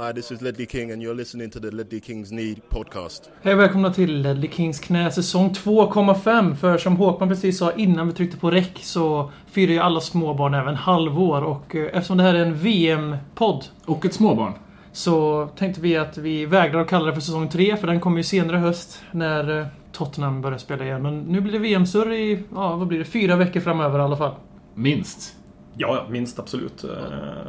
Hi, 0.00 0.12
this 0.12 0.32
is 0.32 0.42
Ledley 0.42 0.66
King 0.66 0.90
and 0.90 1.02
you're 1.02 1.14
listening 1.14 1.50
to 1.50 1.60
the 1.60 1.70
Ledley 1.70 2.00
Kings 2.00 2.30
Need 2.32 2.68
podcast. 2.68 3.30
Hej 3.42 3.54
och 3.54 3.60
välkomna 3.60 3.92
till 3.92 4.22
Ledley 4.22 4.50
Kings 4.50 4.80
knä 4.80 5.10
säsong 5.10 5.50
2,5. 5.50 6.54
För 6.54 6.78
som 6.78 6.96
Håkman 6.96 7.28
precis 7.28 7.58
sa 7.58 7.72
innan 7.72 8.06
vi 8.06 8.12
tryckte 8.12 8.36
på 8.36 8.50
räck 8.50 8.78
så 8.82 9.30
firar 9.46 9.72
ju 9.72 9.78
alla 9.78 10.00
småbarn 10.00 10.54
även 10.54 10.74
halvår. 10.74 11.42
Och 11.42 11.76
eh, 11.76 11.86
eftersom 11.92 12.16
det 12.16 12.22
här 12.22 12.34
är 12.34 12.46
en 12.46 12.54
VM-podd 12.54 13.64
Och 13.86 14.04
ett 14.06 14.14
småbarn. 14.14 14.52
så 14.92 15.46
tänkte 15.56 15.80
vi 15.80 15.96
att 15.96 16.18
vi 16.18 16.46
vägrar 16.46 16.80
att 16.80 16.88
kalla 16.88 17.06
det 17.06 17.12
för 17.12 17.20
säsong 17.20 17.48
3 17.48 17.76
för 17.76 17.86
den 17.86 18.00
kommer 18.00 18.16
ju 18.16 18.24
senare 18.24 18.56
höst 18.56 19.02
när 19.12 19.60
eh, 19.60 19.66
Tottenham 19.92 20.40
börjar 20.42 20.58
spela 20.58 20.84
igen. 20.84 21.02
Men 21.02 21.20
nu 21.20 21.40
blir 21.40 21.52
det 21.52 21.58
VM-surr 21.58 22.12
i, 22.12 22.42
ja 22.54 22.76
vad 22.76 22.88
blir 22.88 22.98
det, 22.98 23.04
fyra 23.04 23.36
veckor 23.36 23.60
framöver 23.60 23.98
i 23.98 24.02
alla 24.02 24.16
fall. 24.16 24.34
Minst. 24.74 25.37
Ja, 25.80 25.88
ja, 25.96 26.06
minst 26.08 26.38
absolut. 26.38 26.84
Eh, 26.84 26.90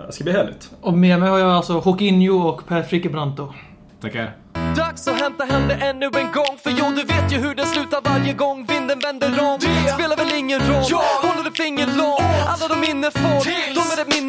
Det 0.07 0.11
ska 0.13 0.23
bli 0.23 0.33
härligt. 0.33 0.71
Och 0.81 0.93
med 0.93 1.19
mig 1.19 1.29
har 1.29 1.39
jag 1.39 1.51
alltså 1.51 1.79
Håkinho 1.79 2.47
och 2.49 2.67
Per 2.67 2.83
Frickebranto. 2.83 3.53
Tackar. 4.01 4.35
Dags 4.75 5.07
att 5.07 5.21
hämta 5.21 5.43
hem 5.43 5.67
det 5.67 5.73
ännu 5.73 6.05
en 6.05 6.31
gång 6.31 6.57
För 6.63 6.69
jo, 6.79 6.85
du 6.95 7.03
vet 7.03 7.33
ju 7.33 7.37
hur 7.37 7.55
det 7.55 7.65
slutar 7.65 8.01
varje 8.03 8.33
gång 8.33 8.65
vinden 8.65 8.99
vänder 8.99 9.27
om 9.27 9.57
Det 9.59 9.91
spelar 9.93 10.17
väl 10.17 10.33
ingen 10.37 10.59
roll, 10.59 10.83
håller 11.23 11.43
du 11.43 11.51
finger 11.51 11.87
långt 11.97 12.21
Alla 12.47 12.67
de 12.75 12.79
minne 12.87 13.11
får, 13.11 13.39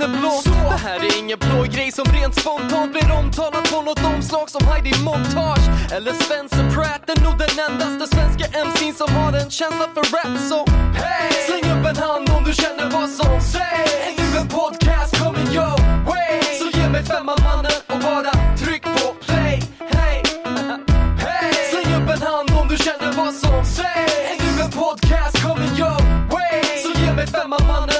blått 0.08 0.44
Det 0.44 0.80
här 0.88 0.98
är 1.00 1.18
ingen 1.18 1.38
blå 1.38 1.62
grej 1.62 1.92
som 1.92 2.04
rent 2.04 2.34
spontant 2.40 2.92
blir 2.92 3.10
omtalat 3.12 3.72
på 3.72 3.82
något 3.82 4.04
omslag 4.04 4.50
som 4.50 4.66
Heidi 4.66 4.92
Montage. 5.04 5.92
Eller 5.92 6.12
Spencer 6.12 6.70
Pratt 6.74 7.10
är 7.10 7.20
nog 7.24 7.38
den 7.38 7.54
endaste 7.66 8.16
svenska 8.16 8.44
MC'n 8.66 8.94
som 8.94 9.14
har 9.16 9.32
en 9.32 9.50
känsla 9.50 9.86
för 9.94 10.04
rap. 10.14 10.38
Så 10.50 10.58
hey! 11.00 11.32
släng 11.46 11.72
upp 11.72 11.86
en 11.86 11.96
hand 11.96 12.30
om 12.36 12.44
du 12.44 12.52
känner 12.52 12.90
vad 12.90 13.08
som 13.10 13.40
sägs. 13.40 13.92
Är 14.06 14.12
nu 14.18 14.38
en 14.40 14.48
podcast 14.48 15.18
coming 15.22 15.48
your 15.56 15.76
way. 16.10 16.42
Så 16.60 16.78
ge 16.78 16.88
mig 16.88 17.04
femman 17.04 17.38
mannen 17.44 17.78
och 17.92 17.98
bara 17.98 18.32
tryck 18.62 18.82
på 18.82 19.14
play. 19.26 19.62
Hey! 19.94 20.22
Hey! 21.24 21.52
Släng 21.70 21.94
upp 21.98 22.08
en 22.14 22.22
hand 22.22 22.50
om 22.60 22.68
du 22.68 22.76
känner 22.76 23.12
vad 23.12 23.34
som 23.34 23.64
sägs. 23.64 24.14
Är 24.30 24.36
nu 24.44 24.62
en 24.62 24.70
podcast 24.70 25.42
coming 25.46 25.74
your 25.82 26.00
way. 26.32 26.60
Så 26.82 27.00
ge 27.00 27.12
mig 27.12 27.26
femman 27.26 27.66
mannen 27.66 27.99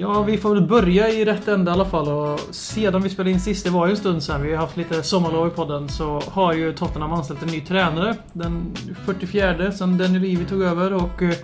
Ja, 0.00 0.22
vi 0.22 0.36
får 0.36 0.54
väl 0.54 0.66
börja 0.66 1.08
i 1.08 1.24
rätt 1.24 1.48
ände 1.48 1.70
i 1.70 1.74
alla 1.74 1.84
fall. 1.84 2.08
Och 2.08 2.40
sedan 2.50 3.02
vi 3.02 3.10
spelade 3.10 3.30
in 3.30 3.40
sist, 3.40 3.64
det 3.64 3.70
var 3.70 3.86
ju 3.86 3.90
en 3.90 3.96
stund 3.96 4.22
sedan, 4.22 4.42
vi 4.42 4.50
har 4.50 4.56
haft 4.56 4.76
lite 4.76 5.02
sommarlov 5.02 5.48
i 5.48 5.50
podden, 5.50 5.88
så 5.88 6.22
har 6.30 6.52
ju 6.52 6.72
Tottenham 6.72 7.12
anställt 7.12 7.42
en 7.42 7.48
ny 7.48 7.60
tränare. 7.60 8.16
Den 8.32 8.76
44 9.04 9.72
sen 9.72 9.98
Daniel 9.98 10.22
Levy 10.22 10.44
tog 10.44 10.62
över 10.62 10.92
och 10.92 11.22
eh, 11.22 11.34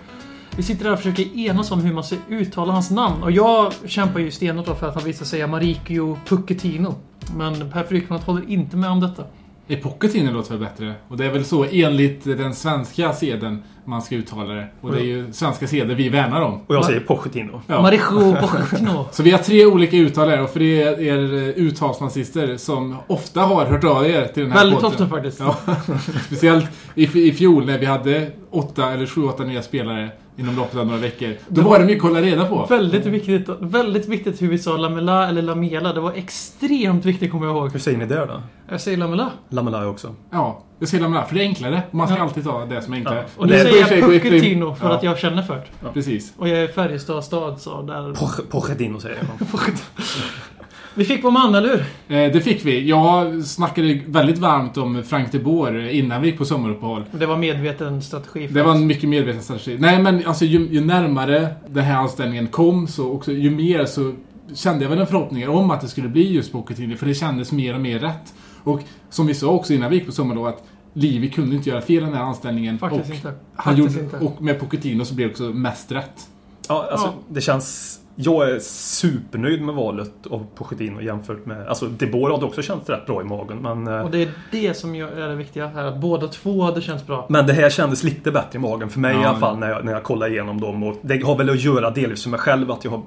vi 0.57 0.63
sitter 0.63 0.83
där 0.83 0.91
och 0.91 0.99
försöker 0.99 1.37
enas 1.37 1.71
om 1.71 1.79
hur 1.79 1.93
man 1.93 2.03
ska 2.03 2.15
uttala 2.29 2.73
hans 2.73 2.91
namn. 2.91 3.23
Och 3.23 3.31
jag 3.31 3.73
kämpar 3.85 4.19
ju 4.19 4.31
stenhårt 4.31 4.65
då 4.65 4.75
för 4.75 4.87
att 4.87 4.95
han 4.95 5.03
visar 5.03 5.25
säga 5.25 5.47
Marikio 5.47 6.17
Pucchettino. 6.27 6.95
Men 7.37 7.71
Per 7.71 7.83
Frykman 7.83 8.19
håller 8.19 8.49
inte 8.49 8.77
med 8.77 8.89
om 8.89 8.99
detta. 8.99 9.23
I 9.67 9.75
Pochettino 9.75 10.31
låter 10.31 10.49
väl 10.51 10.59
bättre? 10.59 10.93
Och 11.07 11.17
det 11.17 11.25
är 11.25 11.31
väl 11.31 11.45
så 11.45 11.65
enligt 11.71 12.23
den 12.23 12.53
svenska 12.55 13.13
seden 13.13 13.63
man 13.85 14.01
ska 14.01 14.15
uttala 14.15 14.53
det. 14.53 14.67
Och 14.81 14.91
det 14.91 14.99
är 14.99 15.03
ju 15.03 15.33
svenska 15.33 15.67
seder 15.67 15.95
vi 15.95 16.09
värnar 16.09 16.41
om. 16.41 16.61
Och 16.67 16.75
jag 16.75 16.85
säger 16.85 16.99
Pochettino. 16.99 17.61
Ja. 17.67 17.81
Marikio 17.81 18.35
Pucchettino. 18.35 19.05
Så 19.11 19.23
vi 19.23 19.31
har 19.31 19.39
tre 19.39 19.65
olika 19.65 19.97
uttal 19.97 20.29
här 20.29 20.41
och 20.41 20.49
för 20.49 20.61
er, 20.61 20.99
er 20.99 21.19
uttalsnazister 21.55 22.57
som 22.57 22.95
ofta 23.07 23.41
har 23.41 23.65
hört 23.65 23.83
av 23.83 24.05
er 24.05 24.27
till 24.27 24.43
den 24.43 24.51
här 24.51 24.59
Väldigt 24.59 24.79
podden. 24.79 24.91
ofta 24.91 25.07
faktiskt. 25.07 25.39
Ja, 25.39 25.55
speciellt 26.25 26.65
i, 26.95 27.27
i 27.29 27.33
fjol 27.33 27.65
när 27.65 27.77
vi 27.77 27.85
hade 27.85 28.31
åtta 28.51 28.91
eller 28.91 29.05
sju, 29.05 29.23
åtta 29.23 29.43
nya 29.43 29.61
spelare 29.61 30.09
inom 30.37 30.55
loppet 30.55 30.79
av 30.79 30.85
några 30.85 30.99
veckor. 30.99 31.33
Då 31.47 31.61
var 31.61 31.79
det 31.79 31.85
mycket 31.85 32.03
att 32.05 32.09
hålla 32.11 32.21
reda 32.25 32.45
på. 32.45 32.65
Väldigt 32.69 33.05
viktigt, 33.05 33.49
väldigt 33.59 34.07
viktigt 34.07 34.41
hur 34.41 34.47
vi 34.47 34.57
sa 34.59 34.77
Lamela 34.77 35.29
eller 35.29 35.41
Lamela. 35.41 35.93
Det 35.93 35.99
var 35.99 36.11
extremt 36.11 37.05
viktigt 37.05 37.31
kommer 37.31 37.45
jag 37.47 37.55
ihåg. 37.55 37.71
Hur 37.71 37.79
säger 37.79 37.97
ni 37.97 38.05
det 38.05 38.25
då? 38.25 38.41
Jag 38.69 38.81
säger 38.81 38.97
Lamela. 38.97 39.31
Lamela 39.49 39.87
också. 39.87 40.15
Ja, 40.31 40.63
det 40.79 40.85
ska 40.87 40.97
lämna 40.99 41.25
för 41.25 41.35
det 41.35 41.41
är 41.41 41.47
enklare. 41.47 41.81
Man 41.91 42.07
ska 42.07 42.17
Ja. 42.17 42.23
alltid 42.23 42.43
ta 42.43 42.65
det 42.65 42.81
som 42.81 42.93
är 42.93 42.97
enklare. 42.97 43.17
Ja. 43.17 43.41
Och 43.41 43.47
nu 43.47 43.53
säger 43.59 43.95
jag 44.01 44.09
Pucchettino 44.11 44.75
för 44.75 44.89
Ja. 44.89 44.95
att 44.95 45.03
jag 45.03 45.17
känner 45.19 45.41
för 45.43 45.55
det. 45.55 45.89
Precis. 45.93 46.33
Och 46.37 46.49
jag 46.49 46.57
är 46.59 46.67
Färjestad 46.67 47.23
stad 47.23 47.61
så 47.61 47.81
där... 47.81 48.13
Poch- 48.13 48.41
Pochettino 48.49 48.99
säger 48.99 49.17
jag. 49.17 49.47
Vi 50.97 51.05
fick 51.05 51.23
vår 51.23 51.31
man, 51.31 51.55
eller 51.55 51.69
hur? 51.69 51.79
Eh, 52.17 52.31
det 52.33 52.41
fick 52.41 52.65
vi. 52.65 52.89
Jag 52.89 53.43
snackade 53.45 54.01
väldigt 54.07 54.37
varmt 54.37 54.77
om 54.77 55.03
Frank 55.03 55.31
de 55.31 55.39
Boer 55.39 55.87
innan 55.89 56.21
vi 56.21 56.27
gick 56.27 56.37
på 56.37 56.45
sommaruppehåll. 56.45 57.03
Det 57.11 57.25
var 57.25 57.37
medveten 57.37 58.01
strategi. 58.01 58.47
För 58.47 58.55
Det 58.55 58.63
var 58.63 58.71
en 58.75 58.87
mycket 58.87 59.09
medveten 59.09 59.41
strategi. 59.41 59.77
Nej 59.79 60.01
men 60.01 60.25
alltså 60.25 60.45
ju, 60.45 60.67
ju 60.71 60.81
närmare 60.85 61.55
den 61.69 61.83
här 61.83 61.95
anställningen 61.97 62.47
kom 62.47 62.87
så 62.87 63.11
också 63.11 63.31
ju 63.31 63.49
mer 63.49 63.85
så 63.85 64.13
kände 64.55 64.83
jag 64.83 64.89
väl 64.89 64.99
en 64.99 65.07
förhoppning 65.07 65.49
om 65.49 65.71
att 65.71 65.81
det 65.81 65.87
skulle 65.87 66.07
bli 66.09 66.33
just 66.33 66.51
Pochettino 66.51 66.95
för 66.95 67.05
det 67.05 67.13
kändes 67.13 67.51
mer 67.51 67.73
och 67.75 67.81
mer 67.81 67.99
rätt. 67.99 68.33
Och 68.63 68.79
som 69.09 69.27
vi 69.27 69.33
sa 69.33 69.47
också 69.47 69.73
innan 69.73 69.89
vi 69.89 69.95
gick 69.95 70.05
på 70.05 70.11
sommarlov 70.11 70.47
att 70.47 70.63
Livi 70.93 71.29
kunde 71.29 71.55
inte 71.55 71.69
göra 71.69 71.81
fel 71.81 71.95
i 71.95 71.99
den 72.05 72.13
här 72.13 72.23
anställningen. 72.23 72.77
Faktiskt 72.79 73.09
och 73.09 73.15
inte. 73.15 73.27
Han 73.55 73.75
Faktiskt 73.75 73.97
gjorde, 73.97 74.05
inte. 74.15 74.25
och 74.25 74.41
med 74.41 74.59
Pochettino 74.59 75.05
så 75.05 75.15
blev 75.15 75.27
det 75.27 75.31
också 75.33 75.43
mest 75.43 75.91
rätt. 75.91 76.27
Ja, 76.69 76.87
alltså 76.91 77.07
Ja. 77.07 77.13
det 77.29 77.41
känns... 77.41 77.99
Jag 78.15 78.49
är 78.49 78.59
supernöjd 78.59 79.61
med 79.61 79.75
valet 79.75 80.11
av 80.29 80.45
Pochettino 80.55 81.01
jämfört 81.01 81.45
med... 81.45 81.67
Alltså 81.67 81.85
De 81.87 82.05
Boer 82.07 82.31
hade 82.31 82.45
också 82.45 82.61
känts 82.61 82.89
rätt 82.89 83.05
bra 83.05 83.21
i 83.21 83.23
magen, 83.23 83.57
men... 83.61 83.87
eh, 83.87 84.01
Och 84.05 84.11
det 84.11 84.21
är 84.23 84.29
det 84.51 84.73
som 84.73 84.95
är 84.95 85.27
det 85.27 85.35
viktiga 85.35 85.67
här. 85.67 85.85
Att 85.85 86.01
båda 86.01 86.27
två 86.27 86.61
hade 86.61 86.81
känts 86.81 87.07
bra. 87.07 87.25
Men 87.29 87.47
det 87.47 87.53
här 87.53 87.69
kändes 87.69 88.03
lite 88.03 88.31
bättre 88.31 88.57
i 88.57 88.61
magen 88.61 88.89
för 88.89 88.99
mig 88.99 89.13
Ja, 89.15 89.21
i 89.21 89.25
alla 89.25 89.39
fall 89.39 89.57
när 89.59 89.69
jag, 89.69 89.85
när 89.85 89.91
jag 89.93 90.03
kollar 90.03 90.27
igenom 90.31 90.61
dem. 90.61 90.83
Och 90.83 90.95
det 91.01 91.23
har 91.23 91.37
väl 91.37 91.49
att 91.49 91.61
göra 91.61 91.89
delvis 91.91 92.25
med 92.25 92.31
mig 92.31 92.39
själv 92.39 92.71
att 92.71 92.83
jag 92.83 92.91
har 92.91 93.01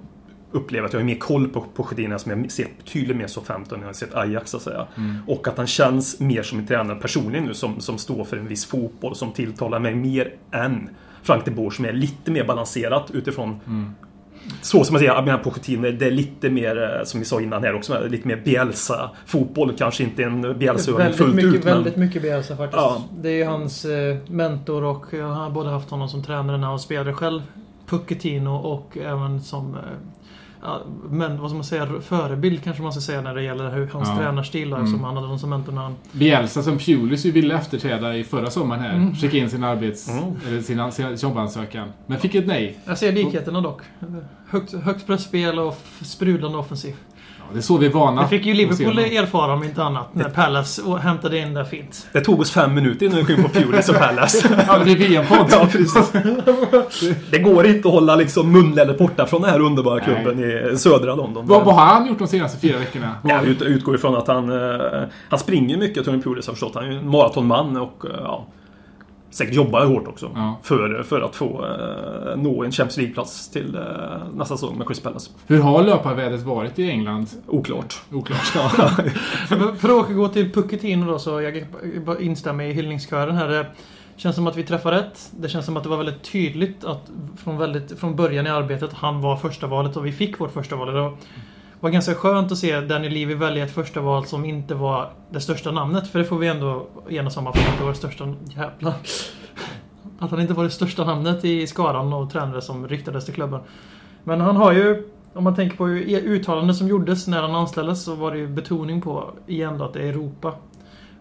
upplevt 0.52 0.84
att 0.84 0.92
jag 0.92 1.00
har 1.00 1.04
mer 1.04 1.19
koll 1.19 1.48
på 1.48 1.60
Pochettino 1.75 2.19
som 2.19 2.30
jag 2.42 2.50
sett 2.50 2.78
betydligt 2.84 3.16
mer 3.16 3.26
så 3.26 3.40
15 3.40 3.78
när 3.78 3.84
jag 3.84 3.88
har 3.88 3.94
sett 3.94 4.14
Ajax 4.14 4.50
så 4.50 4.56
att 4.56 4.62
säga. 4.62 4.86
Och 5.26 5.48
att 5.48 5.56
han 5.56 5.66
känns 5.66 6.20
mer 6.20 6.42
som 6.42 6.58
en 6.58 6.66
tränare 6.66 6.96
personligen 6.98 7.44
nu 7.44 7.54
som, 7.54 7.80
som 7.80 7.98
står 7.98 8.25
för 8.25 8.36
en 8.36 8.46
viss 8.48 8.66
fotboll 8.66 9.14
som 9.14 9.32
tilltalar 9.32 9.78
mig 9.78 9.94
mer 9.94 10.32
än 10.52 10.88
Frank 11.22 11.44
de 11.44 11.50
Boer 11.50 11.70
som 11.70 11.84
är 11.84 11.92
lite 11.92 12.30
mer 12.30 12.44
balanserat 12.44 13.10
utifrån 13.10 13.60
Så 14.62 14.84
som 14.84 14.92
man 14.92 15.00
säger, 15.00 15.14
jag 15.14 15.25
menar 15.25 15.38
Pochettino, 15.38 15.91
det 15.91 16.06
är 16.06 16.10
lite 16.10 16.50
mer, 16.50 16.98
eh, 16.98 17.04
som 17.04 17.20
vi 17.20 17.26
sa 17.26 17.41
innan 17.41 17.64
här 17.64 17.75
också, 17.75 18.06
lite 18.09 18.28
mer 18.28 18.36
Bielsa-fotboll. 18.36 19.75
Kanske 19.78 20.03
inte 20.03 20.22
en 20.22 20.59
Bielsa-övning 20.59 20.98
väldigt 20.98 21.19
fullt 21.19 21.34
mycket, 21.34 21.54
ut, 21.54 21.64
men... 21.64 21.75
väldigt 21.75 21.97
mycket 21.97 22.22
Bielsa 22.22 22.56
faktiskt. 22.56 22.82
Ja. 22.82 23.04
Det 23.20 23.28
är 23.28 23.37
ju 23.37 23.44
hans 23.44 23.84
eh, 23.84 24.16
mentor 24.26 24.84
och 24.84 25.04
jag 25.10 25.28
har 25.28 25.50
både 25.50 25.70
haft 25.70 25.91
honom 25.91 26.08
som 26.08 26.22
tränare 26.22 26.56
när 26.56 26.66
han 26.66 26.78
spelade 26.78 27.12
själv. 27.12 27.42
Pucchettino 27.87 28.50
och 28.50 28.98
även 28.98 29.41
som 29.41 29.75
eh, 29.75 29.81
ja, 30.62 30.80
men 31.10 31.41
vad 31.41 31.50
ska 31.50 31.54
man 31.54 31.64
säga, 31.64 31.88
förebild 32.00 32.64
kanske 32.64 32.82
man 32.82 32.92
ska 32.92 33.00
säga 33.00 33.20
när 33.20 33.34
det 33.34 33.42
gäller 33.42 33.70
hur 33.70 33.86
hans 33.86 34.08
Ja. 34.08 34.16
tränarstil 34.16 34.69
Mm. 34.69 34.80
eftersom 34.80 35.04
han 35.04 35.16
hade 35.16 35.38
som 35.38 35.50
mentor 35.50 35.72
när 35.72 35.82
han... 35.82 35.94
Bielsa 36.12 36.62
som 36.62 36.78
Pulis 36.78 37.26
ju 37.26 37.30
ville 37.30 37.54
efterträda 37.54 38.16
i 38.16 38.24
förra 38.24 38.50
sommaren 38.50 38.82
här. 38.82 38.94
Mm. 38.94 39.14
Skicka 39.14 39.36
in 39.36 39.50
sin 39.50 39.64
arbets... 39.64 40.08
Mm. 40.08 40.24
Eller 40.48 40.60
sin, 40.62 40.92
sin 40.92 41.28
jobbansökan. 41.28 41.88
Men 42.06 42.19
fick 42.19 42.34
ett 42.34 42.46
nej. 42.46 42.78
Jag 42.84 42.98
ser 42.98 43.12
likheterna 43.12 43.60
dock. 43.60 43.82
Högt, 44.48 44.72
högt 44.72 45.06
pressspel 45.06 45.58
och 45.58 45.78
sprudlande 46.00 46.58
offensiv. 46.58 46.94
Det 47.53 47.59
är 47.59 47.62
så 47.62 47.76
vi 47.76 47.86
är 47.86 47.91
vana. 47.91 48.22
Det 48.22 48.28
fick 48.28 48.47
ju 48.47 48.54
Liverpool 48.54 48.98
erfara 48.98 49.53
om 49.53 49.64
inte 49.64 49.82
annat. 49.82 50.14
När 50.14 50.28
Palace 50.28 50.82
och 50.82 50.98
hämtade 50.98 51.38
in 51.38 51.54
där 51.54 51.64
fint. 51.64 52.06
Det 52.12 52.20
tog 52.20 52.41
oss 52.41 52.50
fem 52.50 52.75
minuter 52.75 53.06
innan 53.06 53.19
vi 53.19 53.25
kom 53.25 53.34
in 53.34 53.42
på 53.42 53.48
Pulis 53.48 53.88
och 53.88 53.94
Palace. 53.94 54.48
Ja, 54.69 54.78
det 54.78 54.84
blir 54.84 54.97
VM-podd. 54.97 55.47
Ja, 55.50 55.69
precis. 55.72 56.12
Det 57.31 57.38
går 57.38 57.66
inte 57.66 57.88
att 57.88 57.94
hålla 57.94 58.16
liksom 58.16 58.53
munläder 58.53 58.94
borta 58.98 59.26
från 59.26 59.42
den 59.42 59.50
här 59.50 59.60
underbara 59.60 60.00
klubben 60.00 60.38
i 60.72 60.76
södra 60.78 61.14
London. 61.14 61.47
Vad, 61.47 61.64
vad 61.64 61.75
har 61.75 61.84
han 61.87 62.06
gjort 62.06 62.19
de 62.19 62.28
senaste 62.28 62.58
fyra 62.60 62.78
veckorna? 62.78 63.14
Ja, 63.25 63.42
ut, 63.42 63.62
utgår 63.62 63.94
ifrån 63.94 64.14
att 64.16 64.28
han... 64.28 64.50
eh, 64.50 65.03
han 65.28 65.38
springer 65.38 65.76
mycket, 65.76 66.04
Tony 66.04 66.22
Pulis 66.22 66.47
har 66.47 66.54
förstått. 66.54 66.72
Han 66.75 66.84
är 66.84 66.91
ju 66.91 66.98
en 66.98 67.10
maratonman 67.10 67.76
och 67.76 68.04
eh, 68.04 68.10
ja, 68.20 68.47
säkert 69.31 69.55
jobbar 69.55 69.87
hårt 69.87 70.09
också. 70.09 70.31
Ja. 70.34 70.59
För, 70.62 71.03
för 71.03 71.21
att 71.21 71.37
få 71.37 71.65
eh, 71.65 72.37
nå 72.37 72.64
en 72.64 72.73
Champions 72.73 72.97
League-plats 72.97 73.50
till 73.50 73.75
eh, 73.75 73.82
nästa 74.35 74.56
säsong 74.56 74.79
med 74.79 74.87
Chris 74.87 75.00
Palace. 75.00 75.31
Hur 75.47 75.61
har 75.61 75.82
löparvädret 75.82 76.43
varit 76.43 76.79
i 76.79 76.91
England? 76.91 77.29
Oklart. 77.47 78.02
Oklart. 78.12 78.38
För 78.38 79.75
för 79.76 79.88
att 79.88 80.05
återgå 80.05 80.29
till 80.29 80.52
Pucchettino 80.52 81.06
då 81.06 81.19
så 81.19 81.41
jag 81.41 81.67
instämmer 82.20 82.64
i 82.64 82.73
hyllningskören 82.73 83.37
här. 83.37 83.49
Det 83.49 83.67
känns 84.17 84.37
som 84.37 84.47
att 84.47 84.56
vi 84.56 84.62
träffar 84.62 84.93
rätt. 84.93 85.31
Det 85.31 85.49
känns 85.49 85.67
som 85.67 85.76
att 85.76 85.82
det 85.82 85.88
var 85.88 85.97
väldigt 85.97 86.23
tydligt 86.23 86.85
att 86.85 87.11
från, 87.37 87.58
väldigt, 87.58 87.99
från 87.99 88.17
början 88.17 88.47
i 88.47 88.50
arbetet 88.50 88.93
han 88.93 89.20
var 89.20 89.37
första 89.37 89.67
valet 89.67 89.97
och 89.97 90.06
vi 90.06 90.12
fick 90.12 90.41
vårt 90.41 90.52
första 90.52 90.76
val. 90.76 90.94
Det 90.94 91.17
var, 91.80 91.88
var 91.88 91.90
ganska 91.90 92.14
skönt 92.14 92.52
att 92.52 92.58
se 92.58 92.80
Danny 92.80 93.08
Levy 93.08 93.34
välja 93.34 93.64
ett 93.64 93.75
första 93.75 94.00
val 94.00 94.26
som 94.26 94.44
inte 94.44 94.75
var 94.75 95.10
det 95.30 95.40
största 95.40 95.70
namnet. 95.70 96.08
För 96.08 96.19
det 96.19 96.25
får 96.25 96.38
vi 96.38 96.48
ändå 96.48 96.86
enas 97.08 97.36
om 97.36 97.46
att 97.46 97.56
han 97.56 97.72
inte 97.72 97.82
var 97.82 97.90
det 97.90 97.96
största... 97.96 98.34
Jävlar. 98.56 98.94
Att 100.19 100.30
han 100.30 100.40
inte 100.40 100.54
var 100.54 100.64
det 100.64 100.70
största 100.70 101.04
namnet 101.04 101.44
i 101.44 101.66
skaran 101.66 102.12
av 102.12 102.30
tränare 102.30 102.62
som 102.62 102.88
ryktades 102.88 103.25
till 103.25 103.34
klubben. 103.34 103.60
Men 104.25 104.40
han 104.40 104.56
har 104.56 104.72
ju, 104.72 105.08
om 105.32 105.44
man 105.44 105.54
tänker 105.54 105.76
på 105.76 105.88
e- 105.88 106.20
uttalanden 106.20 106.76
som 106.76 106.88
gjordes 106.88 107.26
när 107.26 107.42
han 107.42 107.54
anställdes 107.54 108.04
så 108.04 108.14
var 108.14 108.32
det 108.32 108.38
ju 108.38 108.48
betoning 108.48 109.00
på 109.00 109.30
igen 109.46 109.78
då 109.78 109.84
att 109.84 109.92
det 109.92 110.00
är 110.00 110.08
Europa. 110.08 110.54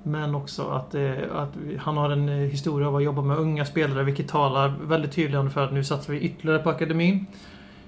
Men 0.04 0.36
också 0.36 0.63
att, 0.63 0.95
eh, 0.95 1.12
att 1.36 1.50
han 1.80 1.98
har 1.98 2.09
en 2.09 2.30
eh, 2.30 2.36
historia 2.36 2.88
av 2.88 2.95
att 2.95 3.04
jobba 3.04 3.21
med 3.21 3.38
unga 3.38 3.65
spelare 3.65 4.04
vilket 4.04 4.27
talar 4.27 4.74
väldigt 4.83 5.12
tydligt 5.12 5.54
för 5.54 5.63
att 5.63 5.74
nu 5.74 5.83
satsar 5.83 6.13
vi 6.13 6.19
ytterligare 6.19 6.59
på 6.59 6.69
akademin. 6.69 7.25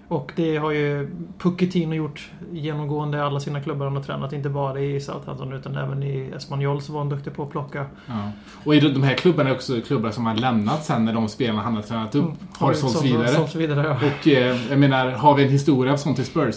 Och 0.10 0.32
det 0.36 0.58
har 0.58 0.72
ju 0.72 1.10
Pucchettino 1.38 1.96
gjort 1.96 2.32
genomgående 2.52 3.18
i 3.18 3.22
alla 3.22 3.40
sina 3.40 3.62
klubbar 3.62 3.86
han 3.86 3.96
har 3.96 4.04
tränat. 4.04 4.34
Inte 4.34 4.50
bara 4.50 4.80
i 4.80 5.02
Southampton 5.02 5.54
utan 5.54 5.78
även 5.78 6.04
i 6.04 6.32
Espanyol 6.36 6.82
så 6.82 6.94
var 6.94 7.00
han 7.00 7.10
duktig 7.10 7.34
på 7.34 7.44
att 7.44 7.50
plocka. 7.50 7.86
Ja. 8.06 8.32
Och 8.64 8.74
de 8.74 9.04
här 9.04 9.14
klubbarna 9.14 9.50
är 9.50 9.54
också 9.54 9.82
klubbar 9.82 10.12
som 10.12 10.26
har 10.26 10.36
lämnat 10.36 10.86
sen 10.86 11.06
när 11.06 11.14
de 11.14 11.28
spelarna 11.28 11.62
han 11.62 11.76
har 11.76 11.82
tränat 11.82 12.16
upp 12.16 12.32
har 12.58 12.74
sålts 12.74 13.04
vidare. 13.04 13.28
Sålts 13.28 13.56
vidare 13.56 13.98
ja. 14.02 14.08
Och 14.08 14.28
eh, 14.28 14.58
jag 14.70 14.80
menar, 14.80 15.12
har 15.12 15.36
vi 15.36 15.44
en 15.44 15.50
historia 15.50 15.94
av 15.94 15.98
sånt 15.98 16.20
i 16.20 16.24
Spurs? 16.26 16.56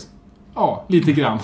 Ja, 0.55 0.85
lite 0.89 1.13
grann. 1.13 1.39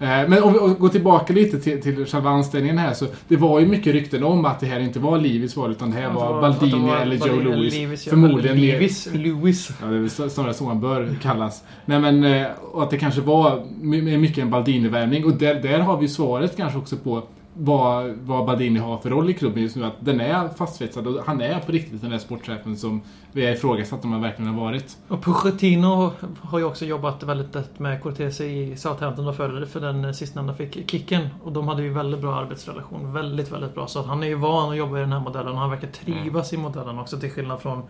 Eh, 0.00 0.08
men 0.08 0.42
om 0.42 0.52
vi 0.52 0.58
går 0.78 0.88
tillbaka 0.88 1.32
lite 1.32 1.58
till, 1.60 1.82
till 1.82 2.06
själva 2.06 2.30
anställningen 2.30 2.78
här 2.78 2.94
så 2.94 3.06
det 3.28 3.36
var 3.36 3.60
ju 3.60 3.66
mycket 3.66 3.92
rykten 3.92 4.24
om 4.24 4.44
att 4.44 4.60
det 4.60 4.66
här 4.66 4.80
inte 4.80 4.98
var 4.98 5.18
Livis 5.18 5.56
val 5.56 5.70
utan 5.70 5.90
det 5.90 5.96
här 5.96 6.10
var 6.10 6.34
det 6.34 6.40
Baldini 6.40 6.88
var 6.88 6.96
eller 6.96 7.16
Joe 7.28 7.40
Louis. 7.40 7.74
Lewis. 7.74 8.04
Förmodligen 8.04 8.56
mer- 8.56 8.72
Lewis. 8.72 9.08
Lewis. 9.14 9.70
Ja, 9.82 9.86
det 9.86 9.96
är 9.96 10.28
snarare 10.28 10.54
så 10.54 10.64
man 10.64 10.80
bör 10.80 11.16
kallas. 11.22 11.62
Nej 11.84 12.00
men, 12.00 12.24
eh, 12.24 12.46
och 12.72 12.82
att 12.82 12.90
det 12.90 12.98
kanske 12.98 13.20
var 13.20 13.62
my- 13.80 14.02
my- 14.02 14.16
mycket 14.16 14.38
en 14.38 14.50
Baldini-värvning. 14.50 15.24
Och 15.24 15.32
där, 15.32 15.54
där 15.54 15.78
har 15.78 15.96
vi 15.96 16.08
svaret 16.08 16.56
kanske 16.56 16.78
också 16.78 16.96
på 16.96 17.22
vad, 17.60 18.10
vad 18.10 18.46
Baldini 18.46 18.78
har 18.78 18.98
för 18.98 19.10
roll 19.10 19.30
i 19.30 19.34
klubben 19.34 19.62
just 19.62 19.76
nu. 19.76 19.84
Att 19.84 19.96
den 20.00 20.20
är 20.20 20.48
fastsvetsad 20.48 21.06
och 21.06 21.24
han 21.26 21.40
är 21.40 21.60
på 21.60 21.72
riktigt 21.72 22.00
den 22.00 22.10
där 22.10 22.18
sportchefen 22.18 22.76
som 22.76 23.02
vi 23.32 23.46
har 23.46 23.52
ifrågasatt 23.52 24.04
om 24.04 24.12
han 24.12 24.22
verkligen 24.22 24.54
har 24.54 24.64
varit. 24.64 24.96
Och 25.08 25.22
Pochettino 25.22 26.12
har 26.40 26.58
ju 26.58 26.64
också 26.64 26.84
jobbat 26.84 27.22
väldigt 27.22 27.52
tätt 27.52 27.78
med 27.78 28.02
Cortese 28.02 28.40
i 28.40 28.76
Southampton 28.76 29.28
och 29.28 29.36
för, 29.36 29.66
för 29.66 29.80
den 29.80 30.14
sistnämnda 30.14 30.54
fick 30.54 30.90
kicken. 30.90 31.28
Och 31.42 31.52
de 31.52 31.68
hade 31.68 31.82
ju 31.82 31.92
väldigt 31.92 32.20
bra 32.20 32.34
arbetsrelation. 32.34 33.12
Väldigt, 33.12 33.52
väldigt 33.52 33.74
bra. 33.74 33.86
Så 33.86 34.00
att 34.00 34.06
han 34.06 34.22
är 34.22 34.26
ju 34.26 34.34
van 34.34 34.70
att 34.70 34.76
jobba 34.76 34.96
i 34.96 35.00
den 35.00 35.12
här 35.12 35.20
modellen 35.20 35.52
och 35.52 35.58
han 35.58 35.70
verkar 35.70 35.88
trivas 35.88 36.52
i 36.52 36.56
modellen 36.56 36.98
också 36.98 37.20
till 37.20 37.30
skillnad 37.30 37.60
från 37.60 37.82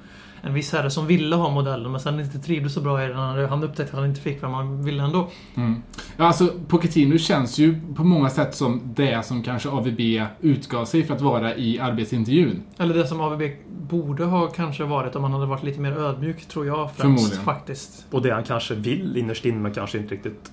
en 0.43 0.55
viss 0.55 0.73
herre 0.73 0.91
som 0.91 1.07
ville 1.07 1.37
ha 1.37 1.51
modellen 1.51 1.93
men 1.93 2.01
sen 2.01 2.21
inte 2.21 2.39
trivdes 2.39 2.75
så 2.75 2.81
bra 2.81 3.05
i 3.05 3.09
den. 3.09 3.17
Han 3.49 3.65
upptäckte 3.65 3.93
att 3.93 3.99
han 3.99 4.09
inte 4.09 4.21
fick 4.21 4.43
vad 4.43 4.51
man 4.51 4.85
ville 4.85 5.03
ändå. 5.03 5.29
Mm. 5.55 5.83
Ja, 6.17 6.25
alltså 6.25 6.49
Pochettino 6.69 7.19
känns 7.19 7.59
ju 7.59 7.81
på 7.97 8.05
många 8.05 8.31
sätt 8.31 8.55
som 8.55 8.81
det 8.85 9.27
som 9.27 9.43
kanske 9.43 9.69
AVB 9.69 10.01
utgav 10.41 10.85
sig 10.85 11.05
för 11.05 11.15
att 11.15 11.21
vara 11.21 11.57
i 11.57 11.79
arbetsintervjun. 11.79 12.63
Eller 12.79 12.95
det 12.95 13.07
som 13.07 13.21
AVB 13.21 13.43
borde 13.91 14.25
ha 14.25 14.47
kanske 14.47 14.85
varit 14.85 15.17
om 15.17 15.23
han 15.23 15.33
hade 15.33 15.47
varit 15.47 15.63
lite 15.63 15.81
mer 15.81 15.93
ödmjuk 15.93 16.49
tror 16.49 16.67
jag 16.67 16.77
främst 16.77 17.01
Förmodligen. 17.01 17.45
faktiskt. 17.45 18.07
Och 18.11 18.23
det 18.23 18.31
han 18.31 18.45
kanske 18.45 18.75
vill 18.75 19.17
innerst 19.17 19.45
inne 19.45 19.59
men 19.59 19.75
kanske 19.75 19.99
inte 19.99 20.15
riktigt 20.15 20.53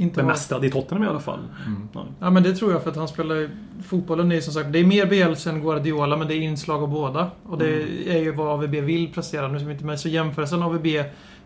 Inte 0.00 0.16
bemästrad 0.16 0.64
i 0.64 0.70
Tottenham 0.70 1.04
i 1.04 1.06
alla 1.08 1.20
fall. 1.20 1.38
Mm. 1.66 1.88
Ja 2.20 2.30
men 2.30 2.42
det 2.42 2.54
tror 2.54 2.72
jag 2.72 2.82
för 2.82 2.90
att 2.90 2.96
han 2.96 3.08
spelar 3.08 3.34
ju- 3.34 3.50
Fotbollen 3.82 4.32
är 4.32 4.40
som 4.40 4.52
sagt, 4.54 4.72
det 4.72 4.78
är 4.78 4.84
mer 4.84 5.06
Bielsa 5.06 5.50
än 5.50 5.62
Guardiola 5.62 6.16
men 6.16 6.28
det 6.28 6.34
är 6.34 6.40
inslag 6.40 6.82
av 6.82 6.88
båda. 6.88 7.30
Och 7.46 7.58
det 7.58 7.82
är 8.06 8.18
ju 8.18 8.32
vad 8.32 8.48
AVB 8.48 8.74
vill 8.80 9.12
prestera. 9.12 9.48
Nu 9.48 9.58
vi 9.58 9.72
inte 9.72 9.84
med 9.84 10.00
så 10.00 10.08
jämförelsen 10.08 10.62
AVB 10.62 10.86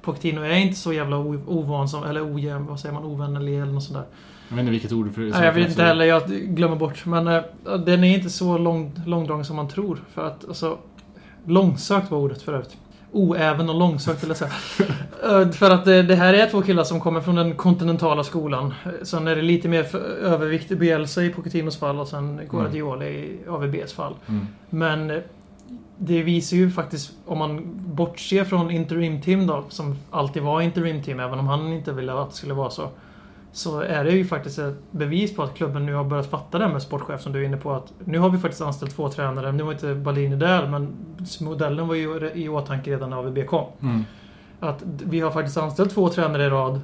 Pochettino 0.02 0.40
är 0.40 0.56
inte 0.56 0.76
så 0.76 0.92
jävla 0.92 1.18
ovan 1.46 1.88
som, 1.88 2.04
eller 2.04 2.34
ojämn, 2.34 2.66
vad 2.66 2.80
säger 2.80 2.94
man, 2.94 3.04
ovännerlig 3.04 3.54
eller 3.60 3.72
något 3.72 3.84
sånt 3.84 3.98
där. 3.98 4.04
Jag 4.48 4.56
vet 4.56 4.60
inte 4.62 4.70
vilket 4.72 4.92
ord 4.92 5.14
för 5.14 5.20
det 5.22 5.30
Nej, 5.30 5.44
jag 5.44 5.52
vet 5.52 5.68
inte 5.68 5.82
heller, 5.84 6.04
jag 6.04 6.22
glömmer 6.28 6.76
bort. 6.76 7.06
Men 7.06 7.26
äh, 7.26 7.42
den 7.86 8.04
är 8.04 8.14
inte 8.16 8.30
så 8.30 8.58
lång, 8.58 9.00
långdragen 9.06 9.44
som 9.44 9.56
man 9.56 9.68
tror. 9.68 9.98
För 10.14 10.26
att, 10.26 10.48
alltså... 10.48 10.78
Långsökt 11.46 12.10
var 12.10 12.18
ordet 12.18 12.42
förut. 12.42 12.76
Oäven 13.14 13.68
och 13.68 13.74
långsökt 13.74 14.24
jag 14.28 14.36
säga. 14.36 14.50
Eh, 15.24 15.50
för 15.50 15.70
att 15.70 15.84
det, 15.84 16.02
det 16.02 16.14
här 16.14 16.34
är 16.34 16.50
två 16.50 16.62
killar 16.62 16.84
som 16.84 17.00
kommer 17.00 17.20
från 17.20 17.34
den 17.34 17.54
kontinentala 17.54 18.24
skolan. 18.24 18.74
Eh, 18.84 18.90
Sen 19.02 19.28
är 19.28 19.36
det 19.36 19.42
lite 19.42 19.68
mer 19.68 19.96
övervikt 20.22 20.70
i 20.70 20.76
Bielsa 20.76 21.22
i 21.22 21.30
Pochettinos 21.30 21.76
fall 21.76 22.00
och 22.00 22.08
sen 22.08 22.40
Guardiola 22.50 23.06
i 23.06 23.38
AVBs 23.48 23.92
fall. 23.92 24.14
Mm. 24.26 24.46
Men 24.70 25.10
eh, 25.10 25.16
det 25.98 26.22
visar 26.22 26.56
ju 26.56 26.70
faktiskt, 26.70 27.12
om 27.26 27.38
man 27.38 27.62
bortser 27.74 28.44
från 28.44 28.70
interim-team 28.70 29.46
då, 29.46 29.64
som 29.68 29.96
alltid 30.10 30.42
var 30.42 30.60
interim-team, 30.60 31.20
även 31.20 31.38
om 31.38 31.46
han 31.46 31.72
inte 31.72 31.92
ville 31.92 32.12
att 32.12 32.30
det 32.30 32.36
skulle 32.36 32.54
vara 32.54 32.70
så. 32.70 32.88
Så 33.54 33.80
är 33.80 34.04
det 34.04 34.10
ju 34.10 34.24
faktiskt 34.24 34.58
ett 34.58 34.82
bevis 34.90 35.36
på 35.36 35.42
att 35.42 35.54
klubben 35.54 35.86
nu 35.86 35.94
har 35.94 36.04
börjat 36.04 36.30
fatta 36.30 36.58
det 36.58 36.64
här 36.64 36.72
med 36.72 36.82
sportchef 36.82 37.20
som 37.20 37.32
du 37.32 37.40
är 37.40 37.44
inne 37.44 37.56
på. 37.56 37.72
att 37.72 37.92
Nu 38.04 38.18
har 38.18 38.30
vi 38.30 38.38
faktiskt 38.38 38.62
anställt 38.62 38.96
två 38.96 39.08
tränare. 39.08 39.52
Nu 39.52 39.62
var 39.62 39.72
inte 39.72 39.94
Baldini 39.94 40.36
där, 40.36 40.68
men 40.68 40.96
modellen 41.40 41.88
var 41.88 41.94
ju 41.94 42.30
i 42.34 42.48
åtanke 42.48 42.90
redan 42.90 43.10
när 43.10 43.16
AVB 43.16 43.46
kom. 43.46 43.66
Mm. 43.82 44.04
Att 44.60 44.82
vi 44.84 45.20
har 45.20 45.30
faktiskt 45.30 45.56
anställt 45.56 45.94
två 45.94 46.08
tränare 46.08 46.44
i 46.44 46.48
rad 46.48 46.80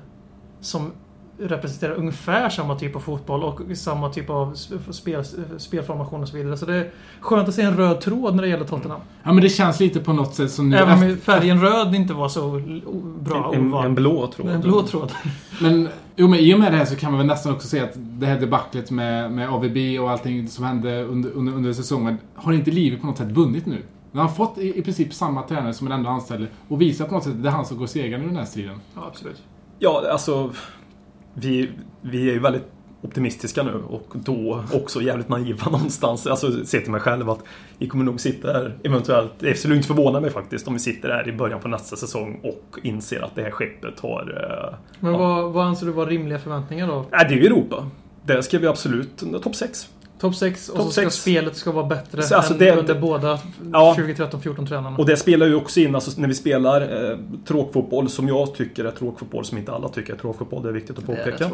som 0.61 0.93
representerar 1.41 1.95
ungefär 1.95 2.49
samma 2.49 2.79
typ 2.79 2.97
av 2.97 3.01
fotboll 3.01 3.43
och 3.43 3.61
samma 3.75 4.11
typ 4.11 4.31
av 4.31 4.55
spel, 4.91 5.25
spelformation 5.59 6.23
och 6.23 6.29
så 6.29 6.37
vidare. 6.37 6.57
Så 6.57 6.67
det 6.67 6.75
är 6.75 6.91
skönt 7.21 7.49
att 7.49 7.55
se 7.55 7.63
en 7.63 7.77
röd 7.77 8.01
tråd 8.01 8.35
när 8.35 8.43
det 8.43 8.49
gäller 8.49 8.65
Tottenham. 8.65 9.01
Ja 9.23 9.33
men 9.33 9.43
det 9.43 9.49
känns 9.49 9.81
lite 9.81 10.01
på 10.01 10.13
något 10.13 10.35
sätt 10.35 10.51
som 10.51 10.71
nu... 10.71 10.77
Även 10.77 11.11
om 11.11 11.17
färgen 11.17 11.61
röd 11.61 11.95
inte 11.95 12.15
var 12.15 12.29
så 12.29 12.63
bra 13.19 13.53
En, 13.55 13.75
en, 13.75 13.85
en 13.85 13.95
blå 13.95 14.27
tråd. 14.27 14.49
En 14.49 14.61
blå 14.61 14.83
tråd. 14.83 15.13
Men 15.61 15.89
jo, 16.17 16.29
men 16.29 16.41
i 16.41 16.55
och 16.55 16.59
med 16.59 16.73
det 16.73 16.79
här 16.79 16.85
så 16.85 16.97
kan 16.97 17.11
man 17.11 17.19
väl 17.19 17.27
nästan 17.27 17.53
också 17.53 17.69
säga 17.69 17.85
att 17.85 17.93
det 17.95 18.27
här 18.27 18.41
debaclet 18.41 18.91
med, 18.91 19.33
med 19.33 19.51
AVB 19.51 20.01
och 20.01 20.11
allting 20.11 20.49
som 20.49 20.65
hände 20.65 21.05
under, 21.05 21.31
under, 21.31 21.53
under 21.53 21.73
säsongen. 21.73 22.19
Har 22.35 22.53
inte 22.53 22.71
livet 22.71 23.01
på 23.01 23.07
något 23.07 23.19
sätt 23.19 23.29
vunnit 23.29 23.67
nu? 23.67 23.83
Har 24.13 24.21
han 24.21 24.35
fått 24.35 24.59
i, 24.59 24.79
i 24.79 24.83
princip 24.83 25.15
samma 25.15 25.43
tränare 25.43 25.75
som 25.75 25.87
han 25.87 25.99
ändå 25.99 26.11
anställde 26.11 26.47
och 26.69 26.81
visar 26.81 27.05
på 27.05 27.15
något 27.15 27.25
sätt 27.25 27.33
att 27.33 27.43
det 27.43 27.49
är 27.49 27.53
han 27.53 27.67
som 27.67 27.79
går 27.79 27.87
segrande 27.87 28.27
i 28.27 28.29
den 28.29 28.37
här 28.37 28.45
striden. 28.45 28.81
Ja, 28.95 29.03
absolut. 29.07 29.43
Ja, 29.79 30.03
alltså... 30.13 30.51
Vi, 31.41 31.71
vi 32.01 32.29
är 32.29 32.33
ju 32.33 32.39
väldigt 32.39 32.65
optimistiska 33.03 33.63
nu 33.63 33.73
och 33.75 34.07
då 34.15 34.65
också 34.73 35.03
jävligt 35.03 35.29
naiva 35.29 35.65
någonstans. 35.71 36.27
Alltså, 36.27 36.65
se 36.65 36.81
till 36.81 36.91
mig 36.91 37.01
själv 37.01 37.31
att 37.31 37.39
vi 37.79 37.89
kommer 37.89 38.05
nog 38.05 38.21
sitta 38.21 38.53
här 38.53 38.75
eventuellt. 38.85 39.33
Det 39.39 39.55
skulle 39.59 39.77
inte 39.77 39.87
förvåna 39.89 40.21
mig 40.21 40.31
faktiskt 40.31 40.69
om 40.69 40.75
vi 40.75 40.81
sitter 40.81 41.09
här 41.09 41.29
i 41.29 41.33
början 41.33 41.61
på 41.61 41.69
nästa 41.69 41.97
säsong 41.97 42.41
och 42.43 42.79
inser 42.83 43.21
att 43.23 43.35
det 43.35 43.43
här 43.43 43.51
skeppet 43.51 44.01
har... 44.01 44.21
eh, 44.73 44.79
Men 45.01 45.13
ja. 45.13 45.19
vad, 45.19 45.53
vad 45.53 45.67
anser 45.67 45.87
du 45.87 45.93
var 45.93 46.07
rimliga 46.07 46.39
förväntningar 46.39 46.87
då? 46.87 47.05
Nej, 47.11 47.27
det 47.29 47.35
är 47.35 47.39
ju 47.39 47.47
Europa. 47.47 47.91
Där 48.27 48.41
ska 48.41 48.59
vi 48.59 48.67
absolut... 48.67 49.25
Topp 49.43 49.55
6. 49.57 49.89
Topp 50.21 50.35
6 50.37 50.69
och 50.69 50.77
Topp 50.77 50.87
så 50.87 50.93
ska 50.93 51.03
sex. 51.03 51.15
spelet 51.15 51.57
ska 51.57 51.73
vara 51.73 51.87
bättre 51.87 52.23
Så 52.23 52.37
alltså 52.37 52.53
än 52.53 52.59
det- 52.59 52.77
under 52.77 53.01
båda 53.01 53.39
Ja. 53.73 53.95
2013-14 53.99 54.67
tränarna. 54.67 54.97
Och 54.97 55.07
det 55.07 55.17
spelar 55.17 55.47
ju 55.47 55.55
också 55.55 55.81
in, 55.81 55.95
alltså 55.95 56.21
när 56.21 56.29
vi 56.29 56.35
spelar 56.35 57.11
eh, 57.11 57.19
tråkfotboll 57.47 58.09
som 58.09 58.29
jag 58.29 58.55
tycker 58.55 58.85
är 58.85 58.91
tråkfotboll, 58.91 59.45
som 59.45 59.59
inte 59.59 59.73
alla 59.73 59.89
tycker 59.89 60.13
är 60.13 60.17
tråkfotboll, 60.19 60.63
det 60.63 60.69
är 60.69 60.73
viktigt 60.73 60.99
att 60.99 61.09
är 61.09 61.17
påpeka. 61.17 61.51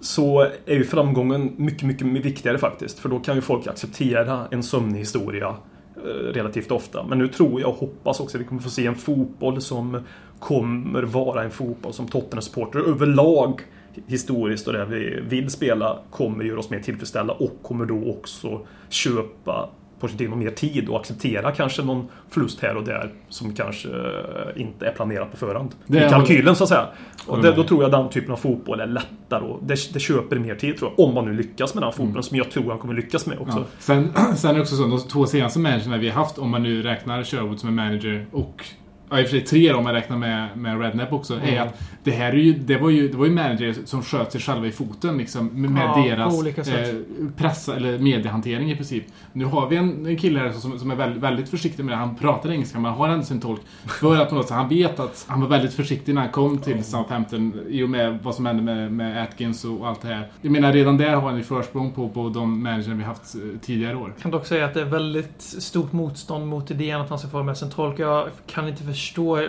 så 0.00 0.40
är 0.66 0.74
ju 0.74 0.84
framgången 0.84 1.52
mycket, 1.56 1.82
mycket 1.82 2.06
viktigare 2.06 2.58
faktiskt. 2.58 2.98
För 2.98 3.08
då 3.08 3.18
kan 3.18 3.34
ju 3.34 3.40
folk 3.40 3.66
acceptera 3.66 4.46
en 4.50 4.62
sömnig 4.62 4.98
historia 4.98 5.48
eh, 5.96 6.02
relativt 6.32 6.70
ofta. 6.70 7.04
Men 7.04 7.18
nu 7.18 7.28
tror 7.28 7.60
jag 7.60 7.70
och 7.70 7.76
hoppas 7.76 8.20
också 8.20 8.36
att 8.36 8.40
vi 8.40 8.46
kommer 8.46 8.62
få 8.62 8.70
se 8.70 8.86
en 8.86 8.94
fotboll 8.94 9.60
som 9.60 10.00
kommer 10.38 11.02
vara 11.02 11.42
en 11.44 11.50
fotboll 11.50 11.92
som 11.92 12.06
Tottenham-supportrar 12.08 12.88
överlag 12.88 13.60
historiskt 14.06 14.66
och 14.66 14.72
där 14.72 14.84
vi 14.84 15.20
vill 15.28 15.50
spela 15.50 15.98
kommer 16.10 16.44
göra 16.44 16.58
oss 16.58 16.70
mer 16.70 16.80
tillfredsställda 16.80 17.32
och 17.32 17.58
kommer 17.62 17.86
då 17.86 18.10
också 18.10 18.60
köpa 18.88 19.70
Pochettino 20.00 20.36
mer 20.36 20.50
tid 20.50 20.88
och 20.88 21.00
acceptera 21.00 21.52
kanske 21.52 21.82
någon 21.82 22.08
förlust 22.30 22.60
här 22.60 22.76
och 22.76 22.84
där 22.84 23.12
som 23.28 23.54
kanske 23.54 23.88
eh, 23.88 24.62
inte 24.62 24.86
är 24.86 24.92
planerat 24.92 25.30
på 25.30 25.36
förhand. 25.36 25.74
Det 25.86 26.06
I 26.06 26.08
kalkylen 26.10 26.56
så 26.56 26.64
att 26.64 26.68
säga. 26.68 26.86
Och 27.26 27.42
det, 27.42 27.52
då 27.52 27.64
tror 27.64 27.82
jag 27.82 27.90
den 27.90 28.08
typen 28.08 28.32
av 28.32 28.36
fotboll 28.36 28.80
är 28.80 28.86
lättare 28.86 29.44
och 29.44 29.60
det, 29.62 29.92
det 29.92 30.00
köper 30.00 30.38
mer 30.38 30.54
tid 30.54 30.76
tror 30.76 30.92
jag. 30.96 31.06
Om 31.06 31.14
man 31.14 31.24
nu 31.24 31.32
lyckas 31.32 31.74
med 31.74 31.82
den 31.82 31.92
fotbollen 31.92 32.12
Mm. 32.12 32.22
som 32.22 32.36
jag 32.36 32.50
tror 32.50 32.70
han 32.70 32.78
kommer 32.78 32.94
lyckas 32.94 33.26
med 33.26 33.38
också. 33.38 33.58
Ja. 33.58 33.64
Sen, 33.78 34.12
sen 34.36 34.50
är 34.50 34.54
det 34.54 34.60
också 34.60 34.76
så, 34.76 34.86
de 34.86 35.00
två 35.00 35.26
senaste 35.26 35.58
managerna 35.58 35.96
vi 35.96 36.08
har 36.08 36.24
haft, 36.24 36.38
om 36.38 36.50
man 36.50 36.62
nu 36.62 36.82
räknar 36.82 37.24
Sherwood 37.24 37.60
som 37.60 37.68
en 37.68 37.74
manager 37.74 38.26
och 38.32 38.64
Ja, 39.10 39.20
i 39.20 39.24
och 39.24 39.28
för 39.28 39.36
sig 39.36 39.44
tre 39.46 39.72
om 39.72 39.84
man 39.84 39.92
räknar 39.94 40.16
med, 40.16 40.48
med 40.56 40.80
Rednap 40.80 41.12
också. 41.12 41.34
Är 41.34 41.48
Mm. 41.48 41.68
att 41.68 41.80
det 42.04 42.10
här 42.10 42.32
är 42.32 42.36
ju, 42.36 42.52
det 42.52 42.78
var 42.78 42.90
ju, 42.90 43.08
det 43.08 43.16
var 43.16 43.26
ju 43.26 43.32
manager 43.32 43.74
som 43.84 44.02
sköt 44.02 44.32
sig 44.32 44.40
själva 44.40 44.66
i 44.66 44.70
foten 44.72 45.18
liksom. 45.18 45.46
Med, 45.46 45.82
Ja, 45.82 46.04
deras 46.04 46.68
eh, 46.68 46.94
pressa, 47.36 47.76
eller 47.76 47.98
mediehantering 47.98 48.70
i 48.70 48.76
princip. 48.76 49.04
Nu 49.32 49.44
har 49.44 49.68
vi 49.68 49.76
en, 49.76 50.06
en 50.06 50.16
kille 50.16 50.38
här 50.40 50.52
som, 50.52 50.78
som 50.78 50.90
är 50.90 50.94
väldigt, 50.96 51.22
väldigt 51.22 51.48
försiktig 51.48 51.84
med 51.84 51.92
det. 51.92 51.96
Han 51.98 52.14
pratar 52.16 52.50
engelska, 52.50 52.78
men 52.80 52.92
har 52.92 53.08
ändå 53.08 53.24
sin 53.24 53.40
tolk. 53.40 53.60
För 54.00 54.16
att 54.16 54.28
på 54.28 54.34
något 54.34 54.48
sätt, 54.48 54.56
han 54.56 54.68
vet 54.68 55.00
att 55.00 55.24
han 55.28 55.40
var 55.40 55.48
väldigt 55.48 55.74
försiktig 55.74 56.14
när 56.14 56.22
han 56.22 56.30
kom 56.30 56.58
till 56.58 56.84
Southampton 56.84 57.60
i 57.68 57.82
och 57.82 57.90
med 57.90 58.18
vad 58.22 58.34
som 58.34 58.46
hände 58.46 58.62
med, 58.62 58.92
med 58.92 59.22
Atkins 59.22 59.64
och 59.64 59.88
allt 59.88 60.00
det 60.02 60.08
här. 60.08 60.28
Jag 60.42 60.52
menar, 60.52 60.72
redan 60.72 60.96
där 60.96 61.14
har 61.14 61.28
han 61.28 61.36
ju 61.36 61.42
försprång 61.42 61.92
på, 61.92 62.08
på 62.08 62.28
de 62.28 62.62
manager 62.62 62.94
vi 62.94 63.04
haft 63.04 63.34
eh, 63.34 63.40
tidigare 63.60 63.96
år. 63.96 64.12
Jag 64.14 64.22
kan 64.22 64.30
dock 64.30 64.46
säga 64.46 64.64
att 64.64 64.74
det 64.74 64.80
är 64.80 64.84
väldigt 64.84 65.40
stort 65.42 65.92
motstånd 65.92 66.46
mot 66.46 66.70
idén 66.70 67.00
att 67.00 67.08
han 67.08 67.18
ska 67.18 67.28
få 67.28 67.42
med 67.42 67.56
som 67.56 67.70
tolk. 67.70 67.98
Jag 67.98 68.28
kan 68.46 68.68
inte 68.68 68.82
förstå 68.82 68.97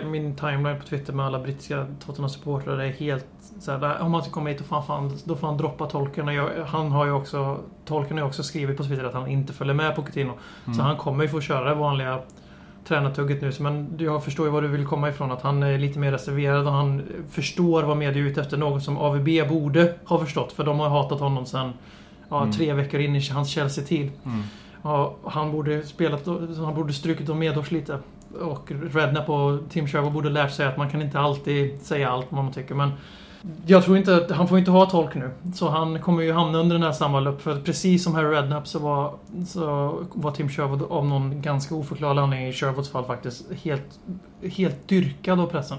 min 0.04 0.36
timeline 0.36 0.80
på 0.80 0.86
Twitter 0.86 1.12
med 1.12 1.26
alla 1.26 1.38
brittiska 1.38 1.86
Tottenham-supportrar. 2.06 2.76
Det 2.76 2.84
är 2.86 2.92
helt 2.92 3.26
så 3.60 3.72
här, 3.72 4.02
om 4.02 4.14
han 4.14 4.22
ska 4.22 4.32
komma 4.32 4.48
hit 4.48 4.60
och 4.60 4.66
fan, 4.66 4.82
fan, 4.86 5.12
då 5.24 5.36
får 5.36 5.46
han 5.46 5.56
droppa 5.56 5.86
tolken. 5.86 6.28
Och 6.28 6.34
jag, 6.34 6.48
han 6.66 6.92
har 6.92 7.04
ju 7.04 7.12
också, 7.12 7.58
tolken 7.84 8.16
har 8.16 8.24
ju 8.24 8.28
också 8.28 8.42
skrivit 8.42 8.76
på 8.76 8.84
Twitter 8.84 9.04
att 9.04 9.14
han 9.14 9.28
inte 9.28 9.52
följer 9.52 9.74
med 9.74 9.96
Pochettino. 9.96 10.32
Så 10.76 10.82
han 10.82 10.96
kommer 10.96 11.24
ju 11.24 11.30
få 11.30 11.40
köra 11.40 11.68
det 11.68 11.74
vanliga 11.74 12.18
tränartugget 12.88 13.42
nu. 13.42 13.52
Men 13.60 13.96
jag 13.98 14.24
förstår 14.24 14.46
ju 14.46 14.52
var 14.52 14.62
du 14.62 14.68
vill 14.68 14.86
komma 14.86 15.08
ifrån. 15.08 15.32
Att 15.32 15.42
han 15.42 15.62
är 15.62 15.78
lite 15.78 15.98
mer 15.98 16.12
reserverad 16.12 16.66
och 16.66 16.72
han 16.72 17.02
förstår 17.30 17.82
vad 17.82 17.96
media 17.96 18.22
är 18.22 18.26
ute 18.26 18.40
efter. 18.40 18.56
Något 18.56 18.82
som 18.82 18.98
AVB 18.98 19.48
borde 19.48 19.94
ha 20.04 20.18
förstått. 20.18 20.52
För 20.52 20.64
de 20.64 20.80
har 20.80 20.88
hatat 20.88 21.20
honom 21.20 21.46
sen 21.46 21.72
ja, 22.28 22.40
Mm. 22.42 22.52
tre 22.52 22.72
veckor 22.72 23.00
in 23.00 23.16
i 23.16 23.28
hans 23.28 23.48
Chelsea-tid. 23.48 24.12
Mm. 24.24 24.42
Ja, 24.82 25.14
han 25.24 25.52
borde 25.52 25.82
spelat, 25.82 26.26
han 26.56 26.74
borde 26.74 26.92
strukit 26.92 27.26
dem 27.26 27.38
medhårs 27.38 27.70
lite. 27.70 27.98
Och 28.40 28.72
Rednap 28.92 29.28
och 29.28 29.58
Tim 29.70 29.86
Sherwood 29.86 30.12
borde 30.12 30.30
lärt 30.30 30.52
sig 30.52 30.66
att 30.66 30.76
man 30.76 30.90
kan 30.90 31.02
inte 31.02 31.18
alltid 31.18 31.80
säga 31.82 32.10
allt 32.10 32.26
vad 32.28 32.44
man 32.44 32.52
tycker. 32.52 32.74
Men 32.74 32.90
jag 33.66 33.84
tror 33.84 33.96
inte 33.96 34.16
att, 34.16 34.30
han 34.30 34.48
får 34.48 34.58
inte 34.58 34.70
ha 34.70 34.86
tolk 34.86 35.14
nu. 35.14 35.30
Så 35.54 35.68
han 35.68 36.00
kommer 36.00 36.22
ju 36.22 36.32
hamna 36.32 36.58
under 36.58 36.74
den 36.74 36.82
här 36.82 36.92
samma 36.92 37.20
lupp. 37.20 37.42
För 37.42 37.60
precis 37.60 38.04
som 38.04 38.14
Harry 38.14 38.36
Redknapp 38.36 38.68
så 38.68 38.78
var, 38.78 39.14
så 39.46 39.98
var 40.12 40.30
Tim 40.30 40.48
Sherwood 40.48 40.82
av 40.82 41.06
någon 41.06 41.42
ganska 41.42 41.74
oförklarlig 41.74 42.22
anledning 42.22 42.48
i 42.48 42.52
Sherwoods 42.52 42.90
fall 42.90 43.04
faktiskt 43.04 43.52
helt, 43.52 44.00
helt 44.42 44.88
dyrkad 44.88 45.40
av 45.40 45.46
pressen. 45.46 45.78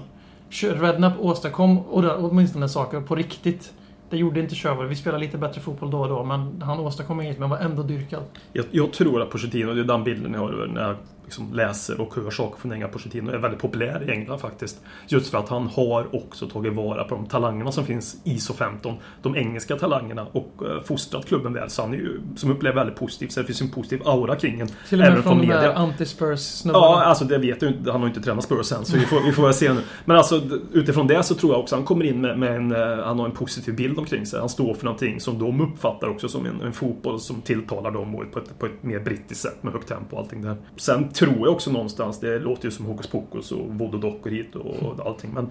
Redknapp 0.50 1.12
åstadkom 1.20 1.78
åtminstone 1.88 2.68
saker 2.68 3.00
på 3.00 3.14
riktigt. 3.14 3.72
Det 4.10 4.16
gjorde 4.16 4.40
inte 4.40 4.54
Sherwood. 4.54 4.88
Vi 4.88 4.96
spelade 4.96 5.24
lite 5.24 5.38
bättre 5.38 5.60
fotboll 5.60 5.90
då 5.90 6.00
och 6.00 6.08
då, 6.08 6.24
men 6.24 6.62
han 6.62 6.80
åstadkom 6.80 7.20
inget, 7.20 7.38
men 7.38 7.50
var 7.50 7.58
ändå 7.58 7.82
dyrkad. 7.82 8.22
Jag, 8.52 8.64
jag 8.70 8.92
tror 8.92 9.22
att 9.22 9.30
Pochettino, 9.30 9.74
det 9.74 9.80
är 9.80 9.84
den 9.84 10.04
bilden 10.04 10.32
jag 10.32 10.40
har 10.40 10.70
när 10.74 10.82
jag 10.82 10.96
liksom 11.32 11.52
läser 11.54 12.00
och 12.00 12.14
hör 12.14 12.30
saker 12.30 12.60
från 12.60 12.72
England. 12.72 12.90
Pochettino 12.90 13.30
är 13.30 13.38
väldigt 13.38 13.60
populär 13.60 14.02
i 14.08 14.10
England 14.10 14.38
faktiskt. 14.38 14.80
Just 15.08 15.30
för 15.30 15.38
att 15.38 15.48
han 15.48 15.66
har 15.66 16.16
också 16.16 16.48
tagit 16.48 16.72
vara 16.74 17.04
på 17.04 17.14
de 17.14 17.26
talangerna 17.26 17.72
som 17.72 17.86
finns 17.86 18.16
i 18.24 18.36
SO15. 18.36 18.94
De 19.22 19.36
engelska 19.36 19.76
talangerna 19.76 20.26
och 20.32 20.52
eh, 20.70 20.82
fostrat 20.84 21.26
klubben 21.26 21.52
väl. 21.52 21.70
Så 21.70 21.82
han 21.82 21.92
är 21.92 21.96
ju, 21.96 22.20
som 22.36 22.50
upplever 22.50 22.74
väldigt 22.76 22.96
positivt. 22.96 23.32
Så 23.32 23.40
det 23.40 23.46
finns 23.46 23.60
en 23.60 23.70
positiv 23.70 24.02
aura 24.04 24.36
kring 24.36 24.60
en. 24.60 24.66
Till 24.66 24.76
och 24.90 24.98
med 24.98 25.06
Även 25.08 25.22
från 25.22 25.38
från 25.38 25.48
där 25.48 25.56
media. 25.56 25.74
anti-Spurs-snubbarna. 25.74 26.78
Ja, 26.86 27.02
alltså 27.04 27.24
det 27.24 27.38
vet 27.38 27.62
jag 27.62 27.70
inte. 27.72 27.92
Han 27.92 28.00
har 28.00 28.08
inte 28.08 28.20
tränat 28.20 28.44
Spurs 28.44 28.72
än, 28.72 28.84
så 28.84 28.96
vi 28.96 29.06
får, 29.06 29.20
vi 29.20 29.32
får 29.32 29.42
väl 29.42 29.54
se 29.54 29.72
nu. 29.72 29.80
Men 30.04 30.16
alltså 30.16 30.40
utifrån 30.72 31.06
det 31.06 31.22
så 31.22 31.34
tror 31.34 31.52
jag 31.52 31.60
också 31.60 31.74
han 31.76 31.84
kommer 31.84 32.04
in 32.04 32.20
med, 32.20 32.38
med 32.38 32.56
en... 32.56 32.72
eh, 32.72 33.04
Han 33.04 33.18
har 33.18 33.26
en 33.26 33.32
positiv 33.32 33.76
bild 33.76 33.98
omkring 33.98 34.26
sig. 34.26 34.40
Han 34.40 34.48
står 34.48 34.74
för 34.74 34.84
någonting 34.84 35.20
som 35.20 35.38
de 35.38 35.60
uppfattar 35.60 36.08
också 36.08 36.28
som 36.28 36.46
en, 36.46 36.60
en 36.60 36.72
fotboll 36.72 37.20
som 37.20 37.40
tilltalar 37.40 37.90
dem 37.90 38.12
på 38.32 38.38
ett, 38.38 38.58
på 38.58 38.66
ett 38.66 38.82
mer 38.82 39.00
brittiskt 39.00 39.40
sätt 39.42 39.62
med 39.62 39.72
högt 39.72 39.88
tempo 39.88 40.16
och 40.16 40.22
allting 40.22 40.42
där. 40.42 40.56
Sen 40.76 41.08
tror 41.26 41.38
jag 41.46 41.52
också 41.52 41.70
någonstans, 41.72 42.20
det 42.20 42.38
låter 42.38 42.64
ju 42.64 42.70
som 42.70 42.86
hokus 42.86 43.06
pokus 43.06 43.52
och 43.52 43.66
voodoo 43.68 44.00
dockor 44.00 44.30
hit 44.30 44.56
och 44.56 45.06
allting. 45.06 45.30
Men 45.34 45.48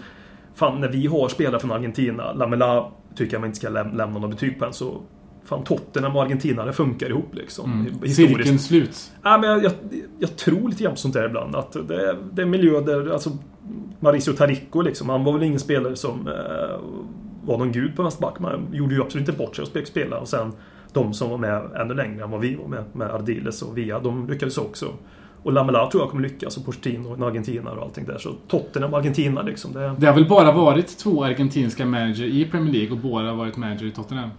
fan, 0.55 0.81
när 0.81 0.87
vi 0.89 1.07
har 1.07 1.29
spelare 1.29 1.59
från 1.59 1.71
Argentina, 1.71 2.33
Lamela 2.33 2.91
tycker 3.15 3.33
jag 3.33 3.39
man 3.41 3.47
inte 3.47 3.57
ska 3.57 3.69
läm- 3.69 3.95
lämna 3.97 4.19
något 4.19 4.29
betyg 4.31 4.59
på 4.59 4.65
än, 4.65 4.73
så 4.73 5.01
Fan, 5.45 5.63
Tottenham 5.63 6.15
och 6.15 6.21
Argentina, 6.23 6.65
det 6.65 6.73
funkar 6.73 7.09
ihop 7.09 7.35
liksom. 7.35 7.71
Mm. 7.71 7.85
Historiskt. 7.85 8.15
Cirkeln 8.15 8.59
slut. 8.59 9.11
Ja, 9.23 9.37
men 9.37 9.49
jag, 9.49 9.63
jag, 9.63 9.71
jag 10.19 10.35
tror 10.37 10.69
lite 10.69 10.83
grann 10.83 10.93
på 10.93 10.97
sånt 10.99 11.13
där 11.13 11.25
ibland. 11.25 11.55
Att 11.55 11.71
det, 11.87 12.09
är- 12.09 12.17
det 12.33 12.41
är 12.41 12.45
miljö 12.45 12.81
där, 12.81 13.09
alltså 13.13 13.29
Mauricio 13.99 14.33
Taricco 14.33 14.81
liksom, 14.81 15.09
han 15.09 15.23
var 15.23 15.33
väl 15.33 15.43
ingen 15.43 15.59
spelare 15.59 15.95
som 15.95 16.27
eh, 16.27 16.79
var 17.45 17.57
någon 17.57 17.71
gud 17.71 17.95
på 17.95 18.01
vänsterback. 18.03 18.39
Man 18.39 18.67
gjorde 18.73 18.95
ju 18.95 19.01
absolut 19.01 19.27
inte 19.27 19.37
bort 19.39 19.55
sig 19.55 19.65
att 19.81 19.87
spela. 19.87 20.17
Och 20.19 20.27
sen 20.27 20.51
de 20.93 21.13
som 21.13 21.29
var 21.29 21.37
med 21.37 21.61
ännu 21.81 21.93
längre 21.93 22.23
än 22.23 22.31
vad 22.31 22.41
vi 22.41 22.55
var 22.55 22.67
med, 22.67 22.83
med 22.93 23.11
Ardiles 23.11 23.61
och 23.61 23.77
Via, 23.77 23.99
de 23.99 24.27
lyckades 24.29 24.57
också. 24.57 24.85
Och 25.43 25.53
Lamela 25.53 25.89
tror 25.91 26.03
jag 26.03 26.09
kommer 26.09 26.23
lyckas, 26.23 26.57
och 26.57 26.65
Pochettino 26.65 27.07
och 27.21 27.27
Argentina 27.27 27.71
och 27.71 27.81
allting 27.83 28.05
där. 28.05 28.17
Så 28.17 28.33
Tottenham 28.47 28.93
och 28.93 28.99
Argentina 28.99 29.41
liksom. 29.41 29.73
Det, 29.73 29.95
Det 29.97 30.07
har 30.07 30.13
väl 30.13 30.27
bara 30.29 30.51
varit 30.51 30.97
två 30.97 31.23
argentinska 31.23 31.85
manager 31.85 32.23
i 32.25 32.45
Premier 32.45 32.73
League 32.73 32.91
och 32.91 32.97
båda 32.97 33.27
har 33.29 33.35
varit 33.35 33.57
manager 33.57 33.85
i 33.85 33.91
Tottenham. 33.91 34.29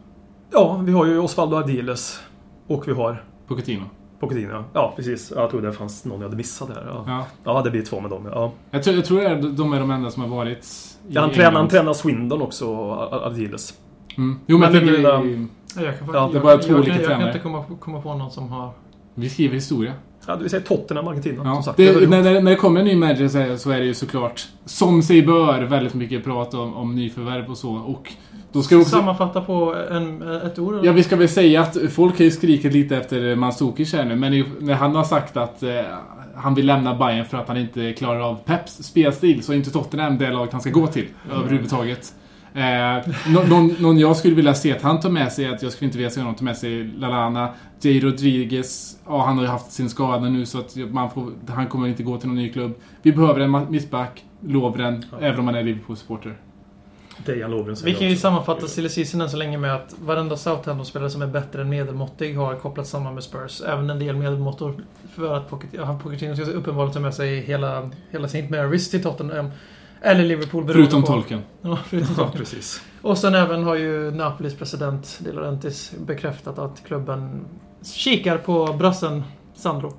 ja, 0.52 0.76
vi 0.84 0.92
har 0.92 1.06
ju 1.06 1.18
Osvaldo 1.18 1.56
Ardiles 1.56 2.20
och 2.66 2.88
vi 2.88 2.92
har 2.92 3.24
Pochettino. 3.48 3.82
Pochettino. 4.20 4.64
Ja, 4.72 4.92
precis. 4.96 5.32
Jag 5.36 5.50
tror 5.50 5.62
det 5.62 5.72
fanns 5.72 6.04
någon 6.04 6.20
jag 6.20 6.24
hade 6.26 6.36
missat 6.36 6.68
där. 6.68 6.84
Ja, 6.88 7.04
Ja. 7.06 7.26
ja 7.44 7.62
det 7.62 7.70
blir 7.70 7.82
två 7.82 8.00
med 8.00 8.10
dem. 8.10 8.28
Ja. 8.32 8.52
Jag 8.70 8.82
tror, 8.82 8.96
jag 8.96 9.04
tror 9.04 9.20
det 9.20 9.26
är, 9.26 9.42
de 9.42 9.72
är 9.72 9.80
de 9.80 9.90
enda 9.90 10.10
som 10.10 10.22
har 10.22 10.28
varit 10.36 10.58
i 10.58 10.62
Ja, 11.08 11.20
han, 11.20 11.30
tränar, 11.30 11.52
han 11.52 11.68
tränar 11.68 11.92
Swindon 11.92 12.42
också, 12.42 12.76
Ar- 12.92 13.26
Ardiles. 13.26 13.74
Mm. 14.16 14.38
Jo, 14.46 14.58
men, 14.58 14.72
Men 14.72 14.86
jag 14.86 14.94
det 14.94 14.98
blir 15.00 15.22
vi, 15.36 15.46
Ja, 15.76 15.82
jag 15.82 15.98
kan, 15.98 16.08
Ja, 16.14 16.28
det 16.32 16.38
är 16.38 16.42
bara 16.42 16.52
jag, 16.52 16.62
två 16.62 16.72
jag, 16.72 16.78
olika 16.80 16.92
kan, 16.92 17.00
jag 17.02 17.10
kan 17.10 17.18
tränare. 17.18 17.28
inte 17.36 17.42
komma, 17.42 17.64
komma 17.80 18.00
på 18.02 18.14
någon 18.14 18.30
som 18.30 18.48
har... 18.48 18.70
vi 19.14 19.28
skriver 19.28 19.54
historia. 19.54 19.92
Ja, 20.26 20.36
du 20.36 20.48
säger 20.48 20.64
Tottenham, 20.64 21.08
Argentina. 21.08 21.42
Ja. 21.44 21.54
Som 21.54 21.62
sagt, 21.62 21.76
det, 21.76 22.00
det 22.00 22.06
när, 22.06 22.22
när, 22.22 22.40
när 22.40 22.50
det 22.50 22.56
kommer 22.56 22.80
en 22.80 22.86
ny 22.86 22.96
manager 22.96 23.28
så 23.28 23.38
är, 23.38 23.56
så 23.56 23.70
är 23.70 23.78
det 23.78 23.84
ju 23.84 23.94
såklart, 23.94 24.46
som 24.64 25.02
sig 25.02 25.22
bör, 25.22 25.62
väldigt 25.62 25.94
mycket 25.94 26.24
prat 26.24 26.54
om, 26.54 26.74
om 26.74 26.94
nyförvärv 26.94 27.50
och 27.50 27.58
så. 27.58 27.70
Och 27.74 28.12
då 28.52 28.62
ska 28.62 28.76
vi 28.76 28.82
också... 28.82 28.96
Sammanfatta 28.96 29.40
på 29.40 29.76
en, 29.90 30.22
ett 30.22 30.58
ord? 30.58 30.74
eller? 30.74 30.84
Ja, 30.84 30.92
vi 30.92 31.02
ska 31.02 31.16
väl 31.16 31.28
säga 31.28 31.60
att 31.60 31.76
folk 31.90 32.18
har 32.18 32.24
ju 32.24 32.30
skrikit 32.30 32.72
lite 32.72 32.96
efter 32.96 33.36
Mandzukic 33.36 33.92
här 33.92 34.04
nu, 34.04 34.16
men 34.16 34.44
när 34.58 34.74
han 34.74 34.94
har 34.94 35.04
sagt 35.04 35.36
att 35.36 35.62
eh, 35.62 35.80
han 36.34 36.54
vill 36.54 36.66
lämna 36.66 36.94
Bayern 36.94 37.24
för 37.24 37.38
att 37.38 37.48
han 37.48 37.56
inte 37.56 37.92
klarar 37.92 38.20
av 38.20 38.34
Peps 38.44 38.82
spelstil, 38.82 39.42
så 39.42 39.52
är 39.52 39.56
inte 39.56 39.70
Tottenham 39.70 40.18
det 40.18 40.30
laget 40.30 40.52
han 40.52 40.60
ska 40.60 40.70
gå 40.70 40.86
till 40.86 41.06
överhuvudtaget. 41.32 42.14
Eh, 42.54 43.12
nå- 43.28 43.42
någon, 43.48 43.66
någon 43.78 43.98
jag 43.98 44.16
skulle 44.16 44.34
vilja 44.34 44.54
se 44.54 44.76
att 44.76 44.82
han 44.82 45.00
tar 45.00 45.10
med 45.10 45.32
sig, 45.32 45.46
att 45.48 45.62
jag 45.62 45.72
skulle 45.72 45.86
inte 45.86 45.98
vilja 45.98 46.10
se 46.10 46.20
honom 46.20 46.34
ta 46.34 46.44
med 46.44 46.56
sig 46.56 46.84
Lalana, 46.84 47.48
Jay 47.80 48.00
Rodriguez, 48.00 48.98
ja 49.06 49.24
han 49.24 49.36
har 49.36 49.44
ju 49.44 49.50
haft 49.50 49.72
sin 49.72 49.90
skada 49.90 50.28
nu 50.28 50.46
så 50.46 50.58
att 50.58 50.76
man 50.76 51.10
får, 51.10 51.32
han 51.48 51.66
kommer 51.66 51.88
inte 51.88 52.02
gå 52.02 52.18
till 52.18 52.28
någon 52.28 52.36
ny 52.36 52.52
klubb. 52.52 52.74
Vi 53.02 53.12
behöver 53.12 53.40
en 53.40 53.70
mittback, 53.70 54.24
Lovren, 54.40 55.04
även 55.20 55.38
om 55.38 55.44
man 55.44 55.54
är 55.54 55.62
Liverpool-supporter. 55.62 56.36
Dejan 57.26 57.50
Lovren 57.50 57.76
Vi 57.84 57.94
kan 57.94 58.08
ju 58.08 58.16
sammanfatta 58.16 58.66
silly 58.66 59.04
så 59.04 59.36
länge 59.36 59.58
med 59.58 59.74
att 59.74 59.94
varenda 60.04 60.36
Southampton-spelare 60.36 61.10
som 61.10 61.22
är 61.22 61.26
bättre 61.26 61.62
än 61.62 61.68
medelmåttig 61.68 62.36
har 62.36 62.54
kopplats 62.54 62.90
samman 62.90 63.14
med 63.14 63.22
Spurs. 63.22 63.62
Även 63.66 63.90
en 63.90 63.98
del 63.98 64.16
medelmåttor. 64.16 64.74
För 65.14 65.36
att 65.36 65.50
Pocket- 65.50 65.70
ja, 65.72 65.98
Pochettino 66.02 66.34
ska 66.36 66.44
uppenbarligen 66.44 66.92
ta 66.94 67.00
med 67.00 67.14
sig 67.14 67.40
hela, 67.40 67.90
hela 68.10 68.24
St. 68.24 68.48
Marys 68.50 68.90
till 68.90 69.02
Tottenham. 69.02 69.50
Eller 70.04 70.24
Liverpool 70.24 70.64
beroende 70.64 70.82
Förutom 70.82 71.00
på- 71.02 71.06
tolken. 71.06 71.40
Ja, 71.62 71.78
förutom 71.86 72.08
Ja, 72.10 72.22
tolken. 72.22 72.38
precis. 72.38 72.82
Och 73.02 73.18
sen 73.18 73.34
även 73.34 73.64
har 73.64 73.74
ju 73.76 74.10
Napolis 74.10 74.54
president 74.54 75.18
De 75.20 75.32
Laurentiis 75.32 75.92
bekräftat 76.06 76.58
att 76.58 76.82
klubben 76.86 77.44
kikar 77.94 78.38
på 78.38 78.66
brassen 78.78 79.22
Sandro. 79.54 79.92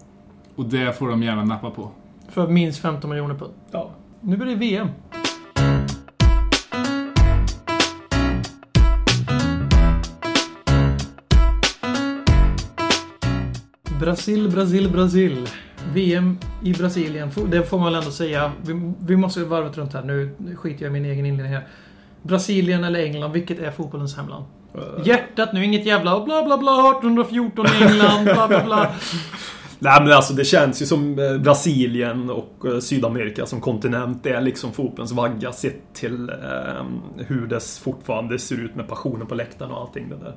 Och 0.56 0.66
det 0.66 0.98
får 0.98 1.08
de 1.10 1.24
gärna 1.24 1.44
nappa 1.44 1.70
på. 1.70 1.92
För 2.30 2.48
minst 2.48 2.80
15 2.80 3.10
miljoner 3.10 3.36
pund. 3.36 3.54
Ja. 3.72 3.90
Nu 4.22 4.38
blir 4.38 4.48
det 4.48 4.56
VM. 4.56 4.88
Brasil, 14.00 14.50
Brasil, 14.52 14.90
Brasil. 14.92 15.48
VM 15.94 16.38
i 16.64 16.74
Brasilien. 16.74 17.32
Det 17.48 17.64
får 17.64 17.78
man 17.78 17.86
väl 17.86 17.96
ändå 17.96 18.12
säga. 18.12 18.52
Vi, 18.62 18.94
vi 19.00 19.18
måste 19.18 19.44
varvet 19.44 19.78
runt 19.78 19.94
här. 19.94 20.04
Nu 20.04 20.36
skiter 20.56 20.86
jag 20.86 20.90
i 20.90 20.94
min 20.94 21.06
egen 21.06 21.26
inledning 21.26 21.54
här. 21.54 21.68
Brasilien 22.22 22.84
eller 22.84 23.00
England, 23.00 23.32
vilket 23.32 23.60
är 23.60 23.72
fotbollens 23.72 24.16
hemland? 24.16 24.46
Hjärtat 25.04 25.54
nu, 25.54 25.66
inget 25.66 25.86
jävla 25.86 26.26
bla 26.26 26.44
bla 26.46 26.58
bla 26.58 26.92
1814 26.92 27.66
England, 27.66 28.24
bla 28.24 28.48
bla 28.48 28.64
bla. 28.66 28.92
Nej 29.80 30.04
men 30.04 30.14
alltså 30.14 30.34
det 30.34 30.46
känns 30.46 30.82
ju 30.82 30.86
som 30.86 31.20
eh, 31.20 31.38
Brasilien 31.38 32.30
och 32.30 32.66
eh, 32.66 32.80
Sydamerika 32.80 33.46
som 33.46 33.62
kontinent. 33.62 34.26
Är 34.26 34.42
liksom 34.42 34.72
fotbollens 34.74 35.12
vagga 35.12 35.52
sett 35.52 35.94
till 35.94 36.30
eh, 36.30 36.36
hur 37.18 37.48
det 37.48 37.64
fortfarande 37.84 38.40
ser 38.40 38.56
ut 38.56 38.76
med 38.76 38.88
passionen 38.88 39.28
på 39.28 39.36
läktaren 39.36 39.72
och 39.72 39.82
allting 39.82 40.10
det 40.10 40.16
där. 40.16 40.36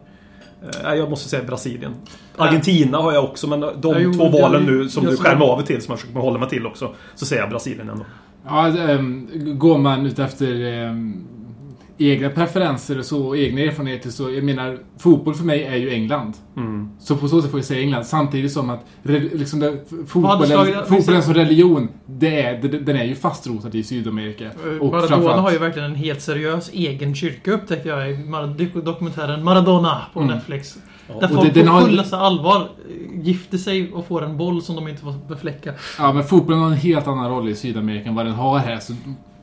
Eh, 0.85 0.95
jag 0.95 1.11
måste 1.11 1.29
säga 1.29 1.45
Brasilien. 1.45 1.95
Argentina 2.37 2.99
har 2.99 3.13
jag 3.13 3.25
också, 3.25 3.47
men 3.47 3.61
de 3.61 3.73
Ja, 3.83 3.99
jo, 3.99 4.13
två 4.13 4.25
jag- 4.25 4.33
valen 4.33 4.63
nu 4.63 4.89
som 4.89 5.05
jag 5.05 5.13
du 5.13 5.17
skärmar 5.17 5.47
av 5.47 5.63
till, 5.63 5.83
som 5.83 5.93
jag 5.93 6.01
försöker 6.01 6.21
hålla 6.21 6.39
mig 6.39 6.49
till 6.49 6.67
också, 6.67 6.95
så 7.15 7.27
säger 7.27 7.43
jag 7.43 7.51
Brasilien 7.51 7.89
ändå. 7.89 8.05
Ja, 8.47 8.79
ähm, 8.91 9.29
går 9.59 9.79
man 9.79 10.07
ut 10.07 10.19
efter 10.19 10.73
ähm, 10.85 11.25
egna 11.99 12.29
preferenser 12.31 12.99
och 12.99 13.05
så, 13.05 13.27
och 13.27 13.37
egna 13.39 13.61
erfarenheter 13.61 14.11
så, 14.11 14.31
jag 14.31 14.45
menar, 14.45 14.79
fotboll 14.99 15.35
för 15.35 15.45
mig 15.45 15.63
är 15.65 15.77
ju 15.77 15.91
England. 15.91 16.33
Mm. 16.57 16.89
Så 17.01 17.17
på 17.17 17.29
så 17.29 17.43
sätt 17.43 17.51
får 17.51 17.59
jag 17.61 17.65
säga 17.65 17.81
England, 17.81 18.05
samtidigt 18.05 18.53
som 18.53 18.71
att 18.71 18.81
liksom 19.03 19.61
det, 19.61 19.79
fotbollen, 20.07 20.47
slagit- 20.47 20.87
fotbollen 20.89 21.23
som 21.23 21.35
religion, 21.35 21.89
det 22.07 22.41
är, 22.43 22.63
det, 22.63 22.69
den 22.79 22.97
är 22.97 23.05
ju 23.05 23.15
fastrotad 23.15 23.75
i 23.75 23.83
Sydamerika. 23.83 24.51
Och 24.81 24.91
Maradona 24.93 25.41
har 25.41 25.53
ju 25.53 25.59
verkligen 25.59 25.91
en 25.91 25.97
helt 25.97 26.21
seriös 26.23 26.71
egen 26.73 27.15
kyrka 27.15 27.53
upptäckte 27.53 27.89
jag 27.89 28.11
i 28.11 28.15
Mar- 28.15 28.83
dokumentären 28.85 29.45
Maradona 29.45 30.03
på 30.13 30.21
Mm. 30.21 30.35
Netflix. 30.35 30.79
Ja, 31.09 31.15
Där 31.21 31.29
folk 31.29 31.55
det- 31.55 31.65
på 31.67 31.81
fullaste 31.81 32.17
allvar 32.17 32.61
eh, 32.61 33.21
gifter 33.27 33.59
sig 33.59 33.93
och 33.93 34.07
får 34.07 34.25
en 34.25 34.37
boll 34.37 34.63
som 34.63 34.77
de 34.77 34.89
inte 34.89 35.03
får 35.03 35.15
befläcka. 35.29 35.73
Ja, 35.99 36.13
men 36.13 36.25
fotbollen 36.25 36.61
har 36.63 36.67
en 36.71 36.77
helt 36.77 37.07
annan 37.07 37.31
roll 37.31 37.49
i 37.49 37.55
Sydamerika 37.55 38.09
än 38.09 38.15
vad 38.15 38.27
den 38.27 38.35
har 38.35 38.59
här. 38.59 38.79
Så 38.79 38.93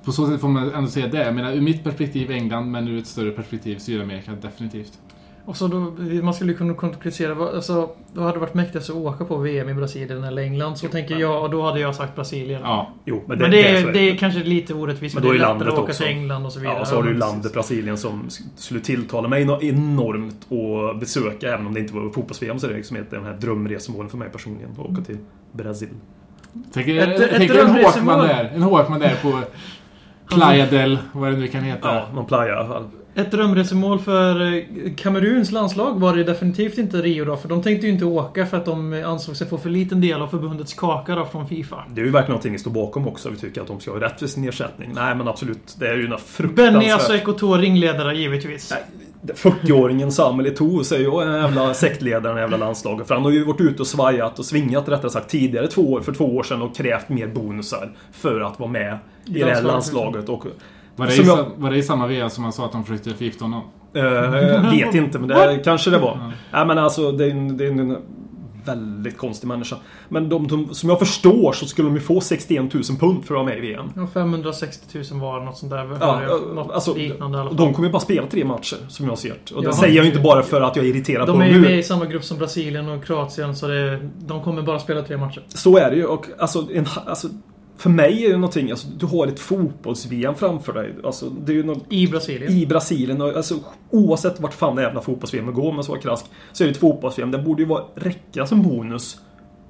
på 0.05 0.11
så 0.11 0.27
sätt 0.27 0.41
får 0.41 0.47
man 0.47 0.71
ändå 0.73 0.89
säga 0.89 1.07
det. 1.07 1.25
Jag 1.25 1.35
menar, 1.35 1.53
ur 1.53 1.61
mitt 1.61 1.83
perspektiv 1.83 2.31
England, 2.31 2.71
men 2.71 2.87
ur 2.87 2.99
ett 2.99 3.07
större 3.07 3.31
perspektiv 3.31 3.77
Sydamerika, 3.77 4.31
definitivt. 4.41 4.99
Och 5.45 5.57
så 5.57 5.67
då, 5.67 5.79
man 6.23 6.33
skulle 6.33 6.53
kunna 6.53 6.73
konkretisera, 6.73 7.49
alltså, 7.55 7.89
då 8.13 8.21
hade 8.21 8.33
det 8.33 8.39
varit 8.39 8.53
mäktigast 8.53 8.89
att 8.89 8.95
åka 8.95 9.25
på 9.25 9.37
VM 9.37 9.69
i 9.69 9.73
Brasilien 9.73 10.23
eller 10.23 10.41
England. 10.41 10.75
Så 10.77 10.87
tänker 10.87 11.15
jag, 11.17 11.43
och 11.43 11.49
då 11.49 11.61
hade 11.61 11.79
jag 11.79 11.95
sagt 11.95 12.15
Brasilien. 12.15 12.61
Ja. 12.63 12.89
Jo, 13.05 13.23
men 13.27 13.37
Men 13.39 13.51
det, 13.51 13.57
det, 13.57 13.63
det 13.63 13.69
är 13.69 13.75
är, 13.77 13.81
så 13.85 13.91
det 13.91 13.99
är 13.99 14.15
kanske 14.17 14.43
lite 14.43 14.73
orättvist. 14.73 15.15
Men 15.15 15.23
då 15.23 15.29
det 15.31 15.35
är 15.35 15.39
är 15.39 15.41
landet 15.41 15.59
lättare 15.67 15.77
att 15.77 15.83
åka 15.83 15.91
också. 15.91 16.03
till 16.03 16.11
England 16.11 16.45
och 16.45 16.53
så 16.53 16.59
vidare. 16.59 16.75
Ja, 16.75 16.81
och 16.81 16.87
så 16.87 16.95
har 16.95 17.03
du 17.03 17.09
ju 17.09 17.17
landet. 17.17 17.53
Brasilien 17.53 17.97
som 17.97 18.29
skulle 18.55 18.79
tilltala 18.79 19.27
mig 19.27 19.45
nå- 19.45 19.61
enormt 19.61 20.47
att 20.51 20.99
besöka, 20.99 21.53
även 21.53 21.67
om 21.67 21.73
det 21.73 21.79
inte 21.79 21.93
var 21.93 22.09
fotbolls-VM 22.09 22.59
så 22.59 22.65
är 22.67 22.71
det 22.71 22.77
liksom 22.77 22.97
ett 22.97 23.13
av 23.13 23.19
de 23.23 23.25
här 23.25 23.37
drömresmålen 23.37 24.09
för 24.09 24.17
mig 24.17 24.29
personligen, 24.29 24.71
att 24.71 24.79
åka 24.79 25.01
till 25.01 25.17
Brasil. 25.51 25.89
Tänker, 26.73 26.95
Ett- 26.97 27.19
jag 27.19 27.29
ett 27.29 27.35
tänker 27.37 27.59
en. 27.59 27.69
Håkman 27.85 28.19
där. 28.27 28.51
En 28.55 28.61
Håkman 28.61 28.99
där 28.99 29.15
på 29.21 29.39
Playa 30.29 30.65
del, 30.65 30.97
vad 31.11 31.31
det 31.31 31.37
nu 31.37 31.47
kan 31.47 31.63
heta. 31.63 31.95
Ja, 31.95 32.07
någon 32.13 32.25
playa 32.25 32.53
i 32.53 32.55
alla 32.57 32.67
fall. 32.67 32.83
Ett 33.15 33.31
drömresemål 33.31 33.99
för 33.99 34.53
eh, 34.53 34.63
Kameruns 34.97 35.51
landslag 35.51 35.99
var 35.99 36.15
det 36.15 36.23
definitivt 36.23 36.77
inte 36.77 36.97
Rio 37.01 37.25
då, 37.25 37.37
för 37.37 37.49
de 37.49 37.61
tänkte 37.61 37.87
ju 37.87 37.93
inte 37.93 38.05
åka 38.05 38.45
för 38.45 38.57
att 38.57 38.65
de 38.65 39.03
ansåg 39.05 39.35
sig 39.35 39.47
få 39.47 39.57
för 39.57 39.69
liten 39.69 40.01
del 40.01 40.21
av 40.21 40.27
förbundets 40.27 40.73
kaka 40.73 41.15
då 41.15 41.25
från 41.25 41.47
Fifa. 41.47 41.83
Det 41.89 42.01
är 42.01 42.05
ju 42.05 42.11
verkligen 42.11 42.31
någonting 42.31 42.51
vi 42.51 42.59
står 42.59 42.71
bakom 42.71 43.07
också. 43.07 43.29
Vi 43.29 43.37
tycker 43.37 43.61
att 43.61 43.67
de 43.67 43.79
ska 43.79 43.91
ha 43.91 43.99
rätt 43.99 44.19
för 44.19 44.27
sin 44.27 44.49
ersättning. 44.49 44.91
Nej 44.93 45.15
men 45.15 45.27
absolut. 45.27 45.75
Det 45.79 45.87
är 45.87 45.95
ju 45.97 46.07
något 46.07 46.37
Benny 46.37 46.53
fruktansvärt. 46.53 46.93
alltså 46.93 47.15
Ekotor, 47.15 47.57
ringledare 47.57 48.17
givetvis. 48.17 48.71
Nej, 48.71 48.83
40-åringen 49.27 50.09
Samuel 50.11 50.53
Eto'o 50.55 50.83
säger 50.83 51.03
jag 51.03 51.23
är 51.27 51.37
jävla 51.41 51.73
sektledare 51.73 52.37
i 52.37 52.41
jävla 52.41 52.57
landslaget. 52.57 53.07
För 53.07 53.15
han 53.15 53.23
har 53.23 53.31
ju 53.31 53.43
varit 53.43 53.61
ute 53.61 53.81
och 53.81 53.87
svajat 53.87 54.39
och 54.39 54.45
svingat 54.45 54.89
rättare 54.89 55.11
sagt 55.11 55.29
tidigare 55.29 55.67
två 55.67 55.91
år, 55.93 56.01
för 56.01 56.11
två 56.13 56.25
år 56.35 56.43
sedan 56.43 56.61
och 56.61 56.75
krävt 56.75 57.09
mer 57.09 57.27
bonusar 57.27 57.91
för 58.11 58.41
att 58.41 58.59
vara 58.59 58.69
med 58.69 58.97
i 59.25 59.39
det 59.39 59.45
här 59.45 59.61
Landslaget. 59.63 60.13
landslaget. 60.15 60.29
Och, 60.29 60.45
Var 60.95 61.07
det, 61.07 61.15
i, 61.15 61.21
jag- 61.25 61.45
var 61.55 61.71
det 61.71 61.77
i 61.77 61.83
samma 61.83 62.07
veva 62.07 62.29
som 62.29 62.43
han 62.43 62.53
sa 62.53 62.65
att 62.65 62.71
de 62.71 62.83
försökte 62.83 63.09
förgifta 63.09 63.45
honom? 63.45 63.61
Eh, 63.93 64.71
vet 64.71 64.95
inte, 64.95 65.19
men 65.19 65.27
det 65.27 65.61
kanske 65.63 65.89
det 65.89 65.97
var. 65.97 66.31
Nej, 66.53 66.65
men 66.65 66.77
alltså, 66.77 67.11
det 67.11 67.25
är, 67.25 67.29
en, 67.31 67.57
det 67.57 67.65
är 67.65 67.69
en 67.71 67.97
väldigt 68.65 69.17
konstig 69.17 69.47
människa. 69.47 69.75
Men 70.09 70.29
de, 70.29 70.47
de, 70.47 70.73
som 70.73 70.89
jag 70.89 70.99
förstår 70.99 71.53
så 71.53 71.65
skulle 71.65 71.87
de 71.87 71.95
ju 71.95 72.01
få 72.01 72.21
61 72.21 72.73
000 72.73 72.83
pund 72.99 73.25
för 73.25 73.33
att 73.33 73.37
vara 73.37 73.43
med 73.43 73.57
i 73.57 73.61
VM. 73.61 73.85
Ja, 73.95 74.07
560 74.13 75.03
000 75.11 75.21
var 75.21 75.39
något 75.39 75.57
sånt 75.57 75.71
där. 75.71 75.97
Ja, 76.01 76.39
något 76.53 76.71
alltså, 76.71 76.93
liknande 76.95 77.37
i 77.37 77.41
alla 77.41 77.49
och 77.49 77.57
fall. 77.57 77.65
de 77.67 77.73
kommer 77.73 77.87
ju 77.87 77.91
bara 77.91 77.99
spela 78.01 78.27
tre 78.27 78.45
matcher, 78.45 78.77
som 78.87 79.07
jag 79.07 79.17
ser 79.17 79.35
det. 79.47 79.55
Och 79.55 79.63
det 79.63 79.73
säger 79.73 79.95
jag 79.95 80.05
ju 80.05 80.11
inte 80.11 80.23
bara 80.23 80.43
för 80.43 80.61
att 80.61 80.75
jag 80.75 80.85
är 80.85 80.89
irriterad 80.89 81.27
De 81.27 81.35
på 81.35 81.41
är 81.41 81.45
dem 81.45 81.55
ju 81.55 81.61
nu. 81.61 81.67
med 81.67 81.79
i 81.79 81.83
samma 81.83 82.05
grupp 82.05 82.23
som 82.23 82.37
Brasilien 82.37 82.89
och 82.89 83.05
Kroatien, 83.05 83.55
så 83.55 83.67
det, 83.67 84.09
de 84.19 84.43
kommer 84.43 84.61
bara 84.61 84.79
spela 84.79 85.01
tre 85.01 85.17
matcher. 85.17 85.43
Så 85.47 85.77
är 85.77 85.89
det 85.89 85.95
ju. 85.95 86.05
Och 86.05 86.25
alltså, 86.39 86.67
en, 86.73 86.85
alltså, 87.05 87.27
för 87.77 87.89
mig 87.89 88.25
är 88.25 88.29
det 88.29 88.37
någonting, 88.37 88.71
alltså, 88.71 88.87
du 88.87 89.05
har 89.05 89.27
ett 89.27 89.39
fotbolls-VM 89.39 90.35
framför 90.35 90.73
dig. 90.73 90.95
Alltså, 91.03 91.29
det 91.29 91.51
är 91.51 91.55
ju 91.55 91.63
något, 91.63 91.83
I 91.89 92.07
Brasilien. 92.07 92.51
I 92.51 92.65
Brasilien. 92.65 93.21
Och, 93.21 93.35
alltså, 93.37 93.55
oavsett 93.89 94.39
vart 94.39 94.53
fan 94.53 94.75
det 94.75 94.81
jävla 94.81 95.01
fotbolls-VM 95.01 95.53
går 95.53 95.71
med 95.73 95.85
så 95.85 95.95
krask. 95.95 96.25
Så 96.51 96.63
är 96.63 96.67
det 96.67 96.71
ett 96.71 96.77
fotbolls-VM. 96.79 97.31
Det 97.31 97.37
borde 97.37 97.61
ju 97.61 97.67
vara, 97.67 97.83
räcka 97.95 98.45
som 98.45 98.61
bonus 98.61 99.17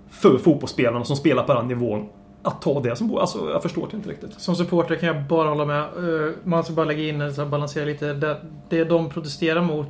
för 0.10 0.38
fotbollsspelarna 0.38 1.06
som 1.06 1.16
spelar 1.16 1.44
på 1.44 1.54
den 1.54 1.68
nivån. 1.68 2.10
Att 2.44 2.62
ta 2.62 2.82
det 2.82 2.96
som 2.96 3.08
bonus. 3.08 3.22
Alltså, 3.22 3.50
jag 3.50 3.62
förstår 3.62 3.88
det 3.92 3.98
inte 3.98 4.10
riktigt. 4.10 4.34
Som 4.40 4.56
supporter 4.56 4.96
kan 4.96 5.08
jag 5.08 5.24
bara 5.24 5.50
hålla 5.50 5.66
med. 5.66 5.82
Eh, 5.82 6.32
Man 6.44 6.64
ska 6.64 6.74
bara 6.74 6.86
lägga 6.86 7.04
in, 7.04 7.22
här, 7.22 7.46
balansera 7.46 7.86
lite. 7.86 8.14
Det, 8.14 8.38
det 8.70 8.84
de 8.84 9.10
protesterar 9.10 9.62
mot, 9.62 9.88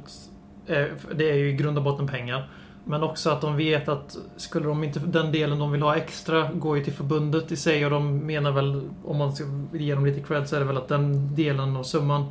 eh, 0.67 0.85
det 1.15 1.29
är 1.29 1.35
ju 1.35 1.49
i 1.49 1.53
grund 1.53 1.77
och 1.77 1.83
botten 1.83 2.07
pengar. 2.07 2.49
Men 2.85 3.03
också 3.03 3.29
att 3.29 3.41
de 3.41 3.57
vet 3.57 3.87
att 3.87 4.17
skulle 4.37 4.67
de 4.67 4.83
inte, 4.83 4.99
den 4.99 5.31
delen 5.31 5.59
de 5.59 5.71
vill 5.71 5.81
ha 5.81 5.95
extra 5.95 6.51
går 6.53 6.77
ju 6.77 6.83
till 6.83 6.93
förbundet 6.93 7.51
i 7.51 7.55
sig 7.55 7.85
och 7.85 7.91
de 7.91 8.17
menar 8.17 8.51
väl, 8.51 8.89
om 9.03 9.17
man 9.17 9.35
ska 9.35 9.45
ge 9.73 9.95
dem 9.95 10.05
lite 10.05 10.21
cred, 10.21 10.49
så 10.49 10.55
är 10.55 10.59
det 10.59 10.65
väl 10.65 10.77
att 10.77 10.87
den 10.87 11.35
delen 11.35 11.75
och 11.75 11.85
summan 11.85 12.25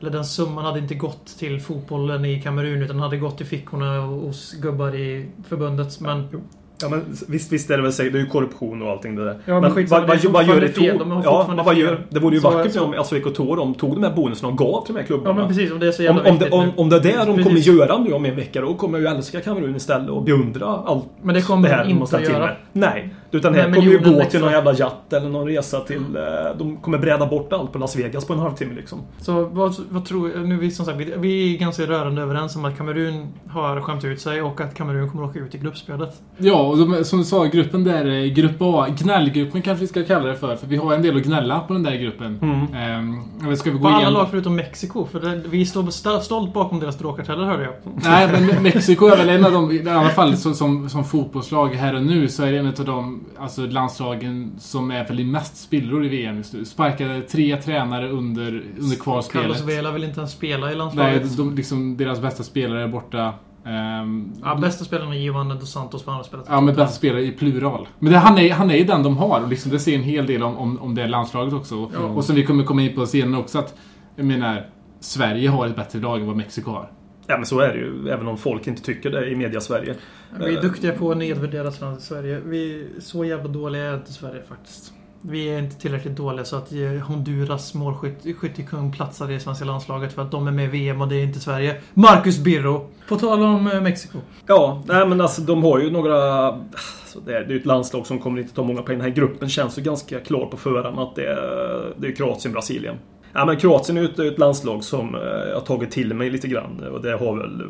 eller 0.00 0.10
den 0.10 0.24
summan 0.24 0.64
hade 0.64 0.78
inte 0.78 0.94
gått 0.94 1.26
till 1.26 1.60
fotbollen 1.60 2.24
i 2.24 2.42
Kamerun 2.42 2.82
utan 2.82 3.00
hade 3.00 3.16
gått 3.16 3.36
till 3.36 3.46
fickorna 3.46 4.00
hos 4.00 4.52
gubbar 4.52 4.94
i 4.94 5.30
förbundet. 5.48 6.00
Men 6.00 6.42
Ja 6.82 6.88
men 6.88 7.04
visst, 7.28 7.52
visst 7.52 7.70
är 7.70 7.76
det 7.76 7.82
väl 7.82 7.92
säkert, 7.92 8.12
det 8.12 8.18
är 8.18 8.22
ju 8.22 8.26
korruption 8.28 8.82
och 8.82 8.90
allting 8.90 9.16
det 9.16 9.24
där. 9.24 9.38
Ja, 9.44 9.60
men 9.60 9.70
skitsamma, 9.70 10.06
vad, 10.06 10.16
det 10.18 10.28
vad, 10.28 10.32
vad 10.46 10.54
gör 10.56 10.60
det 10.60 10.68
fel. 10.68 10.98
De 10.98 11.22
Ja, 11.24 11.44
men 11.56 11.64
vad 11.64 11.74
gör, 11.76 12.00
det 12.10 12.20
vore 12.20 12.34
ju 12.34 12.40
Så- 12.40 12.50
vackert 12.50 12.72
så- 12.72 12.84
om 12.84 12.94
alltså 12.98 13.16
Ekotor 13.16 13.56
de 13.56 13.74
tog 13.74 13.94
de 13.94 14.02
här 14.04 14.12
bonusarna 14.14 14.52
och 14.52 14.58
gav 14.58 14.84
till 14.84 14.94
de 14.94 15.00
här 15.00 15.06
klubbarna. 15.06 15.30
Ja 15.30 15.34
men 15.34 15.48
precis, 15.48 15.72
om 15.72 15.78
det 15.78 15.86
är 15.86 15.92
så 15.92 16.02
Om, 16.02 16.04
jävla 16.16 16.20
om, 16.20 16.26
det, 16.38 16.44
viktigt 16.44 16.52
om, 16.52 16.70
om 16.76 16.88
det 16.88 16.96
är 16.96 17.00
det 17.00 17.16
de 17.16 17.24
kommer 17.26 17.42
Precis. 17.42 17.66
göra 17.66 17.98
nu 17.98 18.12
om 18.12 18.24
en 18.24 18.36
vecka, 18.36 18.60
då 18.60 18.74
kommer 18.74 18.98
jag 18.98 19.12
ju 19.12 19.16
älska 19.16 19.40
Kamerun 19.40 19.76
istället 19.76 20.10
och 20.10 20.22
beundra 20.22 20.66
allt 20.66 21.04
Men 21.22 21.34
det 21.34 21.42
kommer 21.42 21.68
de 21.68 21.74
här 21.74 21.84
inte 21.88 21.98
har 22.00 22.06
ställt 22.06 22.20
att 22.22 22.26
till 22.26 22.34
göra. 22.36 22.46
med. 22.46 22.56
Nej, 22.72 23.14
utan 23.32 23.54
här 23.54 23.64
kommer 23.64 23.82
ju 23.90 23.98
gå 23.98 24.04
extra. 24.10 24.24
till 24.30 24.40
någon 24.40 24.52
jävla 24.52 24.72
jatt 24.74 25.12
eller 25.12 25.28
någon 25.28 25.46
resa 25.46 25.80
till... 25.80 25.96
eh, 26.16 26.56
De 26.58 26.76
kommer 26.76 26.98
bräda 26.98 27.26
bort 27.26 27.52
allt 27.52 27.72
på 27.72 27.78
Las 27.78 27.96
Vegas 27.96 28.24
på 28.26 28.32
en 28.32 28.38
halvtimme 28.38 28.74
liksom. 28.74 28.98
Så 29.18 29.44
vad, 29.44 29.74
vad 29.90 30.04
tror 30.04 30.28
Nu 30.46 30.54
är 30.54 30.58
vi 30.58 30.70
som 30.70 30.86
sagt, 30.86 30.98
vi, 30.98 31.14
vi 31.18 31.54
är 31.54 31.58
ganska 31.58 31.82
rörande 31.82 32.22
överens 32.22 32.56
om 32.56 32.64
att 32.64 32.76
Kamerun 32.78 33.26
har 33.48 33.80
skämt 33.80 34.04
ut 34.04 34.20
sig 34.20 34.42
och 34.42 34.60
att 34.60 34.74
Kamerun 34.74 35.10
kommer 35.10 35.24
åka 35.24 35.38
ut 35.38 35.54
i 35.54 35.58
gruppspelet. 35.58 36.20
Ja, 36.38 36.60
och 36.62 36.78
de, 36.78 37.04
som 37.04 37.18
du 37.18 37.24
sa, 37.24 37.44
gruppen 37.44 37.84
där, 37.84 38.06
eh, 38.06 38.24
grupp 38.32 38.56
A, 38.60 38.86
gnällgruppen 38.98 39.62
kanske 39.62 39.80
vi 39.80 39.86
ska 39.88 40.04
kalla 40.04 40.26
det 40.28 40.36
för. 40.36 40.56
För 40.56 40.66
vi 40.66 40.76
har 40.76 40.94
en 40.94 41.02
del 41.02 41.16
att 41.16 41.22
gnälla 41.22 41.60
på 41.60 41.72
den 41.72 41.82
där 41.82 41.94
gruppen. 41.96 42.38
Mm. 42.42 42.74
Ehm, 42.74 43.20
eller 43.44 43.56
ska 43.56 43.70
vi 43.70 43.76
gå 43.76 43.82
På 43.82 43.88
alla 43.88 43.96
igenom? 43.98 44.14
lag 44.14 44.26
förutom 44.30 44.56
Mexiko, 44.56 45.06
för 45.06 45.20
det, 45.20 45.40
vi 45.48 45.66
står 45.66 45.88
st- 45.88 46.20
stolt 46.20 46.52
bakom 46.54 46.80
deras 46.80 46.98
drogkarteller 46.98 47.44
hörde 47.44 47.62
jag. 47.62 47.72
Nej, 48.04 48.28
men 48.32 48.62
Mexiko 48.62 49.06
är 49.06 49.16
väl 49.16 49.28
en 49.28 49.44
av 49.44 49.52
de, 49.52 49.72
i 49.72 49.88
alla 49.88 50.08
fall 50.08 50.36
som, 50.36 50.54
som, 50.54 50.88
som 50.88 51.04
fotbollslag 51.04 51.68
här 51.68 51.94
och 51.94 52.02
nu, 52.02 52.28
så 52.28 52.42
är 52.42 52.52
det 52.52 52.58
en 52.58 52.66
av 52.66 52.72
de 52.84 53.19
alltså, 53.38 53.66
landslagen 53.66 54.52
som 54.58 54.90
är 54.90 55.08
väl 55.08 55.20
i 55.20 55.24
mest 55.24 55.56
spillror 55.56 56.04
i 56.04 56.08
VM 56.08 56.36
just 56.36 56.52
nu. 56.54 56.64
Sparkade 56.64 57.20
tre 57.20 57.56
tränare 57.56 58.08
under, 58.08 58.62
under 58.78 58.96
kvalspelet. 58.96 59.46
Carlos 59.46 59.60
Vela 59.62 59.92
vill 59.92 60.04
inte 60.04 60.20
ens 60.20 60.32
spela 60.32 60.66
i 60.66 60.68
Nej, 60.70 60.76
landslaget. 60.76 61.36
de, 61.36 61.54
liksom, 61.54 61.96
deras 61.96 62.20
bästa 62.20 62.42
spelare 62.42 62.82
är 62.82 62.88
borta. 62.88 63.34
Ehm, 63.64 64.32
Ja, 64.44 64.54
bästa 64.54 64.84
spelaren 64.84 65.12
är 65.12 65.16
Giovanni 65.16 65.54
dos 65.54 65.72
Santos 65.72 66.02
för 66.02 66.10
han 66.10 66.18
har 66.18 66.24
spelat. 66.24 66.46
Ja, 66.48 66.60
men 66.60 66.74
bästa 66.74 66.94
spelare 66.96 67.22
i 67.22 67.32
plural. 67.32 67.88
Men 67.98 68.12
det, 68.12 68.18
han, 68.18 68.38
är, 68.38 68.52
han 68.52 68.70
är 68.70 68.76
ju 68.76 68.84
den 68.84 69.02
de 69.02 69.16
har 69.16 69.40
och 69.40 69.48
liksom, 69.48 69.70
det 69.72 69.78
säger 69.78 69.98
en 69.98 70.04
hel 70.04 70.26
del 70.26 70.42
om, 70.42 70.56
om, 70.56 70.78
om 70.78 70.94
det 70.94 71.06
landslaget 71.06 71.54
också. 71.54 71.90
Ja. 71.94 71.98
Och 72.00 72.24
som 72.24 72.34
vi 72.34 72.46
kommer 72.46 72.64
komma 72.64 72.82
in 72.82 72.94
på 72.94 73.06
senare 73.06 73.40
också 73.40 73.58
att, 73.58 73.74
jag 74.16 74.26
menar, 74.26 74.66
Sverige 75.00 75.48
har 75.48 75.66
ett 75.66 75.76
bättre 75.76 75.98
lag 76.00 76.20
än 76.20 76.26
vad 76.26 76.36
Mexiko 76.36 76.70
har. 76.70 76.90
Ja 77.30 77.36
men 77.36 77.46
så 77.46 77.60
är 77.60 77.68
det 77.68 77.78
ju, 77.78 78.10
även 78.10 78.28
om 78.28 78.38
folk 78.38 78.66
inte 78.66 78.82
tycker 78.82 79.10
det 79.10 79.30
i 79.30 79.36
media-Sverige. 79.36 79.94
Vi 80.38 80.56
är 80.56 80.62
duktiga 80.62 80.92
på 80.92 81.10
att 81.10 81.16
nedvärdera 81.16 81.70
Sverige. 82.00 82.40
Vi 82.44 82.88
så 82.98 83.24
jävla 83.24 83.48
dåliga 83.48 83.82
är 83.82 83.94
inte 83.94 84.12
Sverige 84.12 84.42
faktiskt. 84.48 84.92
Vi 85.22 85.48
är 85.48 85.58
inte 85.58 85.80
tillräckligt 85.80 86.16
dåliga 86.16 86.44
så 86.44 86.56
att 86.56 86.72
Honduras 87.06 87.74
målskyttekung 87.74 88.92
platsar 88.92 89.30
i 89.30 89.40
svenska 89.40 89.64
landslaget 89.64 90.12
för 90.12 90.22
att 90.22 90.30
de 90.30 90.46
är 90.46 90.52
med 90.52 90.64
i 90.64 90.68
VM 90.68 91.00
och 91.00 91.08
det 91.08 91.16
är 91.16 91.22
inte 91.22 91.40
Sverige. 91.40 91.80
Marcus 91.94 92.38
Birro! 92.38 92.88
På 93.08 93.16
tal 93.16 93.42
om 93.42 93.66
eh, 93.66 93.80
Mexiko. 93.80 94.18
Ja, 94.46 94.82
nej 94.86 95.06
men 95.06 95.20
alltså 95.20 95.42
de 95.42 95.62
har 95.62 95.78
ju 95.78 95.90
några... 95.90 96.46
Alltså, 96.46 97.20
det 97.26 97.36
är 97.36 97.40
det 97.40 97.46
är 97.46 97.50
ju 97.50 97.60
ett 97.60 97.66
landslag 97.66 98.06
som 98.06 98.18
kommer 98.18 98.40
inte 98.40 98.54
ta 98.54 98.62
många 98.62 98.82
poäng. 98.82 98.98
Den 98.98 99.06
här 99.06 99.14
gruppen 99.14 99.48
känns 99.48 99.78
ju 99.78 99.82
ganska 99.82 100.20
klar 100.20 100.46
på 100.46 100.56
förhand 100.56 100.98
att 100.98 101.14
det 101.16 101.26
är, 101.26 101.94
det 101.96 102.08
är 102.08 102.12
Kroatien, 102.12 102.52
Brasilien. 102.52 102.96
Ja 103.32 103.44
men 103.44 103.56
Kroatien 103.56 103.98
är 103.98 104.02
ju 104.02 104.08
ett, 104.08 104.18
ett 104.18 104.38
landslag 104.38 104.84
som 104.84 105.14
jag 105.48 105.54
har 105.54 105.60
tagit 105.60 105.90
till 105.90 106.14
mig 106.14 106.30
lite 106.30 106.48
grann 106.48 106.84
och 106.92 107.02
det 107.02 107.12
har 107.12 107.36
väl 107.36 107.62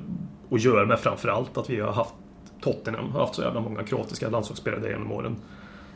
att 0.51 0.61
göra 0.61 0.87
med 0.87 0.99
framförallt 0.99 1.59
att 1.59 1.71
vi 1.71 1.81
har 1.81 1.93
haft 1.93 2.15
Tottenham 2.61 3.11
har 3.13 3.21
haft 3.21 3.35
så 3.35 3.43
jävla 3.43 3.61
många 3.61 3.83
kroatiska 3.83 4.29
landslagsspelare 4.29 4.91
genom 4.91 5.13
åren. 5.13 5.37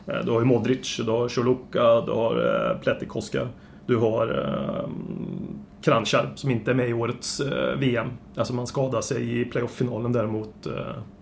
Eh, 0.07 0.25
du 0.25 0.31
har 0.31 0.39
ju 0.39 0.45
Modric, 0.45 0.97
du 1.05 1.11
har 1.11 1.29
Choluka, 1.29 2.01
du 2.01 2.11
har 2.11 2.65
eh, 2.71 2.77
Pletikoska. 2.81 3.47
Du 3.87 3.97
har 3.97 4.27
eh, 4.27 4.89
Kranjčar 5.81 6.31
som 6.35 6.51
inte 6.51 6.71
är 6.71 6.75
med 6.75 6.89
i 6.89 6.93
årets 6.93 7.39
eh, 7.39 7.75
VM. 7.77 8.07
Alltså 8.35 8.53
man 8.53 8.67
skadade 8.67 9.03
sig 9.03 9.41
i 9.41 9.45
playoff-finalen 9.45 10.11
däremot. 10.11 10.65
Eh, 10.65 10.73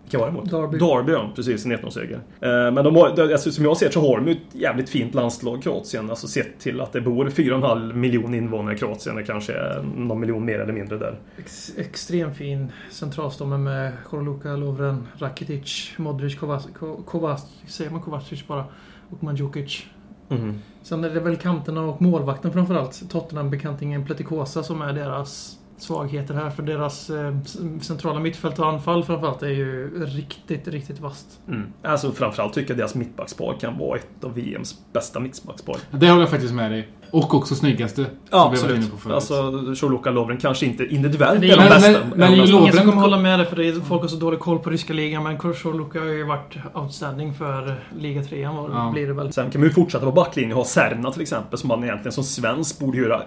vilka 0.04 0.18
var 0.20 0.26
det 0.28 0.32
mot? 0.34 0.50
Derby. 0.52 0.78
Derby, 0.78 1.12
ja. 1.12 1.32
Precis. 1.36 1.66
En 1.66 1.72
1-0-seger. 1.72 2.16
Eh, 2.42 2.50
men 2.74 2.76
de 2.76 2.96
har, 2.96 3.32
alltså, 3.32 3.52
som 3.52 3.66
jag 3.66 3.78
ser 3.78 3.90
så 3.90 4.02
har 4.02 4.18
de 4.18 4.28
ju 4.28 4.32
ett 4.34 4.56
jävligt 4.56 4.90
fint 4.90 5.14
landslag, 5.16 5.64
Kroatien. 5.64 6.10
Alltså 6.10 6.28
sett 6.28 6.60
till 6.60 6.82
att 6.82 6.94
det 6.94 7.02
bor 7.02 7.26
4,5 7.26 7.94
miljoner 7.94 8.38
invånare 8.38 8.76
i 8.76 8.78
Kroatien. 8.78 9.16
Det 9.16 9.24
kanske 9.24 9.54
är 9.54 9.84
någon 9.98 10.20
miljon 10.20 10.46
mer 10.46 10.60
eller 10.60 10.74
mindre 10.74 10.98
där. 10.98 11.20
Ex 11.38 11.72
extremt 11.78 12.38
fin 12.38 12.72
centralstomme 12.92 13.58
med 13.58 13.92
Chorluka, 14.06 14.56
Lovren, 14.56 15.08
Rakitic, 15.18 15.92
Modric, 15.98 16.36
Kovac, 16.40 16.68
Ko- 16.80 17.04
Kovac, 17.06 17.42
säger 17.68 17.92
man 17.92 18.02
Kovacic 18.02 18.48
bara? 18.48 18.66
Och 19.10 19.24
Mandzukic. 19.24 19.86
Mhm. 20.28 20.60
Sen 20.84 21.04
är 21.04 21.10
det 21.10 21.20
väl 21.20 21.36
kanterna 21.38 21.82
och 21.82 22.02
målvakten 22.02 22.52
framförallt. 22.54 23.10
Tottenham-bekantingen 23.10 24.06
Pletikosa 24.06 24.64
som 24.64 24.82
är 24.82 24.94
deras 24.94 25.58
svagheter 25.84 26.34
här. 26.34 26.50
För 26.50 26.64
deras 26.64 27.10
eh, 27.10 27.36
centrala 27.82 28.20
mittfält 28.20 28.60
och 28.60 28.68
anfall 28.68 29.04
framförallt 29.04 29.44
är 29.44 29.48
ju 29.50 30.06
riktigt, 30.06 30.68
riktigt 30.68 31.00
vasst. 31.00 31.40
Mm. 31.48 31.64
Alltså 31.84 32.12
framförallt 32.12 32.54
tycker 32.54 32.70
jag 32.72 32.78
deras 32.78 32.96
mittbackspar 32.96 33.56
kan 33.60 33.78
vara 33.78 33.98
ett 33.98 34.24
av 34.24 34.34
VMs 34.34 34.76
bästa 34.94 35.20
mittbackspar. 35.20 35.76
Det 35.92 36.10
håller 36.10 36.22
jag 36.22 36.30
faktiskt 36.30 36.54
med 36.54 36.72
dig. 36.72 36.88
Och 37.12 37.34
också 37.34 37.56
snyggaste. 37.56 38.06
Ja, 38.32 38.50
absolut. 38.52 38.92
Alltså, 39.10 39.52
Choluka 39.76 40.12
Lovren 40.12 40.38
kanske 40.38 40.66
inte 40.66 40.86
individuellt 40.86 41.42
Det 41.42 41.48
är 41.50 41.52
är- 41.54 41.58
de 41.58 41.64
Men- 41.64 41.70
bästa. 41.70 41.92
men- 41.92 42.10
men 42.10 42.20
bästa. 42.20 42.36
Lovren 42.52 42.62
Ingen 42.62 42.72
som 42.74 42.80
kommer 42.80 42.92
kom- 42.92 43.02
hålla 43.02 43.18
med 43.20 43.40
det 43.40 43.46
för 43.46 43.56
det 43.56 43.68
är, 43.68 43.74
folk 43.74 44.02
har 44.02 44.08
så 44.08 44.16
dålig 44.16 44.40
koll 44.40 44.60
på 44.60 44.70
ryska 44.70 44.94
ligan. 44.94 45.24
Men 45.24 45.38
Chorluka 45.40 46.00
har 46.00 46.06
ju 46.08 46.24
varit 46.24 46.56
outstanding 46.74 47.34
för 47.34 47.76
liga 48.00 48.24
3 48.24 48.48
var 48.48 48.70
Ja. 48.74 48.90
blir 48.94 49.08
det 49.08 49.14
väl. 49.14 49.34
Sen 49.34 49.52
kan 49.52 49.62
man 49.62 49.68
ju 49.70 49.74
fortsätta 49.74 50.06
på 50.06 50.12
backlinjen 50.12 50.52
och 50.52 50.58
ha 50.58 50.66
Serna 50.66 51.12
till 51.12 51.22
exempel, 51.22 51.60
som 51.60 51.68
man 51.68 51.84
egentligen 51.84 52.12
som 52.12 52.24
svensk 52.24 52.80
borde 52.80 52.98
göra 52.98 53.22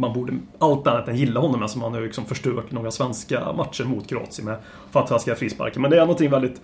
man 0.00 0.12
borde 0.12 0.32
allt 0.58 0.86
annat 0.86 1.08
än 1.08 1.16
gilla 1.16 1.40
honom 1.40 1.62
alltså 1.62 1.64
eftersom 1.64 1.82
han 1.82 1.92
har 1.92 2.00
ju 2.00 2.06
liksom 2.06 2.24
förstört 2.24 2.70
några 2.70 2.90
svenska 2.90 3.52
matcher 3.52 3.84
mot 3.84 4.06
Kroatien 4.06 4.46
med 4.46 4.56
fantastiska 4.90 5.34
frisparkar. 5.36 5.80
Men 5.80 5.90
det 5.90 5.96
är 5.96 6.00
någonting 6.00 6.30
väldigt 6.30 6.60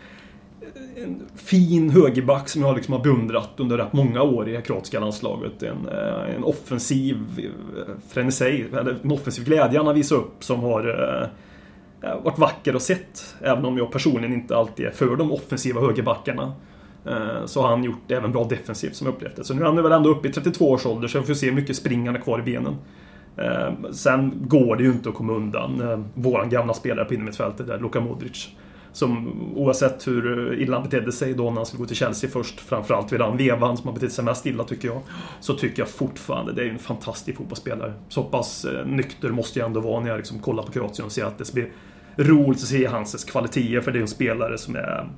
eh, 0.60 1.02
en 1.04 1.22
fin 1.36 1.90
högerback 1.90 2.48
som 2.48 2.62
jag 2.62 2.76
liksom 2.76 2.94
har 2.94 3.00
beundrat 3.00 3.50
under 3.56 3.78
rätt 3.78 3.92
många 3.92 4.22
år 4.22 4.48
i 4.48 4.52
det 4.52 4.62
kroatiska 4.62 5.00
landslaget. 5.00 5.62
En, 5.62 5.88
eh, 5.88 6.34
en 6.36 6.44
offensiv 6.44 7.16
eh, 7.38 7.94
frenesi, 8.08 8.64
eller 8.72 8.96
en 9.04 9.12
offensiv 9.12 9.44
glädje 9.44 9.78
han 9.78 9.86
har 9.86 9.94
visat 9.94 10.18
upp 10.18 10.44
som 10.44 10.60
har 10.60 10.88
eh, 12.02 12.22
varit 12.24 12.38
vacker 12.38 12.74
och 12.74 12.82
sett. 12.82 13.34
Även 13.40 13.64
om 13.64 13.78
jag 13.78 13.92
personligen 13.92 14.32
inte 14.34 14.56
alltid 14.56 14.86
är 14.86 14.90
för 14.90 15.16
de 15.16 15.32
offensiva 15.32 15.80
högerbackarna. 15.80 16.52
Eh, 17.06 17.44
Så 17.46 17.62
har 17.62 17.68
han 17.68 17.84
gjort 17.84 18.02
det 18.06 18.14
även 18.14 18.32
bra 18.32 18.44
defensivt 18.44 18.96
som 18.96 19.06
jag 19.06 19.14
upplevt 19.14 19.36
det. 19.36 19.44
Så 19.44 19.54
nu 19.54 19.60
är 19.60 19.66
han 19.66 19.76
väl 19.82 19.92
ändå 19.92 20.10
uppe 20.10 20.28
i 20.28 20.32
32 20.32 20.70
års 20.70 20.86
ålder 20.86 21.08
så 21.08 21.20
vi 21.20 21.26
får 21.26 21.34
se 21.34 21.46
hur 21.46 21.54
mycket 21.54 21.76
spring 21.76 22.06
han 22.06 22.14
har 22.14 22.22
kvar 22.22 22.38
i 22.38 22.42
benen. 22.42 22.74
Eh, 23.36 23.72
sen 23.92 24.32
går 24.48 24.76
det 24.76 24.82
ju 24.82 24.90
inte 24.90 25.08
att 25.08 25.14
komma 25.14 25.32
undan 25.32 25.80
eh, 25.80 25.98
våran 26.14 26.50
gamla 26.50 26.74
spelare 26.74 27.04
på 27.04 27.14
innermittfältet 27.14 27.66
där, 27.66 27.78
Luka 27.78 28.00
Modric. 28.00 28.48
Som 28.92 29.32
oavsett 29.56 30.08
hur 30.08 30.54
illa 30.60 30.76
han 30.76 30.84
betedde 30.84 31.12
sig 31.12 31.34
då 31.34 31.50
när 31.50 31.56
han 31.56 31.66
skulle 31.66 31.80
gå 31.80 31.86
till 31.86 31.96
Chelsea 31.96 32.30
först, 32.30 32.60
framförallt 32.60 33.12
vid 33.12 33.20
den 33.20 33.36
vevan 33.36 33.76
som 33.76 33.86
har 33.86 33.94
betett 33.94 34.12
sig 34.12 34.24
mest 34.24 34.46
illa 34.46 34.64
tycker 34.64 34.88
jag. 34.88 35.00
Så 35.40 35.54
tycker 35.54 35.82
jag 35.82 35.88
fortfarande 35.88 36.52
det 36.52 36.62
är 36.62 36.68
en 36.68 36.78
fantastisk 36.78 37.38
fotbollsspelare. 37.38 37.92
Så 38.08 38.22
pass 38.22 38.64
eh, 38.64 38.86
nykter 38.86 39.28
måste 39.28 39.58
jag 39.58 39.66
ändå 39.66 39.80
vara 39.80 40.00
när 40.00 40.08
jag 40.08 40.16
liksom 40.16 40.38
kollar 40.38 40.62
på 40.62 40.72
Kroatien 40.72 41.06
och 41.06 41.12
ser 41.12 41.24
att 41.24 41.38
det 41.38 41.52
blir 41.52 41.72
roligt 42.16 42.58
att 42.58 42.68
se 42.68 42.86
hans 42.86 43.24
kvaliteter 43.24 43.80
för 43.80 43.92
det 43.92 43.98
är 43.98 44.02
en 44.02 44.08
spelare 44.08 44.58
som 44.58 44.76
är 44.76 45.08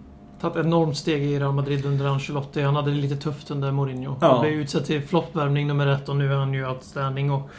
Tagit 0.40 0.57
enormt 0.57 0.96
steg 0.96 1.22
i 1.22 1.38
Real 1.38 1.54
Madrid 1.54 1.87
under 1.87 2.07
Ancelotti. 2.07 2.62
Han 2.62 2.76
hade 2.76 2.90
det 2.90 2.96
lite 2.96 3.16
tufft 3.16 3.50
under 3.50 3.72
Mourinho. 3.72 4.16
Ja. 4.20 4.33
Han 4.33 4.40
blev 4.40 4.52
utsedd 4.52 4.85
till 4.85 5.02
floppvärvning 5.02 5.66
nummer 5.66 5.87
ett 5.87 6.09
och 6.09 6.16
nu 6.16 6.33
är 6.33 6.37
han 6.37 6.54
ju 6.54 6.68
outstanding. 6.68 7.31
Och 7.31 7.50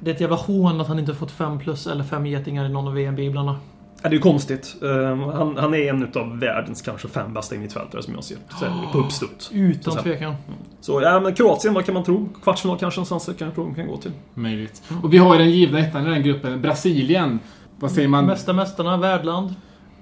det 0.00 0.10
är 0.10 0.14
ett 0.14 0.20
jävla 0.20 0.36
hån 0.36 0.80
att 0.80 0.88
han 0.88 0.98
inte 0.98 1.14
fått 1.14 1.30
fem 1.30 1.58
plus 1.58 1.86
eller 1.86 2.04
fem 2.04 2.26
getingar 2.26 2.64
i 2.64 2.68
någon 2.68 2.88
av 2.88 2.94
VM-biblarna. 2.94 3.56
Ja, 4.02 4.08
det 4.08 4.12
är 4.14 4.16
ju 4.16 4.22
konstigt. 4.22 4.74
Eh, 4.82 5.16
Han, 5.32 5.56
han 5.56 5.74
är 5.74 5.78
en 5.90 6.02
av 6.14 6.38
världens 6.38 6.82
kanske 6.82 7.08
fem 7.08 7.34
bästa 7.34 7.54
innermittfältare 7.54 8.02
som 8.02 8.14
jag 8.14 8.24
ser. 8.24 8.36
Så, 8.58 8.64
här, 8.64 8.92
på 8.92 8.98
uppstuds. 8.98 9.50
Utan 9.52 9.92
Så- 9.94 10.02
tvekan. 10.02 10.34
Så 10.80 11.00
ja, 11.02 11.20
men 11.20 11.34
Kroatien, 11.34 11.74
vad 11.74 11.84
kan 11.84 11.94
man 11.94 12.04
tro? 12.04 12.28
Kvartsfinal 12.42 12.78
kanske 12.78 13.00
någonstans 13.00 13.38
kan 13.38 13.46
jag 13.46 13.54
tro 13.54 13.64
de 13.64 13.74
kan 13.74 13.86
gå 13.86 13.96
till. 13.96 14.12
Möjligt. 14.34 14.82
Och 15.02 15.12
vi 15.14 15.18
har 15.18 15.32
ju 15.34 15.38
den 15.38 15.50
givna 15.50 15.78
ettan 15.78 16.06
i 16.06 16.10
den 16.10 16.22
gruppen, 16.22 16.62
Brasilien. 16.62 17.38
Vad 17.78 17.90
säger 17.90 18.08
man? 18.08 18.26
Mästa 18.26 18.52
mästarna, 18.52 18.96
värdland. 18.96 19.54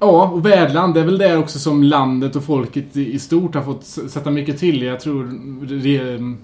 Ja, 0.04 0.28
och 0.28 0.46
värdland. 0.46 0.94
Det 0.94 1.00
är 1.00 1.04
väl 1.04 1.18
där 1.18 1.38
också 1.38 1.58
som 1.58 1.82
landet 1.82 2.36
och 2.36 2.44
folket 2.44 2.96
i 2.96 3.18
stort 3.18 3.54
har 3.54 3.62
fått 3.62 3.84
sätta 3.84 4.30
mycket 4.30 4.58
till. 4.58 4.82
Jag 4.82 5.00
tror, 5.00 5.24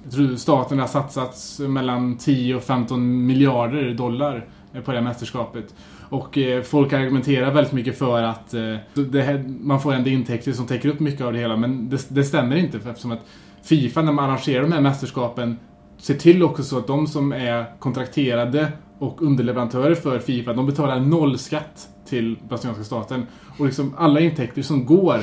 jag 0.04 0.12
tror 0.12 0.36
staten 0.36 0.78
har 0.78 0.86
satsat 0.86 1.68
mellan 1.68 2.16
10 2.16 2.54
och 2.54 2.62
15 2.62 3.26
miljarder 3.26 3.94
dollar 3.94 4.46
eh, 4.74 4.80
på 4.80 4.90
det 4.90 4.96
här 4.96 5.04
mästerskapet. 5.04 5.74
Och 6.08 6.38
eh, 6.38 6.62
folk 6.62 6.92
argumenterar 6.92 7.50
väldigt 7.50 7.72
mycket 7.72 7.98
för 7.98 8.22
att 8.22 8.54
eh, 8.54 8.76
det 8.94 9.22
här, 9.22 9.44
man 9.60 9.80
får 9.80 9.92
ändå 9.92 10.10
intäkter 10.10 10.52
som 10.52 10.66
täcker 10.66 10.88
upp 10.88 11.00
mycket 11.00 11.26
av 11.26 11.32
det 11.32 11.38
hela. 11.38 11.56
Men 11.56 11.90
det, 11.90 12.06
det 12.08 12.24
stämmer 12.24 12.56
inte 12.56 12.76
eftersom 12.76 13.12
att 13.12 13.26
Fifa, 13.62 14.02
när 14.02 14.12
man 14.12 14.24
arrangerar 14.24 14.62
de 14.62 14.72
här 14.72 14.80
mästerskapen, 14.80 15.58
ser 15.98 16.14
till 16.14 16.42
också 16.42 16.62
så 16.62 16.78
att 16.78 16.86
de 16.86 17.06
som 17.06 17.32
är 17.32 17.78
kontrakterade 17.78 18.72
och 19.00 19.22
underleverantörer 19.22 19.94
för 19.94 20.18
Fifa, 20.18 20.52
de 20.52 20.66
betalar 20.66 21.00
noll 21.00 21.38
skatt 21.38 21.88
till 22.08 22.36
brasilianska 22.48 22.84
staten. 22.84 23.26
Och 23.58 23.66
liksom 23.66 23.94
alla 23.98 24.20
intäkter 24.20 24.62
som 24.62 24.84
går, 24.86 25.18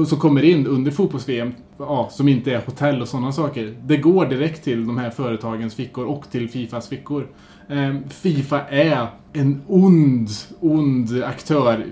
och 0.00 0.08
som 0.08 0.18
kommer 0.18 0.42
in 0.42 0.66
under 0.66 0.90
fotbolls-VM, 0.90 1.52
ja, 1.78 2.08
som 2.12 2.28
inte 2.28 2.52
är 2.52 2.60
hotell 2.66 3.02
och 3.02 3.08
sådana 3.08 3.32
saker, 3.32 3.74
det 3.82 3.96
går 3.96 4.26
direkt 4.26 4.64
till 4.64 4.86
de 4.86 4.98
här 4.98 5.10
företagens 5.10 5.74
fickor 5.74 6.04
och 6.06 6.24
till 6.30 6.48
Fifas 6.48 6.88
fickor. 6.88 7.26
Ehm, 7.68 8.08
Fifa 8.08 8.60
är 8.60 9.06
en 9.32 9.62
ond, 9.68 10.28
ond 10.60 11.22
aktör 11.24 11.84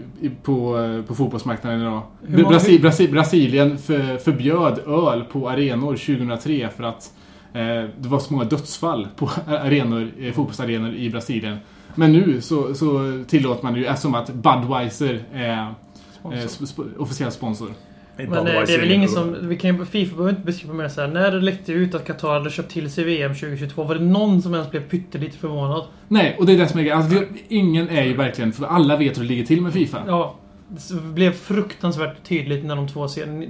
på, 0.43 0.79
eh, 0.79 1.03
på 1.03 1.15
fotbollsmarknaden 1.15 1.81
idag. 1.81 2.03
Hur 2.23 2.37
många- 2.37 2.49
Brasi, 2.49 2.79
Brasi, 2.79 3.09
Brasilien 3.09 3.79
för, 3.79 4.17
förbjöd 4.17 4.79
öl 4.79 5.25
på 5.33 5.49
arenor 5.51 5.97
2003 5.97 6.69
för 6.77 6.85
att 6.85 7.03
eh, 7.03 7.11
det 7.53 8.09
var 8.09 8.19
så 8.19 8.33
många 8.33 8.45
dödsfall 8.45 9.09
på 9.17 9.31
arenor, 9.47 10.11
eh, 10.21 10.33
fotbollsarenor 10.33 10.95
i 10.95 11.11
Brasilien. 11.11 11.59
Men 11.95 12.13
nu 12.13 12.41
så, 12.41 12.75
så 12.75 13.23
tillåter 13.29 13.65
man 13.65 13.73
det 13.73 13.81
ju 13.81 13.87
eftersom 13.87 14.15
att 14.15 14.31
Budweiser 14.35 15.23
är 15.33 15.75
eh, 16.33 16.47
sp 16.55 16.61
sp 16.71 16.79
officiell 16.99 17.33
sponsor. 17.33 17.69
Men 18.17 18.33
eh, 18.33 18.45
det 18.45 18.75
är 18.75 18.79
väl 18.79 18.93
ingen 18.93 19.09
som... 19.09 19.37
Vi 19.49 19.57
kan 19.57 19.87
Fifa 19.87 20.17
behöver 20.17 20.31
inte 20.31 20.47
beskriva 20.47 20.75
mer 20.75 20.89
så 20.89 21.01
här. 21.01 21.09
När 21.09 21.31
det 21.31 21.41
läckte 21.41 21.73
ut 21.73 21.95
att 21.95 22.07
Qatar 22.07 22.33
hade 22.33 22.51
köpt 22.51 22.73
till 22.73 22.91
sig 22.91 23.05
VM 23.05 23.35
2022, 23.35 23.85
var 23.85 23.95
det 23.95 24.05
någon 24.05 24.43
som 24.43 24.55
ens 24.55 24.71
blev 24.71 24.81
pyttelite 24.89 25.39
förvånad? 25.39 25.85
Nej, 26.09 26.37
och 26.39 26.47
det 26.47 26.53
är 26.53 26.59
det 26.59 26.69
som 26.69 26.79
är 26.79 26.85
grejen. 26.85 26.99
Alltså, 26.99 27.19
det- 27.21 27.27
ingen 27.49 27.89
är 27.89 28.05
ju 28.05 28.17
verkligen... 28.17 28.53
För 28.53 28.65
alla 28.67 28.97
vet 28.97 29.17
hur 29.19 29.23
det 29.23 29.29
ligger 29.29 29.45
till 29.45 29.63
med 29.63 29.73
Fifa. 29.73 30.03
Ja. 30.07 30.35
Det 30.69 31.01
blev 31.03 31.33
fruktansvärt 31.33 32.25
tydligt 32.25 32.65
när 32.65 32.77
de 32.77 32.89
två 32.89 33.07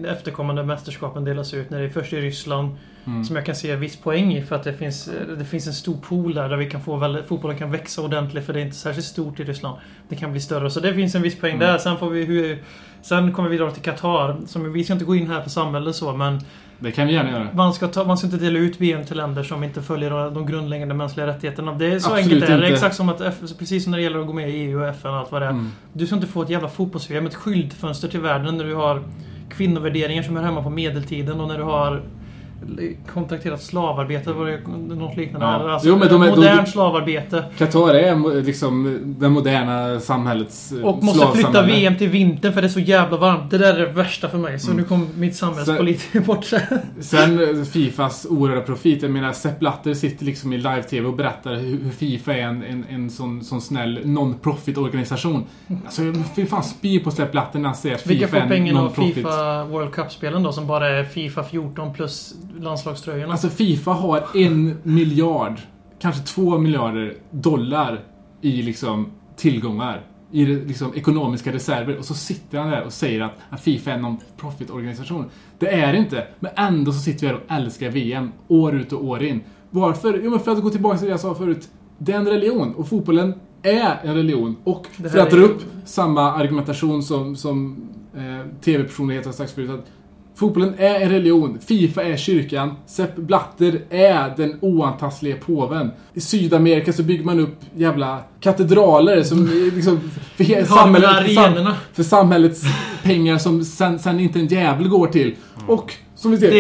efterkommande 0.09 0.65
mästerskapen 0.65 1.25
delas 1.25 1.55
ut. 1.55 1.71
När 1.71 1.79
det 1.79 1.85
är 1.85 1.89
först 1.89 2.13
i 2.13 2.21
Ryssland, 2.21 2.77
Mm. 3.09 3.25
som 3.25 3.37
jag 3.37 3.47
kan 3.47 3.55
se 3.55 3.77
viss 3.77 3.97
poäng 3.97 4.35
i 4.35 4.43
för 4.43 4.57
att 4.57 4.65
det 4.65 4.73
finns, 4.73 5.11
det 5.39 5.45
finns 5.45 5.67
en 5.67 5.73
stor 5.73 5.97
pool 5.97 6.35
där, 6.35 6.49
där 6.49 6.57
vi 6.57 6.71
kan 6.71 6.81
få 6.81 6.97
väldigt, 6.97 7.27
fotbollen 7.27 7.59
kan 7.59 7.71
växa 7.71 8.03
ordentligt 8.03 8.47
för 8.47 8.53
det 8.53 8.61
är 8.61 8.65
inte 8.65 8.77
särskilt 8.77 9.07
stort 9.07 9.41
i 9.41 9.45
Ryssland. 9.45 9.77
Det 10.09 10.17
kan 10.17 10.31
bli 10.33 10.41
större, 10.41 10.71
så 10.71 10.81
det 10.81 10.95
finns 10.95 11.15
en 11.15 11.23
viss 11.23 11.41
poäng 11.41 11.55
Mm. 11.55 11.67
där. 11.69 11.79
Sen 11.79 11.97
får 11.99 12.11
vi 12.11 12.25
hur, 12.25 12.63
Sen 13.03 13.33
kommer 13.33 13.49
vi 13.49 13.59
dra 13.59 13.71
till 13.71 13.83
Qatar, 13.83 14.37
som 14.47 14.73
vi 14.73 14.85
ska 14.85 14.93
inte 14.93 15.05
gå 15.05 15.17
in 15.17 15.31
här 15.31 15.41
på 15.41 15.51
samhället 15.51 15.97
så, 15.97 16.13
men 16.17 16.41
Det 16.79 16.93
kan 16.93 17.07
vi 17.07 17.13
gärna 17.13 17.31
göra. 17.31 17.49
man 17.55 17.73
ska, 17.75 17.89
ta, 17.89 18.05
man 18.05 18.19
ska 18.19 18.27
inte 18.27 18.37
dela 18.39 18.59
ut 18.59 18.81
VM 18.81 19.05
till 19.05 19.17
länder 19.17 19.43
som 19.43 19.65
inte 19.65 19.83
följer 19.83 20.31
de 20.31 20.47
grundläggande 20.47 20.95
mänskliga 20.95 21.27
rättigheterna. 21.27 21.73
Det 21.75 21.87
är 21.87 21.99
så 21.99 22.11
Absolut 22.11 22.25
enkelt 22.33 22.47
det 22.47 22.53
är. 22.53 22.61
Det 22.61 22.67
är 22.69 22.73
exakt 22.73 22.97
som 22.97 23.09
att, 23.09 23.21
F- 23.21 23.35
precis 23.59 23.85
som 23.85 23.91
när 23.91 23.99
det 23.99 24.03
gäller 24.05 24.19
att 24.21 24.27
gå 24.27 24.33
med 24.33 24.51
i 24.51 24.53
EU 24.53 24.81
och 24.81 24.89
FN 24.89 25.11
och 25.11 25.17
allt 25.17 25.33
vad 25.33 25.43
det 25.43 25.47
är. 25.47 25.51
Mm. 25.51 25.71
Du 25.93 26.07
ska 26.07 26.15
inte 26.15 26.27
få 26.29 26.43
ett 26.43 26.51
jävla 26.51 26.69
fotbolls-VM, 26.69 27.27
ett 27.27 27.35
skyltfönster 27.35 28.09
till 28.09 28.21
världen 28.21 28.57
när 28.57 28.65
du 28.65 28.75
har 28.75 29.03
kvinnovärderingar 29.51 30.23
som 30.23 30.37
är 30.37 30.43
hemma 30.43 30.63
på 30.63 30.71
medeltiden 30.71 31.41
och 31.41 31.49
när 31.49 31.59
du 31.59 31.65
har 31.65 32.03
kontrakterat 33.13 33.63
slavarbete, 33.63 34.33
var 34.33 34.47
det 34.47 34.61
något 34.95 35.17
liknande? 35.17 35.47
Ja. 35.47 35.73
Alltså, 35.73 35.89
Jo, 35.89 35.97
men 35.97 36.09
de 36.09 36.23
är- 36.23 36.27
de- 36.27 36.37
modernt 36.37 36.69
slavarbete. 36.69 37.45
Qatar 37.59 37.95
är 37.95 38.43
liksom 38.43 38.99
det 39.21 39.29
moderna 39.29 40.01
samhällets 40.01 40.73
eh, 40.73 40.85
Och 40.85 41.05
måste 41.05 41.27
flytta. 41.35 41.63
VM 41.63 41.97
till 41.97 42.09
vintern 42.09 42.53
för 42.53 42.61
det 42.63 42.67
är 42.67 42.69
så 42.69 42.81
jävla 42.81 43.17
varmt. 43.17 43.51
Det 43.51 43.59
där 43.59 43.75
är 43.75 43.79
det 43.87 43.93
värsta 43.93 44.29
för 44.29 44.39
mig. 44.39 44.59
Så 44.59 44.67
Mm. 44.71 44.83
nu 44.83 44.89
kom 44.89 45.09
mitt 45.17 45.37
samhällspolitiker 45.37 46.21
bort 46.21 46.45
sig. 46.45 46.61
Sen 47.01 47.59
eh, 47.59 47.65
Fifas 47.65 48.27
oerhörda 48.31 48.63
profit. 48.63 49.03
Jag 49.03 49.11
menar, 49.11 49.33
Sepp 49.33 49.59
Blatter 49.59 49.95
sitter 49.95 50.25
liksom 50.25 50.53
i 50.53 50.57
live-tv 50.57 51.07
och 51.09 51.15
berättar 51.17 51.55
hur, 51.55 51.91
Fifa 51.91 52.35
är 52.35 52.41
en, 52.43 52.63
en, 52.63 52.85
en 52.91 53.11
sån, 53.11 53.45
sån 53.45 53.61
snäll 53.61 54.01
non-profit 54.05 54.79
organisation. 54.79 55.45
Alltså, 55.85 56.03
jag 56.03 56.17
fy 56.37 56.47
fan 56.47 56.63
spyr 56.63 57.01
på 57.01 57.11
Sepp 57.11 57.33
Blatter 57.33 57.59
när 57.59 57.67
han 57.69 57.77
säger 57.77 57.95
att 57.95 58.07
Vilka 58.07 58.27
Fifa 58.27 58.37
är 58.37 58.41
får 58.41 58.45
en 58.45 58.51
pengarna 58.53 58.81
av 58.81 58.85
non-profit. 58.87 59.15
Fifa 59.15 59.65
World 59.65 59.93
Cup-spelen 59.93 60.43
då? 60.43 60.53
Som 60.53 60.67
bara 60.67 60.89
är 60.89 61.05
Fifa 61.05 61.45
14 61.45 61.93
plus 61.95 62.35
landslagströjorna. 62.59 63.33
Alltså 63.33 63.49
Fifa 63.49 63.91
har 63.91 64.27
en 64.35 64.77
miljard, 64.83 65.61
kanske 65.99 66.23
två 66.23 66.59
miljarder 66.59 67.15
dollar 67.31 68.01
i 68.41 68.63
liksom 68.63 69.07
tillgångar. 69.37 70.03
I 70.31 70.47
liksom 70.47 70.95
ekonomiska 70.95 71.53
reserver. 71.53 71.97
Och 71.97 72.05
så 72.05 72.15
sitter 72.15 72.59
han 72.59 72.71
där 72.71 72.85
och 72.85 72.93
säger 72.93 73.21
att, 73.21 73.33
att 73.51 73.61
Fifa 73.61 73.91
är 73.91 73.95
en 73.95 74.03
non-profit 74.03 74.71
organisation. 74.71 75.25
Det 75.59 75.69
är 75.69 75.93
det 75.93 75.99
inte. 75.99 76.27
Men 76.41 76.51
ändå 76.57 76.93
så 76.93 76.99
sitter 76.99 77.21
vi 77.21 77.27
här 77.27 77.35
och 77.35 77.53
älskar 77.53 77.91
VM. 77.91 78.33
År 78.49 78.75
ut 78.75 78.93
och 78.93 79.05
år 79.05 79.23
in. 79.23 79.41
Varför? 79.71 80.21
Jo 80.25 80.31
men 80.31 80.41
för 80.41 80.53
att 80.53 80.63
gå 80.63 80.71
tillbaka 80.71 80.99
till 80.99 81.07
det 81.07 81.11
jag 81.11 81.21
sa 81.21 81.35
förut. 81.35 81.69
Det 81.99 82.13
är 82.13 82.17
en 82.17 82.27
religion. 82.27 82.75
Och 82.75 82.89
fotbollen 82.89 83.35
är 83.63 84.01
en 84.03 84.15
religion. 84.15 84.57
Och 84.65 84.87
för 84.87 85.19
att 85.19 85.31
dra 85.31 85.41
upp 85.41 85.63
samma 85.85 86.33
argumentation 86.33 87.03
som, 87.03 87.37
som 87.37 87.89
eh, 88.15 88.61
TV-personligheter 88.61 89.29
har 89.29 89.35
sagt 89.35 89.51
förut. 89.51 89.71
Att 89.71 89.87
Fotbollen 90.39 90.75
är 90.79 91.01
en 91.01 91.11
religion, 91.11 91.59
Fifa 91.67 92.03
är 92.03 92.17
kyrkan, 92.17 92.75
Sepp 92.87 93.17
Blatter 93.17 93.81
är 93.91 94.35
den 94.37 94.59
oantastliga 94.61 95.37
påven. 95.37 95.91
I 96.15 96.21
Sydamerika 96.21 96.93
så 96.93 97.03
bygger 97.03 97.25
man 97.25 97.41
upp 97.41 97.57
jävla 97.77 98.19
katedraler 98.41 99.23
som 99.23 99.39
är 99.43 99.75
liksom... 99.77 100.01
För, 100.37 100.45
he- 100.45 100.65
samhället, 100.75 101.11
för, 101.27 101.35
sam, 101.35 101.75
för 101.93 102.03
samhällets 102.03 102.63
pengar 103.03 103.39
som 103.39 103.65
sen, 103.65 103.99
sen 103.99 104.21
inte 104.21 104.39
en 104.39 104.47
jävel 104.47 104.89
går 104.89 105.07
till. 105.07 105.35
Och 105.67 105.95
som 106.17 106.31
vi 106.31 106.39
ser, 106.39 106.51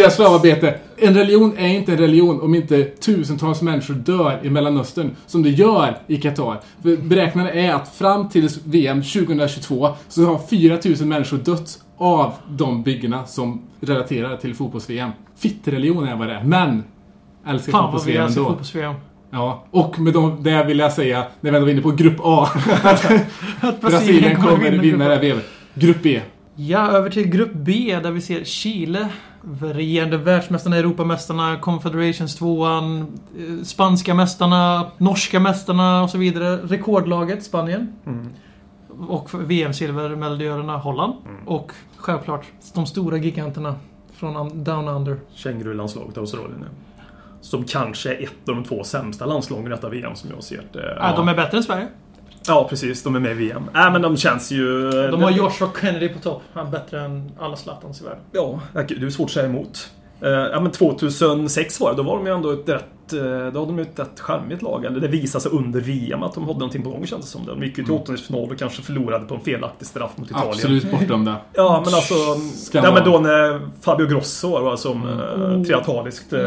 visat- 0.00 0.10
slavarbete. 0.10 0.74
En 0.96 1.14
religion 1.14 1.52
är 1.58 1.68
inte 1.68 1.92
en 1.92 1.98
religion 1.98 2.40
om 2.40 2.54
inte 2.54 2.84
tusentals 2.84 3.62
människor 3.62 3.94
dör 3.94 4.40
i 4.42 4.50
Mellanöstern, 4.50 5.10
som 5.26 5.42
det 5.42 5.50
gör 5.50 5.98
i 6.06 6.16
Qatar. 6.16 6.60
För 6.82 6.96
beräknarna 6.96 7.50
är 7.50 7.72
att 7.74 7.94
fram 7.96 8.28
till 8.28 8.48
VM 8.64 9.02
2022 9.02 9.88
så 10.08 10.24
har 10.24 10.38
4000 10.38 11.08
människor 11.08 11.36
dött 11.38 11.78
av 11.98 12.32
de 12.48 12.82
byggena 12.82 13.26
som 13.26 13.62
relaterar 13.80 14.36
till 14.36 14.54
fotbolls-VM. 14.54 15.10
Fittreligion 15.36 16.08
är 16.08 16.16
vad 16.16 16.28
det 16.28 16.34
är, 16.34 16.44
men 16.44 16.84
älskar 17.46 17.72
Fan 17.72 17.92
vad 17.92 18.04
vi 18.04 18.12
fotbolls-VM 18.12 18.24
älskar 18.26 18.40
ändå. 18.40 18.50
fotbolls-VM. 18.50 18.94
Ja, 19.30 19.64
och 19.70 19.98
med 19.98 20.12
de, 20.14 20.42
det 20.42 20.64
vill 20.64 20.78
jag 20.78 20.92
säga, 20.92 21.24
när 21.40 21.50
vi 21.50 21.56
ändå 21.56 21.66
var 21.66 21.72
inne 21.72 21.82
på 21.82 21.90
Grupp 21.90 22.16
A, 22.22 22.48
Att 23.60 23.80
Brasilien 23.80 24.36
kommer 24.36 24.70
vinna 24.70 25.08
det 25.08 25.14
här 25.14 25.20
VM. 25.20 25.38
Grupp 25.74 26.02
B. 26.02 26.20
Ja, 26.54 26.90
över 26.90 27.10
till 27.10 27.26
Grupp 27.30 27.50
B 27.54 27.98
där 28.02 28.10
vi 28.10 28.20
ser 28.20 28.44
Chile. 28.44 29.08
Regerande 29.60 30.16
världsmästarna, 30.16 30.76
Europamästarna, 30.76 31.58
Confederations 31.58 32.36
2 32.36 32.66
Spanska 33.64 34.14
mästarna, 34.14 34.90
Norska 34.98 35.40
mästarna 35.40 36.02
och 36.02 36.10
så 36.10 36.18
vidare. 36.18 36.56
Rekordlaget 36.56 37.44
Spanien. 37.44 37.92
Mm. 38.06 38.28
Och 39.08 39.50
VM-silvermedaljörerna 39.50 40.76
Holland. 40.76 41.14
Och 41.46 41.72
självklart 41.96 42.46
de 42.74 42.86
stora 42.86 43.16
giganterna 43.16 43.74
från 44.14 44.64
Down 44.64 44.88
Under. 44.88 45.20
Kängurulandslaget 45.34 46.18
Australien. 46.18 46.64
ja. 46.64 47.02
Som 47.40 47.64
kanske 47.64 48.14
är 48.14 48.22
ett 48.22 48.48
av 48.48 48.54
de 48.54 48.64
två 48.64 48.84
sämsta 48.84 49.26
landslagen 49.26 49.66
i 49.66 49.70
detta 49.70 49.88
VM 49.88 50.14
som 50.14 50.30
jag 50.30 50.42
ser 50.42 50.62
det. 50.72 50.96
Ja. 51.00 51.16
de 51.16 51.28
är 51.28 51.34
bättre 51.34 51.56
än 51.56 51.62
Sverige. 51.62 51.88
Ja, 52.46 52.66
precis. 52.70 53.02
De 53.02 53.16
är 53.16 53.20
med 53.20 53.30
i 53.30 53.34
VM. 53.34 53.62
Äh, 53.74 53.92
men 53.92 54.02
de 54.02 54.16
känns 54.16 54.50
ju... 54.50 54.90
De 54.90 55.22
har 55.22 55.30
Joshua 55.30 55.68
Kennedy 55.80 56.08
på 56.08 56.18
topp. 56.18 56.42
Han 56.52 56.66
är 56.66 56.70
bättre 56.70 57.00
än 57.00 57.32
alla 57.38 57.56
Zlatans 57.56 58.00
i 58.00 58.04
världen. 58.04 58.20
Ja, 58.32 58.60
det 58.72 59.06
är 59.06 59.10
svårt 59.10 59.26
att 59.26 59.32
säga 59.32 59.46
emot. 59.46 59.90
Eh, 60.20 60.30
ja 60.30 60.60
men 60.60 60.70
2006 60.70 61.80
var 61.80 61.90
det, 61.90 61.96
då 61.96 62.02
var 62.02 62.16
de 62.16 62.26
ju 62.26 62.32
ändå 62.32 62.50
ett 62.50 62.68
rätt... 62.68 62.84
eh, 63.12 63.20
Då 63.20 63.34
hade 63.34 63.52
de 63.66 63.78
ju 63.78 63.82
ett 63.82 63.98
rätt 63.98 64.20
charmigt 64.20 64.62
lag. 64.62 64.84
Eller 64.84 65.00
det 65.00 65.08
visade 65.08 65.42
sig 65.42 65.52
under 65.52 65.80
VM 65.80 66.22
att 66.22 66.34
de 66.34 66.44
hade 66.44 66.58
någonting 66.58 66.82
på 66.82 66.90
gång 66.90 67.06
kändes 67.06 67.26
det 67.26 67.32
som. 67.32 67.46
Det. 67.46 67.52
De 67.52 67.62
gick 67.62 67.78
ju 67.78 67.84
till 67.84 67.92
åttondelsfinal 67.94 68.50
och 68.50 68.58
kanske 68.58 68.82
förlorade 68.82 69.24
på 69.24 69.34
en 69.34 69.40
felaktig 69.40 69.86
straff 69.88 70.10
mot 70.16 70.30
Italien. 70.30 70.50
Absolut 70.50 70.90
bortdömda. 70.90 71.36
Ja 71.52 71.82
men 71.84 71.94
alltså... 71.94 72.14
Ja 72.72 72.92
men 72.92 73.04
då 73.04 73.18
när 73.18 73.60
Fabio 73.82 74.06
Grosso 74.06 74.50
var 74.50 74.76
som 74.76 75.08
mm. 75.08 75.64
triataliskt 75.64 76.32
eh, 76.32 76.40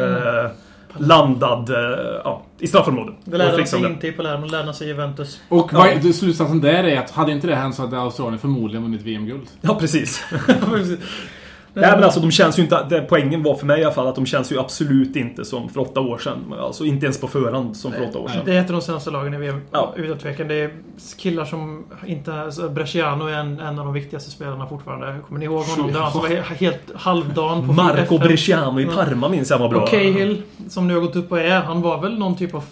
landad 0.97 1.69
eh, 1.69 1.75
ja, 2.23 2.41
i 2.59 2.67
straffområdet. 2.67 3.15
Det 3.23 3.37
lärde 3.37 3.57
de 3.57 3.65
sig 3.65 3.81
det. 3.81 3.87
inte 3.87 4.07
i 4.07 4.11
Palermo, 4.11 4.45
det 4.45 4.51
lärde 4.51 4.65
de 4.65 4.73
sig 4.73 4.87
i 4.87 4.89
Juventus. 4.89 5.41
Och 5.49 5.69
Ja. 5.73 5.77
vad- 5.77 6.01
det- 6.01 6.13
slutsatsen 6.13 6.61
där 6.61 6.83
är 6.83 6.99
att 6.99 7.11
hade 7.11 7.31
inte 7.31 7.47
det 7.47 7.55
hänt 7.55 7.75
så 7.75 7.81
hade 7.81 7.97
Australien 7.99 8.39
förmodligen 8.39 8.83
vunnit 8.83 9.01
VM-guld. 9.01 9.47
Ja 9.61 9.75
precis. 9.79 10.23
Nej 11.73 11.91
men 11.91 12.03
alltså 12.03 12.19
de 12.19 12.31
känns 12.31 12.59
ju 12.59 12.63
inte... 12.63 12.85
Det, 12.89 13.01
poängen 13.01 13.43
var 13.43 13.55
för 13.55 13.65
mig 13.65 13.81
i 13.81 13.83
alla 13.83 13.93
fall 13.93 14.07
att 14.07 14.15
de 14.15 14.25
känns 14.25 14.51
ju 14.51 14.59
absolut 14.59 15.15
inte 15.15 15.45
som 15.45 15.69
för 15.69 15.79
åtta 15.81 15.99
år 15.99 16.17
sedan. 16.17 16.37
Alltså 16.59 16.85
inte 16.85 17.05
ens 17.05 17.21
på 17.21 17.27
förhand 17.27 17.77
som 17.77 17.91
för 17.91 18.09
åtta 18.09 18.19
år 18.19 18.27
sedan. 18.27 18.41
Det 18.45 18.53
är 18.55 18.59
ett 18.61 18.69
av 18.69 18.75
de 18.75 18.81
senaste 18.81 19.11
lagen 19.11 19.33
i 19.33 19.37
VM, 19.37 19.61
Ja. 19.71 19.93
utan 19.95 20.17
tvekan. 20.17 20.47
Det 20.47 20.55
är 20.55 20.71
killar 21.17 21.45
som 21.45 21.83
inte... 22.05 22.33
Alltså 22.33 22.69
Bresciano 22.69 23.25
är 23.27 23.33
en, 23.33 23.59
en 23.59 23.79
av 23.79 23.85
de 23.85 23.93
viktigaste 23.93 24.31
spelarna 24.31 24.67
fortfarande. 24.67 25.19
Kommer 25.27 25.39
ni 25.39 25.45
ihåg 25.45 25.63
honom? 25.63 25.87
Det 25.87 25.93
var 25.93 26.01
han 26.01 26.11
som 26.11 26.21
var 26.21 26.29
he- 26.29 26.41
helt 26.55 26.95
halvdan 26.95 27.67
på 27.67 27.73
Marco 27.73 28.15
FN. 28.15 28.27
Bresciano 28.27 28.79
i. 28.79 28.85
Parma 28.85 29.29
minns 29.29 29.49
jag 29.49 29.59
var 29.59 29.69
bra. 29.69 29.81
Och 29.81 29.89
Cahill, 29.89 30.41
som 30.69 30.87
nu 30.87 30.93
har 30.93 31.01
gått 31.01 31.15
upp 31.15 31.31
och 31.31 31.39
är, 31.39 31.59
han 31.61 31.81
var 31.81 32.01
väl 32.01 32.19
någon 32.19 32.35
typ 32.37 32.55
av... 32.55 32.63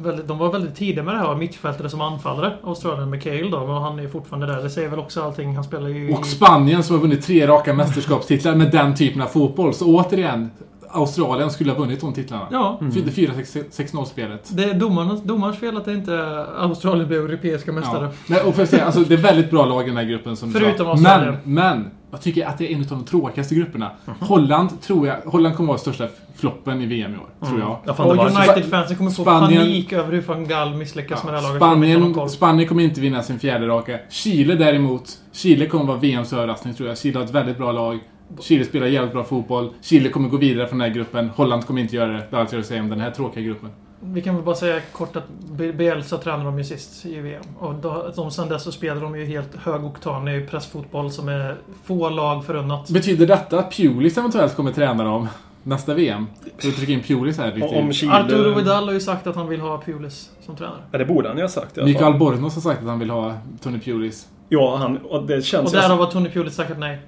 Väldigt, 0.00 0.28
de 0.28 0.38
var 0.38 0.52
väldigt 0.52 0.74
tidiga 0.74 1.02
med 1.02 1.14
det 1.14 1.18
här 1.18 1.34
mittfältare 1.34 1.90
som 1.90 2.00
anfallare, 2.00 2.52
Australien 2.64 3.10
med 3.10 3.22
Cahill 3.22 3.50
då. 3.50 3.66
Men 3.66 3.76
han 3.76 3.98
är 3.98 4.08
fortfarande 4.08 4.46
där. 4.46 4.62
Det 4.62 4.70
säger 4.70 4.88
väl 4.88 4.98
också 4.98 5.22
allting. 5.22 5.54
Han 5.54 5.64
spelar 5.64 5.88
ju 5.88 6.12
Och 6.14 6.26
i... 6.26 6.28
Spanien 6.28 6.82
som 6.82 6.96
har 6.96 7.02
vunnit 7.02 7.22
tre 7.22 7.46
raka 7.46 7.74
mästerskapstitlar 7.74 8.54
med 8.54 8.70
den 8.70 8.94
typen 8.94 9.22
av 9.22 9.26
fotboll. 9.26 9.74
Så 9.74 9.96
återigen, 9.96 10.50
Australien 10.90 11.50
skulle 11.50 11.72
ha 11.72 11.78
vunnit 11.78 12.00
de 12.00 12.12
titlarna. 12.12 12.46
Ja. 12.50 12.78
Mm. 12.80 12.92
4-6-0-spelet. 12.92 14.48
Det 14.48 14.64
är 14.64 14.74
domarnas, 14.74 15.22
domarens 15.22 15.58
fel 15.58 15.76
att 15.76 15.84
det 15.84 15.92
inte 15.92 16.46
Australien 16.58 17.08
blev 17.08 17.24
europeiska 17.24 17.72
mästare. 17.72 18.04
Ja. 18.04 18.10
Men, 18.26 18.46
och 18.46 18.54
för 18.54 18.62
att 18.62 18.70
säga, 18.70 18.84
alltså, 18.84 19.00
det 19.00 19.14
är 19.14 19.18
väldigt 19.18 19.50
bra 19.50 19.66
lag 19.66 19.82
i 19.82 19.86
den 19.86 19.96
här 19.96 20.04
gruppen. 20.04 20.36
Som 20.36 20.52
Förutom. 20.52 20.88
Australien. 20.88 21.36
Men, 21.44 21.54
men, 21.54 21.90
jag 22.10 22.22
tycker 22.22 22.46
att 22.46 22.58
det 22.58 22.72
är 22.72 22.76
en 22.76 22.80
av 22.80 22.86
de 22.88 23.04
tråkigaste 23.04 23.54
grupperna. 23.54 23.90
Holland 24.20 24.80
tror 24.80 25.06
jag, 25.06 25.16
Holland 25.16 25.56
kommer 25.56 25.68
vara 25.68 25.78
största 25.78 26.08
floppen 26.36 26.82
i 26.82 26.86
VM 26.86 27.14
i 27.14 27.16
år. 27.16 27.46
Tror 27.48 27.60
jag. 27.60 27.78
Ja, 27.84 27.94
fan, 27.94 28.06
Och 28.06 28.24
United-fansen 28.26 28.96
kommer 28.96 29.10
få 29.10 29.22
Spanien- 29.22 29.60
panik 29.62 29.92
över 29.92 30.12
hur 30.12 30.20
van 30.22 30.48
Gaal 30.48 30.74
misslyckas 30.74 31.24
med 31.24 31.32
det 31.34 31.38
här 31.40 31.46
laget. 31.46 31.58
Spanien. 31.62 32.28
Spanien 32.28 32.68
kommer 32.68 32.82
inte 32.82 33.00
vinna 33.00 33.22
sin 33.22 33.38
fjärde 33.38 33.66
raka. 33.68 33.98
Chile 34.10 34.54
däremot. 34.54 35.18
Chile 35.32 35.66
kommer 35.66 35.84
vara 35.84 35.96
VMs 35.98 36.32
överraskning 36.32 36.74
tror 36.74 36.88
jag. 36.88 36.98
Chile 36.98 37.18
har 37.18 37.24
ett 37.24 37.30
väldigt 37.34 37.58
bra 37.58 37.72
lag. 37.72 37.98
Chile 38.40 38.64
spelar 38.64 38.86
jävligt 38.86 39.12
bra 39.12 39.24
fotboll. 39.24 39.70
Chile 39.82 40.08
kommer 40.08 40.28
gå 40.28 40.36
vidare 40.36 40.68
från 40.68 40.78
den 40.78 40.88
här 40.88 40.94
gruppen. 40.94 41.30
Holland 41.36 41.66
kommer 41.66 41.80
inte 41.80 41.96
göra 41.96 42.12
det. 42.12 42.22
Det 42.30 42.36
är 42.36 42.40
allt 42.40 42.52
jag 42.52 42.56
vill 42.58 42.66
säga 42.66 42.82
om 42.82 42.88
den 42.88 43.00
här 43.00 43.10
tråkiga 43.10 43.44
gruppen. 43.44 43.70
Vi 44.00 44.22
kan 44.22 44.34
väl 44.34 44.44
bara 44.44 44.54
säga 44.54 44.80
kort 44.92 45.16
att 45.16 45.28
Bielsa 45.74 46.18
tränade 46.18 46.44
de 46.44 46.58
ju 46.58 46.64
sist 46.64 47.06
i 47.06 47.20
VM. 47.20 47.42
Och 47.58 47.74
då, 47.74 48.12
de, 48.16 48.30
sen 48.30 48.48
dess 48.48 48.62
så 48.62 48.72
spelar 48.72 49.02
de 49.02 49.18
ju 49.18 49.24
helt 49.24 49.56
högoktanig 49.56 50.50
pressfotboll 50.50 51.10
som 51.10 51.28
är 51.28 51.56
få 51.84 52.08
lag 52.08 52.44
förunnat. 52.44 52.90
Betyder 52.90 53.26
detta 53.26 53.58
att 53.58 53.76
Pulis 53.76 54.18
eventuellt 54.18 54.56
kommer 54.56 54.72
träna 54.72 55.04
dem 55.04 55.28
nästa 55.62 55.94
VM? 55.94 56.26
Vi 56.62 56.72
trycka 56.72 56.92
in 56.92 57.02
Pulis 57.02 57.38
här 57.38 57.54
lite? 57.54 57.66
Om 57.66 57.92
Chile... 57.92 58.12
Arturo 58.12 58.54
Vidal 58.54 58.84
har 58.86 58.92
ju 58.92 59.00
sagt 59.00 59.26
att 59.26 59.36
han 59.36 59.48
vill 59.48 59.60
ha 59.60 59.82
Pulis 59.82 60.30
som 60.46 60.56
tränare. 60.56 60.80
Ja, 60.92 60.98
det 60.98 61.04
borde 61.04 61.28
han 61.28 61.36
ju 61.36 61.42
ha 61.42 61.48
sagt 61.48 61.76
i 61.76 61.80
alla 61.80 61.86
Mikael 61.86 62.12
fall. 62.12 62.18
Bornos 62.18 62.54
har 62.54 62.62
sagt 62.62 62.80
att 62.82 62.88
han 62.88 62.98
vill 62.98 63.10
ha 63.10 63.34
Tony 63.62 63.78
Pulis. 63.80 64.26
Ja, 64.48 64.76
han, 64.76 64.98
och 64.98 65.26
det 65.26 65.36
Och 65.36 65.42
känns 65.42 65.74
ju... 65.74 65.78
därav 65.78 65.98
har 65.98 66.06
Tony 66.06 66.30
Pulis 66.30 66.54
sagt 66.54 66.78
nej. 66.78 66.98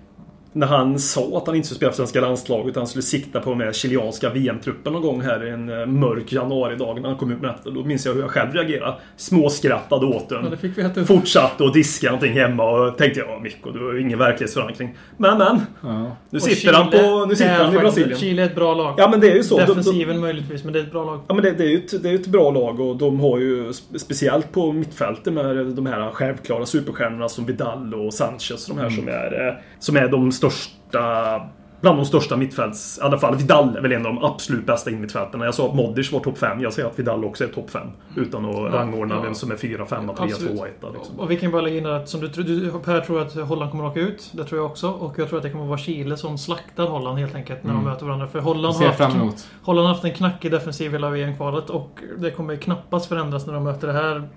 När 0.52 0.66
han 0.66 0.98
sa 0.98 1.38
att 1.38 1.46
han 1.46 1.56
inte 1.56 1.66
skulle 1.68 1.76
spela 1.76 1.90
för 1.92 1.96
svenska 1.96 2.20
landslaget 2.20 2.66
utan 2.66 2.80
han 2.80 2.86
skulle 2.88 3.02
sikta 3.02 3.40
på 3.40 3.54
med 3.54 3.74
chilenska 3.74 4.30
VM-truppen 4.30 4.92
någon 4.92 5.02
gång 5.02 5.20
här 5.20 5.40
en 5.46 5.68
eh, 5.80 5.86
mörk 5.86 6.32
januaridag 6.32 7.00
när 7.00 7.08
han 7.08 7.18
kom 7.18 7.32
ut 7.32 7.40
med 7.40 7.50
detta. 7.50 7.70
Då 7.70 7.84
minns 7.84 8.06
jag 8.06 8.14
hur 8.14 8.20
jag 8.20 8.30
själv 8.30 8.52
reagerade. 8.52 8.94
Småskrattade 9.16 10.06
åt 10.06 10.26
Ja, 10.30 10.42
den. 10.74 10.92
upp. 10.96 11.06
Fortsatte 11.06 11.64
att 11.64 11.72
diska 11.74 12.06
någonting 12.06 12.32
hemma 12.32 12.70
och 12.70 12.98
tänkte 12.98 13.20
ja 13.20 13.38
Mikko, 13.42 13.70
du 13.70 13.84
har 13.86 13.92
ju 13.94 14.00
ingen 14.00 14.18
verklighetsförankring. 14.18 14.96
Men 15.16 15.38
men. 15.38 15.60
Ja. 15.82 16.16
Nu 16.30 16.36
Och 16.36 16.42
sitter 16.42 16.72
han 16.72 16.90
Chile 16.90 17.02
på... 17.02 17.26
Nu 17.26 17.34
sitter 17.36 17.64
han 17.64 17.74
i 17.74 17.78
Brasilien. 17.78 18.18
Chile 18.18 18.42
är 18.42 18.46
ett 18.46 18.54
bra 18.54 18.74
lag. 18.74 18.94
Ja 18.98 19.08
men 19.10 19.20
det 19.20 19.30
är 19.30 19.36
ju 19.36 19.42
så. 19.42 19.56
De- 19.58 19.64
de- 19.64 19.68
Defensiven 19.68 20.20
möjligtvis, 20.20 20.64
men 20.64 20.72
det 20.72 20.78
är 20.78 20.82
ett 20.84 20.92
bra 20.92 21.04
lag. 21.04 21.20
Ja 21.28 21.34
men 21.34 21.44
det, 21.44 21.50
det 21.50 21.64
är 21.64 21.68
ju 21.68 21.76
ett, 21.76 22.02
det 22.02 22.08
är 22.08 22.12
ju 22.12 22.18
ett 22.18 22.26
bra 22.26 22.50
lag 22.50 22.80
och 22.80 22.96
de 22.96 23.20
har 23.20 23.38
ju 23.38 23.68
spe- 23.70 23.98
speciellt 23.98 24.52
på 24.52 24.72
mittfältet 24.72 25.32
med 25.32 25.66
de 25.66 25.86
här 25.86 26.10
självklara 26.10 26.66
superstjärnorna 26.66 27.28
som 27.28 27.46
Vidal 27.46 27.94
och 27.94 28.14
Sanchez. 28.14 28.66
De 28.66 28.78
här 28.78 28.90
som, 28.90 29.08
är, 29.08 29.48
eh, 29.48 29.54
som 29.78 29.96
är 29.96 30.08
de 30.08 30.32
största 30.40 31.50
Bland 31.81 31.98
de 31.98 32.05
största 32.05 32.37
mittfälts... 32.37 32.98
I 32.98 33.03
alla 33.03 33.18
fall 33.18 33.37
Vidal 33.37 33.76
är 33.76 33.81
väl 33.81 33.92
en 33.92 34.07
av 34.07 34.14
de 34.14 34.24
absolut 34.24 34.66
bästa 34.66 34.90
innermittfältarna. 34.90 35.44
Jag 35.44 35.55
sa 35.55 35.68
att 35.68 35.74
Modric 35.74 36.12
var 36.12 36.20
topp 36.20 36.38
5. 36.38 36.61
Jag 36.61 36.72
säger 36.72 36.88
att 36.88 36.98
Vidal 36.98 37.24
också 37.24 37.44
är 37.44 37.48
topp 37.48 37.70
5. 37.70 37.88
Utan 38.16 38.44
att 38.44 38.72
rangordna 38.72 39.14
ja. 39.14 39.20
vem 39.20 39.35
som 39.35 39.50
är 39.50 39.57
4, 39.57 39.87
5, 39.87 40.07
3, 40.07 40.14
2, 40.16 40.24
1. 40.24 40.33
Absolut. 40.33 40.62
Liksom. 40.94 41.20
Och 41.20 41.31
vi 41.31 41.37
kan 41.37 41.50
bara 41.50 41.62
lägga 41.62 41.79
in 41.79 41.87
att 41.87 42.09
som 42.09 42.20
du, 42.20 42.29
tror- 42.29 42.44
du 42.44 42.72
Per 42.85 43.00
tror 43.00 43.22
att 43.22 43.35
Holland 43.35 43.70
kommer 43.70 43.85
att 43.85 43.90
åka 43.90 44.00
ut. 44.00 44.31
Det 44.33 44.44
tror 44.44 44.61
jag 44.61 44.70
också. 44.70 44.90
Och 44.90 45.18
jag 45.18 45.29
tror 45.29 45.38
att 45.38 45.42
det 45.42 45.50
kommer 45.50 45.64
att 45.64 45.68
vara 45.68 45.79
Chile 45.79 46.16
som 46.16 46.38
slaktar 46.38 46.87
Holland 46.87 47.18
helt 47.18 47.35
enkelt 47.35 47.64
när 47.64 47.74
de 47.74 47.85
möter 47.85 48.07
varandra. 48.07 48.26
För 48.26 48.40
Holland 48.40 48.76
har, 48.76 48.87
haft. 48.87 49.48
Holland 49.62 49.87
har 49.87 49.94
haft 49.94 50.05
en 50.05 50.14
knackig 50.14 50.50
defensiv 50.50 50.92
hela 50.92 51.11
VM-kvalet 51.11 51.70
och 51.70 51.98
det 52.18 52.31
kommer 52.31 52.57
knappast 52.57 53.07
förändras 53.07 53.46
när 53.46 53.55
de 53.55 53.64
möter 53.64 53.87
det 53.87 53.92
här 53.92 54.29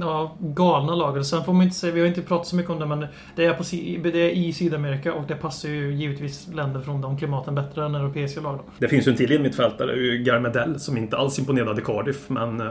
ja, 0.00 0.36
galna 0.40 0.94
laget. 0.94 1.26
Sen 1.26 1.44
får 1.44 1.52
man 1.52 1.62
inte 1.62 1.76
säga, 1.76 1.92
vi 1.92 2.00
har 2.00 2.06
inte 2.06 2.22
pratat 2.22 2.46
så 2.46 2.56
mycket 2.56 2.70
om 2.72 2.78
det, 2.78 2.86
men 2.86 3.06
det 3.36 3.44
är, 3.44 3.54
på, 3.54 3.62
det 4.08 4.18
är 4.22 4.30
i 4.30 4.52
Sydamerika 4.52 5.14
och 5.14 5.24
det 5.28 5.34
passar 5.34 5.68
ju 5.68 5.94
givetvis 5.94 6.48
länder 6.54 6.80
från 6.80 7.00
de 7.00 7.18
klimaten 7.18 7.54
bättre 7.54 7.84
än 7.84 7.94
europeiska 7.94 8.40
lag. 8.40 8.56
Då. 8.56 8.64
Det 8.78 8.88
finns 8.88 9.06
ju 9.06 9.10
en 9.10 9.16
till 9.16 9.32
innermittfältare, 9.32 9.96
ju 9.96 10.22
Garmedell, 10.24 10.80
som 10.80 10.96
inte 10.96 11.16
alls 11.16 11.38
imponerade 11.38 11.80
i 11.80 11.84
Cardiff. 11.84 12.28
Men 12.28 12.60
eh, 12.60 12.66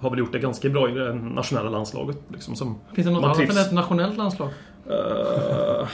har 0.00 0.10
väl 0.10 0.18
gjort 0.18 0.32
det 0.32 0.38
ganska 0.38 0.68
bra 0.68 0.88
i 0.90 0.92
det 0.92 1.14
nationella 1.14 1.70
landslaget. 1.70 2.16
Liksom, 2.32 2.56
som 2.56 2.78
Finns 2.92 3.06
det 3.06 3.12
något 3.12 3.20
Man 3.22 3.30
annat 3.30 3.36
trivs. 3.38 3.56
än 3.56 3.62
ett 3.62 3.72
nationellt 3.72 4.16
landslag? 4.16 4.48
Eh, 4.90 5.88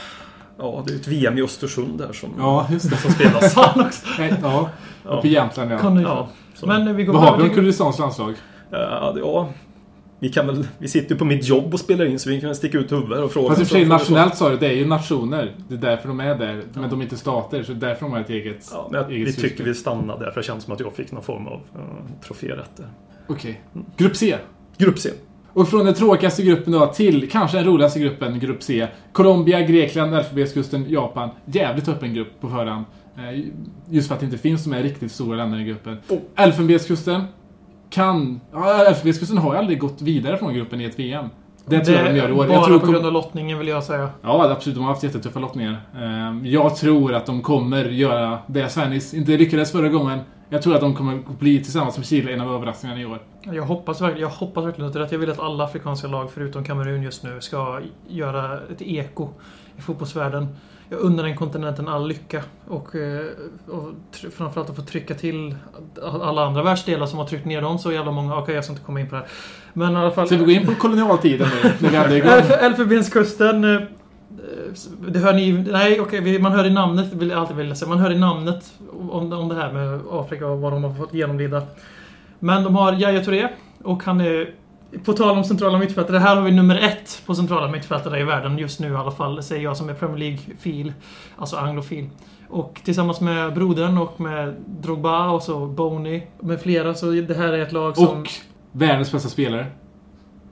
ja, 0.58 0.82
det 0.86 0.90
är 0.90 0.94
ju 0.94 1.00
ett 1.00 1.08
VM 1.08 1.38
i 1.38 1.42
Östersund 1.42 1.98
där 1.98 2.12
som, 2.12 2.30
Ja, 2.38 2.66
just 2.70 2.90
det. 2.90 2.96
som 2.96 3.10
spelas. 3.10 3.54
Fan 3.54 3.80
också! 3.86 4.06
Ja, 4.42 4.70
uppe 5.04 5.28
i 5.28 5.32
Jämtland 5.32 5.72
ja. 5.72 5.78
Ja, 6.02 6.28
Men 6.66 6.96
vi 6.96 7.04
går 7.04 7.12
Vad 7.12 7.22
har 7.22 7.36
vi 7.36 7.42
om 7.42 7.50
Kurdistans 7.50 7.98
landslag? 7.98 8.34
eh, 8.72 8.78
ja, 9.20 9.48
vi 10.18 10.28
kan 10.28 10.46
väl... 10.46 10.66
Vi 10.78 10.88
sitter 10.88 11.10
ju 11.10 11.18
på 11.18 11.24
mitt 11.24 11.48
jobb 11.48 11.74
och 11.74 11.80
spelar 11.80 12.04
in 12.04 12.18
så 12.18 12.30
vi 12.30 12.40
kan 12.40 12.48
väl 12.48 12.56
sticka 12.56 12.78
ut 12.78 12.92
huvudet 12.92 13.18
och 13.18 13.32
fråga. 13.32 13.48
Fast 13.48 13.60
i 13.60 13.64
och 13.64 13.68
för 13.68 13.74
sig 13.74 13.84
nationellt 13.84 14.36
sa 14.36 14.50
du, 14.50 14.56
det 14.56 14.66
är 14.66 14.72
ju 14.72 14.86
nationer. 14.86 15.54
Det 15.68 15.74
är 15.74 15.78
därför 15.78 16.08
de 16.08 16.20
är 16.20 16.34
där. 16.38 16.62
Men 16.74 16.90
de 16.90 17.00
är 17.00 17.04
inte 17.04 17.16
stater, 17.16 17.62
så 17.62 17.72
det 17.72 17.86
är 17.86 17.88
därför 17.88 18.06
de 18.06 18.12
har 18.12 18.20
ett 18.20 18.30
eget, 18.30 18.68
Ja, 18.72 18.88
men 18.90 19.00
jag, 19.00 19.12
eget 19.12 19.28
vi 19.28 19.32
syfte. 19.32 19.48
tycker 19.48 19.64
vi 19.64 19.74
stannar 19.74 20.18
där 20.18 20.30
för 20.30 20.40
det 20.40 20.46
känns 20.46 20.64
som 20.64 20.72
att 20.72 20.80
jag 20.80 20.92
fick 20.92 21.12
någon 21.12 21.22
form 21.22 21.46
av 21.46 21.60
uh, 21.76 21.80
troférätt 22.26 22.76
där. 22.76 22.88
Okej. 23.26 23.60
Grupp 23.96 24.16
C. 24.16 24.36
Grupp 24.78 24.98
C. 24.98 25.10
Och 25.52 25.68
från 25.68 25.84
den 25.84 25.94
tråkigaste 25.94 26.42
gruppen 26.42 26.72
då 26.72 26.86
till 26.86 27.30
kanske 27.30 27.56
den 27.56 27.66
roligaste 27.66 28.00
gruppen, 28.00 28.40
Grupp 28.40 28.62
C. 28.62 28.88
Colombia, 29.12 29.60
Grekland, 29.60 30.14
Elfenbenskusten, 30.14 30.90
Japan. 30.90 31.30
Jävligt 31.44 31.88
öppen 31.88 32.14
grupp 32.14 32.40
på 32.40 32.48
förhand. 32.48 32.84
Eh, 33.16 33.44
Just 33.90 34.08
för 34.08 34.14
att 34.14 34.20
det 34.20 34.26
inte 34.26 34.38
finns 34.38 34.64
de 34.64 34.72
här 34.72 34.82
riktigt 34.82 35.12
stora 35.12 35.36
länderna 35.36 35.62
i 35.62 35.66
gruppen. 35.66 35.96
Oh. 36.08 36.18
Elfenbenskusten 36.36 37.22
kan... 37.94 38.40
Ja, 38.52 38.94
har 39.38 39.52
ju 39.52 39.58
aldrig 39.58 39.78
gått 39.78 40.02
vidare 40.02 40.38
från 40.38 40.54
gruppen 40.54 40.80
i 40.80 40.84
ett 40.84 40.98
VM. 40.98 41.26
Det 41.66 41.80
tror 41.80 41.96
jag 41.96 42.06
de 42.06 42.16
gör 42.18 42.28
i 42.28 42.32
år. 42.32 42.36
Bara 42.36 42.52
Jag 42.52 42.64
tror 42.64 42.78
på 42.78 42.86
grund 42.86 43.06
av 43.06 43.12
lottningen 43.12 43.58
vill 43.58 43.68
jag 43.68 43.84
säga. 43.84 44.10
Ja, 44.22 44.50
absolut. 44.50 44.76
De 44.76 44.84
har 44.84 44.90
haft 44.90 45.02
jättetuffa 45.02 45.40
lottningar. 45.40 45.80
Eh, 45.94 46.48
Jag 46.50 46.76
tror 46.76 47.14
att 47.14 47.26
de 47.26 47.42
kommer 47.42 47.84
göra 47.84 48.38
det 48.46 48.68
Svennis 48.68 49.14
inte 49.14 49.36
lyckades 49.36 49.72
förra 49.72 49.88
gången. 49.88 50.18
Jag 50.48 50.62
tror 50.62 50.74
att 50.74 50.80
de 50.80 50.94
kommer 50.94 51.18
bli, 51.38 51.62
tillsammans 51.62 51.96
med 51.96 52.06
Chile, 52.06 52.32
en 52.32 52.40
av 52.40 52.54
överraskningarna 52.54 53.00
i 53.00 53.06
år. 53.06 53.18
Jag 53.42 53.62
hoppas, 53.62 54.00
verkligen, 54.00 54.22
jag 54.22 54.28
hoppas 54.28 54.64
verkligen 54.64 54.86
att 54.86 54.92
det 54.92 54.98
är 54.98 55.02
rätt. 55.02 55.12
Jag 55.12 55.18
vill 55.18 55.30
att 55.30 55.38
alla 55.40 55.64
afrikanska 55.64 56.08
lag 56.08 56.30
förutom 56.30 56.64
Kamerun 56.64 57.02
just 57.02 57.22
nu 57.22 57.40
ska 57.40 57.80
göra 58.08 58.58
ett 58.72 58.82
eko 58.82 59.28
i 59.76 59.80
fotbollsvärlden. 59.80 60.48
Jag 60.88 61.00
undrar 61.00 61.24
den 61.24 61.36
kontinenten 61.36 61.88
all 61.88 62.08
lycka 62.08 62.42
och, 62.68 62.94
eh, 62.96 63.24
och 63.68 63.90
framförallt 64.32 64.70
att 64.70 64.76
få 64.76 64.82
trycka 64.82 65.14
till 65.14 65.54
alla 66.02 66.46
andra 66.46 66.62
världsdelar 66.62 67.06
som 67.06 67.18
har 67.18 67.26
tryckt 67.26 67.44
ner 67.44 67.62
dem 67.62 67.78
så 67.78 67.92
jävla 67.92 68.10
många. 68.12 68.36
Okej, 68.36 68.54
jag 68.54 68.64
ska 68.64 68.72
inte 68.72 68.84
komma 68.84 69.00
in 69.00 69.08
på 69.08 69.14
det 69.14 69.20
här. 69.20 69.28
Men 69.72 69.92
i 69.92 69.96
alla 69.96 70.10
fall... 70.10 70.26
Ska 70.26 70.36
vi 70.36 70.44
gå 70.44 70.50
in 70.50 70.66
på 70.66 70.74
kolonialtiden 70.74 71.48
nu? 71.62 71.70
När 71.78 71.90
vi 71.90 71.96
hade 71.96 72.16
igång? 72.16 72.30
Elf- 72.30 72.58
Elfenbenskusten. 72.58 73.64
eh, 73.76 73.80
Det 75.08 75.18
hör 75.18 75.32
ni 75.32 75.52
Nej, 75.52 76.00
okej. 76.00 76.20
vi- 76.20 76.38
man 76.38 76.52
hör 76.52 76.64
i 76.64 76.70
namnet, 76.70 77.12
vill 77.12 77.28
jag 77.30 77.38
alltid 77.38 77.56
vilja 77.56 77.74
säga. 77.74 77.88
Man 77.88 77.98
hör 77.98 78.10
i 78.12 78.18
namnet 78.18 78.72
om, 79.10 79.32
om 79.32 79.48
det 79.48 79.54
här 79.54 79.72
med 79.72 80.00
Afrika 80.10 80.46
och 80.46 80.60
vad 80.60 80.72
de 80.72 80.84
har 80.84 80.94
fått 80.94 81.14
genomlida. 81.14 81.62
Men 82.38 82.64
de 82.64 82.76
har 82.76 82.92
Yahya 82.92 83.24
Touré 83.24 83.48
och 83.82 84.02
han 84.04 84.20
är... 84.20 84.50
På 85.04 85.12
tal 85.12 85.36
om 85.36 85.44
centrala 85.44 85.78
mittfältare. 85.78 86.18
Här 86.18 86.36
har 86.36 86.42
vi 86.42 86.50
nummer 86.50 86.76
ett 86.76 87.22
på 87.26 87.34
centrala 87.34 87.68
mittfältare 87.70 88.20
i 88.20 88.24
världen 88.24 88.58
just 88.58 88.80
nu 88.80 88.92
i 88.92 88.96
alla 88.96 89.10
fall. 89.10 89.42
Säger 89.42 89.62
jag 89.62 89.76
som 89.76 89.88
är 89.88 89.94
Premier 89.94 90.18
League-fil. 90.18 90.92
Alltså 91.36 91.56
anglofil. 91.56 92.08
Och 92.48 92.80
tillsammans 92.84 93.20
med 93.20 93.54
brodern 93.54 93.98
och 93.98 94.20
med 94.20 94.54
Drogba 94.66 95.30
och 95.30 95.42
så 95.42 95.66
Boney 95.66 96.22
med 96.40 96.60
flera. 96.60 96.94
Så 96.94 97.10
det 97.10 97.34
här 97.34 97.52
är 97.52 97.62
ett 97.62 97.72
lag 97.72 97.96
som... 97.96 98.20
Och 98.20 98.28
världens 98.72 99.12
bästa 99.12 99.28
spelare. 99.28 99.66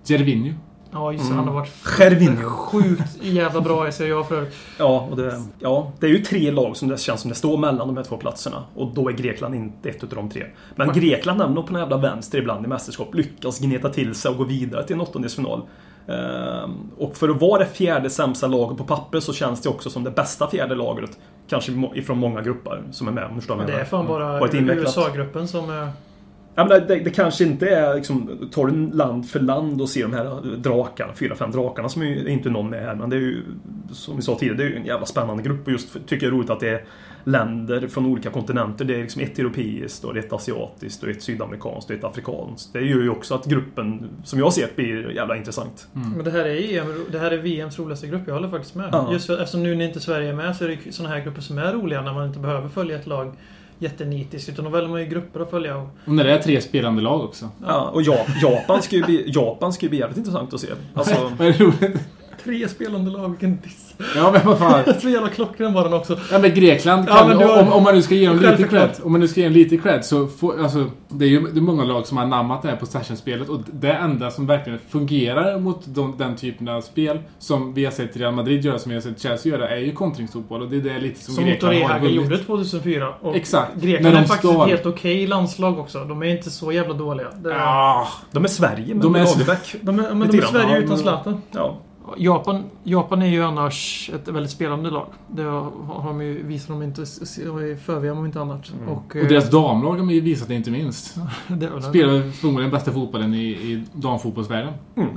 Gervinho. 0.04 0.54
Ja, 0.92 1.12
just 1.12 1.28
det. 1.28 1.34
Han 1.34 1.48
har 1.48 1.54
varit 1.54 1.72
Schervinho. 1.82 2.50
sjukt 2.50 3.22
jävla 3.22 3.60
bra 3.60 3.88
i 3.88 3.92
Serie 3.92 4.20
A 4.20 4.24
förut. 4.28 4.54
Ja, 4.78 5.08
och 5.10 5.16
det, 5.16 5.42
ja, 5.58 5.92
det 6.00 6.06
är 6.06 6.10
ju 6.10 6.18
tre 6.18 6.50
lag 6.50 6.76
som 6.76 6.88
det 6.88 7.00
känns 7.00 7.20
som 7.20 7.28
det 7.28 7.34
står 7.34 7.58
mellan 7.58 7.88
de 7.88 7.96
här 7.96 8.04
två 8.04 8.16
platserna. 8.16 8.64
Och 8.74 8.94
då 8.94 9.08
är 9.08 9.12
Grekland 9.12 9.54
inte 9.54 9.88
ett 9.88 10.04
utav 10.04 10.16
de 10.16 10.30
tre. 10.30 10.46
Men 10.76 10.92
Grekland 10.92 11.42
är 11.42 11.48
nog 11.48 11.66
på 11.66 11.72
den 11.72 11.80
jävla 11.80 11.96
vänster 11.96 12.38
ibland 12.38 12.64
i 12.64 12.68
mästerskap. 12.68 13.14
Lyckas 13.14 13.58
gneta 13.58 13.88
till 13.88 14.14
sig 14.14 14.30
och 14.30 14.36
gå 14.36 14.44
vidare 14.44 14.86
till 14.86 14.94
en 14.94 15.00
åttondelsfinal. 15.00 15.62
Ehm, 16.06 16.90
och 16.98 17.16
för 17.16 17.28
att 17.28 17.40
vara 17.40 17.58
det 17.58 17.66
fjärde 17.66 18.10
sämsta 18.10 18.46
laget 18.46 18.78
på 18.78 18.84
papper 18.84 19.20
så 19.20 19.32
känns 19.32 19.60
det 19.60 19.68
också 19.68 19.90
som 19.90 20.04
det 20.04 20.10
bästa 20.10 20.50
fjärde 20.50 20.74
laget. 20.74 21.18
Kanske 21.48 21.72
ifrån 21.94 22.18
många 22.18 22.40
grupper 22.40 22.82
som 22.90 23.08
är 23.08 23.12
med. 23.12 23.24
Om 23.24 23.34
du 23.34 23.40
förstår 23.40 23.64
Det 23.66 23.72
är 23.72 23.84
fan 23.84 24.06
bara. 24.06 24.48
USA-gruppen 24.52 25.48
som 25.48 25.70
är... 25.70 25.88
Ja, 26.54 26.64
men 26.64 26.86
det, 26.86 26.98
det 26.98 27.10
kanske 27.10 27.44
inte 27.44 27.68
är 27.68 27.94
liksom, 27.94 28.48
tar 28.52 28.66
du 28.66 28.96
land 28.96 29.28
för 29.28 29.40
land 29.40 29.80
och 29.80 29.88
ser 29.88 30.02
de 30.02 30.12
här 30.12 30.56
drakarna, 30.56 31.12
fyra, 31.12 31.34
fem 31.34 31.50
drakarna 31.50 31.88
som 31.88 32.02
är 32.02 32.06
ju 32.06 32.28
inte 32.28 32.50
någon 32.50 32.70
med 32.70 32.82
här. 32.82 32.94
Men 32.94 33.10
det 33.10 33.16
är 33.16 33.20
ju, 33.20 33.42
som 33.92 34.16
vi 34.16 34.22
sa 34.22 34.38
tidigare, 34.38 34.56
det 34.56 34.64
är 34.64 34.68
ju 34.68 34.76
en 34.76 34.86
jävla 34.86 35.06
spännande 35.06 35.42
grupp 35.42 35.66
och 35.66 35.72
just 35.72 35.90
för, 35.90 36.00
tycker 36.00 36.26
jag 36.26 36.32
är 36.32 36.36
roligt 36.36 36.50
att 36.50 36.60
det 36.60 36.68
är 36.68 36.84
länder 37.24 37.88
från 37.88 38.06
olika 38.06 38.30
kontinenter. 38.30 38.84
Det 38.84 38.94
är 38.94 38.98
liksom 38.98 39.22
ett 39.22 39.38
europeiskt 39.38 40.04
och 40.04 40.16
ett 40.16 40.32
asiatiskt 40.32 41.02
och 41.02 41.08
ett 41.08 41.22
sydamerikanskt 41.22 41.90
och 41.90 41.96
ett 41.96 42.04
afrikanskt. 42.04 42.72
Det 42.72 42.80
gör 42.80 43.02
ju 43.02 43.10
också 43.10 43.34
att 43.34 43.46
gruppen, 43.46 44.08
som 44.24 44.38
jag 44.38 44.52
ser 44.52 44.66
det, 44.66 44.76
blir 44.76 45.10
jävla 45.10 45.36
intressant. 45.36 45.88
Men 45.92 46.24
det 46.24 46.30
här 46.30 46.44
är 46.44 46.78
EM, 46.78 47.04
det 47.12 47.18
här 47.18 47.30
är 47.30 47.38
VMs 47.38 47.78
roligaste 47.78 48.06
grupp. 48.06 48.22
Jag 48.26 48.34
håller 48.34 48.48
faktiskt 48.48 48.74
med. 48.74 48.88
Ja. 48.92 49.12
Just 49.12 49.26
för, 49.26 49.38
eftersom 49.38 49.62
nu 49.62 49.74
när 49.74 49.84
inte 49.84 50.00
Sverige 50.00 50.28
är 50.28 50.34
med 50.34 50.56
så 50.56 50.64
är 50.64 50.68
det 50.68 50.92
såna 50.92 51.08
här 51.08 51.20
grupper 51.20 51.40
som 51.40 51.58
är 51.58 51.72
roliga 51.72 52.02
när 52.02 52.12
man 52.12 52.26
inte 52.26 52.38
behöver 52.38 52.68
följa 52.68 52.96
ett 52.96 53.06
lag 53.06 53.32
jättenitiskt. 53.82 54.48
Utan 54.48 54.64
då 54.64 54.70
väljer 54.70 54.88
man 54.88 55.00
ju 55.00 55.06
grupper 55.06 55.40
att 55.40 55.50
följa. 55.50 55.76
Och, 55.76 55.88
Och 56.04 56.12
när 56.14 56.24
det 56.24 56.32
är 56.32 56.38
tre 56.42 56.60
spelande 56.60 57.02
lag 57.02 57.24
också. 57.24 57.48
Ja, 57.66 57.90
och 57.94 58.02
ja, 58.02 58.26
Japan 58.42 58.82
ska 58.82 58.96
ju 58.96 59.02
bli, 59.02 59.24
Japan 59.26 59.72
ska 59.72 59.86
ju 59.86 59.90
bli 59.90 59.98
jävligt 59.98 60.18
intressant 60.18 60.54
att 60.54 60.60
se. 60.60 60.68
Alltså, 60.94 61.30
Vad 61.38 61.48
är 61.48 61.52
det 61.52 61.64
roligt? 61.64 62.00
Tre 62.44 62.68
spelande 62.68 63.10
lag, 63.10 63.28
vilken 63.28 63.60
diss. 63.60 63.94
Ja, 64.16 64.30
men 64.32 64.40
vad 64.46 64.58
fan. 64.58 64.84
Så 65.00 65.08
jävla 65.08 65.28
klockren 65.28 65.72
var 65.74 65.84
den 65.84 65.92
också. 65.92 66.18
Ja 66.32 66.38
men 66.38 66.54
Grekland 66.54 67.04
Ja, 67.08 67.16
kan, 67.16 67.28
men 67.28 67.38
du 67.38 67.44
har- 67.44 67.62
om, 67.62 67.72
om 67.72 67.82
man 67.82 67.94
nu 67.94 68.02
ska 68.02 68.14
ge 68.14 68.28
dem 68.28 68.38
lite 68.38 68.62
cred, 68.62 68.90
om 69.02 69.12
man 69.12 69.20
nu 69.20 69.28
ska 69.28 69.40
ge 69.40 69.46
dem 69.46 69.52
lite 69.54 69.76
cred 69.76 70.04
så 70.04 70.26
får, 70.26 70.62
alltså, 70.62 70.84
det 71.08 71.24
är 71.24 71.28
ju 71.28 71.40
det 71.40 71.58
är 71.58 71.62
många 71.62 71.84
lag 71.84 72.06
som 72.06 72.16
har 72.16 72.26
namnat 72.26 72.62
det 72.62 72.68
här 72.68 72.76
possession-spelet 72.76 73.48
och 73.48 73.60
det 73.72 73.92
enda 73.92 74.30
som 74.30 74.46
verkligen 74.46 74.78
fungerar 74.88 75.58
mot 75.58 75.82
de, 75.86 76.14
den 76.18 76.36
typen 76.36 76.68
av 76.68 76.80
spel 76.80 77.18
som 77.38 77.74
vi 77.74 77.84
har 77.84 77.92
sett 77.92 78.16
Real 78.16 78.34
Madrid 78.34 78.64
göra, 78.64 78.78
som 78.78 78.88
vi 78.90 78.94
har 78.96 79.02
sett 79.02 79.20
Chelsea 79.20 79.52
göra, 79.52 79.68
är 79.68 79.76
ju 79.78 79.92
kontringsfotboll 79.92 80.62
och 80.62 80.68
det 80.68 80.76
är 80.76 80.80
det 80.80 80.98
lite 80.98 81.20
som, 81.24 81.34
Som 81.34 81.44
Grekland 81.44 81.74
har 81.76 81.98
vunnit. 81.98 82.14
gjorde 82.16 82.38
2004. 82.38 83.08
Och 83.20 83.36
Exakt. 83.36 83.74
Grekland 83.82 84.04
När 84.04 84.10
de 84.12 84.24
är 84.24 84.28
faktiskt 84.28 84.52
stal. 84.52 84.62
ett 84.70 84.76
helt 84.76 84.86
okej 84.86 85.26
landslag 85.26 85.78
också. 85.78 86.04
De 86.04 86.22
är 86.22 86.26
inte 86.26 86.50
så 86.50 86.72
jävla 86.72 86.94
dåliga. 86.94 87.26
Det, 87.42 87.50
Ja, 87.50 88.08
de 88.32 88.44
är 88.44 88.48
Sverige 88.48 88.94
med 88.94 89.02
De 89.04 89.14
är-. 89.14 89.26
De 89.84 89.98
är, 89.98 90.14
men 90.14 90.28
de 90.30 90.38
är 90.38 90.42
Sverige 90.42 90.68
ja, 90.70 90.76
utan 90.76 90.88
men- 90.88 90.98
Zlatan. 90.98 91.42
Ja. 91.52 91.78
Japan, 92.16 92.64
Japan 92.82 93.22
är 93.22 93.26
ju 93.26 93.42
annars 93.42 94.10
ett 94.14 94.28
väldigt 94.28 94.52
spelande 94.52 94.90
lag. 94.90 95.06
Det 95.28 95.42
har 95.42 96.04
de 96.06 96.22
ju, 96.22 96.42
visar 96.42 96.74
de 96.74 96.82
inte 96.82 97.02
i 97.02 97.76
för-VM 97.76 98.18
om 98.18 98.26
inte 98.26 98.40
annat. 98.40 98.72
Mm. 98.72 98.88
Och, 98.88 99.16
och 99.16 99.28
deras 99.28 99.50
damlag 99.50 99.96
har 99.96 100.12
ju 100.12 100.20
visat 100.20 100.48
det 100.48 100.54
inte 100.54 100.70
minst. 100.70 101.16
det, 101.48 101.56
det, 101.56 101.82
Spelar 101.82 102.30
förmodligen 102.30 102.70
bästa 102.70 102.92
fotbollen 102.92 103.34
i, 103.34 103.46
i 103.46 103.84
damfotbollsvärlden. 103.92 104.72
Mm. 104.96 105.08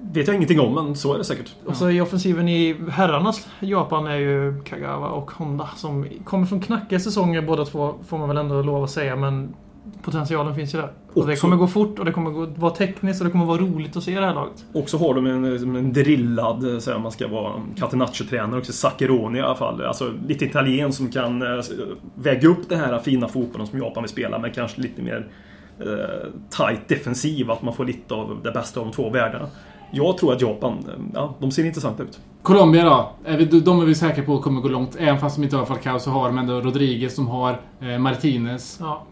Vet 0.00 0.26
jag 0.26 0.36
ingenting 0.36 0.60
om, 0.60 0.74
men 0.74 0.96
så 0.96 1.14
är 1.14 1.18
det 1.18 1.24
säkert. 1.24 1.54
Och 1.66 1.76
så 1.76 1.90
i 1.90 2.00
offensiven 2.00 2.48
i 2.48 2.76
herrarnas 2.90 3.48
Japan 3.60 4.06
är 4.06 4.16
ju 4.16 4.62
Kagawa 4.64 5.08
och 5.08 5.30
Honda 5.30 5.68
som 5.76 6.06
kommer 6.24 6.46
från 6.46 6.60
knackiga 6.60 7.00
säsonger 7.00 7.42
båda 7.42 7.64
två, 7.64 7.94
får 8.06 8.18
man 8.18 8.28
väl 8.28 8.36
ändå 8.36 8.62
lov 8.62 8.84
att 8.84 8.90
säga. 8.90 9.16
Men 9.16 9.54
potentialen 10.02 10.54
finns 10.54 10.74
ju 10.74 10.78
där. 10.78 10.92
Och 11.14 11.26
det 11.26 11.36
kommer 11.36 11.56
gå 11.56 11.66
fort 11.66 11.98
och 11.98 12.04
det 12.04 12.12
kommer 12.12 12.30
gå, 12.30 12.46
vara 12.46 12.74
tekniskt 12.74 13.20
och 13.20 13.26
det 13.26 13.30
kommer 13.30 13.44
vara 13.44 13.60
roligt 13.60 13.96
att 13.96 14.02
se 14.02 14.20
det 14.20 14.26
här 14.26 14.34
laget. 14.34 14.64
Och 14.72 14.88
så 14.88 14.98
har 14.98 15.14
de 15.14 15.26
en, 15.26 15.76
en 15.76 15.92
drillad, 15.92 16.82
så 16.82 16.90
här, 16.90 16.98
man 16.98 17.12
ska 17.12 17.28
vara 17.28 17.52
catenaccio-tränare 17.76 18.58
också, 18.58 18.72
Zaccheroni 18.72 19.38
i 19.38 19.42
alla 19.42 19.54
fall. 19.54 19.82
Alltså 19.82 20.12
lite 20.26 20.44
italien 20.44 20.92
som 20.92 21.10
kan 21.10 21.42
eh, 21.42 21.64
väga 22.14 22.48
upp 22.48 22.68
den 22.68 22.80
här 22.80 22.98
fina 22.98 23.28
fotbollen 23.28 23.66
som 23.66 23.78
Japan 23.78 24.02
vill 24.02 24.10
spela 24.10 24.38
med 24.38 24.54
kanske 24.54 24.80
lite 24.80 25.02
mer 25.02 25.28
eh, 25.80 26.30
tight 26.50 26.88
defensiv, 26.88 27.50
att 27.50 27.62
man 27.62 27.74
får 27.74 27.84
lite 27.84 28.14
av 28.14 28.40
det 28.44 28.50
bästa 28.50 28.80
av 28.80 28.86
de 28.86 28.92
två 28.92 29.10
världarna. 29.10 29.48
Jag 29.90 30.18
tror 30.18 30.32
att 30.32 30.40
Japan, 30.40 30.72
eh, 30.72 31.04
ja, 31.14 31.34
de 31.40 31.50
ser 31.50 31.64
intressanta 31.64 32.02
ut. 32.02 32.20
Colombia 32.42 32.84
då? 32.84 33.12
De 33.60 33.80
är 33.80 33.84
vi 33.84 33.94
säkra 33.94 34.24
på 34.24 34.38
kommer 34.38 34.60
gå 34.60 34.68
långt. 34.68 34.96
Även 34.98 35.18
fast 35.18 35.36
de 35.36 35.44
inte 35.44 35.56
har 35.56 35.66
Falcao 35.66 35.98
så 35.98 36.10
har 36.10 36.28
de 36.28 36.38
ändå 36.38 36.60
Rodriguez, 36.60 37.16
de 37.16 37.28
har 37.28 37.60
eh, 37.80 37.98
Martinez. 37.98 38.78
Ja, 38.80 39.06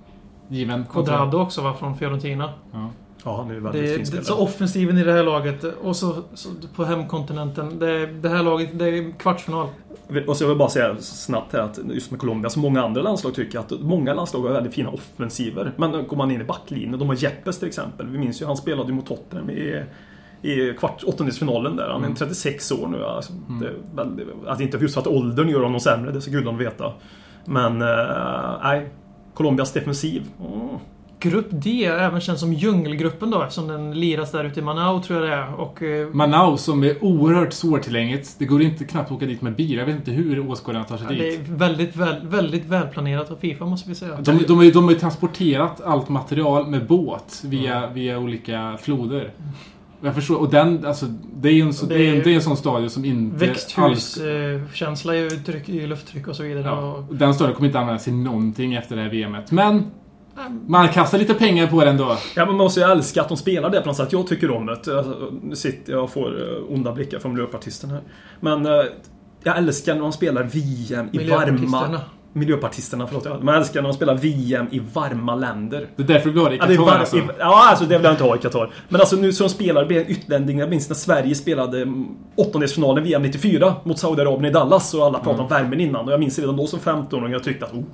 Given. 0.48 0.84
Quadrado 0.84 1.38
också 1.38 1.62
va, 1.62 1.74
från 1.74 1.98
Fiorentina. 1.98 2.50
Ja. 2.72 2.90
Ja, 3.24 3.36
han 3.36 3.50
är 3.50 3.54
väldigt 3.54 3.82
Det, 3.82 3.88
fin 3.88 3.98
det, 3.98 4.06
spelare. 4.06 4.24
så 4.24 4.38
offensiven 4.38 4.98
i 4.98 5.04
det 5.04 5.12
här 5.12 5.22
laget 5.22 5.64
och 5.64 5.96
så, 5.96 6.14
så 6.34 6.48
på 6.76 6.84
hemkontinenten. 6.84 7.78
Det, 7.78 8.06
det 8.06 8.28
här 8.28 8.42
laget, 8.42 8.78
det 8.78 8.84
är 8.88 9.18
kvartsfinal. 9.18 9.66
Och 10.26 10.36
så 10.36 10.44
jag 10.44 10.48
vill 10.48 10.58
bara 10.58 10.68
säga 10.68 10.96
snabbt 11.00 11.52
här 11.52 11.60
att 11.60 11.78
just 11.90 12.10
med 12.10 12.20
Colombia, 12.20 12.50
som 12.50 12.62
många 12.62 12.84
andra 12.84 13.02
landslag 13.02 13.34
tycker 13.34 13.58
att 13.58 13.72
många 13.80 14.14
landslag 14.14 14.40
har 14.42 14.48
väldigt 14.50 14.74
fina 14.74 14.90
offensiver. 14.90 15.72
Men 15.76 16.06
går 16.06 16.16
man 16.16 16.30
in 16.30 16.40
i 16.40 16.44
backlinjen, 16.44 16.98
de 16.98 17.08
har 17.08 17.16
Jeppes 17.16 17.58
till 17.58 17.68
exempel. 17.68 18.06
Vi 18.08 18.18
minns 18.18 18.42
ju, 18.42 18.46
han 18.46 18.56
spelade 18.56 18.88
ju 18.88 18.94
mot 18.94 19.06
Tottenham 19.06 19.50
i, 19.50 19.84
i 20.42 20.74
kvart, 20.78 21.02
åttondelsfinalen 21.06 21.76
där. 21.76 21.88
Han 21.88 22.04
är 22.04 22.14
36 22.14 22.72
år 22.72 22.88
nu. 22.88 23.04
Alltså, 23.04 23.32
det 23.32 23.66
är 23.66 23.74
väldigt, 23.94 24.28
att 24.46 24.60
inte 24.60 24.78
just 24.78 24.94
för 24.94 25.00
att 25.00 25.06
åldern 25.06 25.48
gör 25.48 25.60
honom 25.62 25.80
sämre, 25.80 26.12
det 26.12 26.20
ska 26.20 26.30
gudarna 26.30 26.58
veta. 26.58 26.92
Men, 27.44 27.82
eh, 27.82 28.58
nej. 28.62 28.88
Colombias 29.36 29.72
defensiv. 29.72 30.22
Mm. 30.40 30.78
Grupp 31.18 31.46
D 31.50 31.84
även 31.84 32.20
känns 32.20 32.40
som 32.40 32.52
djungelgruppen 32.52 33.30
då 33.30 33.42
eftersom 33.42 33.68
den 33.68 34.00
liras 34.00 34.32
där 34.32 34.44
ute 34.44 34.60
i 34.60 34.62
Manau 34.62 35.02
tror 35.02 35.20
jag 35.20 35.28
det 35.28 35.36
är. 35.36 35.54
Och, 35.54 35.82
eh, 35.82 36.08
Manaus 36.08 36.62
som 36.62 36.84
är 36.84 37.04
oerhört 37.04 37.52
svårtillgängligt. 37.52 38.36
Det 38.38 38.44
går 38.44 38.62
inte 38.62 38.84
knappt 38.84 39.10
att 39.10 39.16
åka 39.16 39.26
dit 39.26 39.42
med 39.42 39.54
bil. 39.54 39.78
Jag 39.78 39.86
vet 39.86 39.96
inte 39.96 40.10
hur 40.10 40.50
åskådarna 40.50 40.84
tar 40.84 40.96
sig 40.96 41.06
ja, 41.10 41.16
det 41.16 41.34
är 41.34 41.38
dit. 41.38 41.48
väldigt, 41.48 41.96
väl, 41.96 42.16
väldigt 42.22 42.64
välplanerat 42.64 43.30
av 43.30 43.36
Fifa 43.36 43.66
måste 43.66 43.88
vi 43.88 43.94
säga. 43.94 44.16
De, 44.20 44.38
de, 44.46 44.56
har 44.56 44.64
ju, 44.64 44.70
de 44.70 44.84
har 44.84 44.90
ju 44.90 44.98
transporterat 44.98 45.80
allt 45.80 46.08
material 46.08 46.66
med 46.66 46.86
båt 46.86 47.42
via, 47.44 47.86
via 47.90 48.18
olika 48.18 48.78
floder. 48.82 49.30
Jag 50.00 50.14
förstår, 50.14 50.36
och 50.36 50.50
den, 50.50 50.86
alltså, 50.86 51.06
det 51.34 51.48
är 51.48 51.52
ju 51.52 51.62
en, 51.62 51.74
så, 51.74 51.86
Det 51.86 51.94
det 51.98 52.08
är, 52.08 52.24
det 52.24 52.30
är 52.30 52.34
en 52.34 52.42
sån 52.42 52.56
stadie 52.56 52.90
som 52.90 53.04
inte 53.04 53.46
alls... 53.76 54.18
Växthuskänsla 54.18 55.16
i, 55.16 55.30
tryck, 55.30 55.68
i 55.68 55.86
lufttryck 55.86 56.28
och 56.28 56.36
så 56.36 56.42
vidare. 56.42 56.64
Ja, 56.64 56.92
Och, 57.08 57.14
den 57.14 57.34
stadien 57.34 57.56
kommer 57.56 57.66
inte 57.66 57.78
användas 57.78 58.04
till 58.04 58.14
någonting 58.14 58.74
efter 58.74 58.96
det 58.96 59.02
här 59.02 59.10
VMet. 59.10 59.52
Men 59.52 59.90
man 60.66 60.88
kastar 60.88 61.18
lite 61.18 61.34
pengar 61.34 61.66
på 61.66 61.84
den 61.84 61.96
då. 61.96 62.04
Ja, 62.04 62.16
men 62.36 62.46
man 62.46 62.56
måste 62.56 62.80
ju 62.80 62.86
älska 62.86 63.22
att 63.22 63.28
de 63.28 63.36
spelar 63.36 63.70
det 63.70 63.80
på 63.80 63.86
något 63.86 63.96
sätt. 63.96 64.12
Jag 64.12 64.26
tycker 64.26 64.50
om 64.50 64.66
det. 64.66 64.72
Alltså, 64.72 65.30
Nu 65.42 65.56
sitter 65.56 65.92
jag 65.92 66.04
och 66.04 66.10
får 66.10 66.40
eh, 66.40 66.74
onda 66.74 66.92
blickar 66.92 67.18
från 67.18 67.32
miljöpartisten 67.32 67.90
här. 67.90 68.00
Men 68.40 68.66
eh, 68.66 68.72
jag 69.42 69.58
älskar 69.58 69.94
när 69.94 70.02
de 70.02 70.12
spelar 70.12 70.42
VM 70.42 71.08
i 71.12 71.28
varma... 71.28 72.00
Miljöpartisterna. 72.36 73.06
Förlåt. 73.06 73.24
ja. 73.24 73.38
Man 73.42 73.54
älskar 73.54 73.82
när 73.82 73.88
de 73.88 73.94
spelar 73.94 74.14
VM 74.14 74.66
i 74.70 74.78
varma 74.78 75.34
länder. 75.34 75.86
Det 75.96 76.02
är 76.02 76.06
därför 76.06 76.30
vi 76.30 76.40
har 76.40 76.50
det 76.50 76.54
i 76.54 76.58
Ja, 76.58 76.66
det 76.66 76.76
Qatar 76.76 76.92
var, 76.92 76.98
alltså. 76.98 77.16
i, 77.16 77.22
ja, 77.38 77.68
alltså 77.70 77.84
det 77.84 77.96
vill 77.96 78.04
jag 78.04 78.12
inte 78.12 78.24
ha 78.24 78.36
i 78.36 78.38
Qatar. 78.38 78.70
Men 78.88 79.00
alltså 79.00 79.16
nu 79.16 79.30
de 79.30 79.48
spelar, 79.48 79.80
det 79.80 79.86
blir 79.86 80.00
en 80.00 80.06
utlänning. 80.06 80.58
Jag 80.58 80.70
minns 80.70 80.88
när 80.88 80.96
Sverige 80.96 81.34
spelade 81.34 81.82
mm, 81.82 82.06
åttondelsfinalen 82.36 83.04
VM 83.04 83.22
94 83.22 83.74
mot 83.84 83.98
Saudiarabien 83.98 84.44
i 84.44 84.50
Dallas 84.50 84.94
och 84.94 85.04
alla 85.06 85.18
pratade 85.18 85.42
om 85.42 85.48
värmen 85.48 85.80
innan. 85.80 86.06
Och 86.06 86.12
jag 86.12 86.20
minns 86.20 86.38
redan 86.38 86.56
då 86.56 86.66
som 86.66 86.78
15-åring 86.78 87.32
jag 87.32 87.44
tyckte 87.44 87.64
att 87.64 87.72
oh, 87.72 87.84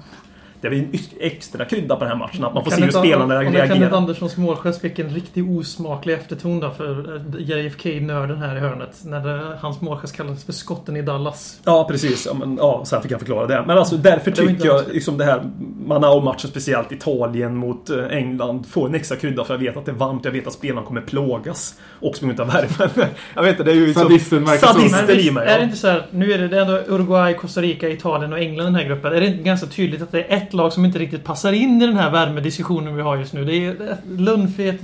det 0.62 0.68
blir 0.68 0.78
en 0.80 0.98
extra 1.20 1.64
krydda 1.64 1.96
på 1.96 2.04
den 2.04 2.08
här 2.08 2.18
matchen. 2.18 2.44
Att 2.44 2.54
man 2.54 2.64
får 2.64 2.70
se 2.70 2.82
hur 2.82 2.90
spelarna 2.90 3.22
och 3.22 3.28
när 3.28 3.44
Kenneth 3.44 3.72
reagerar. 3.72 3.96
Anderssons 3.96 4.36
målgest 4.36 4.80
fick 4.80 4.98
en 4.98 5.08
riktigt 5.08 5.44
osmaklig 5.48 6.14
efterton 6.14 6.60
där 6.60 6.70
för 6.70 7.16
eh, 7.16 7.22
JFK-nörden 7.38 8.38
här 8.38 8.56
i 8.56 8.60
hörnet. 8.60 9.00
När 9.04 9.20
det, 9.20 9.58
hans 9.60 9.80
målgest 9.80 10.16
kallades 10.16 10.44
för 10.44 10.52
skotten 10.52 10.96
i 10.96 11.02
Dallas. 11.02 11.60
Ja, 11.64 11.86
precis. 11.90 12.26
Ja, 12.26 12.34
men, 12.34 12.56
ja, 12.56 12.82
sen 12.86 13.02
fick 13.02 13.10
jag 13.10 13.20
förklara 13.20 13.46
det. 13.46 13.64
Men 13.66 13.78
alltså 13.78 13.96
därför 13.96 14.30
inte 14.30 14.46
tycker 14.46 14.66
jag 14.66 14.88
liksom 14.92 15.18
det 15.18 15.24
här 15.24 15.50
Manau-matchen, 15.86 16.50
speciellt 16.50 16.92
Italien 16.92 17.56
mot 17.56 17.90
eh, 17.90 18.04
England, 18.10 18.66
får 18.66 18.88
en 18.88 18.94
extra 18.94 19.16
krydda 19.16 19.44
för 19.44 19.54
jag 19.54 19.58
vet 19.58 19.76
att 19.76 19.84
det 19.84 19.90
är 19.90 19.96
varmt. 19.96 20.24
Jag 20.24 20.32
vet 20.32 20.46
att 20.46 20.52
spelarna 20.52 20.86
kommer 20.86 21.00
plågas. 21.00 21.74
Och 22.00 22.16
som 22.16 22.30
inte 22.30 22.42
har 22.42 22.52
värmen. 22.52 23.08
Jag 23.34 23.42
vet 23.42 23.50
inte, 23.50 23.62
det 23.62 23.70
är 23.70 23.74
ju 23.74 23.86
liksom... 23.86 24.02
Sadisten 24.02 24.46
så. 24.46 24.66
Sadister 24.66 25.18
i 25.18 25.30
mig. 25.30 25.48
är 25.48 25.58
det 25.58 25.64
inte 25.64 25.76
så 25.76 25.88
här, 25.88 26.06
nu 26.10 26.32
är 26.32 26.38
det, 26.38 26.48
det 26.48 26.56
är 26.56 26.60
ändå 26.60 26.94
Uruguay, 26.94 27.34
Costa 27.34 27.62
Rica, 27.62 27.88
Italien 27.88 28.32
och 28.32 28.38
England 28.38 28.66
i 28.66 28.66
den 28.66 28.74
här 28.74 28.84
gruppen. 28.84 29.12
Är 29.12 29.20
det 29.20 29.26
inte 29.26 29.42
ganska 29.42 29.66
tydligt 29.66 30.02
att 30.02 30.12
det 30.12 30.22
är 30.22 30.36
ett 30.36 30.51
lag 30.52 30.72
som 30.72 30.84
inte 30.84 30.98
riktigt 30.98 31.24
passar 31.24 31.52
in 31.52 31.82
i 31.82 31.86
den 31.86 31.96
här 31.96 32.10
värmediskussionen 32.10 32.96
vi 32.96 33.02
har 33.02 33.16
just 33.16 33.32
nu? 33.32 33.44
Det 33.44 33.66
är 33.66 33.96
Lundfet, 34.18 34.76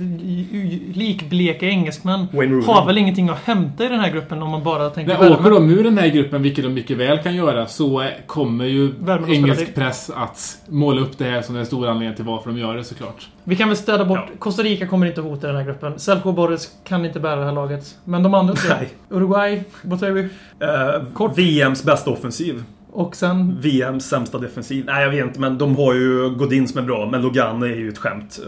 likbleka 0.93 1.65
engelsmän. 1.65 2.27
Har 2.65 2.85
väl 2.85 2.97
ingenting 2.97 3.29
att 3.29 3.43
hämta 3.43 3.85
i 3.85 3.87
den 3.87 3.99
här 3.99 4.11
gruppen 4.11 4.41
om 4.43 4.49
man 4.49 4.63
bara 4.63 4.89
tänker 4.89 5.13
När 5.13 5.31
åker 5.31 5.43
värme. 5.43 5.55
de 5.55 5.69
ur 5.69 5.83
den 5.83 5.97
här 5.97 6.07
gruppen, 6.07 6.41
vilket 6.41 6.63
de 6.65 6.73
mycket 6.73 6.97
väl 6.97 7.17
kan 7.17 7.35
göra, 7.35 7.65
så 7.67 8.03
kommer 8.27 8.65
ju 8.65 8.91
engelsk 9.27 9.75
press 9.75 10.11
att 10.15 10.57
måla 10.69 11.01
upp 11.01 11.17
det 11.17 11.25
här 11.25 11.41
som 11.41 11.55
den 11.55 11.65
stora 11.65 11.89
anledningen 11.89 12.15
till 12.15 12.25
varför 12.25 12.49
de 12.49 12.59
gör 12.59 12.75
det 12.75 12.83
såklart. 12.83 13.27
Vi 13.43 13.55
kan 13.55 13.67
väl 13.69 13.77
städa 13.77 14.05
bort... 14.05 14.19
Ja. 14.27 14.27
Costa 14.39 14.63
Rica 14.63 14.87
kommer 14.87 15.05
inte 15.07 15.21
hota 15.21 15.47
den 15.47 15.55
här 15.55 15.63
gruppen. 15.63 15.99
Selko 15.99 16.31
Boris 16.31 16.71
kan 16.83 17.05
inte 17.05 17.19
bära 17.19 17.35
det 17.35 17.45
här 17.45 17.53
laget. 17.53 17.97
Men 18.03 18.23
de 18.23 18.33
andra 18.33 18.53
tre. 18.53 18.75
Nej. 18.79 18.89
Uruguay, 19.09 19.63
vad 19.81 19.99
säger 19.99 20.13
vi? 20.13 20.21
Eh, 20.59 21.13
Kort. 21.13 21.37
VMs 21.37 21.83
bästa 21.83 22.11
offensiv. 22.11 22.63
Och 22.91 23.15
sen... 23.15 23.61
VMs 23.61 24.05
sämsta 24.05 24.37
defensiv. 24.37 24.85
Nej, 24.85 25.03
jag 25.03 25.11
vet 25.11 25.25
inte. 25.25 25.39
Men 25.39 25.57
de 25.57 25.75
har 25.75 25.93
ju 25.93 26.29
Godin 26.29 26.67
som 26.67 26.77
är 26.79 26.83
bra. 26.83 27.09
Men 27.11 27.21
Logan 27.21 27.63
är 27.63 27.67
ju 27.67 27.89
ett 27.89 27.97
skämt. 27.97 28.39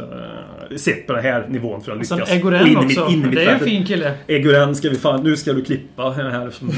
Uh, 0.71 0.77
sett 0.77 1.07
på 1.07 1.13
den 1.13 1.23
här 1.23 1.47
nivån 1.49 1.81
för 1.81 1.91
att 1.91 1.99
Och 1.99 2.05
sen 2.05 2.17
lyckas. 2.17 2.33
Egoren 2.33 2.67
in 2.67 2.77
också. 2.77 3.07
in 3.07 3.23
i 3.23 3.25
mitt 3.25 3.35
det 3.35 3.43
är 3.43 3.53
en 3.53 3.59
fin 3.59 3.85
kille. 3.85 4.13
Egoren 4.27 4.75
ska 4.75 4.89
vi 4.89 4.95
fan... 4.95 5.23
Nu 5.23 5.37
ska 5.37 5.53
du 5.53 5.63
klippa 5.63 6.09
här. 6.09 6.49
Som, 6.49 6.71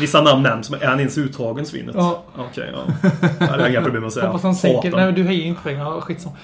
vissa 0.00 0.22
namn 0.22 0.42
nämns. 0.42 0.70
Men 0.70 0.82
är 0.82 0.86
han 0.86 0.98
ens 0.98 1.18
uttagen 1.18 1.66
svinet? 1.66 1.94
Ja. 1.98 2.24
Okej, 2.36 2.72
ja. 2.72 3.08
Det 3.38 3.46
har 3.46 3.58
jag 3.58 3.70
inga 3.70 3.82
problem 3.82 4.00
med 4.00 4.06
att 4.06 4.12
säga. 4.12 4.26
Hoppas 4.26 4.42
han 4.42 4.54
sänker... 4.54 4.90
Nej, 4.90 5.04
men 5.04 5.14
du 5.14 5.22
hejar 5.22 5.44
inte 5.44 5.62
på 5.62 5.68
England. 5.68 5.96
Ja, 5.96 6.00
skitsamma. 6.00 6.36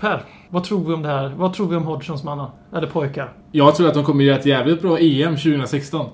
Per, 0.00 0.22
vad 0.48 0.64
tror 0.64 0.84
vi 0.84 0.94
om 0.94 1.02
det 1.02 1.08
här? 1.08 1.32
Vad 1.36 1.54
tror 1.54 1.68
vi 1.68 1.76
om 1.76 1.84
Hodgsons 1.84 2.24
manna? 2.24 2.50
Eller 2.76 2.86
pojkar? 2.86 3.32
Jag 3.52 3.74
tror 3.74 3.88
att 3.88 3.94
de 3.94 4.04
kommer 4.04 4.24
göra 4.24 4.38
ett 4.38 4.46
jävligt 4.46 4.82
bra 4.82 4.98
EM 4.98 5.36
2016. 5.36 6.06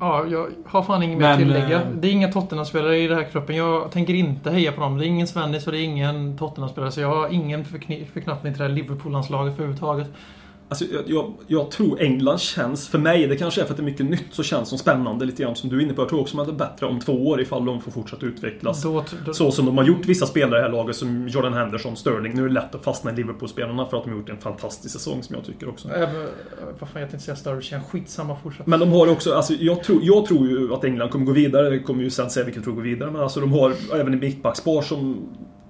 Ja, 0.00 0.24
jag 0.30 0.46
har 0.66 0.82
fan 0.82 1.02
inget 1.02 1.18
mer 1.18 1.26
att 1.26 1.38
tillägga. 1.38 1.80
eh, 1.82 1.88
Det 2.00 2.08
är 2.08 2.12
inga 2.12 2.32
Tottenham-spelare 2.32 2.98
i 2.98 3.08
den 3.08 3.18
här 3.18 3.26
gruppen. 3.32 3.56
Jag 3.56 3.90
tänker 3.90 4.14
inte 4.14 4.50
heja 4.50 4.72
på 4.72 4.80
dem. 4.80 4.98
Det 4.98 5.04
är 5.04 5.08
ingen 5.08 5.26
Svennis 5.26 5.66
och 5.66 5.72
det 5.72 5.78
är 5.78 5.84
ingen 5.84 6.38
Tottenham-spelare. 6.38 6.90
Så 6.92 7.00
jag 7.00 7.08
har 7.16 7.28
ingen 7.28 7.64
förkni- 7.64 8.06
förknappning 8.12 8.52
till 8.52 8.62
det 8.62 8.68
här 8.68 8.74
Liverpool-landslaget 8.74 9.52
överhuvudtaget. 9.54 10.10
Alltså, 10.68 10.84
jag, 10.92 11.02
jag, 11.06 11.32
jag 11.46 11.70
tror 11.70 12.00
England 12.00 12.40
känns, 12.40 12.88
för 12.88 12.98
mig, 12.98 13.26
det 13.26 13.36
kanske 13.36 13.60
är 13.60 13.64
för 13.64 13.72
att 13.72 13.76
det 13.76 13.82
är 13.82 13.84
mycket 13.84 14.06
nytt, 14.06 14.26
så 14.30 14.42
känns 14.42 14.68
som 14.68 14.78
spännande 14.78 15.24
lite 15.24 15.42
grann 15.42 15.56
som 15.56 15.70
du 15.70 15.76
är 15.76 15.80
inne 15.80 15.94
på. 15.94 16.02
Jag 16.02 16.08
tror 16.08 16.20
också 16.20 16.40
att 16.40 16.46
det 16.46 16.52
är 16.52 16.68
bättre 16.68 16.86
om 16.86 17.00
två 17.00 17.28
år 17.28 17.40
ifall 17.40 17.64
de 17.64 17.80
får 17.80 17.90
fortsätta 17.90 18.26
utvecklas. 18.26 18.82
Då, 18.82 19.04
då, 19.26 19.34
Så 19.34 19.50
som 19.50 19.66
de 19.66 19.78
har 19.78 19.84
gjort 19.84 20.06
vissa 20.06 20.26
spelare 20.26 20.58
i 20.58 20.62
det 20.62 20.66
här 20.66 20.72
laget 20.72 20.96
som 20.96 21.28
Jordan 21.28 21.52
Henderson, 21.52 21.96
Sterling. 21.96 22.34
Nu 22.34 22.44
är 22.44 22.48
det 22.48 22.54
lätt 22.54 22.74
att 22.74 22.84
fastna 22.84 23.12
i 23.12 23.14
Liverpool-spelarna 23.14 23.86
för 23.86 23.96
att 23.96 24.04
de 24.04 24.10
har 24.10 24.18
gjort 24.18 24.28
en 24.28 24.38
fantastisk 24.38 24.94
säsong 24.94 25.22
som 25.22 25.34
jag 25.34 25.44
tycker 25.44 25.68
också. 25.68 25.88
Även, 25.88 26.26
vad 26.80 26.88
fan, 26.88 27.02
jag 27.02 27.10
tänkte 27.10 27.24
säga 27.24 27.36
Sturridge. 27.36 27.80
Skitsamma, 27.90 28.36
fortsätt. 28.42 28.66
Men 28.66 28.80
de 28.80 28.92
har 28.92 29.10
också, 29.10 29.34
alltså 29.34 29.52
jag 29.54 29.82
tror, 29.82 30.00
jag 30.02 30.26
tror 30.26 30.48
ju 30.48 30.74
att 30.74 30.84
England 30.84 31.10
kommer 31.10 31.26
gå 31.26 31.32
vidare. 31.32 31.70
Det 31.70 31.78
kommer 31.78 32.02
ju 32.02 32.10
sen 32.10 32.30
säga 32.30 32.46
vilka 32.46 32.60
tror 32.60 32.74
går 32.74 32.82
vidare. 32.82 33.10
Men 33.10 33.22
alltså 33.22 33.40
de 33.40 33.52
har 33.52 33.72
även 33.94 34.12
en 34.12 34.20
mittbackspar 34.20 34.82
som 34.82 35.28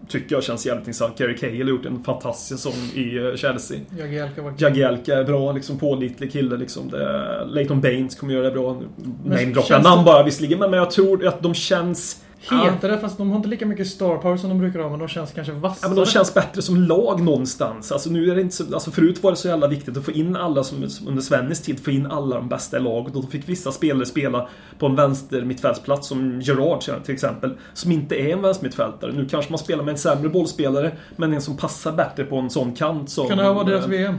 tycker 0.08 0.34
jag 0.34 0.44
känns 0.44 0.66
jävligt 0.66 0.86
intressant. 0.86 1.18
Gary 1.18 1.36
Cahill 1.36 1.62
har 1.62 1.70
gjort 1.70 1.86
en 1.86 2.04
fantastisk 2.04 2.62
säsong 2.62 2.90
i 2.94 3.16
eh, 3.16 3.34
Chelsea. 3.34 3.78
Jagielka 3.98 4.42
var 4.42 4.54
Jagielka 4.58 5.14
är 5.14 5.24
bra, 5.24 5.52
liksom 5.52 5.78
pålitlig 5.78 6.32
kille. 6.32 6.56
Liksom. 6.56 6.90
Det, 6.90 7.44
Leighton 7.46 7.80
Baines 7.80 8.14
kommer 8.14 8.34
göra 8.34 8.44
det 8.44 8.50
bra. 8.50 8.82
Namedroppar 9.24 9.82
namn 9.82 10.04
bara 10.04 10.22
visserligen, 10.22 10.58
men 10.58 10.72
jag 10.72 10.90
tror 10.90 11.26
att 11.26 11.42
de 11.42 11.54
känns... 11.54 12.24
hetare, 12.40 12.98
fast 12.98 13.18
de 13.18 13.30
har 13.30 13.36
inte 13.36 13.48
lika 13.48 13.66
mycket 13.66 13.86
star 13.86 14.16
power 14.16 14.36
som 14.36 14.48
de 14.48 14.58
brukar 14.58 14.80
ha. 14.80 14.90
Men 14.90 14.98
de 14.98 15.08
känns 15.08 15.32
kanske 15.32 15.52
Ja, 15.52 15.58
vassare. 15.58 15.90
men 15.90 15.96
de 15.96 16.06
känns 16.06 16.34
bättre 16.34 16.62
som 16.62 16.76
lag 16.82 17.20
någonstans. 17.20 17.92
Alltså, 17.92 18.10
nu 18.10 18.30
är 18.30 18.34
det 18.34 18.40
inte 18.40 18.56
så, 18.56 18.74
alltså 18.74 18.90
förut 18.90 19.22
var 19.22 19.30
det 19.30 19.36
så 19.36 19.48
jävla 19.48 19.66
viktigt 19.68 19.96
att 19.96 20.04
få 20.04 20.12
in 20.12 20.36
alla, 20.36 20.64
som, 20.64 20.88
som 20.88 21.08
under 21.08 21.22
Svennis 21.22 21.62
tid, 21.62 21.84
få 21.84 21.90
in 21.90 22.06
alla 22.06 22.36
de 22.36 22.48
bästa 22.48 22.76
i 22.76 22.80
laget. 22.80 23.16
Och 23.16 23.22
då 23.22 23.28
fick 23.28 23.48
vissa 23.48 23.72
spelare 23.72 24.06
spela 24.06 24.48
på 24.78 24.86
en 24.86 24.94
vänster 24.94 25.42
mittfältsplats 25.44 26.08
som 26.08 26.40
Gerard 26.40 26.80
till 27.04 27.14
exempel. 27.14 27.54
Som 27.74 27.92
inte 27.92 28.16
är 28.16 28.32
en 28.32 28.42
vänstermittfältare. 28.42 29.12
Nu 29.12 29.26
kanske 29.28 29.52
man 29.52 29.58
spelar 29.58 29.84
med 29.84 29.92
en 29.92 29.98
sämre 29.98 30.28
bollspelare, 30.28 30.92
men 31.16 31.32
en 31.32 31.42
som 31.42 31.56
passar 31.56 31.92
bättre 31.92 32.24
på 32.24 32.36
en 32.36 32.50
sån 32.50 32.74
kant 32.74 33.10
som... 33.10 33.28
Kan 33.28 33.38
det 33.38 33.44
här 33.44 33.54
vara 33.54 33.64
deras 33.64 33.86
VM? 33.86 34.14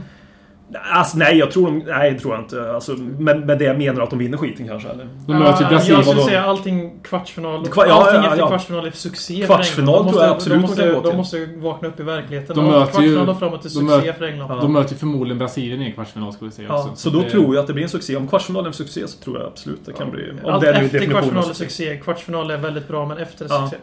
Alltså, 0.92 1.18
nej, 1.18 1.36
jag 1.38 1.50
tror 1.50 1.66
de, 1.66 1.78
Nej, 1.78 2.12
det 2.12 2.18
tror 2.18 2.34
jag 2.34 2.42
inte. 2.44 2.72
Alltså, 2.72 2.92
men 3.18 3.40
med 3.46 3.58
det 3.58 3.64
jag 3.64 3.78
menar 3.78 4.02
att 4.02 4.10
de 4.10 4.18
vinner 4.18 4.38
skiten 4.38 4.68
kanske, 4.68 4.88
eller? 4.88 5.08
De 5.26 5.32
möter 5.38 5.60
ju 5.60 5.66
Ah, 5.66 5.68
Brasilien. 5.68 5.96
Jag 5.98 6.06
skulle 6.06 6.22
säga 6.24 6.44
allting 6.44 7.00
kvartsfinal. 7.02 7.64
Kva- 7.64 7.84
ja, 7.88 7.94
allting 7.94 8.14
ja, 8.22 8.24
efter 8.26 8.38
ja. 8.38 8.48
kvartsfinal 8.48 8.86
är 8.86 8.90
succé 8.90 9.42
Kvartsfinal 9.46 10.08
tror 10.10 10.22
jag 10.22 10.30
De 10.30 10.34
absolut 10.34 10.60
måste, 10.60 10.82
de 10.82 10.88
de 10.88 10.92
kan 10.94 11.02
gå 11.12 11.16
måste, 11.16 11.36
de 11.38 11.46
måste 11.46 11.66
vakna 11.66 11.88
upp 11.88 12.00
i 12.00 12.02
verkligheten. 12.02 12.56
De 12.56 12.64
möter 12.64 12.78
ju- 12.80 12.86
kvartsfinal 12.90 13.28
och 13.28 13.38
framåt 13.38 13.60
är 13.60 13.62
de 13.64 13.70
succé 13.70 13.84
möter- 13.96 14.12
för 14.12 14.24
England. 14.24 14.60
De 14.60 14.72
möter 14.72 14.94
förmodligen 14.96 15.38
Brasilien 15.38 15.82
i 15.82 15.84
en 15.86 15.92
kvartsfinal 15.92 16.32
skulle 16.32 16.50
vi 16.50 16.56
säga 16.56 16.68
Ja, 16.68 16.82
också. 16.84 16.96
så 16.96 17.10
då 17.10 17.20
det- 17.22 17.30
tror 17.30 17.54
jag 17.54 17.60
att 17.62 17.66
det 17.66 17.72
blir 17.72 17.82
en 17.84 17.88
succé. 17.90 18.16
Om 18.16 18.28
kvartsfinalen 18.28 18.64
är 18.64 18.68
en 18.68 18.74
succé 18.74 19.08
så 19.08 19.18
tror 19.24 19.38
jag 19.38 19.46
absolut 19.46 19.80
det 19.86 19.92
kan 19.92 20.10
bli... 20.10 20.30
Om 20.44 20.52
Allt 20.52 20.62
det 20.62 20.68
är 20.70 20.82
efter 20.82 21.06
kvartsfinal 21.06 21.50
är 21.50 21.54
succé. 21.54 21.96
Kvartsfinal 21.96 22.50
är 22.50 22.56
väldigt 22.56 22.88
bra, 22.88 23.06
men 23.06 23.18
efter 23.18 23.44
är 23.44 23.48
succé. 23.48 23.76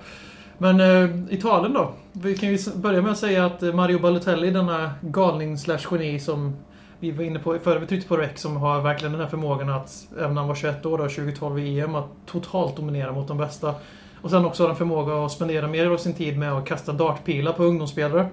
Men 0.59 0.79
eh, 0.79 1.33
Italien 1.33 1.73
då? 1.73 1.91
Vi 2.11 2.37
kan 2.37 2.49
ju 2.49 2.57
börja 2.75 3.01
med 3.01 3.11
att 3.11 3.17
säga 3.17 3.45
att 3.45 3.63
eh, 3.63 3.73
Mario 3.73 3.99
Balotelli, 3.99 4.51
denna 4.51 4.91
galning 5.01 5.57
slash 5.57 5.77
geni 5.91 6.19
som 6.19 6.55
vi 6.99 7.11
var 7.11 7.23
inne 7.23 7.39
på 7.39 7.59
före 7.59 7.79
vi 7.79 7.85
tryckte 7.87 8.07
på 8.07 8.17
REC, 8.17 8.41
som 8.41 8.57
har 8.57 8.81
verkligen 8.81 9.11
den 9.11 9.21
här 9.21 9.27
förmågan 9.27 9.69
att, 9.69 10.07
även 10.17 10.33
när 10.33 10.41
han 10.41 10.47
var 10.47 10.55
21 10.55 10.85
år, 10.85 10.97
då, 10.97 11.03
2012 11.03 11.59
i 11.59 11.79
EM, 11.79 11.95
att 11.95 12.05
totalt 12.25 12.75
dominera 12.75 13.11
mot 13.11 13.27
de 13.27 13.37
bästa. 13.37 13.75
Och 14.21 14.29
sen 14.29 14.45
också 14.45 14.63
har 14.63 14.67
han 14.67 14.77
förmåga 14.77 15.25
att 15.25 15.31
spendera 15.31 15.67
mer 15.67 15.85
av 15.89 15.97
sin 15.97 16.13
tid 16.13 16.37
med 16.37 16.53
att 16.53 16.65
kasta 16.65 16.93
dartpilar 16.93 17.53
på 17.53 17.63
ungdomsspelare. 17.63 18.27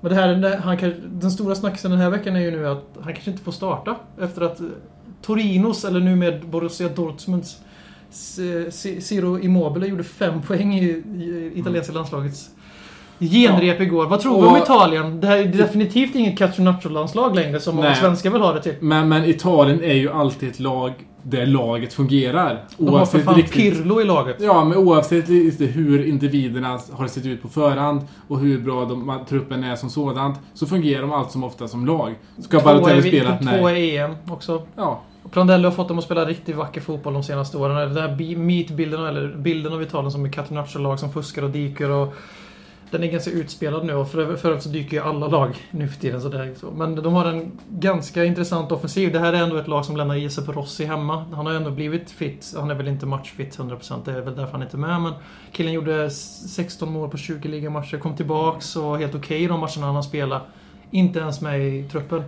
Men 0.00 0.10
det 0.10 0.14
här, 0.14 0.56
han 0.56 0.76
kan, 0.78 0.94
den 1.06 1.30
stora 1.30 1.54
snackisen 1.54 1.90
den 1.90 2.00
här 2.00 2.10
veckan 2.10 2.36
är 2.36 2.40
ju 2.40 2.50
nu 2.50 2.68
att 2.68 2.84
han 3.00 3.12
kanske 3.12 3.30
inte 3.30 3.42
får 3.42 3.52
starta. 3.52 3.96
Efter 4.20 4.42
att 4.42 4.60
eh, 4.60 4.66
Torinos, 5.22 5.84
eller 5.84 6.00
nu 6.00 6.16
med 6.16 6.46
Borussia 6.46 6.88
Dortmunds 6.88 7.60
C- 8.10 8.70
Ciro 9.00 9.38
Immobile 9.38 9.86
gjorde 9.86 10.04
fem 10.04 10.42
poäng 10.42 10.74
i, 10.74 10.84
i 10.84 11.52
italienska 11.54 11.92
landslagets 11.92 12.50
genrep 13.18 13.80
igår. 13.80 14.06
Vad 14.06 14.20
tror 14.20 14.42
vi 14.42 14.48
om 14.48 14.56
Italien? 14.56 15.20
Det 15.20 15.26
här 15.26 15.36
är 15.38 15.44
definitivt 15.44 16.14
inget 16.14 16.38
Catenaccio-landslag 16.38 17.34
längre 17.34 17.60
som 17.60 17.76
många 17.76 17.94
svenskar 17.94 18.30
vill 18.30 18.40
ha 18.42 18.52
det 18.52 18.62
till. 18.62 18.74
Men, 18.80 19.08
men 19.08 19.24
Italien 19.24 19.84
är 19.84 19.94
ju 19.94 20.12
alltid 20.12 20.48
ett 20.50 20.60
lag 20.60 20.92
där 21.22 21.46
laget 21.46 21.92
fungerar. 21.92 22.64
De 22.78 22.88
har 22.94 23.06
för 23.06 23.18
fan 23.18 23.34
riktigt- 23.34 23.54
Pirlo 23.74 24.00
i 24.00 24.04
laget. 24.04 24.36
Ja, 24.40 24.64
men 24.64 24.78
oavsett 24.78 25.28
hur 25.28 26.06
individerna 26.06 26.78
har 26.92 27.06
sett 27.06 27.26
ut 27.26 27.42
på 27.42 27.48
förhand 27.48 28.00
och 28.28 28.38
hur 28.40 28.58
bra 28.60 28.84
de, 28.84 29.18
truppen 29.28 29.64
är 29.64 29.76
som 29.76 29.90
sådant 29.90 30.38
så 30.54 30.66
fungerar 30.66 31.02
de 31.02 31.12
allt 31.12 31.30
som 31.30 31.44
ofta 31.44 31.68
som 31.68 31.86
lag. 31.86 32.14
Ska 32.38 32.60
Balotelli 32.60 33.02
spela? 33.08 33.38
Nej. 33.40 33.88
i 33.90 33.96
EM 33.96 34.14
också. 34.30 34.62
Ja. 34.76 35.00
Prandelli 35.30 35.64
har 35.64 35.70
fått 35.72 35.88
dem 35.88 35.98
att 35.98 36.04
spela 36.04 36.24
riktigt 36.24 36.56
vacker 36.56 36.80
fotboll 36.80 37.12
de 37.12 37.22
senaste 37.22 37.56
åren. 37.56 37.94
Den 37.94 38.02
här 38.10 38.16
bi- 38.16 38.36
meetbilden, 38.36 39.06
eller 39.06 39.36
bilden 39.36 39.72
av 39.72 39.82
Italien 39.82 40.10
som 40.10 40.24
är 40.24 40.28
Catenaccio-lag 40.28 40.98
som 40.98 41.12
fuskar 41.12 41.42
och 41.42 41.50
dyker 41.50 41.90
och... 41.90 42.14
Den 42.92 43.02
är 43.02 43.06
ganska 43.06 43.30
utspelad 43.30 43.84
nu 43.84 43.94
och 43.94 44.10
för, 44.10 44.18
övrigt 44.18 44.62
så 44.62 44.68
dyker 44.68 44.96
ju 44.96 45.02
alla 45.02 45.28
lag 45.28 45.56
nu 45.70 45.88
för 45.88 46.00
tiden. 46.00 46.20
Så 46.20 46.28
det 46.28 46.38
är 46.38 46.54
så. 46.54 46.70
Men 46.70 46.94
de 46.94 47.14
har 47.14 47.24
en 47.24 47.58
ganska 47.68 48.24
intressant 48.24 48.72
offensiv. 48.72 49.12
Det 49.12 49.18
här 49.18 49.32
är 49.32 49.42
ändå 49.42 49.56
ett 49.56 49.68
lag 49.68 49.84
som 49.84 49.96
lämnar 49.96 50.16
Giuseppe 50.16 50.52
Rossi 50.52 50.84
hemma. 50.84 51.24
Han 51.32 51.46
har 51.46 51.52
ändå 51.52 51.70
blivit 51.70 52.10
fit. 52.10 52.54
Han 52.56 52.70
är 52.70 52.74
väl 52.74 52.88
inte 52.88 53.06
matchfit 53.06 53.58
100%. 53.58 54.04
Det 54.04 54.12
är 54.12 54.20
väl 54.20 54.36
därför 54.36 54.52
han 54.52 54.62
inte 54.62 54.76
är 54.76 54.78
med. 54.78 55.00
Men 55.00 55.12
killen 55.52 55.72
gjorde 55.72 56.10
16 56.10 56.92
mål 56.92 57.08
på 57.08 57.16
20 57.16 57.48
ligamatcher. 57.48 57.98
Kom 57.98 58.16
tillbaks 58.16 58.76
och 58.76 58.82
var 58.82 58.98
helt 58.98 59.14
okej 59.14 59.42
i 59.42 59.46
de 59.46 59.60
matcherna 59.60 59.86
han 59.86 59.94
har 59.94 60.02
spelat. 60.02 60.42
Inte 60.90 61.18
ens 61.18 61.40
med 61.40 61.68
i 61.68 61.88
truppen. 61.88 62.24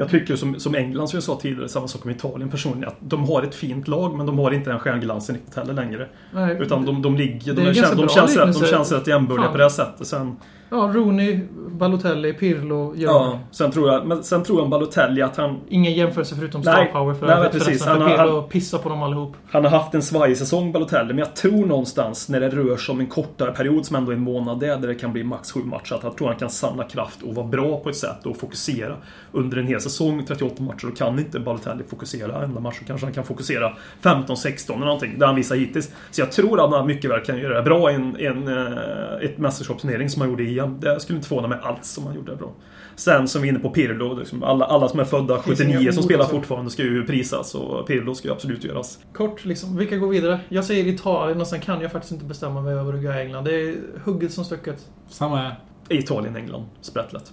Jag 0.00 0.08
tycker 0.10 0.36
som, 0.36 0.60
som 0.60 0.74
England, 0.74 1.08
som 1.08 1.16
jag 1.16 1.22
sa 1.24 1.38
tidigare, 1.40 1.68
samma 1.68 1.88
sak 1.88 2.04
med 2.04 2.16
Italien 2.16 2.50
personligen. 2.50 2.88
Att 2.88 2.96
de 3.00 3.24
har 3.28 3.42
ett 3.42 3.54
fint 3.54 3.88
lag, 3.88 4.16
men 4.16 4.26
de 4.26 4.38
har 4.38 4.50
inte 4.50 4.70
den 4.70 4.78
stjärnglansen 4.78 5.34
riktigt 5.34 5.54
heller 5.56 5.74
längre. 5.74 6.08
Nej, 6.32 6.56
Utan 6.60 6.84
de, 6.86 7.02
de 7.02 7.16
ligger... 7.16 7.54
De, 7.54 7.74
känns, 7.74 7.90
de, 7.96 8.08
känns, 8.08 8.36
rätt- 8.36 8.60
de 8.60 8.66
känns 8.66 8.92
rätt 8.92 9.06
jämbördiga 9.06 9.48
på 9.50 9.56
det 9.56 9.62
här 9.64 9.70
sättet. 9.70 10.06
Sen, 10.06 10.36
Ja, 10.70 10.90
Rooney, 10.94 11.40
Balotelli, 11.70 12.32
Pirlo, 12.32 12.94
gör 12.96 13.10
ja, 13.10 13.38
sen, 13.50 13.70
tror 13.70 13.88
jag, 13.92 14.06
men 14.06 14.24
sen 14.24 14.42
tror 14.42 14.58
jag 14.58 14.64
om 14.64 14.70
Balotelli 14.70 15.22
att 15.22 15.36
han... 15.36 15.60
Ingen 15.68 15.92
jämförelse 15.92 16.34
förutom 16.36 16.60
Nej. 16.60 16.74
Star 16.74 16.84
Power 17.00 17.14
för 17.14 17.26
Nej, 17.26 17.36
övrigt 17.36 17.52
precis. 17.52 17.84
Han 17.86 18.02
har- 18.02 18.08
Pirlo 18.16 18.42
pissar 18.42 18.78
på 18.78 18.88
dem 18.88 19.02
allihop. 19.02 19.36
Han 19.50 19.64
har 19.64 19.70
haft 19.70 19.94
en 19.94 20.02
svajig 20.02 20.36
säsong, 20.36 20.72
Balotelli, 20.72 21.06
men 21.08 21.18
jag 21.18 21.36
tror 21.36 21.66
någonstans 21.66 22.28
när 22.28 22.40
det 22.40 22.48
rör 22.48 22.76
sig 22.76 22.92
om 22.92 23.00
en 23.00 23.06
kortare 23.06 23.52
period 23.52 23.86
som 23.86 23.96
ändå 23.96 24.12
är 24.12 24.16
en 24.16 24.22
månad 24.22 24.60
där, 24.60 24.76
där 24.76 24.88
det 24.88 24.94
kan 24.94 25.12
bli 25.12 25.24
max 25.24 25.52
sju 25.52 25.60
matcher, 25.60 25.94
att 25.94 26.02
jag 26.02 26.16
tror 26.16 26.28
han 26.28 26.36
kan 26.36 26.50
samla 26.50 26.84
kraft 26.84 27.22
och 27.22 27.34
vara 27.34 27.46
bra 27.46 27.80
på 27.80 27.88
ett 27.88 27.96
sätt 27.96 28.26
och 28.26 28.36
fokusera. 28.36 28.96
Under 29.32 29.56
en 29.56 29.66
hel 29.66 29.80
säsong, 29.80 30.24
38 30.28 30.62
matcher, 30.62 30.86
då 30.86 30.90
kan 30.92 31.18
inte 31.18 31.40
Balotelli 31.40 31.84
fokusera 31.84 32.44
enda 32.44 32.60
match. 32.60 32.80
Kanske 32.86 33.06
han 33.06 33.14
kan 33.14 33.24
fokusera 33.24 33.72
15-16 34.02 34.72
eller 34.74 34.84
någonting, 34.86 35.18
det 35.18 35.26
han 35.26 35.34
visar 35.36 35.56
hittills. 35.56 35.90
Så 36.10 36.20
jag 36.20 36.32
tror 36.32 36.64
att 36.64 36.70
han 36.70 36.86
mycket 36.86 37.10
väl 37.10 37.20
kan 37.20 37.38
göra 37.38 37.54
det 37.54 37.62
bra 37.62 37.90
i 37.90 37.94
en, 37.94 38.16
en, 38.16 38.48
eh, 38.48 39.24
ett 39.24 39.38
mästerskapsturnering 39.38 40.10
som 40.10 40.20
han 40.22 40.30
gjorde 40.30 40.42
i 40.42 40.57
EM. 40.58 40.80
Det 40.80 41.00
skulle 41.00 41.16
inte 41.16 41.28
förvåna 41.28 41.48
mig 41.48 41.58
alls 41.62 41.98
om 41.98 42.06
han 42.06 42.14
gjorde 42.14 42.30
det 42.32 42.36
bra. 42.36 42.52
Sen 42.96 43.28
som 43.28 43.42
vi 43.42 43.48
är 43.48 43.52
inne 43.52 43.60
på 43.60 43.70
Pirlo, 43.70 44.18
liksom 44.18 44.42
alla, 44.42 44.64
alla 44.64 44.88
som 44.88 45.00
är 45.00 45.04
födda 45.04 45.42
Finns 45.42 45.60
inga 45.60 45.72
79 45.72 45.92
som 45.92 46.02
spelar 46.02 46.20
alltså. 46.20 46.36
fortfarande 46.36 46.70
ska 46.70 46.82
ju 46.82 47.06
prisas 47.06 47.54
och 47.54 47.86
Pirlo 47.86 48.14
ska 48.14 48.28
ju 48.28 48.34
absolut 48.34 48.64
göras. 48.64 48.98
Kort 49.12 49.44
liksom, 49.44 49.76
vilka 49.76 49.96
går 49.96 50.08
vidare? 50.08 50.40
Jag 50.48 50.64
säger 50.64 50.86
Italien 50.86 51.40
och 51.40 51.46
sen 51.46 51.60
kan 51.60 51.80
jag 51.80 51.92
faktiskt 51.92 52.12
inte 52.12 52.24
bestämma 52.24 52.60
mig 52.60 52.74
över 52.74 52.88
Uruguay 52.92 53.22
England. 53.22 53.44
Det 53.44 53.54
är 53.54 53.76
hugget 54.04 54.32
som 54.32 54.44
stucket. 54.44 54.86
Samma 55.08 55.36
här. 55.36 55.60
Italien, 55.88 56.36
England. 56.36 56.64
Sprättlätt. 56.80 57.32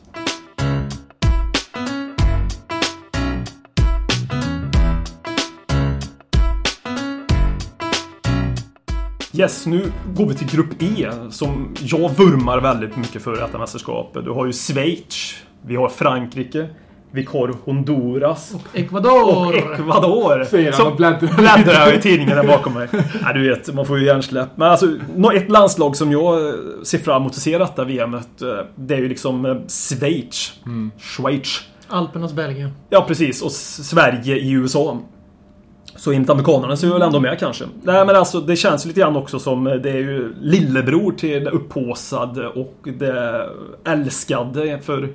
Yes, 9.37 9.65
nu 9.65 9.91
går 10.13 10.25
vi 10.25 10.35
till 10.35 10.47
Grupp 10.47 10.83
E 10.83 11.11
som 11.29 11.75
jag 11.81 12.09
vurmar 12.15 12.61
väldigt 12.61 12.97
mycket 12.97 13.21
för 13.21 13.37
i 13.37 13.39
detta 13.39 13.57
mästerskap. 13.57 14.17
Du 14.23 14.31
har 14.31 14.45
ju 14.45 14.53
Schweiz, 14.53 15.35
vi 15.61 15.75
har 15.75 15.89
Frankrike, 15.89 16.67
vi 17.11 17.27
har 17.31 17.55
Honduras 17.65 18.53
Ecuador! 18.73 19.47
och 19.47 19.55
Ecuador. 19.55 20.43
Säger 20.43 20.71
han 20.71 20.87
och 20.87 20.95
bläddrar. 20.95 21.37
bläddrar 21.37 21.93
i 21.93 22.01
tidningen 22.01 22.35
där 22.35 22.47
bakom 22.47 22.73
mig. 22.73 22.87
Ja, 23.21 23.33
du 23.33 23.49
vet, 23.49 23.73
man 23.73 23.85
får 23.85 23.99
ju 23.99 24.05
hjärnsläpp. 24.05 24.49
Men 24.55 24.71
alltså, 24.71 24.85
ett 25.33 25.49
landslag 25.49 25.95
som 25.95 26.11
jag 26.11 26.47
eh, 26.47 26.53
ser 26.83 26.97
fram 26.97 27.21
emot 27.21 27.31
att 27.31 27.41
se 27.41 27.57
detta 27.57 27.83
VMet, 27.83 28.41
eh, 28.41 28.47
det 28.75 28.95
är 28.95 28.99
ju 28.99 29.09
liksom 29.09 29.45
eh, 29.45 29.55
Schweiz. 29.67 30.53
Schweiz. 30.99 31.61
Alpernas 31.87 32.33
Belgien. 32.33 32.71
Ja, 32.89 33.05
precis. 33.07 33.41
Och 33.41 33.51
Sverige 33.51 34.35
i 34.35 34.51
USA. 34.51 34.99
Så 36.05 36.11
enligt 36.11 36.29
amerikanerna 36.29 36.75
så 36.75 36.85
är 36.85 36.87
vi 36.87 36.93
väl 36.93 37.01
ändå 37.01 37.19
med 37.19 37.39
kanske. 37.39 37.65
Nej 37.83 38.05
men 38.05 38.15
alltså 38.15 38.39
det 38.39 38.55
känns 38.55 38.85
lite 38.85 38.99
grann 38.99 39.15
också 39.15 39.39
som 39.39 39.67
eh, 39.67 39.73
det 39.73 39.89
är 39.89 39.97
ju 39.97 40.35
lillebror 40.41 41.11
till 41.11 41.43
det 41.43 41.49
upphåsade 41.49 42.47
och 42.47 42.75
det 42.83 43.49
älskade 43.85 44.79
för 44.79 45.09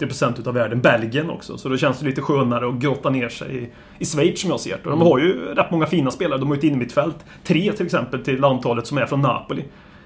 80% 0.00 0.40
utav 0.40 0.54
världen, 0.54 0.80
Belgien 0.80 1.30
också. 1.30 1.58
Så 1.58 1.68
det 1.68 1.78
känns 1.78 2.02
lite 2.02 2.20
skönare 2.20 2.68
att 2.68 2.74
grotta 2.74 3.10
ner 3.10 3.28
sig 3.28 3.56
i, 3.56 3.68
i 3.98 4.04
Schweiz 4.04 4.40
som 4.40 4.50
jag 4.50 4.60
ser 4.60 4.76
det. 4.82 4.90
Och 4.90 4.98
de 4.98 5.00
har 5.00 5.18
ju 5.18 5.54
rätt 5.54 5.70
många 5.70 5.86
fina 5.86 6.10
spelare. 6.10 6.38
De 6.38 6.48
har 6.48 6.54
ju 6.54 6.58
ett 6.58 6.64
innermittfält. 6.64 7.16
Tre 7.44 7.72
till 7.72 7.86
exempel 7.86 8.20
till 8.24 8.44
antalet 8.44 8.86
som 8.86 8.98
är 8.98 9.06
från 9.06 9.22
Napoli. 9.22 9.64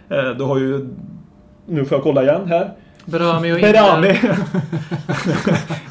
Eh, 0.08 0.30
Du 0.38 0.44
har 0.44 0.58
ju... 0.58 0.88
Nu 1.66 1.84
får 1.84 1.96
jag 1.96 2.02
kolla 2.02 2.22
igen 2.22 2.42
här. 2.48 2.70
Berami 3.04 3.52
och 3.52 3.60
Berami. 3.60 4.08
Inter. 4.08 4.36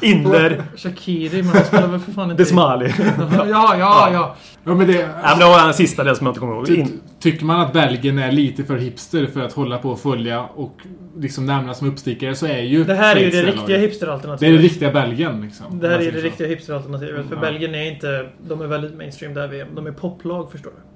Inder. 0.00 0.62
Shakiri, 0.76 1.42
men 1.42 1.52
han 1.56 1.64
spelar 1.64 1.86
väl 1.88 2.00
för 2.00 2.12
fan 2.12 2.30
inte 2.30 2.42
Desmali. 2.42 2.94
Ja, 3.18 3.46
ja, 3.46 4.08
ja. 4.12 4.36
Ja, 4.64 4.74
men 4.74 4.86
det, 4.86 4.92
Ja, 4.94 5.06
men 5.30 5.38
det 5.38 5.44
var 5.44 5.64
den 5.64 5.74
sista 5.74 6.04
där 6.04 6.14
som 6.14 6.26
jag 6.26 6.30
inte 6.30 6.40
kommer 6.40 6.54
ihåg. 6.54 6.66
Ty, 6.66 6.84
tycker 7.20 7.44
man 7.44 7.60
att 7.60 7.72
Belgien 7.72 8.18
är 8.18 8.32
lite 8.32 8.64
för 8.64 8.76
hipster 8.76 9.26
för 9.26 9.40
att 9.40 9.52
hålla 9.52 9.78
på 9.78 9.90
och 9.90 10.00
följa 10.00 10.40
och 10.42 10.76
liksom 11.18 11.46
nämnas 11.46 11.78
som 11.78 11.88
uppstickare 11.88 12.34
så 12.34 12.46
är 12.46 12.60
ju 12.62 12.84
Det 12.84 12.94
här 12.94 13.16
är 13.16 13.20
ju 13.20 13.30
det 13.30 13.42
riktiga 13.42 13.66
Det 13.66 13.72
är 13.74 13.78
det 13.78 13.82
hipsteralternativet. 13.86 14.60
riktiga 14.60 14.90
Belgien 14.92 15.40
liksom. 15.42 15.78
Det 15.80 15.88
här 15.88 15.94
är 15.94 15.98
det 15.98 16.04
säger 16.04 16.18
så. 16.20 16.24
riktiga 16.26 16.48
hipsteralternativet. 16.48 17.26
För 17.28 17.34
Ja. 17.34 17.40
Belgien 17.40 17.74
är 17.74 17.90
inte... 17.90 18.26
De 18.48 18.60
är 18.60 18.66
väldigt 18.66 18.96
mainstream 18.96 19.34
där 19.34 19.48
VM. 19.48 19.68
De 19.74 19.86
är 19.86 19.92
poplag, 19.92 20.52
förstår 20.52 20.70
du. 20.70 20.89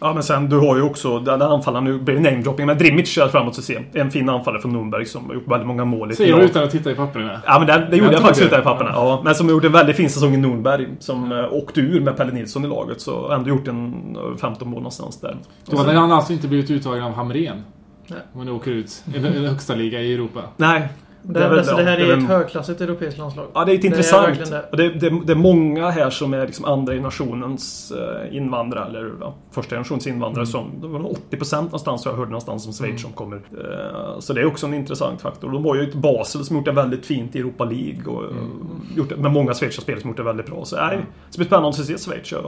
Ja 0.00 0.14
men 0.14 0.22
sen 0.22 0.48
du 0.48 0.58
har 0.58 0.76
ju 0.76 0.82
också 0.82 1.18
den 1.18 1.42
anfallaren, 1.42 1.84
nu 1.84 1.98
blir 1.98 2.14
det 2.14 2.20
namedropping, 2.20 2.66
men 2.66 2.78
Drimic 2.78 3.18
är 3.18 3.28
framåt 3.28 3.58
att 3.58 3.64
se. 3.64 3.78
En 3.92 4.10
fin 4.10 4.28
anfallare 4.28 4.62
från 4.62 4.76
Nürnberg 4.76 5.04
som 5.04 5.26
har 5.26 5.34
gjort 5.34 5.48
väldigt 5.48 5.66
många 5.66 5.84
mål 5.84 6.10
i 6.12 6.14
Säger 6.14 6.36
du 6.36 6.42
utan 6.42 6.64
att 6.64 6.70
titta 6.70 6.90
i 6.90 6.94
papperna? 6.94 7.40
Ja 7.46 7.58
men 7.58 7.66
det, 7.66 7.86
det 7.90 7.96
gjorde 7.96 8.10
jag, 8.10 8.14
Jag 8.14 8.22
faktiskt 8.22 8.46
utan 8.46 8.60
i 8.60 8.64
papperna. 8.64 8.90
Ja. 8.92 9.20
Men 9.24 9.34
som 9.34 9.46
har 9.46 9.52
gjort 9.52 9.64
en 9.64 9.72
väldigt 9.72 9.96
fin 9.96 10.10
säsong 10.10 10.34
i 10.34 10.36
Nürnberg. 10.36 10.86
Som 10.98 11.32
eh, 11.32 11.52
åkte 11.52 11.80
ur 11.80 12.00
med 12.00 12.16
Pelle 12.16 12.32
Nilsson 12.32 12.64
i 12.64 12.68
laget. 12.68 13.00
Så 13.00 13.32
ändå 13.32 13.48
gjort 13.48 13.68
en 13.68 14.16
eh, 14.16 14.36
15 14.36 14.68
mål 14.68 14.78
någonstans 14.78 15.20
där. 15.20 15.36
Då 15.64 15.76
hade 15.76 15.92
han 15.92 16.12
alltså 16.12 16.32
inte 16.32 16.48
blivit 16.48 16.70
uttagen 16.70 17.02
av 17.02 17.12
Hamrén. 17.12 17.62
Nej. 18.06 18.18
Om 18.32 18.38
man 18.38 18.48
åker 18.48 18.70
ut 18.70 19.04
i 19.14 19.18
högsta 19.18 19.74
liga 19.74 20.00
i 20.00 20.14
Europa. 20.14 20.40
Nej. 20.56 20.88
Det, 21.22 21.40
här, 21.40 21.50
alltså, 21.58 21.76
det 21.76 21.82
här 21.82 21.98
är, 21.98 22.06
väl- 22.06 22.18
ett 22.18 22.28
högklassigt 22.28 22.80
europeiskt 22.80 23.18
landslag. 23.18 23.46
Ja, 23.54 23.64
det 23.64 23.72
är 23.72 23.74
ett 23.74 23.82
Det 23.82 23.86
är 23.86 23.90
intressant. 23.90 24.50
det. 24.50 24.64
och 24.70 24.76
det, 24.76 24.88
det, 24.88 25.20
det 25.24 25.32
är 25.32 25.36
många 25.36 25.90
här 25.90 26.10
som 26.10 26.34
är 26.34 26.46
liksom 26.46 26.64
andra 26.64 26.92
generationens 26.94 27.92
eh, 27.92 28.36
invandrare, 28.36 28.86
eller 28.86 29.12
ja, 29.20 29.34
första 29.50 29.70
generationens 29.70 30.06
invandrare. 30.06 30.42
Mm. 30.42 30.46
Som, 30.46 30.70
det 30.80 30.88
var 30.88 30.98
nog 30.98 31.16
80% 31.30 31.62
någonstans, 31.62 32.04
jag 32.04 32.12
hörde 32.12 32.30
någonstans 32.30 32.64
som 32.64 32.72
Schweiz 32.72 33.02
som 33.02 33.12
kommer. 33.12 33.36
Eh, 33.36 34.18
så 34.18 34.32
det 34.32 34.40
är 34.40 34.46
också 34.46 34.66
en 34.66 34.74
intressant 34.74 35.20
faktor. 35.20 35.50
De 35.52 35.64
har 35.64 35.74
ju 35.74 35.82
ett 35.82 35.94
Basel 35.94 36.44
som 36.44 36.56
gjort 36.56 36.64
det 36.64 36.72
väldigt 36.72 37.06
fint 37.06 37.36
i 37.36 37.38
Europa 37.38 37.64
League. 37.64 38.04
Och, 38.06 38.24
Mm. 38.24 38.80
gjort 38.96 39.08
det, 39.08 39.16
med 39.16 39.32
många 39.32 39.54
schweiziska 39.54 39.82
spelare 39.82 40.00
som 40.00 40.10
gjort 40.10 40.16
det 40.16 40.22
väldigt 40.22 40.46
bra. 40.46 40.64
Så 40.64 40.76
det 40.76 41.00
ska 41.30 41.38
bli 41.38 41.46
spännande 41.46 41.68
att 41.68 41.74
se 41.74 41.98
Schweiz. 41.98 42.32
Jag 42.32 42.40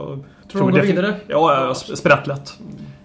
Tror 0.51 0.61
de 0.61 0.71
går 0.71 0.81
vidare? 0.81 1.15
Ja, 1.27 1.65
ja, 1.65 1.73
sp- 1.73 1.95
sprättlätt. 1.95 2.53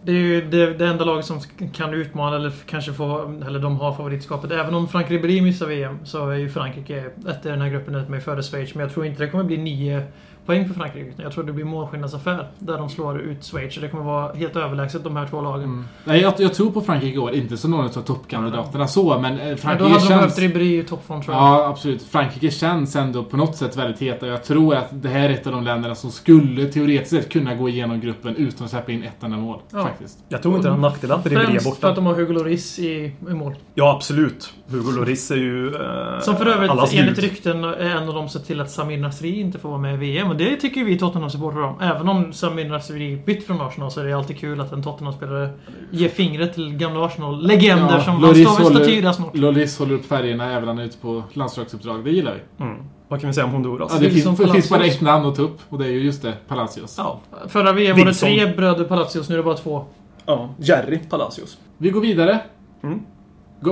Det 0.07 0.12
är 0.12 0.16
ju 0.16 0.40
det, 0.40 0.74
det 0.74 0.86
enda 0.86 1.04
laget 1.04 1.24
som 1.24 1.40
kan 1.72 1.94
utmana 1.94 2.36
eller 2.36 2.52
kanske 2.66 2.92
få... 2.92 3.34
Eller 3.46 3.59
de 3.59 3.80
har 3.80 3.94
favoritskapet. 3.94 4.50
Även 4.50 4.74
om 4.74 4.88
Frankrike 4.88 5.26
Ribéry 5.26 5.42
missar 5.42 5.66
VM 5.66 5.98
så 6.04 6.30
är 6.30 6.36
ju 6.36 6.48
Frankrike 6.48 7.11
ett 7.28 7.46
i 7.46 7.48
den 7.48 7.61
här 7.61 7.68
gruppen 7.68 7.94
ut 7.94 8.09
med 8.09 8.22
före 8.22 8.42
Schweiz. 8.42 8.74
Men 8.74 8.82
jag 8.82 8.92
tror 8.92 9.07
inte 9.07 9.24
det 9.24 9.30
kommer 9.30 9.44
bli 9.44 9.57
nio 9.57 10.02
poäng 10.47 10.68
för 10.68 10.74
Frankrike. 10.74 11.12
Jag 11.22 11.32
tror 11.32 11.44
det 11.44 11.53
blir 11.53 11.64
målskillnadsaffär 11.64 12.47
där 12.59 12.78
de 12.78 12.88
slår 12.88 13.20
ut 13.20 13.44
Schweiz. 13.44 13.78
Det 13.80 13.88
kommer 13.88 14.05
vara 14.05 14.32
helt 14.34 14.57
överlägset 14.57 15.05
de 15.05 15.16
här 15.16 15.26
två 15.26 15.40
lagen. 15.40 15.84
Nej, 16.05 16.20
jag, 16.20 16.34
jag 16.38 16.55
tror 16.55 16.70
på 16.70 16.80
Frankrike 16.80 17.14
i 17.16 17.18
år. 17.18 17.34
Inte 17.34 17.57
som 17.57 17.70
någon 17.70 17.84
av 17.84 17.88
toppkandidaterna 17.90 18.88
så, 18.88 19.18
men 19.20 19.38
eh, 19.38 19.38
Men 19.47 19.51
då 19.51 19.57
Frankrike 19.57 19.68
hade 19.68 19.84
de 20.05 20.09
behövt 20.09 20.22
känns... 20.22 20.38
Ribéry 20.38 20.78
i 20.78 20.82
toppform 20.82 21.22
tror 21.22 21.36
jag. 21.36 21.42
Ja, 21.44 21.66
absolut. 21.66 22.03
Frankrike 22.03 22.51
känns 22.51 22.97
ändå 22.97 23.24
på 23.24 23.36
något 23.36 23.57
sätt 23.57 23.76
väldigt 23.76 24.03
heta. 24.03 24.26
Jag 24.26 24.44
tror 24.44 24.74
att 24.74 24.88
det 24.90 25.09
här 25.09 25.28
är 25.28 25.32
ett 25.34 25.47
av 25.47 25.53
de 25.53 25.64
länderna 25.64 25.94
som 25.94 26.11
skulle 26.11 26.66
teoretiskt 26.66 27.11
sett 27.11 27.32
kunna 27.32 27.55
gå 27.55 27.68
igenom 27.68 28.01
gruppen 28.01 28.36
utan 28.36 28.64
att 28.64 28.70
släppa 28.70 28.92
in 28.92 29.03
ett 29.03 29.22
enda 29.22 29.36
mål. 29.36 29.59
Ja. 29.72 29.82
Faktiskt. 29.82 30.18
Jag 30.28 30.42
tror 30.42 30.57
inte 30.57 30.68
det 30.68 30.72
är 30.72 30.74
en 30.74 30.80
nackdel 30.80 31.12
att 31.12 31.26
Ribéry 31.26 31.42
är 31.44 31.47
Främst 31.51 31.64
för 31.64 31.70
borta. 31.70 31.88
att 31.88 31.94
de 31.94 32.07
har 32.07 32.14
Hugo 32.14 32.32
Lloris 32.32 32.78
i, 32.78 33.12
i 33.30 33.34
mål. 33.34 33.55
Ja, 33.74 33.94
absolut. 33.97 34.53
Hugo 34.68 34.90
Lloris 34.92 35.30
är 35.30 35.36
ju... 35.36 35.74
Eh, 35.74 36.20
Som 36.20 36.36
för 36.36 36.47
övrigt 36.47 36.70
allas 36.70 36.94
enligt 36.94 37.18
rykten 37.18 37.64
är 37.64 37.76
en 37.97 38.09
av 38.09 38.14
dem 38.14 38.28
sett 38.28 38.47
till 38.47 38.61
att 38.61 38.70
Samir 38.70 38.99
Nasri 38.99 39.40
inte 39.40 39.59
får 39.59 39.68
vara 39.68 39.78
med 39.80 39.94
i 39.94 39.97
VM. 39.97 40.36
Och 40.37 40.43
det 40.43 40.57
tycker 40.57 40.84
vi 40.84 40.99
Tottenham-supportrar 40.99 41.62
om. 41.62 41.80
Även 41.80 42.09
om 42.09 42.32
Samir 42.32 42.68
Nasri 42.68 43.22
bytt 43.26 43.47
från 43.47 43.61
Arsenal 43.61 43.91
så 43.91 44.01
är 44.01 44.05
det 44.05 44.12
alltid 44.12 44.39
kul 44.39 44.61
att 44.61 44.72
en 44.72 44.82
Tottenham-spelare 44.82 45.51
ger 45.91 46.09
fingret 46.09 46.55
till 46.55 46.76
gamla 46.76 47.07
Arsenal-legender 47.07 47.95
Ja, 47.95 48.01
som 48.01 48.20
Lloris 48.20 48.47
han 48.47 48.55
står 48.57 48.70
statyra 48.70 49.12
snart. 49.12 49.37
Loris 49.37 49.78
håller 49.78 49.95
upp 49.95 50.07
färgerna 50.07 50.45
även 50.45 50.61
när 50.61 50.66
han 50.66 50.78
är 50.78 50.84
ute 50.84 50.99
på 50.99 51.22
landslagsuppdrag. 51.32 52.05
Det 52.05 52.11
gillar 52.11 52.34
vi. 52.34 52.64
Mm. 52.64 52.76
Vad 53.09 53.20
kan 53.20 53.28
vi 53.30 53.34
säga 53.34 53.45
om 53.45 53.53
Honduras? 53.53 53.93
Ja, 53.95 54.01
det 54.01 54.09
Wilson 54.09 54.37
finns, 54.37 54.49
det 54.49 54.53
finns 54.55 54.70
bara 54.70 54.84
ett 54.84 55.01
namn 55.01 55.26
att 55.26 55.37
ta 55.37 55.43
upp 55.43 55.61
och 55.68 55.78
det 55.78 55.84
är 55.84 55.91
ju 55.91 56.01
just 56.01 56.22
det, 56.22 56.32
Palacios. 56.49 56.95
Ja. 56.99 57.20
Förra 57.49 57.72
VM 57.72 57.99
var 57.99 58.05
det 58.05 58.14
tre 58.14 58.47
bröder 58.47 58.84
Palacios, 58.84 59.28
nu 59.28 59.34
är 59.34 59.37
det 59.37 59.45
bara 59.45 59.57
två. 59.57 59.84
ja. 60.26 60.49
Jerry 60.59 60.99
Palacios. 60.99 61.59
Vi 61.78 61.91
går 61.91 62.01
vidare. 62.01 62.41
Mm. 62.82 63.01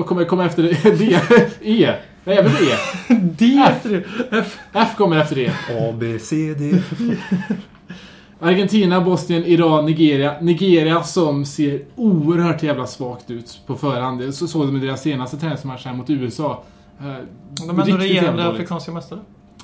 Kommer 0.06 0.24
kommer 0.24 0.46
efter 0.46 0.62
det. 0.62 1.50
E. 1.84 1.94
Nej, 2.24 2.36
jag 2.36 2.42
vill 2.42 2.52
E. 2.52 2.76
D 3.38 3.64
efter 3.68 3.90
det. 3.90 4.04
F. 4.38 4.58
F 4.72 4.88
kommer 4.96 5.16
efter 5.16 5.36
det. 5.36 5.48
A, 5.48 5.94
B, 5.98 6.18
C, 6.18 6.54
D. 6.58 6.78
Argentina, 8.40 9.00
Bosnien, 9.00 9.44
Iran, 9.44 9.86
Nigeria. 9.86 10.40
Nigeria 10.40 11.02
som 11.02 11.44
ser 11.44 11.82
oerhört 11.96 12.62
jävla 12.62 12.86
svagt 12.86 13.30
ut 13.30 13.60
på 13.66 13.74
förhand. 13.76 14.34
Så 14.34 14.46
såg 14.48 14.66
de 14.66 14.76
i 14.76 14.80
deras 14.86 15.02
senaste 15.02 15.36
träningsmatch 15.36 15.84
här 15.84 15.94
mot 15.94 16.10
USA. 16.10 16.62
Eh, 17.00 17.04
De 17.66 17.78
är 17.78 17.82
ändå 17.82 17.96
regerande 17.96 18.46
afrikanska 18.48 18.92
mästare. 18.92 19.20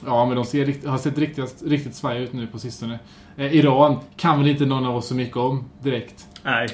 Ja, 0.06 0.26
men 0.26 0.36
de 0.36 0.44
ser, 0.44 0.88
har 0.88 0.98
sett 0.98 1.18
riktigt, 1.18 1.62
riktigt 1.66 1.94
svaja 1.94 2.20
ut 2.20 2.32
nu 2.32 2.46
på 2.46 2.58
sistone. 2.58 2.98
Eh, 3.36 3.54
Iran 3.56 3.96
kan 4.16 4.38
väl 4.38 4.48
inte 4.48 4.66
någon 4.66 4.86
av 4.86 4.96
oss 4.96 5.06
så 5.06 5.14
mycket 5.14 5.36
om 5.36 5.64
direkt. 5.82 6.26
Nej. 6.42 6.68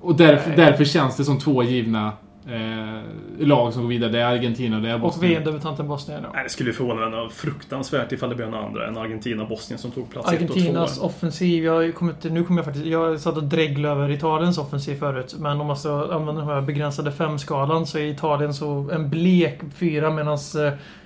Och 0.00 0.16
därför, 0.16 0.56
därför 0.56 0.84
känns 0.84 1.16
det 1.16 1.24
som 1.24 1.38
två 1.38 1.62
givna 1.62 2.12
eh, 2.48 3.46
lag 3.46 3.72
som 3.72 3.82
går 3.82 3.88
vidare. 3.88 4.10
Det 4.10 4.20
är 4.20 4.24
Argentina 4.24 4.76
och 4.76 4.82
det 4.82 4.90
är 4.90 4.94
Och 4.94 5.00
Bosnien. 5.00 5.32
VM-debutanten 5.32 5.88
Bosnien. 5.88 6.20
Ja. 6.22 6.30
Nej, 6.34 6.44
det 6.44 6.50
skulle 6.50 6.70
ju 6.70 6.74
förvåna 6.74 7.10
mig 7.10 7.30
fruktansvärt 7.30 8.12
ifall 8.12 8.28
det 8.28 8.34
blev 8.34 8.50
några 8.50 8.64
andra 8.66 8.88
än 8.88 8.96
Argentina 8.96 9.42
och 9.42 9.48
Bosnien 9.48 9.78
som 9.78 9.90
tog 9.90 10.10
plats 10.10 10.32
1 10.32 10.42
och 10.42 10.46
2. 10.46 10.54
Argentinas 10.54 11.00
offensiv, 11.00 11.64
jag 11.64 11.84
ju 11.84 11.92
kommit, 11.92 12.24
nu 12.24 12.44
kommer 12.44 12.58
jag 12.58 12.64
faktiskt... 12.64 12.86
Jag 12.86 13.20
satt 13.20 13.36
och 13.36 13.44
dreglade 13.44 13.94
över 13.94 14.10
Italiens 14.10 14.58
offensiv 14.58 14.94
förut. 14.94 15.34
Men 15.38 15.60
om 15.60 15.66
man 15.66 15.76
ska 15.76 15.90
använda 15.90 16.40
den 16.40 16.50
här 16.50 16.60
begränsade 16.60 17.12
femskalan 17.12 17.86
så 17.86 17.98
är 17.98 18.02
Italien 18.02 18.54
så 18.54 18.90
en 18.92 19.10
blek 19.10 19.60
fyra 19.74 20.10
medan 20.10 20.38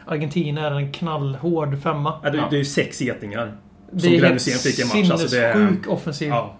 Argentina 0.07 0.66
är 0.66 0.70
en 0.70 0.93
knallhård 0.93 1.82
femma. 1.82 2.20
Ja, 2.22 2.30
det, 2.30 2.39
är 2.39 2.53
ju 2.53 2.64
sex 2.64 3.01
getingar. 3.01 3.53
Som 3.91 3.99
Glenn 3.99 4.22
helt 4.22 4.34
Hysén 4.34 4.59
fick 4.59 4.78
i 4.78 4.82
en 4.82 4.89
match. 4.89 5.11
Alltså 5.11 5.36
det 5.36 5.45
är, 5.45 5.53
sinnessjuk 5.53 5.89
offensiv. 5.89 6.28
ja. 6.28 6.55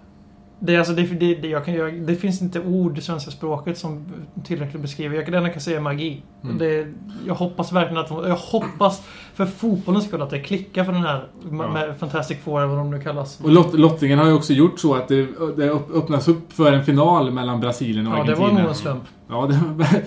Det, 0.61 0.77
alltså, 0.77 0.93
det, 0.93 1.03
det, 1.03 1.35
det, 1.35 1.47
jag 1.47 1.65
kan, 1.65 1.73
jag, 1.73 1.93
det 2.01 2.15
finns 2.15 2.41
inte 2.41 2.59
ord 2.59 2.97
i 2.97 3.01
svenska 3.01 3.31
språket 3.31 3.77
som 3.77 4.05
tillräckligt 4.43 4.81
beskriver. 4.81 5.15
Jag 5.15 5.25
kan, 5.25 5.31
det 5.31 5.37
enda 5.37 5.47
jag 5.47 5.53
kan 5.53 5.61
säga 5.61 5.77
är 5.77 5.81
magi. 5.81 6.21
Mm. 6.43 6.57
Det, 6.57 6.87
jag 7.27 7.35
hoppas 7.35 7.71
verkligen 7.71 8.03
att 8.03 8.09
Jag 8.27 8.35
hoppas 8.35 9.01
för 9.33 9.45
fotbollens 9.45 10.05
skull 10.05 10.21
att 10.21 10.29
det 10.29 10.39
klickar 10.39 10.83
för 10.83 10.91
den 10.91 11.01
här 11.03 11.23
Ja. 11.51 11.93
Fantastic 11.99 12.37
Four, 12.43 12.57
eller 12.59 12.67
vad 12.67 12.77
de 12.77 12.91
nu 12.91 13.01
kallas. 13.01 13.39
Och 13.43 13.49
lott, 13.51 13.73
lottningen 13.73 14.19
har 14.19 14.25
ju 14.25 14.33
också 14.33 14.53
gjort 14.53 14.79
så 14.79 14.95
att 14.95 15.07
det, 15.07 15.27
det 15.57 15.69
öppnas 15.93 16.27
upp 16.27 16.53
för 16.53 16.73
en 16.73 16.85
final 16.85 17.31
mellan 17.31 17.59
Brasilien 17.59 18.07
och 18.07 18.13
Ja, 18.13 18.15
det 18.17 18.21
Argentina. 18.21 18.47
var 18.53 18.59
nog 18.59 18.69
en 18.69 18.75
slump. 18.75 19.03
Ja, 19.29 19.47
det, 19.47 19.59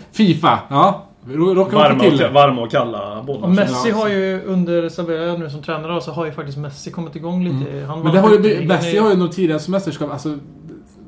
Fifa. 0.12 0.58
Ja, 0.70 1.04
Varma, 1.24 2.00
till 2.00 2.24
och, 2.24 2.32
varma 2.32 2.62
och 2.62 2.70
kalla 2.70 3.22
bollar. 3.22 3.48
Messi 3.48 3.90
har 3.90 4.08
ju 4.08 4.42
under 4.46 4.88
Sabella 4.88 5.36
nu 5.36 5.50
som 5.50 5.62
tränare 5.62 6.00
så 6.00 6.12
har 6.12 6.26
ju 6.26 6.32
faktiskt 6.32 6.58
Messi 6.58 6.90
kommit 6.90 7.16
igång 7.16 7.44
lite. 7.44 7.54
Han 7.54 7.64
Mm. 7.64 7.86
Men 7.86 8.02
vann 8.02 8.14
det 8.14 8.20
har 8.20 8.30
ju, 8.30 8.66
Messi 8.66 8.98
har 8.98 9.10
ju 9.10 9.16
nog 9.16 9.32
tidigare 9.32 9.60
som 9.60 9.72
mästerskap, 9.72 10.12
alltså 10.12 10.38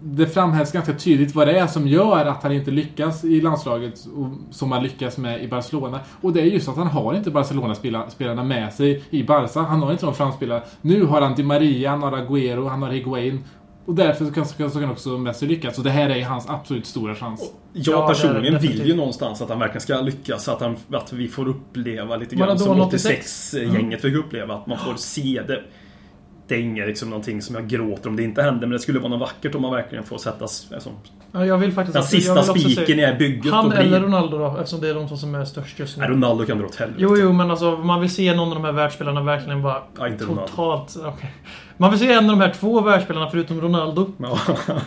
det 0.06 0.26
framhävs 0.26 0.72
ganska 0.72 0.92
tydligt 0.92 1.34
vad 1.34 1.46
det 1.46 1.58
är 1.58 1.66
som 1.66 1.88
gör 1.88 2.26
att 2.26 2.42
han 2.42 2.52
inte 2.52 2.70
lyckas 2.70 3.24
i 3.24 3.40
landslaget 3.40 3.94
och, 4.16 4.54
som 4.54 4.72
han 4.72 4.82
lyckas 4.82 5.18
med 5.18 5.42
i 5.42 5.48
Barcelona. 5.48 6.00
Och 6.20 6.32
det 6.32 6.40
är 6.40 6.44
just 6.44 6.68
att 6.68 6.76
han 6.76 6.86
har 6.86 7.14
inte 7.14 7.30
Barcelona-spelarna 7.30 8.44
med 8.44 8.72
sig 8.72 9.04
i 9.10 9.24
Barca. 9.24 9.60
Han 9.60 9.82
har 9.82 9.92
inte 9.92 10.06
de 10.06 10.14
framspelare. 10.14 10.62
Nu 10.80 11.04
har 11.04 11.20
han 11.20 11.34
Di 11.34 11.42
Maria, 11.42 11.90
han 11.90 12.02
har 12.02 12.12
Agüero, 12.12 12.68
han 12.68 12.82
har 12.82 12.90
Higuain. 12.90 13.44
Och 13.86 13.94
därför 13.94 14.24
så 14.24 14.32
kan, 14.32 14.46
så 14.46 14.56
kan, 14.56 14.70
så 14.70 14.80
kan 14.80 14.90
också 14.90 15.08
Messi 15.18 15.46
lyckas. 15.46 15.78
Och 15.78 15.84
det 15.84 15.90
här 15.90 16.10
är 16.10 16.24
hans 16.24 16.48
absolut 16.48 16.86
stora 16.86 17.14
chans. 17.14 17.52
Jag 17.72 17.94
Ja, 17.94 18.08
personligen 18.08 18.58
vill 18.58 18.86
ju 18.86 18.96
någonstans 18.96 19.42
att 19.42 19.48
han 19.48 19.58
verkligen 19.58 19.80
ska 19.80 20.00
lyckas. 20.00 20.48
Att, 20.48 20.60
han, 20.60 20.76
att 20.92 21.12
vi 21.12 21.28
får 21.28 21.48
uppleva 21.48 22.16
lite 22.16 22.36
grann 22.36 22.58
som 22.58 22.80
86. 22.80 23.54
86-gänget 23.54 24.00
fick 24.02 24.14
uppleva. 24.14 24.54
Att 24.54 24.66
man 24.66 24.78
får 24.78 24.94
se 24.94 25.42
det. 25.48 25.62
Det 26.48 26.54
är 26.54 26.58
inget 26.60 26.86
liksom 26.86 27.10
någonting 27.10 27.42
som 27.42 27.54
jag 27.54 27.68
gråter 27.68 28.08
om 28.08 28.16
det 28.16 28.22
inte 28.22 28.42
händer. 28.42 28.60
Men 28.60 28.70
det 28.70 28.78
skulle 28.78 28.98
vara 28.98 29.08
något 29.10 29.20
vackert 29.20 29.54
om 29.54 29.62
man 29.62 29.72
verkligen 29.72 30.04
får 30.04 30.18
sättas... 30.18 30.66
Alltså, 30.74 30.90
Ja, 31.32 31.46
jag 31.46 31.58
vill 31.58 31.72
faktiskt 31.72 31.92
den 31.94 32.02
att- 32.02 32.12
jag 32.12 32.44
sista 32.44 32.54
spiken 32.54 32.98
i 33.00 33.14
bygget 33.18 33.52
Han 33.52 33.64
och 33.64 33.70
bli... 33.70 33.80
eller 33.80 34.00
Ronaldo 34.00 34.38
då, 34.38 34.56
eftersom 34.58 34.80
det 34.80 34.88
är 34.88 34.94
de 34.94 35.08
som 35.08 35.34
är 35.34 35.44
störst 35.44 35.78
just 35.78 35.96
nu. 35.96 36.00
Nej, 36.00 36.10
Ronaldo 36.10 36.46
kan 36.46 36.58
dra 36.58 36.66
åt 36.66 36.74
helvete. 36.76 37.02
Jo, 37.02 37.16
jo, 37.16 37.32
men 37.32 37.50
alltså 37.50 37.70
man 37.76 38.00
vill 38.00 38.10
se 38.14 38.34
någon 38.34 38.48
av 38.48 38.54
de 38.54 38.64
här 38.64 38.72
världsspelarna 38.72 39.22
verkligen 39.22 39.62
bara 39.62 39.82
Ja, 39.98 40.08
inte 40.08 40.24
Ronaldo. 40.24 40.46
totalt... 40.48 40.96
Man 41.76 41.90
vill 41.90 42.00
se 42.00 42.12
en 42.12 42.30
av 42.30 42.36
de 42.36 42.40
här 42.40 42.52
två 42.52 42.80
världsspelarna 42.80 43.30
förutom 43.30 43.60
Ronaldo. 43.60 44.06
Ja. 44.18 44.38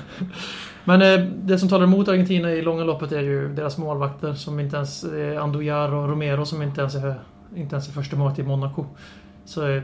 Men 0.83 1.01
eh, 1.01 1.19
det 1.19 1.59
som 1.59 1.69
talar 1.69 1.83
emot 1.83 2.07
Argentina 2.07 2.51
i 2.51 2.61
långa 2.61 2.83
loppet 2.83 3.11
är 3.11 3.21
ju 3.21 3.53
deras 3.53 3.77
målvakter 3.77 4.33
som 4.33 4.59
inte 4.59 4.75
ens... 4.75 5.03
Eh, 5.03 5.43
Andujar 5.43 5.93
och 5.93 6.09
Romero 6.09 6.45
som 6.45 6.61
inte 6.61 6.81
ens 6.81 6.95
är, 6.95 7.15
inte 7.55 7.75
ens 7.75 7.87
är 7.87 7.91
första 7.91 8.15
målet 8.15 8.39
i 8.39 8.43
Monaco. 8.43 8.85
Så 9.45 9.67
eh, 9.67 9.83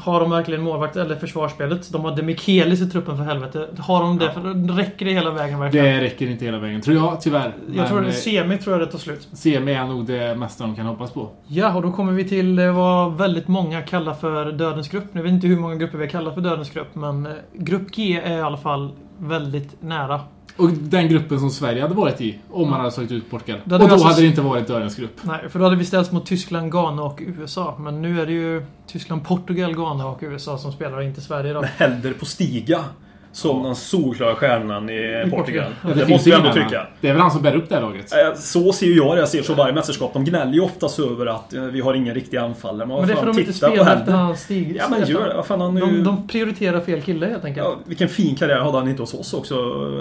har 0.00 0.20
de 0.20 0.30
verkligen 0.30 0.62
målvakt 0.62 0.96
eller 0.96 1.16
försvarsspelet? 1.16 1.92
De 1.92 2.04
har 2.04 2.16
Demichelis 2.16 2.80
i 2.80 2.90
truppen 2.90 3.16
för 3.16 3.24
helvete. 3.24 3.66
Har 3.78 4.02
de 4.02 4.18
det? 4.18 4.32
För 4.32 4.74
räcker 4.76 5.06
det 5.06 5.12
hela 5.12 5.30
vägen 5.30 5.60
verkligen? 5.60 5.86
Det 5.86 6.00
räcker 6.00 6.26
inte 6.26 6.44
hela 6.44 6.58
vägen, 6.58 6.80
tror 6.80 6.96
jag 6.96 7.20
tyvärr. 7.20 7.54
jag 7.74 7.88
tror 7.88 8.00
det 8.00 8.06
eh, 8.06 8.12
semi 8.12 8.58
tror 8.58 8.78
jag 8.78 8.88
det 8.88 8.92
tar 8.92 8.98
slut. 8.98 9.28
Semi 9.32 9.72
är 9.72 9.84
nog 9.84 10.06
det 10.06 10.34
mesta 10.34 10.64
de 10.64 10.76
kan 10.76 10.86
hoppas 10.86 11.10
på. 11.10 11.30
Ja, 11.46 11.74
och 11.74 11.82
då 11.82 11.92
kommer 11.92 12.12
vi 12.12 12.28
till 12.28 12.58
eh, 12.58 12.72
vad 12.72 13.16
väldigt 13.16 13.48
många 13.48 13.82
kallar 13.82 14.14
för 14.14 14.52
Dödens 14.52 14.88
grupp. 14.88 15.04
Jag 15.12 15.22
vet 15.22 15.32
inte 15.32 15.46
hur 15.46 15.58
många 15.58 15.74
grupper 15.74 15.98
vi 15.98 16.04
har 16.04 16.10
kallat 16.10 16.34
för 16.34 16.40
Dödens 16.40 16.70
grupp, 16.70 16.94
men 16.94 17.26
eh, 17.26 17.32
Grupp 17.54 17.90
G 17.94 18.20
är 18.24 18.38
i 18.38 18.40
alla 18.40 18.56
fall 18.56 18.92
väldigt 19.18 19.82
nära. 19.82 20.20
Och 20.56 20.70
den 20.70 21.08
gruppen 21.08 21.40
som 21.40 21.50
Sverige 21.50 21.82
hade 21.82 21.94
varit 21.94 22.20
i, 22.20 22.38
om 22.50 22.70
man 22.70 22.80
hade 22.80 22.92
slagit 22.92 23.12
ut 23.12 23.30
Portugal. 23.30 23.60
Då 23.64 23.74
hade 23.74 23.84
och 23.84 23.88
då 23.88 23.94
alltså- 23.94 24.08
hade 24.08 24.20
det 24.20 24.26
inte 24.26 24.40
varit 24.40 24.66
dörrens 24.66 24.96
grupp. 24.96 25.16
Nej, 25.22 25.48
för 25.48 25.58
då 25.58 25.64
hade 25.64 25.76
vi 25.76 25.84
ställts 25.84 26.12
mot 26.12 26.26
Tyskland, 26.26 26.72
Ghana 26.72 27.02
och 27.02 27.22
USA. 27.26 27.76
Men 27.78 28.02
nu 28.02 28.20
är 28.20 28.26
det 28.26 28.32
ju 28.32 28.66
Tyskland, 28.86 29.24
Portugal, 29.24 29.74
Ghana 29.74 30.06
och 30.06 30.18
USA 30.22 30.58
som 30.58 30.72
spelar, 30.72 31.02
inte 31.02 31.20
Sverige 31.20 31.52
då. 31.52 31.62
Hellre 31.62 32.12
på 32.12 32.24
Stiga. 32.24 32.84
Som 33.32 33.62
den 33.62 33.74
solklara 33.74 34.34
stjärnan 34.34 34.90
i 34.90 35.26
Portugal. 35.30 35.64
Ja, 35.82 35.88
det 35.88 35.94
finns 35.94 36.08
måste 36.08 36.30
jag 36.30 36.38
ändå 36.40 36.52
tycka. 36.52 36.66
annan. 36.78 36.86
Det 37.00 37.08
är 37.08 37.12
väl 37.12 37.22
han 37.22 37.30
som 37.30 37.42
bär 37.42 37.54
upp 37.56 37.68
det 37.68 37.74
här 37.74 37.82
laget. 37.82 38.12
Eh, 38.12 38.34
Så 38.34 38.72
ser 38.72 38.86
ju 38.86 38.96
jag 38.96 39.16
det. 39.16 39.20
Jag 39.20 39.28
ser 39.28 39.42
så 39.42 39.54
varje 39.54 39.72
mästerskap. 39.74 40.12
De 40.12 40.24
gnäller 40.24 40.52
ju 40.52 40.60
oftast 40.60 40.98
över 40.98 41.26
att 41.26 41.54
eh, 41.54 41.62
vi 41.62 41.80
har 41.80 41.94
ingen 41.94 42.14
riktig 42.14 42.36
anfallare. 42.36 42.86
Men, 42.88 42.96
Men 42.96 43.06
det 43.06 43.12
är 43.12 43.16
för 43.16 43.26
att 43.28 43.34
de 43.36 43.40
inte 43.40 43.52
på 43.52 43.56
spelar 43.58 43.96
efter 43.96 44.12
hans 44.12 44.40
stig. 44.40 44.76
Ja 44.78 44.84
men 44.90 45.08
gör 45.08 45.28
det. 45.28 45.34
Vad 45.34 45.46
fan 45.46 45.60
han 45.60 45.74
ju... 45.76 45.80
De, 45.80 46.04
de 46.04 46.28
prioriterar 46.28 46.80
fel 46.80 47.02
kille 47.02 47.26
helt 47.26 47.44
enkelt. 47.44 47.66
Ja, 47.66 47.76
vilken 47.84 48.08
fin 48.08 48.36
karriär 48.36 48.58
hade 48.60 48.78
han 48.78 48.88
inte 48.88 49.02
hos 49.02 49.14
oss 49.14 49.34
också. 49.34 49.54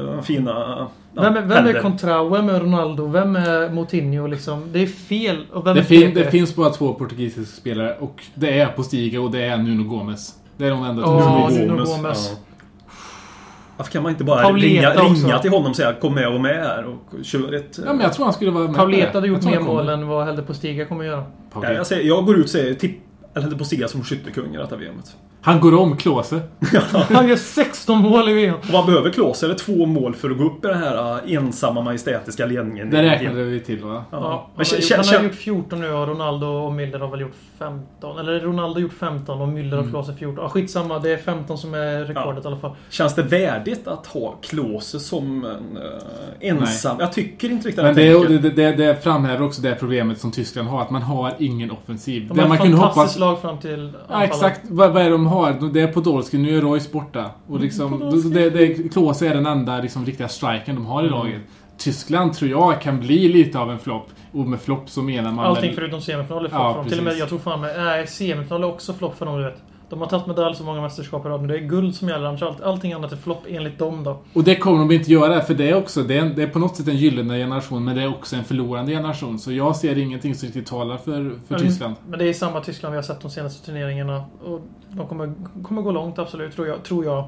Den 0.06 0.24
fina... 0.24 0.88
Ja, 1.16 1.22
vem 1.22 1.38
är, 1.38 1.42
vem 1.42 1.68
är. 1.68 1.82
Contrao? 1.82 2.30
Vem 2.30 2.50
är 2.50 2.60
Ronaldo? 2.60 3.08
Vem 3.08 3.36
är 3.36 3.70
Moutinho 3.70 4.28
liksom? 4.28 4.64
Det 4.72 4.80
är 4.80 4.88
fel. 4.88 5.46
Och 5.54 5.68
vem 5.68 5.74
Det, 5.76 5.82
är 5.82 5.84
fin, 5.84 6.14
det 6.14 6.32
finns 6.32 6.56
bara 6.56 6.70
två 6.70 6.94
portugisiska 6.94 7.56
spelare 7.62 7.96
och 8.00 8.24
det 8.36 8.60
är 8.60 8.68
Postiga 8.68 9.22
och 9.22 9.32
det 9.32 9.44
är 9.46 9.58
Nuno 9.58 9.84
Gomes. 9.84 10.34
Det 10.58 10.66
är 10.66 10.70
de 10.72 10.84
enda 10.84 11.04
två 11.04 11.48
finns. 11.48 11.60
Nuno 11.60 11.86
Gomes. 11.86 12.32
Ja. 12.34 12.38
Varför 13.80 13.92
kan 13.92 14.04
man 14.04 14.12
inte 14.12 14.24
bara 14.24 14.42
Pauleta 14.42 14.90
ringa, 14.92 15.12
också. 15.12 15.26
ringa 15.26 15.40
till 15.40 15.52
honom 15.52 15.70
och 15.70 15.76
säga 15.76 15.94
kom 15.94 16.16
med 16.16 16.28
och 16.28 16.42
med 16.42 16.56
här 16.56 16.86
och 16.86 17.26
kör 17.26 17.54
ett... 17.54 17.80
Ja, 17.86 17.94
men 17.94 18.02
jag 18.02 18.14
tror 18.14 18.26
han 18.26 18.34
skulle 18.34 18.52
vara 18.52 18.64
med 18.64 18.74
på 18.74 18.78
Pauleta 18.78 19.18
hade 19.18 19.28
gjort 19.28 19.44
mer 19.44 19.60
mål 19.60 19.90
än 19.90 20.08
vad 20.08 20.26
Helde 20.26 20.42
Postiga 20.42 20.86
kommer 20.86 21.06
göra. 21.06 21.24
Ja, 21.54 21.72
jag, 21.72 21.88
säger, 21.88 22.08
jag 22.08 22.26
går 22.26 22.38
ut 22.38 22.44
och 22.44 22.50
säger 22.50 22.74
tipp... 22.74 23.02
Eller 23.34 23.56
på 23.58 23.64
Stiga 23.64 23.88
som 23.88 24.04
skyttekung 24.04 24.56
i 24.56 24.58
detta 24.58 24.76
VMet. 24.76 25.16
Han 25.42 25.60
går 25.60 25.80
om 25.80 25.98
Klose. 25.98 26.42
Han 27.10 27.28
gör 27.28 27.36
16 27.36 27.98
mål 28.02 28.30
i 28.30 28.34
VM. 28.34 28.56
Och 28.56 28.66
vad 28.70 28.86
behöver 28.86 29.10
Klose? 29.10 29.46
Är 29.46 29.50
det 29.50 29.56
två 29.56 29.86
mål 29.86 30.16
för 30.16 30.30
att 30.30 30.38
gå 30.38 30.44
upp 30.44 30.66
i 30.66 30.68
den 30.68 30.78
här 30.78 31.24
äh, 31.28 31.34
ensamma 31.34 31.82
majestätiska 31.82 32.46
ledningen? 32.46 32.90
Det 32.90 33.02
räknade 33.04 33.44
vi 33.44 33.60
till 33.60 33.84
va? 33.84 34.04
Ja, 34.12 34.18
Ja. 34.18 34.50
han, 34.56 34.66
har, 34.66 34.76
gjort, 34.76 34.92
han 34.96 35.04
kä- 35.06 35.18
har 35.18 35.24
gjort 35.24 35.36
14 35.36 35.80
nu 35.82 35.92
och 35.92 36.08
Ronaldo 36.08 36.48
och 36.48 36.72
Müller 36.72 37.00
har 37.00 37.08
väl 37.08 37.22
gjort 37.22 37.36
15. 37.60 38.20
Eller 38.20 38.40
Ronaldo 38.40 38.74
har 38.76 38.82
gjort 38.82 38.94
15 39.00 39.42
och 39.42 39.48
Müller 39.48 39.74
Mm. 39.74 39.80
och 39.86 39.90
Klose 39.90 40.14
14. 40.14 40.44
Ja, 40.44 40.50
skitsamma, 40.50 41.00
det 41.00 41.14
är 41.14 41.18
15 41.18 41.58
som 41.58 41.74
är 41.74 42.04
rekordet 42.06 42.44
i 42.44 42.48
alla 42.48 42.58
fall. 42.58 42.72
Känns 42.90 43.16
det 43.16 43.24
värdigt 43.24 43.88
att 43.88 44.06
ha 44.08 44.36
Klose 44.42 45.00
som 45.00 45.46
en 45.46 45.78
äh, 45.78 46.50
ensam? 46.50 46.98
Jag 47.00 47.14
tycker 47.14 47.50
inte 47.50 47.68
riktigt 47.68 47.84
Men 47.84 47.92
att 47.92 47.96
det, 47.98 48.38
det, 48.38 48.50
det, 48.50 48.72
det 48.72 49.04
framhäver 49.04 49.46
också 49.46 49.62
det 49.62 49.76
problemet 49.76 50.20
som 50.22 50.32
Tyskland 50.32 50.68
har, 50.68 50.82
att 50.82 50.90
man 50.90 51.02
har 51.02 51.34
ingen 51.40 51.72
offensiv. 51.72 52.28
De 52.28 52.34
Det 52.38 52.42
har 52.42 52.50
man 52.50 52.58
kunde 52.58 52.78
fantastiskt 52.78 53.19
hoppas... 53.19 53.19
lag 53.20 53.42
fram 53.42 53.58
till 53.58 53.92
Ja, 54.10 54.24
exakt. 54.24 54.62
Vad, 54.70 54.92
vad 54.94 55.02
är 55.02 55.06
det 55.06 55.12
de 55.12 55.28
har? 55.28 55.70
Det 55.74 55.82
är 55.82 55.88
Podolski, 55.88 56.38
nu 56.38 56.58
är 56.58 56.62
Royce 56.62 56.92
borta. 56.92 57.26
Och 57.48 57.60
liksom, 57.60 57.92
Podolski. 58.00 58.30
det, 58.30 58.50
det, 58.50 58.90
Klose 58.94 59.28
är 59.28 59.34
den 59.34 59.46
enda 59.46 59.78
liksom, 59.82 60.06
riktiga 60.06 60.28
strikern 60.28 60.76
de 60.76 60.86
har 60.86 61.04
i 61.04 61.08
Mm. 61.08 61.20
laget. 61.20 61.42
Tyskland 61.78 62.34
tror 62.34 62.52
jag 62.52 62.82
kan 62.82 63.00
bli 63.00 63.28
lite 63.30 63.60
av 63.60 63.72
en 63.72 63.80
flopp. 63.80 64.08
Och 64.32 64.48
med 64.48 64.60
flopp 64.62 64.90
så 64.90 65.02
menar 65.02 65.32
man 65.32 65.46
Allting 65.46 65.66
väl... 65.66 65.76
förutom 65.76 66.02
semifinal 66.02 66.46
är 66.46 66.50
flopp 66.50 66.62
Ja, 66.62 66.74
för 66.74 66.80
dem. 66.80 66.90
Till 66.90 66.98
och 66.98 67.04
med, 67.04 67.18
jag 67.18 67.30
tror 67.30 67.40
fan 67.40 67.62
med, 67.62 67.74
nej, 67.78 68.08
semifinal 68.08 68.64
är 68.64 68.68
också 68.68 68.94
flopp 68.94 69.18
för 69.18 69.26
dem, 69.26 69.38
du 69.38 69.44
vet. 69.44 69.58
De 69.90 70.02
har 70.02 70.08
tagit 70.08 70.28
medalj 70.28 70.56
så 70.56 70.64
många 70.64 70.82
mästerskap 70.82 71.26
i 71.26 71.30
rad, 71.30 71.40
men 71.40 71.48
det 71.48 71.56
är 71.56 71.60
guld 71.60 71.96
som 71.96 72.10
gäller. 72.10 72.28
Annars 72.28 72.42
allt, 72.42 72.62
allting 72.62 72.94
annat 72.94 73.12
är 73.12 73.16
flopp 73.16 73.44
enligt 73.48 73.80
dem 73.80 74.04
då. 74.04 74.18
Och 74.34 74.44
det 74.44 74.56
kommer 74.56 74.80
de 74.80 74.92
inte 74.92 75.12
göra, 75.12 75.42
för 75.42 75.54
det 75.54 75.70
är 75.70 75.76
också 75.76 76.04
det 76.04 76.18
är, 76.18 76.22
en, 76.22 76.36
det 76.36 76.44
är 76.44 76.48
på 76.48 76.60
något 76.60 76.76
sätt 76.76 76.88
en 76.88 76.96
gyllene 76.96 77.38
generation, 77.38 77.86
men 77.86 77.96
det 77.96 78.02
är 78.02 78.10
också 78.10 78.36
en 78.36 78.44
förlorande 78.44 78.92
generation. 78.92 79.40
Så 79.40 79.52
jag 79.52 79.76
ser 79.76 79.98
ingenting 79.98 80.36
som 80.36 80.46
riktigt 80.46 80.68
talar 80.68 80.98
för, 80.98 81.14
för 81.14 81.32
Men- 81.48 81.60
Tyskland. 81.60 81.96
Men 82.08 82.20
det 82.20 82.30
är 82.30 82.34
samma 82.34 82.62
Tyskland 82.62 82.92
vi 82.94 82.98
har 82.98 83.04
sett 83.04 83.22
de 83.22 83.32
senaste 83.32 83.66
turneringarna. 83.66 84.24
Och 84.46 84.62
de 84.90 85.08
kommer, 85.08 85.34
kommer 85.64 85.82
gå 85.82 85.92
långt, 85.92 86.20
absolut, 86.20 86.56
tror 86.56 86.68
jag. 86.68 86.84
Tror 86.84 87.06
jag. 87.06 87.28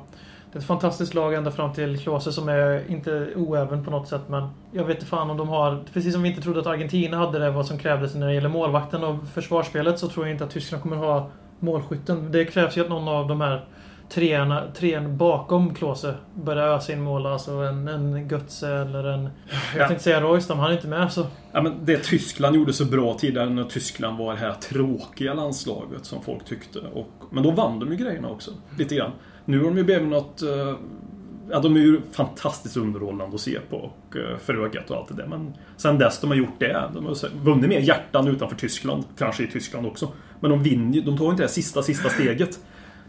Det 0.51 0.57
är 0.57 0.59
ett 0.59 0.67
fantastiskt 0.67 1.13
lag 1.13 1.33
ända 1.33 1.51
fram 1.51 1.73
till 1.73 1.99
Klose 1.99 2.31
som 2.31 2.49
är 2.49 2.91
inte 2.91 3.29
oäven 3.35 3.85
på 3.85 3.91
något 3.91 4.07
sätt, 4.07 4.21
men 4.27 4.47
jag 4.71 4.83
vet 4.83 4.97
inte 4.97 5.05
fan 5.05 5.29
om 5.29 5.37
de 5.37 5.49
har... 5.49 5.83
Precis 5.93 6.13
som 6.13 6.21
vi 6.21 6.29
inte 6.29 6.41
trodde 6.41 6.59
att 6.59 6.67
Argentina 6.67 7.17
hade 7.17 7.39
det, 7.39 7.51
vad 7.51 7.65
som 7.65 7.77
krävdes 7.77 8.15
när 8.15 8.27
det 8.27 8.33
gäller 8.33 8.49
målvakten 8.49 9.03
och 9.03 9.15
försvarsspelet, 9.33 9.99
så 9.99 10.07
tror 10.07 10.25
jag 10.25 10.33
inte 10.35 10.43
att 10.43 10.49
Tyskland 10.49 10.83
kommer 10.83 10.95
ha 10.95 11.29
målskytten. 11.61 12.31
Det 12.31 12.45
krävs 12.45 12.77
ju 12.77 12.81
att 12.81 12.89
någon 12.89 13.07
av 13.07 13.27
de 13.27 13.41
här 13.41 13.65
treorna, 14.09 14.63
trean 14.75 15.17
bakom 15.17 15.73
Klose 15.75 16.15
börjar 16.35 16.67
ösa 16.67 16.93
in 16.93 17.01
mål. 17.01 17.25
Alltså 17.25 17.51
en, 17.51 17.87
en 17.87 18.27
Götze 18.29 18.69
eller 18.75 19.03
en... 19.03 19.21
Jag 19.23 19.81
Ja. 19.81 19.87
tänkte 19.87 20.03
säga 20.03 20.21
Roystam, 20.21 20.59
han 20.59 20.69
är 20.71 20.75
inte 20.75 20.87
med 20.87 21.11
så... 21.11 21.25
Ja, 21.51 21.61
men 21.61 21.85
det 21.85 22.03
Tyskland 22.03 22.55
gjorde 22.55 22.73
så 22.73 22.85
bra 22.85 23.13
tidigare 23.13 23.49
när 23.49 23.63
Tyskland 23.63 24.17
var 24.17 24.33
det 24.33 24.39
här 24.39 24.53
tråkiga 24.53 25.33
landslaget 25.33 26.05
som 26.05 26.21
folk 26.21 26.45
tyckte. 26.45 26.79
Och, 26.79 27.07
men 27.29 27.43
då 27.43 27.51
vann 27.51 27.79
de 27.79 27.91
ju 27.91 27.95
grejerna 27.97 28.29
också. 28.29 28.51
Lite 28.77 28.95
grann. 28.95 29.11
Nu 29.45 29.57
har 29.59 29.65
de 29.65 29.77
ju 29.77 29.83
blivit 29.83 30.07
något... 30.07 30.41
eh, 30.41 30.75
Ja, 31.51 31.59
de 31.59 31.75
är 31.75 31.79
ju 31.79 32.01
fantastiskt 32.11 32.77
underhållande 32.77 33.35
att 33.35 33.41
se 33.41 33.59
på 33.69 33.77
och 33.77 34.15
eh, 34.17 34.37
för 34.37 34.65
ögat 34.65 34.91
och 34.91 34.97
allt 34.97 35.07
det 35.07 35.13
där. 35.13 35.27
Men 35.27 35.53
sen 35.77 35.97
dess 35.97 36.19
de 36.21 36.27
har 36.29 36.37
gjort 36.37 36.59
det. 36.59 36.89
De 36.93 37.05
har 37.05 37.43
vunnit 37.43 37.69
mer 37.69 37.79
hjärtan 37.79 38.27
utanför 38.27 38.55
Tyskland. 38.55 39.03
Kanske 39.17 39.43
i 39.43 39.47
Tyskland 39.47 39.87
också. 39.87 40.11
Men 40.39 40.51
de 40.51 40.63
vinner 40.63 40.93
ju- 40.93 41.01
De 41.01 41.17
tar 41.17 41.25
ju 41.25 41.31
inte 41.31 41.43
det 41.43 41.49
sista, 41.49 41.83
sista 41.83 42.09
steget. 42.09 42.59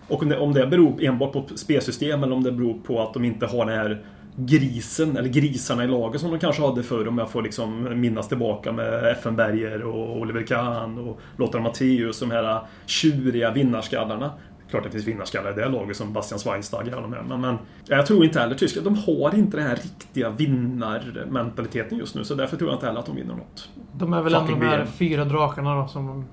Och 0.08 0.22
om 0.22 0.28
det, 0.28 0.38
om 0.38 0.52
det 0.52 0.66
beror 0.66 1.04
enbart 1.04 1.32
på 1.32 1.44
spelsystem 1.54 2.22
eller 2.22 2.34
om 2.36 2.42
det 2.42 2.52
beror 2.52 2.74
på 2.86 3.02
att 3.02 3.14
de 3.14 3.24
inte 3.24 3.46
har 3.46 3.66
den 3.66 3.78
här 3.78 4.04
grisen, 4.36 5.16
eller 5.16 5.28
grisarna 5.28 5.84
i 5.84 5.86
laget 5.88 6.20
som 6.20 6.30
de 6.30 6.38
kanske 6.38 6.62
hade 6.62 6.82
förr 6.82 7.08
om 7.08 7.18
jag 7.18 7.30
får 7.30 7.42
liksom 7.42 8.00
minnas 8.00 8.28
tillbaka 8.28 8.72
med 8.72 9.04
Effenberger 9.04 9.82
och 9.82 10.16
Oliver 10.18 10.42
Kahn 10.42 10.98
och 10.98 11.20
Lothar 11.36 11.60
Matthäus, 11.60 12.20
de 12.20 12.30
här 12.30 12.60
tjuriga 12.86 13.50
vinnarskallarna. 13.50 14.30
Klart 14.72 14.84
det 14.84 14.90
finns 14.90 15.06
vinnarskallar 15.06 15.50
i 15.50 15.54
det 15.54 15.68
laget 15.68 15.96
som 15.96 16.12
Bastian 16.12 16.38
Schweinsteiger 16.38 16.94
och 16.96 17.02
de 17.02 17.12
här, 17.12 17.22
men, 17.22 17.40
men 17.40 17.58
jag 17.88 18.06
tror 18.06 18.24
inte 18.24 18.40
heller 18.40 18.54
Tyskland, 18.54 18.86
de 18.86 18.96
har 18.96 19.34
inte 19.34 19.56
den 19.56 19.66
här 19.66 19.76
riktiga 19.76 20.30
vinnarmentaliteten 20.30 21.98
just 21.98 22.14
nu 22.14 22.24
så 22.24 22.34
därför 22.34 22.56
tror 22.56 22.70
jag 22.70 22.76
inte 22.76 22.86
heller 22.86 23.00
att 23.00 23.06
de 23.06 23.16
vinner 23.16 23.34
något. 23.34 23.68
De 23.92 24.12
är 24.12 24.22
väl 24.22 24.34
ändå 24.34 24.54
de 24.54 24.66
här 24.66 24.84
fyra 24.84 25.24
drakarna 25.24 25.74
då 25.74 25.88
som, 25.88 26.24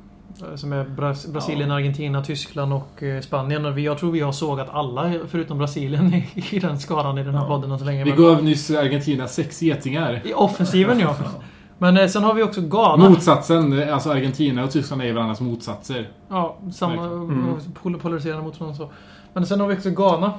som 0.55 0.73
är 0.73 0.85
Bras- 0.85 1.31
Brasilien, 1.31 1.71
Argentina, 1.71 2.23
Tyskland 2.23 2.73
och 2.73 3.03
eh, 3.03 3.21
Spanien. 3.21 3.65
Och 3.65 3.77
vi, 3.77 3.81
jag 3.85 3.97
tror 3.97 4.11
vi 4.11 4.19
har 4.19 4.31
sågat 4.31 4.69
alla 4.71 5.13
förutom 5.27 5.57
Brasilien 5.57 6.13
i, 6.13 6.27
i 6.51 6.59
den 6.59 6.79
skaran 6.79 7.17
i 7.17 7.23
den 7.23 7.33
här 7.35 7.41
Ja. 7.41 7.47
podden 7.47 7.71
än 7.71 7.79
så 7.79 7.85
länge. 7.85 8.03
Vi 8.03 8.11
gav 8.11 8.43
nyss 8.43 8.71
Argentina 8.71 9.27
sex 9.27 9.61
getingar. 9.61 10.21
I 10.25 10.33
offensiven 10.33 10.99
ja. 10.99 11.15
Men 11.81 11.97
eh, 11.97 12.07
sen 12.07 12.23
har 12.23 12.33
vi 12.33 12.43
också 12.43 12.61
Ghana. 12.61 13.09
Motsatsen, 13.09 13.89
alltså 13.93 14.09
Argentina 14.11 14.63
och 14.63 14.71
Tyskland 14.71 15.01
är 15.01 15.05
ju 15.05 15.13
varandras 15.13 15.41
motsatser. 15.41 16.09
Ja, 16.29 16.55
samma 16.73 17.03
Mm. 17.05 17.45
pol- 17.83 17.99
polariserande 17.99 18.43
mot 18.43 18.59
varandra 18.59 18.77
så. 18.77 18.89
Men 19.33 19.45
sen 19.45 19.59
har 19.59 19.67
vi 19.67 19.75
också 19.75 19.89
Ghana. 19.89 20.33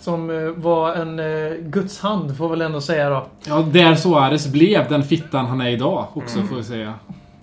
Som 0.00 0.30
eh, 0.30 0.36
var 0.62 0.94
en 0.94 1.18
eh, 1.18 1.52
Guds 1.62 2.00
hand, 2.00 2.36
får 2.36 2.48
väl 2.48 2.60
ändå 2.62 2.80
säga 2.80 3.10
då. 3.10 3.26
Ja, 3.46 3.64
där 3.72 3.94
Suarez 3.94 4.46
blev 4.52 4.88
den 4.88 5.02
fittan 5.02 5.46
han 5.46 5.60
är 5.60 5.68
idag 5.70 6.06
också, 6.14 6.36
Mm. 6.36 6.48
får 6.48 6.56
vi 6.56 6.64
säga. 6.64 6.94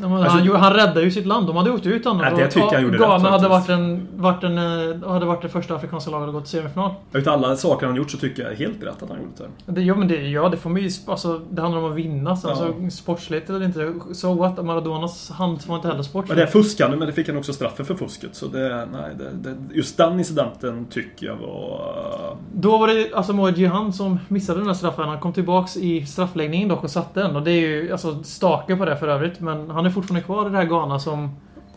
Men 0.02 0.14
Alltså- 0.14 0.30
han, 0.38 0.46
gjorde- 0.46 0.60
han 0.60 0.74
räddade 0.74 1.02
ju 1.02 1.12
sitt 1.12 1.26
land. 1.26 1.48
De 1.48 1.56
hade 1.56 1.72
åkt 1.72 1.86
ut 1.86 2.06
annars. 2.06 2.28
Ja, 2.32 2.38
det 2.38 2.48
tycker 2.48 2.60
jag 2.68 2.76
Och 2.76 2.82
gjorde 2.82 2.98
Ghana 2.98 3.16
rätt 3.16 3.32
hade 3.32 3.48
varit, 3.48 3.70
en, 3.70 4.08
varit, 4.16 4.44
en, 4.44 4.58
eh, 4.58 5.10
hade 5.12 5.26
varit 5.26 5.42
det 5.42 5.50
första 5.50 5.76
afrikanska 5.76 6.12
laget 6.12 6.28
att 6.28 6.34
gå 6.34 6.40
till 6.42 6.50
semifinal. 6.50 6.92
Utav 7.14 7.34
alla 7.34 7.56
saker 7.56 7.88
han 7.88 7.96
gjort 7.96 8.12
så 8.12 8.18
tycker 8.18 8.44
jag 8.50 8.56
helt 8.56 8.84
rätt 8.84 9.04
att 9.04 9.10
han 9.10 9.18
gjort 9.18 9.38
det. 9.66 9.72
Det, 9.72 9.82
ja, 9.82 9.96
men 9.96 10.08
det, 10.08 10.16
ja, 10.16 10.50
det 10.50 10.58
får 10.58 10.70
man 10.70 10.82
ju... 10.82 10.90
Alltså, 11.08 11.42
det 11.52 11.62
handlar 11.62 11.82
om 11.82 11.90
att 11.92 11.98
vinna. 11.98 12.36
Så, 12.36 12.48
Ja. 12.48 12.52
alltså, 12.52 12.74
sportsligt 12.98 13.50
eller 13.50 13.64
inte. 13.66 13.94
So 14.14 14.34
what? 14.34 14.66
Maradonas 14.66 15.30
hand 15.32 15.60
var 15.68 15.76
inte 15.76 15.88
heller 15.88 15.98
Men 15.98 16.04
sportslig. 16.04 16.38
det 16.38 16.44
är 16.44 16.48
fuskande, 16.48 16.98
men 16.98 17.08
det 17.08 17.14
fick 17.14 17.28
han 17.28 17.38
också 17.38 17.54
straffen 17.54 17.86
för 17.86 17.96
fusket. 17.96 18.36
Så 18.36 18.46
det, 18.48 18.88
nej, 18.92 19.16
det, 19.18 19.50
det, 19.50 19.76
just 19.76 19.98
den 19.98 20.20
incidenten 20.20 20.86
tycker 20.86 21.26
jag 21.28 21.36
var... 21.36 22.38
Då 22.54 22.78
var 22.78 22.88
det 22.88 23.14
alltså 23.14 23.34
Moe 23.34 23.52
Jihan 23.52 23.94
som 23.94 24.20
missade 24.28 24.60
den 24.60 24.68
där 24.68 24.74
straffen. 24.74 25.10
Han 25.10 25.20
kom 25.20 25.34
tillbaks 25.34 25.78
i 25.78 26.06
straffläggningen 26.06 26.70
dock 26.70 26.84
och 26.84 26.90
satte 26.90 27.20
den. 27.22 27.36
Och 27.36 27.42
det 27.44 27.52
är 27.52 27.60
ju 27.68 27.92
alltså 27.92 28.24
stake 28.24 28.76
på 28.76 28.86
det 28.86 28.98
för 28.98 29.08
övrigt. 29.08 29.40
Men 29.40 29.70
han 29.70 29.86
är 29.90 29.94
fortfarande 29.94 30.26
kvar 30.26 30.48
i 30.48 30.50
det 30.50 30.58
här 30.58 30.66
Ghana 30.66 31.00
som 31.00 31.30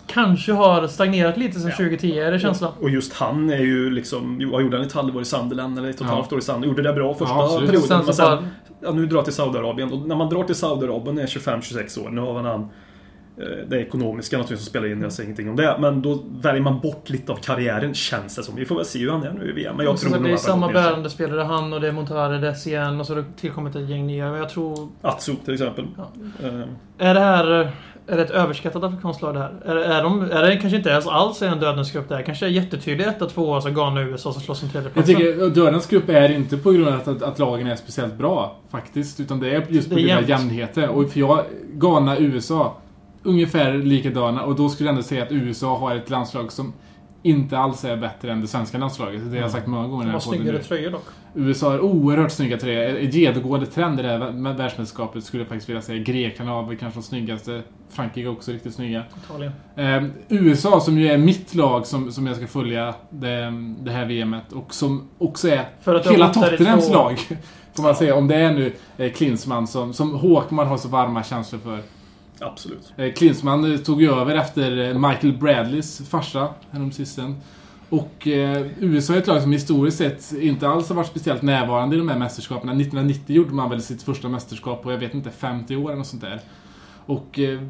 kanske 0.06 0.52
har 0.52 0.86
stagnerat 0.86 1.36
lite 1.36 1.60
sedan 1.60 1.68
Ja. 1.70 1.76
2010, 1.76 2.18
är 2.18 2.32
det 2.32 2.38
känslan? 2.38 2.72
Och 2.80 2.90
just 2.90 3.12
han 3.12 3.50
är 3.50 3.58
ju 3.58 3.90
liksom... 3.90 4.50
Vad 4.52 4.62
gjorde 4.62 4.76
han? 4.76 4.86
Ett 4.86 4.92
halvår 4.92 5.22
i 5.22 5.24
Sunderland 5.24 5.78
eller 5.78 5.90
ett 5.90 5.96
och 6.00 6.02
ett 6.06 6.10
Ja. 6.10 6.16
halvt 6.16 6.32
år 6.32 6.38
i 6.38 6.42
Sunderland. 6.42 6.78
Gjorde 6.78 6.88
det 6.88 6.92
bra 6.94 7.14
första 7.14 7.34
Ja, 7.34 7.44
absolut. 7.44 7.66
perioden. 7.70 7.88
Sen 7.88 7.96
men 7.96 8.06
så 8.06 8.12
sen, 8.12 8.26
bara, 8.26 8.42
ja, 8.80 8.92
nu 8.92 9.06
drar 9.06 9.16
jag 9.16 9.24
till 9.24 9.34
Saudiarabien. 9.34 9.92
Och 9.92 9.98
när 10.08 10.16
man 10.16 10.28
drar 10.28 10.44
till 10.44 10.54
Saudiarabien 10.54 11.18
är 11.18 11.26
25-26 11.26 12.06
år. 12.06 12.10
Nu 12.10 12.20
har 12.20 12.42
han 12.42 12.60
eh, 12.62 13.68
det 13.68 13.80
ekonomiska 13.80 14.36
naturligtvis 14.38 14.66
som 14.66 14.70
spelar 14.70 14.92
in, 14.92 15.02
jag 15.02 15.12
säger 15.12 15.26
ingenting 15.26 15.50
om 15.50 15.56
det. 15.56 15.76
Men 15.80 16.02
då 16.02 16.18
väljer 16.42 16.62
man 16.62 16.80
bort 16.80 17.10
lite 17.10 17.32
av 17.32 17.36
karriären, 17.36 17.94
känns 17.94 18.36
det 18.36 18.42
som. 18.42 18.54
Vi 18.56 18.64
får 18.64 18.74
väl 18.76 18.84
se 18.84 18.98
hur 18.98 19.10
han 19.10 19.22
är 19.22 19.32
nu 19.32 19.50
i 19.50 19.52
VM. 19.52 19.76
Men 19.76 19.86
jag 19.86 19.96
tror 19.98 20.10
nog 20.10 20.22
det 20.24 20.30
är 20.30 20.34
att 20.34 20.40
samma 20.40 20.68
bärande 20.72 21.10
spelare. 21.10 21.42
Han 21.42 21.72
och 21.72 21.80
det 21.80 21.88
är 21.88 21.92
Montare, 21.92 22.38
det 22.38 22.48
är 22.48 22.52
Cien 22.54 23.00
och 23.00 23.06
så 23.06 23.14
har 23.14 23.20
det 23.22 23.26
tillkommit 23.40 23.76
ett 23.76 23.88
gäng 23.88 24.06
nya. 24.06 24.30
Men 24.30 24.38
jag 24.40 24.48
tror... 24.48 24.88
Atsu 25.02 25.34
till 25.44 25.54
exempel. 25.54 25.84
Ja. 25.96 26.10
Eh, 26.42 27.08
Är 27.08 27.14
det 27.14 27.20
här... 27.20 27.70
Är 28.06 28.16
det 28.16 28.22
ett 28.22 28.30
överskattat 28.30 28.84
afrikanskt 28.84 29.22
lag 29.22 29.34
det 29.34 29.40
här? 29.40 29.52
Är, 29.64 29.76
är, 29.76 30.02
de, 30.02 30.22
är 30.22 30.42
det 30.42 30.56
kanske 30.56 30.76
inte 30.76 30.90
ens 30.90 31.06
alls 31.06 31.42
en 31.42 31.60
dödens 31.60 31.92
grupp 31.92 32.08
där? 32.08 32.22
Kanske 32.22 32.46
är 32.46 32.50
jättetydligt 32.50 33.22
1 33.22 33.28
2 33.28 33.54
alltså 33.54 33.70
Ghana 33.70 34.00
och 34.00 34.06
USA 34.06 34.32
som 34.32 34.42
slåss 34.42 34.62
om 34.62 34.66
Jag 34.66 34.72
tredjeplatsen. 34.72 35.16
tycker 35.16 35.50
dödens 35.50 35.86
grupp 35.86 36.08
är 36.08 36.32
inte 36.32 36.56
på 36.56 36.72
grund 36.72 36.88
av 36.88 36.94
att, 36.94 37.08
att, 37.08 37.22
att 37.22 37.38
lagen 37.38 37.66
är 37.66 37.76
speciellt 37.76 38.14
bra, 38.14 38.56
faktiskt. 38.70 39.20
Utan 39.20 39.40
det 39.40 39.50
är 39.50 39.66
just 39.68 39.88
på 39.88 39.94
Det 39.94 40.00
är 40.00 40.06
grund 40.06 40.18
av 40.18 40.28
jämnheten. 40.28 40.88
Och 40.88 41.10
för 41.10 41.20
jag, 41.20 41.44
Ghana, 41.72 42.18
USA, 42.18 42.76
ungefär 43.22 43.72
likadana. 43.72 44.42
Och 44.42 44.56
då 44.56 44.68
skulle 44.68 44.88
jag 44.88 44.92
ändå 44.92 45.02
säga 45.02 45.22
att 45.22 45.32
USA 45.32 45.78
har 45.78 45.96
ett 45.96 46.10
landslag 46.10 46.52
som 46.52 46.72
inte 47.22 47.58
alls 47.58 47.84
är 47.84 47.96
bättre 47.96 48.32
än 48.32 48.40
det 48.40 48.46
svenska 48.48 48.78
landslaget. 48.78 49.20
Det 49.24 49.30
har 49.30 49.36
jag 49.36 49.50
sagt 49.50 49.66
många 49.66 49.88
gånger 49.88 50.04
De 50.06 50.12
har 50.12 50.20
snyggare 50.20 50.58
tröjor 50.58 50.90
dock. 50.90 51.04
USA 51.34 51.70
har 51.70 51.80
oerhört 51.80 52.32
snygga 52.32 52.56
tröjor. 52.58 52.98
En 52.98 53.10
genomgående 53.10 53.66
trend 53.66 54.00
i 54.00 54.02
det 54.02 54.08
här 54.08 54.18
vä- 54.18 54.56
världsmästerskapet 54.56 55.24
skulle 55.24 55.40
jag 55.42 55.48
faktiskt 55.48 55.68
vilja 55.68 55.82
säga. 55.82 56.02
Grekland 56.02 56.50
har 56.50 56.74
kanske 56.74 57.00
de 57.00 57.02
snyggaste. 57.04 57.62
Frankrike 57.90 58.28
är 58.28 58.32
också 58.32 58.52
riktigt 58.52 58.74
snygga. 58.74 59.02
Italien. 59.24 59.52
Eh, 59.76 60.04
USA 60.28 60.80
som 60.80 60.98
ju 60.98 61.08
är 61.08 61.18
mitt 61.18 61.54
lag 61.54 61.86
som, 61.86 62.12
som 62.12 62.26
jag 62.26 62.36
ska 62.36 62.46
följa 62.46 62.94
det, 63.10 63.52
det 63.80 63.90
här 63.90 64.06
VMet 64.06 64.52
och 64.52 64.74
som 64.74 65.08
också 65.18 65.48
är 65.48 65.64
hela 66.10 66.28
Tottenhams 66.28 66.86
två- 66.86 66.94
lag. 66.94 67.18
Får 67.76 67.82
man 67.82 67.94
säga. 67.94 68.14
Om 68.14 68.28
det 68.28 68.36
är 68.36 68.52
nu 68.54 68.72
eh, 68.96 69.12
Klinsmann 69.12 69.66
som, 69.66 69.92
som 69.92 70.14
Håkman 70.14 70.66
har 70.66 70.76
så 70.76 70.88
varma 70.88 71.22
känslor 71.22 71.60
för. 71.60 71.78
Absolut. 72.42 72.92
Eh, 72.96 73.12
Klinsmann 73.12 73.72
eh, 73.72 73.78
tog 73.78 74.02
ju 74.02 74.12
över 74.12 74.34
efter 74.34 74.78
eh, 74.78 75.08
Michael 75.08 75.32
Bradleys 75.32 76.08
farsa 76.08 76.48
häromsistens. 76.70 77.36
Och 77.88 78.28
eh, 78.28 78.66
USA 78.78 79.14
är 79.14 79.18
ett 79.18 79.26
lag 79.26 79.42
som 79.42 79.52
historiskt 79.52 79.98
sett 79.98 80.32
inte 80.32 80.68
alls 80.68 80.88
har 80.88 80.96
varit 80.96 81.06
speciellt 81.06 81.42
närvarande 81.42 81.96
i 81.96 81.98
de 81.98 82.08
här 82.08 82.18
mästerskapen. 82.18 82.68
1990 82.68 83.36
gjorde 83.36 83.54
man 83.54 83.70
väl 83.70 83.82
sitt 83.82 84.02
första 84.02 84.28
mästerskap 84.28 84.82
på, 84.82 84.92
jag 84.92 84.98
vet 84.98 85.14
inte, 85.14 85.30
50 85.30 85.76
år 85.76 85.88
eller 85.88 85.98
något 85.98 86.06
sånt 86.06 86.22
där. 86.22 86.40
Och 87.06 87.38
eh, 87.38 87.60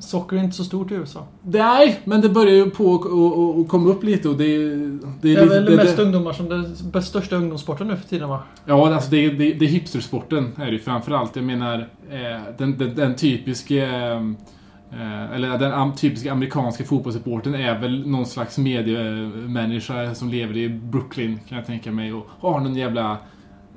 Socker 0.00 0.36
är 0.36 0.40
inte 0.40 0.56
så 0.56 0.64
stort 0.64 0.90
i 0.90 0.94
USA. 0.94 1.26
Nej, 1.42 2.00
men 2.04 2.20
det 2.20 2.28
börjar 2.28 2.54
ju 2.54 2.70
på 2.70 2.94
att- 2.94 3.68
komma 3.68 3.90
upp 3.90 4.04
lite 4.04 4.28
och 4.28 4.36
det 4.36 4.44
är... 4.54 4.58
Det 5.20 5.34
Det 5.34 5.40
är 5.40 5.46
väl 5.46 5.64
det- 5.64 5.76
mest 5.76 5.96
det- 5.96 6.02
ungdomar 6.02 6.32
som 6.32 6.48
den 6.92 7.02
största 7.02 7.36
ungdomssporten 7.36 7.86
nu 7.88 7.96
för 7.96 8.08
tiden 8.08 8.28
va? 8.28 8.42
Ja, 8.66 8.94
alltså 8.94 9.10
det 9.10 9.28
det, 9.28 9.52
det 9.52 9.64
är 9.64 9.68
hipstersporten 9.68 10.52
är 10.56 10.66
det 10.66 10.72
ju 10.72 10.78
framförallt. 10.78 11.36
Jag 11.36 11.44
menar, 11.44 11.78
eh, 12.10 12.40
den, 12.58 12.78
den, 12.78 12.94
den 12.94 13.14
typiska... 13.16 13.86
Eh, 14.92 15.32
eller 15.34 15.58
den 15.58 15.92
typiska 15.96 16.32
amerikanska 16.32 16.84
fotbollssupporten 16.84 17.54
är 17.54 17.80
väl 17.80 18.08
någon 18.08 18.26
slags 18.26 18.58
mediemänniska 18.58 20.14
som 20.14 20.28
lever 20.28 20.56
i 20.56 20.68
Brooklyn, 20.68 21.38
kan 21.48 21.58
jag 21.58 21.66
tänka 21.66 21.92
mig. 21.92 22.12
Och 22.12 22.26
har 22.40 22.60
någon 22.60 22.74
jävla... 22.76 23.16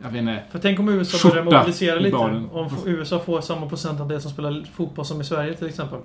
Jag 0.03 0.09
vet 0.09 0.19
inte. 0.19 0.43
För 0.51 0.59
tänk 0.59 0.79
om 0.79 0.89
USA 0.89 1.29
börjar 1.29 1.43
mobilisera 1.43 1.99
lite. 1.99 2.15
Om 2.17 2.65
f- 2.71 2.83
USA 2.85 3.19
får 3.19 3.41
samma 3.41 3.67
procentandel 3.69 4.21
som 4.21 4.31
spelar 4.31 4.63
fotboll 4.73 5.05
som 5.05 5.21
i 5.21 5.23
Sverige 5.23 5.53
till 5.53 5.67
exempel. 5.67 5.99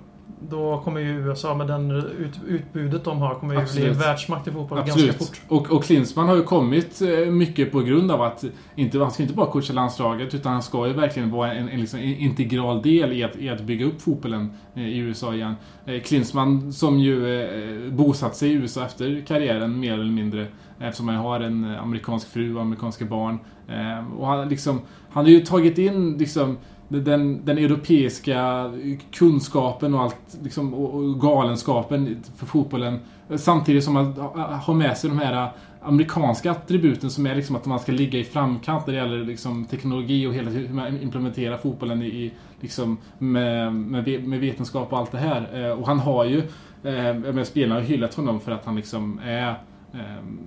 Då 0.49 0.81
kommer 0.83 1.01
ju 1.01 1.07
USA 1.27 1.53
med 1.53 1.67
den 1.67 1.91
ut, 1.91 2.39
utbudet 2.47 3.03
de 3.03 3.17
har 3.17 3.35
kommer 3.35 3.53
ju 3.53 3.61
Absolut. 3.61 3.89
bli 3.91 3.99
världsmakt 3.99 4.47
i 4.47 4.51
fotboll 4.51 4.77
ganska 4.77 4.93
Absolut. 4.93 5.15
fort. 5.15 5.41
Och, 5.47 5.71
och 5.71 5.83
Klinsmann 5.83 6.27
har 6.27 6.35
ju 6.35 6.43
kommit 6.43 7.01
eh, 7.01 7.09
mycket 7.31 7.71
på 7.71 7.79
grund 7.79 8.11
av 8.11 8.21
att 8.21 8.43
inte, 8.75 8.99
han 8.99 9.11
ska 9.11 9.23
inte 9.23 9.35
bara 9.35 9.47
coacha 9.51 9.73
landslaget 9.73 10.33
utan 10.33 10.53
han 10.53 10.63
ska 10.63 10.87
ju 10.87 10.93
verkligen 10.93 11.31
vara 11.31 11.53
en, 11.53 11.69
en 11.69 11.79
liksom 11.79 11.99
integral 11.99 12.81
del 12.81 13.13
i 13.13 13.23
att, 13.23 13.35
i 13.35 13.49
att 13.49 13.61
bygga 13.61 13.85
upp 13.85 14.01
fotbollen 14.01 14.53
eh, 14.75 14.87
i 14.87 14.97
USA 14.97 15.33
igen. 15.33 15.55
Eh, 15.85 16.01
Klinsmann 16.01 16.73
som 16.73 16.99
ju 16.99 17.91
bosatt 17.91 18.35
sig 18.35 18.49
i 18.49 18.53
USA 18.53 18.85
efter 18.85 19.23
karriären 19.27 19.79
mer 19.79 19.93
eller 19.93 20.03
mindre 20.11 20.47
eftersom 20.79 21.07
han 21.07 21.17
har 21.17 21.39
en 21.39 21.65
amerikansk 21.65 22.27
fru 22.27 22.55
och 22.55 22.61
amerikanska 22.61 23.05
barn. 23.05 23.39
Ehm, 23.73 24.13
och 24.13 24.27
han, 24.27 24.49
liksom, 24.49 24.81
han 25.09 25.25
har 25.25 25.31
ju 25.31 25.39
tagit 25.39 25.77
in 25.77 26.17
liksom 26.17 26.57
den, 26.87 27.45
den 27.45 27.57
europeiska 27.57 28.71
kunskapen 29.11 29.93
och 29.93 30.01
allt 30.01 30.37
liksom, 30.43 30.73
och, 30.73 31.21
galenskapen 31.21 32.23
för 32.35 32.45
fotbollen 32.45 32.99
Samtidigt 33.35 33.83
som 33.83 33.93
man 33.93 34.13
har 34.61 34.73
med 34.73 34.97
sig 34.97 35.09
de 35.09 35.19
här 35.19 35.49
amerikanska 35.81 36.51
attributen 36.51 37.09
som 37.09 37.25
är 37.25 37.35
liksom 37.35 37.55
att 37.55 37.65
man 37.65 37.79
ska 37.79 37.91
ligga 37.91 38.19
i 38.19 38.23
framkant 38.23 38.87
när 38.87 38.93
det 38.93 38.99
gäller 38.99 39.25
liksom 39.25 39.65
teknologi 39.65 40.27
och 40.27 40.33
hela 40.33 40.51
hur 40.51 40.69
man 40.69 41.01
implementerar 41.01 41.57
fotbollen 41.57 42.01
i, 42.01 42.05
i 42.05 42.33
liksom 42.59 42.97
med, 43.17 43.73
med, 43.73 44.27
med 44.27 44.39
vetenskap 44.39 44.93
och 44.93 44.99
allt 44.99 45.11
det 45.11 45.17
här. 45.17 45.49
Ehm, 45.53 45.79
och 45.79 45.87
han 45.87 45.99
har 45.99 46.25
ju, 46.25 46.37
eh, 46.83 47.33
med 47.33 47.47
spelarna 47.47 47.81
har 47.81 47.87
hyllat 47.87 48.13
honom 48.13 48.39
för 48.39 48.51
att 48.51 48.65
han 48.65 48.75
liksom 48.75 49.19
är 49.25 49.55
ehm, 49.93 50.39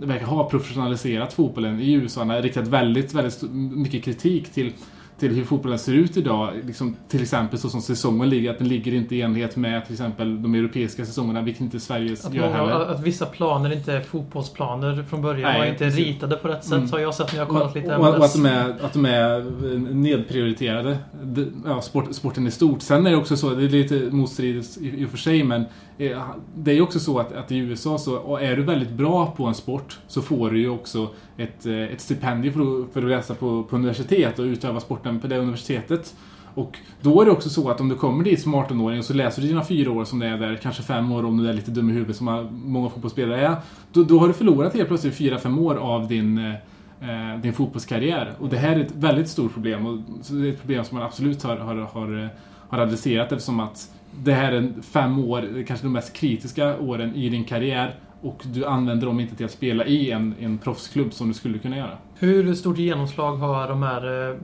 verkar 0.00 0.26
ha 0.26 0.50
professionaliserat 0.50 1.32
fotbollen 1.32 1.80
i 1.80 1.92
USA. 1.92 2.20
Han 2.20 2.30
har 2.30 2.42
riktat 2.42 2.68
väldigt, 2.68 3.14
väldigt 3.14 3.42
mycket 3.52 4.04
kritik 4.04 4.52
till 4.52 4.72
till 5.18 5.32
hur 5.32 5.44
fotbollen 5.44 5.78
ser 5.78 5.92
ut 5.92 6.16
idag. 6.16 6.50
Liksom, 6.64 6.96
till 7.08 7.22
exempel 7.22 7.58
så 7.58 7.68
som 7.68 7.80
säsongen 7.82 8.28
ligger, 8.30 8.50
att 8.50 8.58
den 8.58 8.68
ligger 8.68 8.94
inte 8.94 9.16
i 9.16 9.22
enlighet 9.22 9.56
med 9.56 9.84
till 9.84 9.92
exempel 9.94 10.42
de 10.42 10.54
europeiska 10.54 11.04
säsongerna, 11.06 11.42
vilket 11.42 11.60
inte 11.62 11.80
Sveriges 11.80 12.24
Att, 12.26 12.34
gör 12.34 12.42
många, 12.46 12.56
heller. 12.56 12.86
att 12.86 13.00
vissa 13.02 13.26
planer 13.26 13.72
inte 13.72 13.92
är 13.92 14.00
fotbollsplaner 14.00 15.02
från 15.02 15.22
början 15.22 15.52
Nej, 15.52 15.60
och 15.60 15.66
inte 15.66 15.84
precis. 15.84 16.06
ritade 16.06 16.36
på 16.36 16.48
rätt 16.48 16.64
sätt 16.64 16.72
Mm. 16.72 16.88
så 16.88 16.96
har 16.96 17.00
jag 17.00 17.14
sett 17.14 17.32
när 17.32 17.38
jag 17.38 17.48
kollat 17.48 17.74
lite 17.74 17.96
och, 17.96 18.08
och 18.08 18.24
att 18.24 18.32
de 18.34 18.46
är, 18.46 18.70
att 18.84 18.92
de 18.92 19.04
är 19.04 19.40
nedprioriterade. 19.94 20.98
Det- 21.22 21.46
Ja, 21.66 21.80
sport, 21.80 22.04
sporten 22.14 22.46
i 22.46 22.50
stort. 22.50 22.82
Sen 22.82 23.06
är 23.06 23.10
det 23.10 23.16
också 23.16 23.36
så, 23.36 23.50
det 23.50 23.64
är 23.64 23.68
lite 23.68 23.94
motstridigt 24.10 24.78
i, 24.80 25.04
och 25.06 25.10
för 25.10 25.18
sig, 25.18 25.44
men 25.44 25.64
eh, 25.98 26.18
det 26.56 26.70
är 26.70 26.74
ju 26.74 26.80
också 26.82 27.00
så 27.00 27.18
att, 27.18 27.32
att 27.32 27.52
i 27.52 27.56
USA 27.56 27.98
så, 27.98 28.36
är 28.36 28.56
du 28.56 28.62
väldigt 28.62 28.90
bra 28.90 29.34
på 29.36 29.44
en 29.46 29.54
sport 29.54 29.98
så 30.08 30.22
får 30.22 30.50
du 30.50 30.58
ju 30.60 30.68
också 30.68 31.08
ett, 31.36 31.66
eh, 31.66 31.82
ett 31.82 32.00
stipendium 32.00 32.52
för 32.54 32.82
att, 32.82 32.92
för 32.92 33.02
att 33.02 33.08
läsa 33.08 33.34
på, 33.34 33.62
på 33.62 33.76
universitet 33.76 34.38
och 34.38 34.42
utöva 34.44 34.80
sporten 35.04 35.20
på 35.20 35.26
det 35.26 35.38
universitetet. 35.38 36.14
Och 36.56 36.78
då 37.00 37.20
är 37.20 37.24
det 37.24 37.30
också 37.30 37.50
så 37.50 37.70
att 37.70 37.80
om 37.80 37.88
du 37.88 37.94
kommer 37.94 38.24
dit 38.24 38.42
som 38.42 38.54
18-åring 38.54 38.98
och 38.98 39.04
så 39.04 39.14
läser 39.14 39.42
du 39.42 39.48
dina 39.48 39.64
fyra 39.64 39.90
år 39.90 40.04
som 40.04 40.18
det 40.18 40.26
är 40.26 40.38
där, 40.38 40.56
kanske 40.62 40.82
fem 40.82 41.12
år 41.12 41.24
om 41.24 41.36
du 41.36 41.48
är 41.48 41.52
lite 41.52 41.70
dum 41.70 41.90
i 41.90 41.92
huvudet 41.92 42.16
som 42.16 42.48
många 42.64 42.90
fotbollsspelare 42.90 43.46
är. 43.46 43.56
Då, 43.92 44.02
då 44.02 44.18
har 44.18 44.28
du 44.28 44.34
förlorat 44.34 44.74
helt 44.74 44.88
plötsligt 44.88 45.14
fyra, 45.14 45.38
fem 45.38 45.58
år 45.58 45.74
av 45.74 46.08
din 46.08 46.38
eh, 46.38 47.40
din 47.42 47.52
fotbollskarriär. 47.52 48.34
Och 48.38 48.48
det 48.48 48.56
här 48.56 48.76
är 48.76 48.80
ett 48.80 48.94
väldigt 48.96 49.28
stort 49.28 49.52
problem. 49.52 49.86
Och 49.86 49.98
det 50.30 50.48
är 50.48 50.52
ett 50.52 50.60
problem 50.60 50.84
som 50.84 50.98
man 50.98 51.06
absolut 51.06 51.42
har, 51.42 51.56
har, 51.56 51.74
har, 51.74 52.28
har 52.68 52.78
adresserat 52.78 53.32
eftersom 53.32 53.60
att 53.60 53.90
det 54.24 54.32
här 54.32 54.52
är 54.52 54.72
fem 54.82 55.18
år, 55.18 55.64
kanske 55.66 55.86
de 55.86 55.92
mest 55.92 56.12
kritiska 56.12 56.78
åren 56.78 57.14
i 57.14 57.28
din 57.28 57.44
karriär. 57.44 57.94
Och 58.24 58.42
du 58.44 58.66
använder 58.66 59.06
dem 59.06 59.20
inte 59.20 59.36
till 59.36 59.46
att 59.46 59.52
spela 59.52 59.84
i 59.86 60.10
en, 60.10 60.34
en 60.40 60.58
proffsklubb 60.58 61.12
som 61.12 61.28
du 61.28 61.34
skulle 61.34 61.58
kunna 61.58 61.76
göra. 61.76 61.98
Hur 62.14 62.54
stort 62.54 62.78
genomslag 62.78 63.36
har 63.36 63.68
de 63.68 63.82
här 63.82 64.30
eh, 64.30 64.36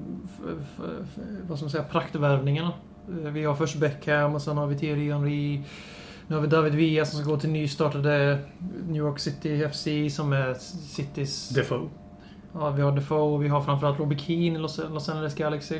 vad 1.48 1.58
ska 1.58 1.64
man 1.64 1.70
säga, 1.70 1.82
praktvärvningarna? 1.84 2.72
Eh, 3.24 3.30
Vi 3.30 3.44
har 3.44 3.54
först 3.54 3.76
Beckham 3.76 4.34
och 4.34 4.42
sen 4.42 4.56
har 4.56 4.66
vi 4.66 4.78
Thierry 4.78 5.12
Henry. 5.12 5.60
Nu 6.26 6.34
har 6.34 6.42
vi 6.42 6.48
David 6.48 6.74
Villa 6.74 7.04
som 7.04 7.20
ska 7.22 7.30
gå 7.30 7.36
till 7.40 7.50
nystartade 7.50 8.38
New 8.88 8.96
York 8.96 9.18
City 9.18 9.68
FC 9.72 10.14
som 10.16 10.32
är 10.32 10.54
Citys... 10.94 11.48
Defoe. 11.48 11.88
Ja, 12.54 12.70
vi 12.70 12.82
har 12.82 12.92
Defoe 12.92 13.34
och 13.34 13.44
vi 13.44 13.48
har 13.48 13.60
framförallt 13.60 13.98
Robbie 13.98 14.18
Keane 14.18 14.58
i 14.58 14.58
Los 14.58 15.08
Angeles 15.08 15.34
Galaxy. 15.34 15.78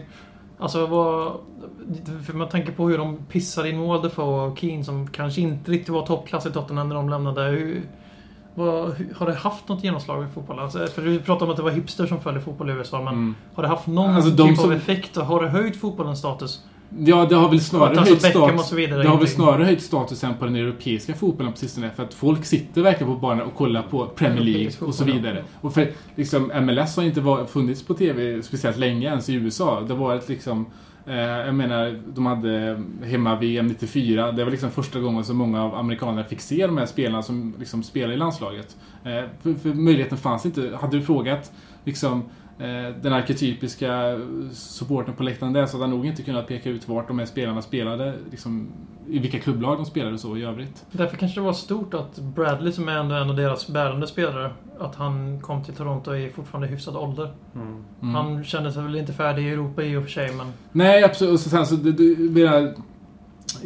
Alltså 0.61 0.87
vad... 0.87 1.33
För 2.27 2.33
man 2.33 2.49
tänker 2.49 2.73
på 2.73 2.89
hur 2.89 2.99
de 2.99 3.17
pissade 3.17 3.69
in 3.71 3.79
mål 3.79 4.03
Defoe 4.03 4.47
och 4.51 4.59
Keane 4.59 4.85
som 4.85 5.07
kanske 5.09 5.41
inte 5.41 5.71
riktigt 5.71 5.89
var 5.89 6.07
toppklass 6.07 6.47
i 6.47 6.51
Tottenham 6.53 6.89
när 6.89 6.95
de 6.97 7.09
lämnade. 7.09 7.43
Hur, 7.43 7.83
vad, 8.55 8.95
har 9.17 9.27
det 9.27 9.35
haft 9.35 9.69
något 9.69 9.85
genomslag 9.85 10.25
i 10.25 10.29
fotboll? 10.29 10.59
Alltså, 10.59 10.87
för 10.87 11.03
du 11.03 11.19
pratade 11.21 11.45
om 11.45 11.51
att 11.51 11.57
det 11.57 11.63
var 11.63 11.71
hipster 11.71 12.07
som 12.07 12.21
följde 12.21 12.41
fotboll 12.41 12.71
i 12.71 12.73
USA, 12.73 12.99
men 13.03 13.15
Mm. 13.15 13.35
har 13.55 13.63
det 13.63 13.69
haft 13.69 13.87
någon 13.87 14.11
Alltså, 14.11 14.47
typ 14.47 14.57
som- 14.57 14.65
av 14.67 14.73
effekt? 14.73 15.17
Har 15.17 15.43
det 15.43 15.49
höjt 15.49 15.77
fotbollens 15.81 16.19
status? 16.19 16.65
Ja, 16.99 17.27
det 17.27 17.35
har 17.35 17.49
väl 17.49 17.61
snarare 17.61 17.89
Alltså 17.89 18.05
höjt 18.05 18.25
och 18.25 18.31
status. 18.31 18.69
så 18.69 18.77
vidare. 18.77 19.03
Det 19.03 19.09
har 19.09 19.19
väl 19.19 19.29
snarare 19.29 19.65
höjt 19.65 19.83
statusen 19.83 20.35
på 20.39 20.45
den 20.45 20.57
europeiska 20.57 21.15
fotbollen 21.15 21.53
på 21.53 21.59
sistone. 21.59 21.91
För 21.97 22.03
att 22.03 22.15
folk 22.15 22.45
sitter 22.45 22.83
verkligen 22.83 23.15
på 23.15 23.19
baren 23.21 23.41
och 23.41 23.55
kollar 23.55 23.83
på 23.83 24.07
Premier 24.07 24.45
League 24.45 24.71
och 24.81 24.95
så 24.95 25.05
vidare. 25.05 25.45
Och 25.61 25.75
för 25.75 25.89
liksom, 26.15 26.53
MLS 26.61 26.97
har 26.97 27.03
inte 27.03 27.21
var, 27.21 27.45
funnits 27.45 27.83
på 27.83 27.95
TV 27.95 28.43
speciellt 28.43 28.77
länge 28.77 29.09
ens 29.09 29.29
i 29.29 29.35
USA. 29.35 29.81
Det 29.81 29.95
var 29.95 30.15
ett 30.15 30.29
liksom... 30.29 30.67
Eh, 31.07 31.17
jag 31.17 31.55
menar, 31.55 32.01
de 32.15 32.27
hade 32.27 32.83
hemma-VM 33.05 33.67
94. 33.67 34.33
Det 34.33 34.45
var 34.45 34.51
liksom 34.51 34.71
första 34.71 35.01
gången 35.01 35.25
som 35.25 35.37
många 35.37 35.65
av 35.65 35.75
amerikanerna 35.75 36.25
fick 36.25 36.41
se 36.41 36.67
de 36.67 36.79
här 36.79 36.87
spelarna 36.87 37.23
som 37.23 37.55
liksom 37.59 37.83
spelar 37.83 38.13
i 38.13 38.17
landslaget. 38.17 38.77
Eh, 39.05 39.25
för, 39.43 39.55
för 39.55 39.69
möjligheten 39.69 40.19
fanns 40.19 40.47
inte. 40.47 40.79
Hade 40.81 40.97
du 40.97 41.03
frågat 41.03 41.53
liksom 41.85 42.23
den 43.03 43.13
arketypiska 43.13 44.21
supporten 44.53 45.15
på 45.15 45.23
läktaren 45.23 45.53
där 45.53 45.67
så 45.67 45.77
hade 45.77 45.85
han 45.85 45.97
nog 45.97 46.07
inte 46.07 46.23
kunnat 46.23 46.47
peka 46.47 46.71
ut 46.71 46.89
vart 46.89 47.09
de 47.09 47.19
här 47.19 47.27
spelarna 47.27 47.63
spelade. 47.63 48.15
Liksom, 48.31 48.69
I 49.09 49.19
vilka 49.19 49.39
klubblag 49.39 49.77
de 49.77 49.87
spelade 49.87 50.15
och 50.15 50.21
så 50.21 50.37
i 50.37 50.45
övrigt. 50.45 50.85
Därför 50.93 51.17
kanske 51.17 51.41
det 51.41 51.45
var 51.45 51.53
stort 51.53 51.95
att 51.95 52.19
Bradley, 52.19 52.73
som 52.73 52.89
är 52.89 52.93
ändå 52.93 53.15
en 53.15 53.31
av 53.31 53.37
deras 53.37 53.69
bärande 53.69 54.07
spelare, 54.07 54.51
att 54.79 54.95
han 54.95 55.41
kom 55.41 55.65
till 55.65 55.75
Toronto 55.75 56.15
i 56.15 56.31
fortfarande 56.31 56.69
hyfsad 56.69 56.97
ålder. 56.97 57.33
Mm. 57.55 57.85
Mm. 58.03 58.15
Han 58.15 58.45
kände 58.45 58.73
sig 58.73 58.83
väl 58.83 58.97
inte 58.97 59.13
färdig 59.13 59.43
i 59.43 59.51
Europa 59.51 59.83
i 59.83 59.97
och 59.97 60.03
för 60.03 60.11
sig, 60.11 60.35
men... 60.35 60.53
Nej, 60.73 61.05
absolut. 61.05 61.35
Och 61.35 61.41
så 61.41 61.51
sen 61.51 61.67
så... 61.67 61.75
Det, 61.75 61.93
det, 61.93 62.75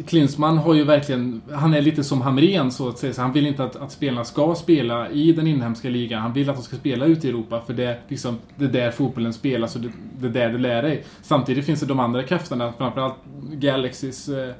Klinsmann 0.07 0.57
har 0.57 0.73
ju 0.73 0.83
verkligen... 0.83 1.41
Han 1.51 1.73
är 1.73 1.81
lite 1.81 2.03
som 2.03 2.21
Hamrén 2.21 2.71
så 2.71 2.89
att 2.89 2.97
säga. 2.97 3.13
Så 3.13 3.21
han 3.21 3.33
vill 3.33 3.47
inte 3.47 3.63
att, 3.63 3.75
att 3.75 3.91
spelarna 3.91 4.23
ska 4.23 4.55
spela 4.55 5.09
i 5.09 5.31
den 5.31 5.47
inhemska 5.47 5.89
ligan. 5.89 6.21
Han 6.21 6.33
vill 6.33 6.49
att 6.49 6.55
de 6.55 6.63
ska 6.63 6.75
spela 6.77 7.05
ute 7.05 7.27
i 7.27 7.29
Europa. 7.29 7.61
För 7.65 7.73
det, 7.73 7.83
är 7.83 7.99
liksom, 8.07 8.37
det 8.55 8.65
är 8.65 8.69
där 8.69 8.91
fotbollen 8.91 9.33
spelas 9.33 9.75
och 9.75 9.81
det, 9.81 9.91
det 10.19 10.27
är 10.27 10.31
där 10.31 10.49
du 10.49 10.57
lär 10.57 10.81
dig. 10.81 11.03
Samtidigt 11.21 11.65
finns 11.65 11.79
det 11.79 11.85
de 11.85 11.99
andra 11.99 12.23
krafterna, 12.23 12.73
framförallt 12.77 13.15
Galaxys 13.51 14.29
eh, 14.29 14.53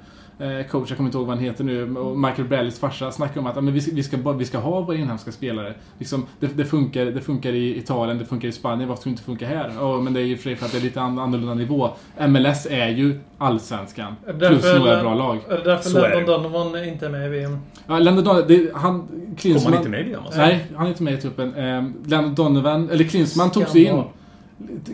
coach, 0.72 0.90
jag 0.90 0.98
kommer 0.98 1.08
inte 1.08 1.18
ihåg 1.18 1.28
vad 1.28 1.36
han 1.36 1.46
heter 1.46 1.64
nu, 1.64 1.98
och 1.98 2.20
Michael 2.20 2.48
Brellis 2.48 2.80
farsa 2.80 3.12
snackar 3.12 3.42
om 3.42 3.48
att 3.48 3.56
men 3.64 3.74
vi, 3.74 3.82
ska, 3.82 3.92
vi, 3.96 4.04
ska, 4.04 4.32
vi 4.32 4.46
ska 4.46 4.58
ha 4.58 4.82
våra 4.82 4.96
inhemska 4.98 5.32
spelare. 5.32 5.74
Liksom, 6.00 6.26
det, 6.40 6.48
det, 6.48 6.66
funkar, 6.66 7.06
det 7.06 7.22
funkar 7.22 7.52
i 7.54 7.78
Italien, 7.78 8.18
det 8.18 8.26
funkar 8.26 8.48
i 8.48 8.52
Spanien, 8.52 8.90
varför 8.90 9.02
skulle 9.02 9.12
det 9.12 9.14
inte 9.14 9.24
funka 9.24 9.48
här? 9.48 9.72
Ja, 9.80 10.02
men 10.02 10.14
det 10.14 10.20
är 10.20 10.26
ju 10.26 10.38
för 10.38 10.56
för 10.56 10.66
att 10.66 10.72
det 10.72 10.78
är 10.78 10.82
lite 10.82 11.02
an- 11.02 11.20
annorlunda 11.20 11.54
nivå. 11.54 11.90
MLS 12.28 12.68
är 12.70 12.88
ju 12.88 13.20
allsvenskan, 13.38 14.16
plus 14.40 14.64
några 14.64 15.02
bra 15.02 15.16
lag. 15.16 15.40
Är 15.50 15.58
det 15.58 15.64
därför 15.64 15.90
Så 15.90 15.98
är 15.98 16.10
det. 16.10 16.16
Landon 16.16 16.44
Donovan 16.44 16.84
inte 16.84 17.06
är 17.06 17.10
med 17.10 17.26
i 17.26 17.30
VM? 17.30 17.60
Ja, 17.88 18.00
Landon 18.00 18.24
Donovan, 18.24 18.68
han... 18.74 19.00
Kom 19.00 19.36
Klinsmann, 19.38 19.74
han 19.74 19.82
inte 19.82 19.90
med 19.90 20.00
i 20.00 20.04
VM 20.04 20.22
alltså? 20.26 20.40
Nej, 20.40 20.66
han 20.76 20.86
är 20.86 20.90
inte 20.90 21.04
med 21.04 21.14
i 21.14 21.18
truppen. 21.18 21.56
Eh, 21.56 21.84
Landon 22.06 22.36
Donovan, 22.36 22.90
eller 22.90 23.04
Klinsmann 23.04 23.52
tog 23.52 23.68
sig 23.68 23.84
in 23.84 24.04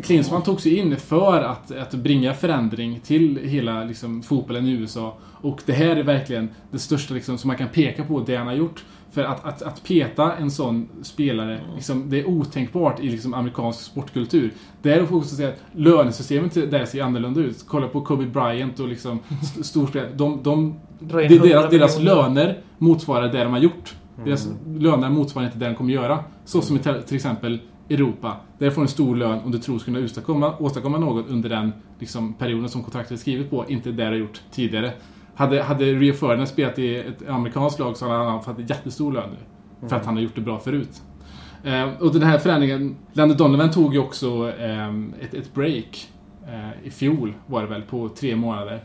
Klinsmann 0.04 0.44
tog 0.44 0.62
sig 0.62 0.78
in 0.78 0.98
för 0.98 1.42
att, 1.42 1.72
att 1.72 1.92
bringa 1.94 2.34
förändring 2.34 3.00
till 3.04 3.40
hela 3.44 3.84
liksom, 3.84 4.24
fotbollen 4.24 4.66
i 4.66 4.72
USA. 4.72 5.18
Och 5.42 5.62
det 5.66 5.74
här 5.74 5.96
är 5.96 6.04
verkligen 6.04 6.50
det 6.72 6.80
största 6.80 7.14
liksom, 7.14 7.38
som 7.38 7.48
man 7.48 7.58
kan 7.58 7.68
peka 7.68 8.04
på, 8.04 8.20
det 8.20 8.36
han 8.36 8.48
har 8.48 8.54
gjort. 8.54 8.84
För 9.12 9.24
att, 9.24 9.46
att, 9.46 9.62
att 9.62 9.84
peta 9.84 10.36
en 10.36 10.52
sån 10.52 10.90
spelare, 11.02 11.60
liksom, 11.76 12.10
det 12.10 12.20
är 12.20 12.28
otänkbart 12.28 13.00
i 13.00 13.10
liksom, 13.10 13.34
amerikansk 13.34 13.80
sportkultur. 13.80 14.54
Där 14.82 15.06
får 15.06 15.18
också 15.18 15.36
säga 15.36 15.50
att 15.50 15.60
lönesystemet 15.72 16.54
där 16.54 16.86
ser 16.86 17.04
annorlunda 17.04 17.42
ut. 17.42 17.66
Kolla 17.68 17.88
på 17.88 18.02
Kobe 18.02 18.26
Bryant 18.26 18.80
och 18.80 18.88
liksom, 18.88 19.20
st- 19.42 19.64
storspelare. 19.64 20.10
De, 20.16 20.44
de, 20.44 20.80
100 21.00 21.28
deras, 21.28 21.72
deras 21.72 22.00
löner 22.00 22.60
motsvarar 22.78 23.32
det 23.32 23.44
de 23.44 23.54
har 23.54 23.60
gjort. 23.60 23.96
Deras 24.26 24.50
löner 24.68 25.10
motsvarar 25.10 25.46
inte 25.46 25.58
det 25.58 25.66
de 25.66 25.76
kommer 25.76 25.94
göra. 25.94 26.24
Så 26.46 26.62
som 26.62 26.76
i 26.76 26.80
till 26.80 27.16
exempel 27.16 27.60
Europa. 27.94 28.38
Där 28.58 28.70
får 28.70 28.82
du 28.82 28.86
en 28.86 28.88
stor 28.88 29.16
lön 29.16 29.40
om 29.40 29.52
du 29.52 29.58
tror 29.58 29.80
ska 29.80 29.86
kunna 29.92 30.06
åstadkomma, 30.06 30.58
åstadkomma 30.60 30.98
något 30.98 31.30
under 31.30 31.50
den 31.50 31.74
liksom, 32.00 32.34
perioden 32.34 32.70
som 32.70 32.84
kontraktet 32.84 33.12
är 33.12 33.16
skrivet 33.16 33.50
på. 33.50 33.66
Inte 33.70 33.92
det 33.92 34.04
du 34.04 34.10
har 34.10 34.14
gjort 34.14 34.42
tidigare. 34.52 34.92
Hade, 35.36 35.64
hade 35.64 35.86
Rio 35.86 36.14
Ferdinand 36.14 36.50
spelat 36.50 36.80
i 36.80 36.96
ett 36.96 37.30
amerikanskt 37.30 37.80
lag 37.80 37.98
så 37.98 38.10
hade 38.10 38.30
han 38.30 38.44
fått 38.44 38.60
en 38.60 38.66
jättestor 38.66 39.12
lön 39.12 39.30
nu. 39.30 39.88
För 39.88 39.96
att 39.96 40.06
han 40.06 40.16
har 40.16 40.22
gjort 40.22 40.36
det 40.36 40.42
bra 40.42 40.60
förut. 40.60 41.02
Eh, 41.64 41.90
och 42.00 42.14
den 42.14 42.24
här 42.24 42.38
förändringen, 42.38 42.96
Landon 43.14 43.38
Donovan 43.38 43.72
tog 43.72 43.94
ju 43.94 44.00
också 44.00 44.54
eh, 44.60 44.90
ett, 45.22 45.34
ett 45.34 45.54
break 45.54 46.10
eh, 46.48 46.88
i 46.88 46.90
fjol 46.90 47.34
var 47.46 47.62
det 47.62 47.68
väl, 47.68 47.82
på 47.82 48.10
tre 48.10 48.36
månader. 48.36 48.84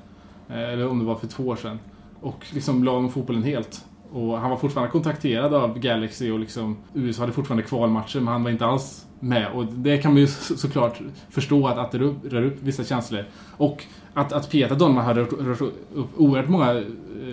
Eh, 0.49 0.73
eller 0.73 0.89
om 0.89 0.99
det 0.99 1.05
var 1.05 1.15
för 1.15 1.27
två 1.27 1.43
år 1.43 1.57
sedan. 1.57 1.79
Och 2.21 2.47
liksom 2.53 2.85
la 2.85 2.93
om 2.93 3.11
fotbollen 3.11 3.43
helt. 3.43 3.85
Och 4.13 4.39
han 4.41 4.51
var 4.51 4.57
fortfarande 4.57 4.93
kontakterad 4.93 5.55
av 5.55 5.79
Galaxy 5.79 6.31
och 6.31 6.39
liksom 6.39 6.77
USA 6.95 7.23
hade 7.23 7.33
fortfarande 7.33 7.63
kvalmatcher 7.63 8.17
men 8.21 8.27
han 8.29 8.43
var 8.45 8.51
inte 8.51 8.67
alls 8.67 9.07
med. 9.21 9.49
Och 9.55 9.67
det 9.67 9.99
kan 9.99 10.13
man 10.13 10.21
ju 10.21 10.27
så- 10.27 10.57
såklart 10.57 11.01
förstå 11.31 11.67
att, 11.67 11.79
att 11.79 11.93
det 11.93 11.99
rör 11.99 12.43
upp- 12.45 12.59
vissa 12.63 12.85
känslor. 12.85 13.25
Och 13.57 13.85
att, 14.15 14.33
att 14.33 14.51
Peter 14.51 14.75
Donman 14.77 15.05
har 15.05 15.15
rört, 15.15 15.33
rört 15.41 15.61
upp 15.95 16.09
oerhört 16.17 16.49
många, 16.49 16.73
eh, 16.75 16.83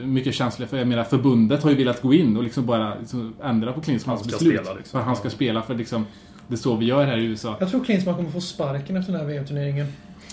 mycket 0.05 0.33
känslor. 0.35 0.67
För 0.67 0.77
jag 0.77 0.87
menar 0.87 1.03
förbundet 1.03 1.63
har 1.63 1.69
ju 1.69 1.75
velat 1.75 2.01
gå 2.01 2.13
in 2.13 2.37
och 2.37 2.43
liksom 2.43 2.65
bara 2.65 2.95
liksom 2.99 3.33
ändra 3.43 3.73
på 3.73 3.81
Klinsmans 3.81 4.21
Han 4.21 4.29
ska 4.29 4.37
beslut. 4.37 4.59
spela, 4.61 4.73
liksom. 4.77 4.91
För 4.91 4.99
att 4.99 5.05
han 5.05 5.15
ska 5.15 5.29
spela 5.29 5.61
för 5.61 5.75
liksom, 5.75 6.05
det 6.47 6.53
är 6.53 6.57
så 6.57 6.75
vi 6.75 6.85
gör 6.85 7.05
här 7.05 7.17
i 7.17 7.23
USA. 7.25 7.55
Jag 7.59 7.69
tror 7.69 7.83
Klinsmann 7.83 8.15
kommer 8.15 8.29
få 8.29 8.41
sparken 8.41 8.97
efter 8.97 9.11
den 9.11 9.21
här 9.21 9.27
VM-turneringen. 9.27 9.87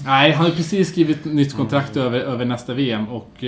Nej, 0.05 0.33
han 0.33 0.45
har 0.47 0.53
precis 0.53 0.89
skrivit 0.89 1.25
nytt 1.25 1.57
kontrakt 1.57 1.97
över, 1.97 2.21
över 2.21 2.45
nästa 2.45 2.75
VM 2.75 3.09
och... 3.09 3.45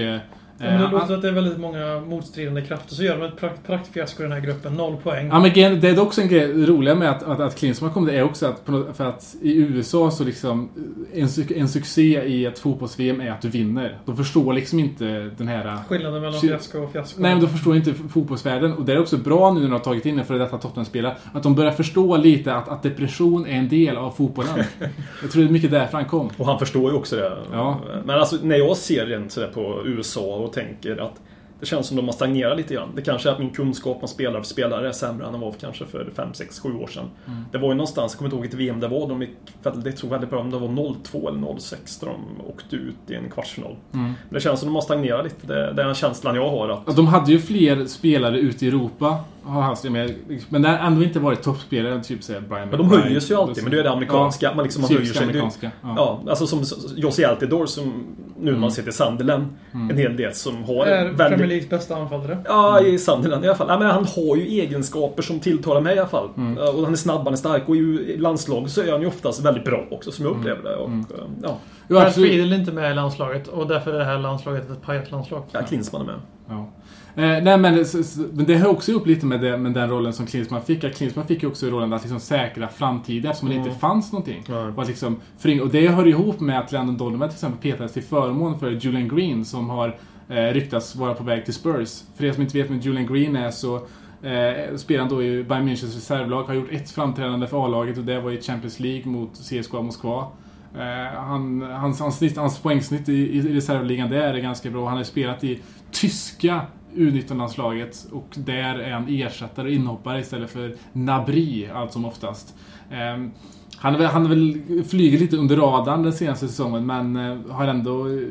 Ja, 0.62 0.70
men 0.70 0.80
det 0.80 0.86
eh, 0.86 0.92
låter 0.92 1.14
att 1.14 1.22
det 1.22 1.28
är 1.28 1.32
väldigt 1.32 1.58
många 1.58 2.00
motstridande 2.00 2.62
krafter. 2.62 2.94
Så 2.94 3.02
gör 3.02 3.18
de 3.18 3.26
ett 3.26 3.36
prakt, 3.36 3.66
praktfiasko 3.66 4.22
i 4.22 4.22
den 4.22 4.32
här 4.32 4.40
gruppen. 4.40 4.74
Noll 4.74 4.96
poäng. 4.96 5.28
Ja 5.28 5.40
men 5.40 5.80
det 5.80 5.88
är 5.88 6.00
också 6.00 6.20
en 6.20 6.28
grej, 6.28 6.48
det 6.48 6.66
roliga 6.66 6.94
med 6.94 7.10
att, 7.10 7.22
att, 7.22 7.40
att 7.40 7.58
Klinsmann 7.58 7.92
kom 7.92 8.06
det 8.06 8.12
är 8.12 8.22
också 8.22 8.46
att, 8.46 8.64
på 8.64 8.72
något, 8.72 8.96
för 8.96 9.04
att 9.04 9.36
i 9.42 9.56
USA 9.56 10.10
så 10.10 10.24
liksom 10.24 10.68
en, 11.14 11.28
en 11.56 11.68
succé 11.68 12.22
i 12.24 12.46
ett 12.46 12.58
fotbolls-VM 12.58 13.20
är 13.20 13.30
att 13.30 13.42
du 13.42 13.48
vinner. 13.48 13.98
De 14.04 14.16
förstår 14.16 14.52
liksom 14.52 14.78
inte 14.78 15.30
den 15.36 15.48
här... 15.48 15.78
Skillnaden 15.88 16.22
mellan 16.22 16.40
fiasko 16.40 16.78
och 16.78 16.92
fiasko. 16.92 17.22
Nej 17.22 17.34
men 17.34 17.44
de 17.44 17.48
förstår 17.48 17.76
inte 17.76 17.94
fotbollsvärlden 17.94 18.72
och 18.72 18.84
det 18.84 18.92
är 18.92 19.00
också 19.00 19.16
bra 19.16 19.52
nu 19.52 19.60
när 19.60 19.66
de 19.66 19.72
har 19.72 19.78
tagit 19.78 20.06
in 20.06 20.18
en 20.18 20.24
före 20.24 20.38
detta 20.38 20.58
Tottenham-spelare 20.58 21.16
att 21.32 21.42
de 21.42 21.54
börjar 21.54 21.72
förstå 21.72 22.16
lite 22.16 22.54
att, 22.54 22.68
att 22.68 22.82
depression 22.82 23.46
är 23.46 23.58
en 23.58 23.68
del 23.68 23.96
av 23.96 24.10
fotbollen. 24.10 24.64
Jag 25.22 25.30
tror 25.30 25.42
det 25.42 25.48
är 25.48 25.52
mycket 25.52 25.70
därför 25.70 25.98
han 25.98 26.06
kom. 26.06 26.30
Och 26.36 26.46
han 26.46 26.58
förstår 26.58 26.90
ju 26.90 26.96
också 26.96 27.16
det. 27.16 27.32
Ja. 27.52 27.80
Men 28.04 28.18
alltså 28.18 28.36
när 28.42 28.56
jag 28.56 28.76
ser 28.76 29.06
rent 29.06 29.32
sådär 29.32 29.50
på 29.54 29.82
USA 29.84 30.36
och 30.36 30.51
tänker 30.52 30.96
att 30.96 31.20
det 31.62 31.66
känns 31.66 31.86
som 31.86 31.96
de 31.96 32.06
har 32.06 32.12
stagnerat 32.12 32.56
lite 32.56 32.74
grann. 32.74 32.88
Det 32.96 33.02
kanske 33.02 33.28
är 33.28 33.32
att 33.32 33.38
min 33.38 33.50
kunskap 33.50 33.98
om 34.02 34.08
spelare 34.08 34.42
för 34.42 34.48
spelare 34.48 34.88
är 34.88 34.92
sämre 34.92 35.26
än 35.26 35.32
den 35.32 35.40
var 35.40 35.52
för 35.52 35.60
kanske 35.60 35.86
för 35.86 36.10
5, 36.16 36.28
6, 36.34 36.60
7 36.60 36.74
år 36.74 36.86
sedan. 36.86 37.10
Mm. 37.26 37.44
Det 37.52 37.58
var 37.58 37.68
ju 37.68 37.74
någonstans, 37.74 38.12
jag 38.12 38.18
kommer 38.18 38.26
inte 38.26 38.36
ihåg 38.36 38.42
vilket 38.42 38.58
VM 38.58 38.80
det 38.80 38.88
var, 38.88 39.08
de 39.08 39.22
gick 39.22 39.30
väldigt, 39.62 39.96
tror 39.96 40.10
väldigt 40.10 40.30
bra 40.30 40.40
om 40.40 40.50
det 40.50 40.58
var 40.58 40.94
02 41.02 41.28
eller 41.28 41.58
06 41.58 41.98
där 41.98 42.06
de 42.06 42.46
åkte 42.46 42.76
ut 42.76 42.96
i 43.08 43.14
en 43.14 43.30
kvartsfinal. 43.30 43.76
Mm. 43.92 44.04
Men 44.04 44.14
det 44.30 44.40
känns 44.40 44.60
som 44.60 44.68
de 44.68 44.74
har 44.74 44.82
stagnerat 44.82 45.24
lite. 45.24 45.46
Det, 45.46 45.54
det 45.54 45.82
är 45.82 45.86
den 45.86 45.94
känslan 45.94 46.34
jag 46.34 46.50
har 46.50 46.68
att 46.68 46.82
Ja, 46.86 46.92
De 46.92 47.06
hade 47.06 47.32
ju 47.32 47.38
fler 47.38 47.86
spelare 47.86 48.38
ute 48.38 48.64
i 48.64 48.68
Europa. 48.68 49.18
Har 49.44 49.62
haft, 49.62 49.84
men, 49.84 50.14
men 50.48 50.62
det 50.62 50.68
har 50.68 50.78
ändå 50.86 51.02
inte 51.04 51.18
varit 51.20 51.42
toppspelare, 51.42 52.02
typ 52.02 52.22
säga 52.22 52.40
Brian 52.40 52.68
Men 52.68 52.78
de 52.78 52.86
McBride. 52.86 53.02
höjer 53.02 53.20
sig 53.20 53.36
ju 53.36 53.42
alltid, 53.42 53.64
men 53.64 53.72
det 53.72 53.78
är 53.78 53.82
det 53.84 53.90
amerikanska. 53.90 54.54
man 54.54 54.62
liksom 54.64 54.82
man 54.82 54.90
höjer 54.90 55.12
sig. 55.12 55.22
Amerikanska. 55.22 55.70
Ja. 55.82 55.94
Ja, 55.96 56.30
alltså 56.30 56.46
som 56.46 56.64
Josie 56.96 57.28
Altidore 57.28 57.66
som 57.66 57.92
nu 58.40 58.52
när 58.52 58.58
man 58.58 58.70
ser 58.70 58.82
till 58.82 58.92
Sunderland. 58.92 59.46
En 59.72 59.98
hel 59.98 60.16
del 60.16 60.34
som 60.34 60.64
har 60.64 60.86
är 60.86 61.02
Premier 61.04 61.16
väldigt... 61.30 61.48
Leagues 61.48 61.68
bästa 61.70 61.96
anfallare. 61.96 62.38
Ja, 62.44 62.80
i 62.80 62.98
Sunderland 62.98 63.44
i 63.44 63.48
alla 63.48 63.56
fall. 63.56 63.66
Ja, 63.70 63.78
men 63.78 63.90
han 63.90 64.04
har 64.04 64.36
ju 64.36 64.42
egenskaper 64.60 65.22
som 65.22 65.40
tilltalar 65.40 65.80
mig 65.80 65.96
i 65.96 65.98
alla 65.98 66.08
fall. 66.08 66.28
Ja, 66.58 66.70
Och 66.70 66.84
han 66.84 66.92
är 66.92 66.96
snabb, 66.96 67.24
han 67.24 67.32
är 67.32 67.36
stark 67.36 67.68
och 67.68 67.76
i 67.76 68.16
landslaget 68.18 68.70
så 68.70 68.82
är 68.82 68.92
han 68.92 69.00
ju 69.00 69.06
oftast 69.06 69.44
väldigt 69.44 69.64
bra 69.64 69.84
också 69.90 70.10
som 70.12 70.24
jag 70.24 70.36
upplever 70.36 70.62
det. 70.62 70.76
Och, 70.76 70.90
eh, 70.90 71.24
ja, 71.42 71.58
Jo, 71.92 72.00
Brad. 72.00 72.14
Friedel 72.14 72.52
är 72.52 72.56
inte 72.58 72.72
med 72.72 72.90
i 72.92 72.94
landslaget 72.94 73.48
och 73.48 73.68
därför 73.68 73.94
är 73.94 73.98
det 73.98 74.04
här 74.04 74.18
landslaget 74.18 74.70
ett 74.70 74.82
pajaslandslag. 74.82 75.42
ja, 75.52 75.62
Klinsmann 75.62 76.02
är 76.02 76.06
med. 76.06 76.20
Ja. 76.48 76.68
Eh, 77.14 77.42
nej, 77.42 77.58
men, 77.58 77.78
s- 77.80 77.94
s- 77.94 78.18
men 78.32 78.44
det 78.46 78.54
hör 78.54 78.68
också 78.68 78.90
ihop 78.90 79.06
lite 79.06 79.26
med, 79.26 79.40
det, 79.40 79.56
med 79.58 79.72
den 79.72 79.90
rollen 79.90 80.12
som 80.12 80.26
Klinsmann 80.26 80.62
fick. 80.62 80.84
Att 80.84 80.94
Klinsmann 80.96 81.26
fick 81.26 81.42
ju 81.42 81.48
också 81.48 81.66
rollen 81.66 81.92
att 81.92 82.02
liksom 82.02 82.20
säkra 82.20 82.68
framtiden 82.68 83.30
eftersom 83.30 83.48
det 83.48 83.54
inte 83.54 83.70
fanns 83.70 84.12
någonting. 84.12 84.44
Nej. 84.48 84.58
Och, 84.76 84.86
liksom, 84.86 85.20
och 85.62 85.68
det 85.68 85.88
hör 85.88 86.06
ihop 86.06 86.40
med 86.40 86.58
att 86.58 86.72
Landon 86.72 86.96
Donovan 86.96 87.28
till 87.28 87.36
exempel 87.36 87.70
petades 87.72 87.92
till 87.92 88.02
förmån 88.02 88.58
för 88.58 88.70
Julian 88.70 89.08
Green 89.08 89.44
som 89.44 89.70
har 89.70 89.96
eh, 90.28 90.34
ryktats 90.36 90.96
vara 90.96 91.14
på 91.14 91.24
väg 91.24 91.44
till 91.44 91.54
Spurs. 91.54 92.02
För 92.16 92.24
er 92.24 92.32
som 92.32 92.42
inte 92.42 92.58
vet 92.58 92.70
vem 92.70 92.78
Julian 92.80 93.06
Green 93.14 93.36
är 93.36 93.50
så 93.50 93.74
eh, 94.22 94.76
spelar 94.76 95.00
han 95.00 95.08
då 95.14 95.22
i 95.22 95.44
Bayern 95.44 95.68
Münchens 95.68 95.94
reservlag. 95.94 96.42
Har 96.44 96.54
gjort 96.54 96.72
ett 96.72 96.90
framträdande 96.90 97.46
för 97.46 97.64
A-laget 97.64 97.98
och 97.98 98.04
det 98.04 98.20
var 98.20 98.30
i 98.30 98.40
Champions 98.42 98.80
League 98.80 99.06
mot 99.12 99.30
CSKA 99.38 99.82
Moskva. 99.82 100.26
Eh, 100.74 101.20
han, 101.20 101.62
hans, 101.62 102.00
hans, 102.00 102.18
snitt, 102.18 102.36
hans 102.36 102.58
poängsnitt 102.58 103.08
i, 103.08 103.12
i 103.12 103.40
reservligan 103.56 104.10
där 104.10 104.34
är 104.34 104.38
ganska 104.38 104.70
bra. 104.70 104.88
Han 104.88 104.96
har 104.96 105.04
spelat 105.04 105.44
i 105.44 105.60
tyska 105.90 106.60
U19-landslaget 106.94 108.06
och 108.12 108.28
där 108.34 108.78
är 108.78 108.92
han 108.92 109.06
ersättare 109.08 109.66
och 109.66 109.72
inhoppare 109.74 110.20
istället 110.20 110.50
för 110.50 110.74
Nabri 110.92 111.70
allt 111.74 111.92
som 111.92 112.04
oftast. 112.04 112.54
Ehm, 112.90 113.30
han, 113.76 113.92
väl- 113.92 114.06
han 114.06 114.22
har 114.22 114.28
väl 114.28 114.62
flugit 114.88 115.20
lite 115.20 115.36
under 115.36 115.56
radarn 115.56 116.02
den 116.02 116.12
senaste 116.12 116.48
säsongen 116.48 116.86
men 116.86 117.16
eh, 117.16 117.38
har 117.50 117.66
ändå 117.66 118.08
eh, 118.08 118.22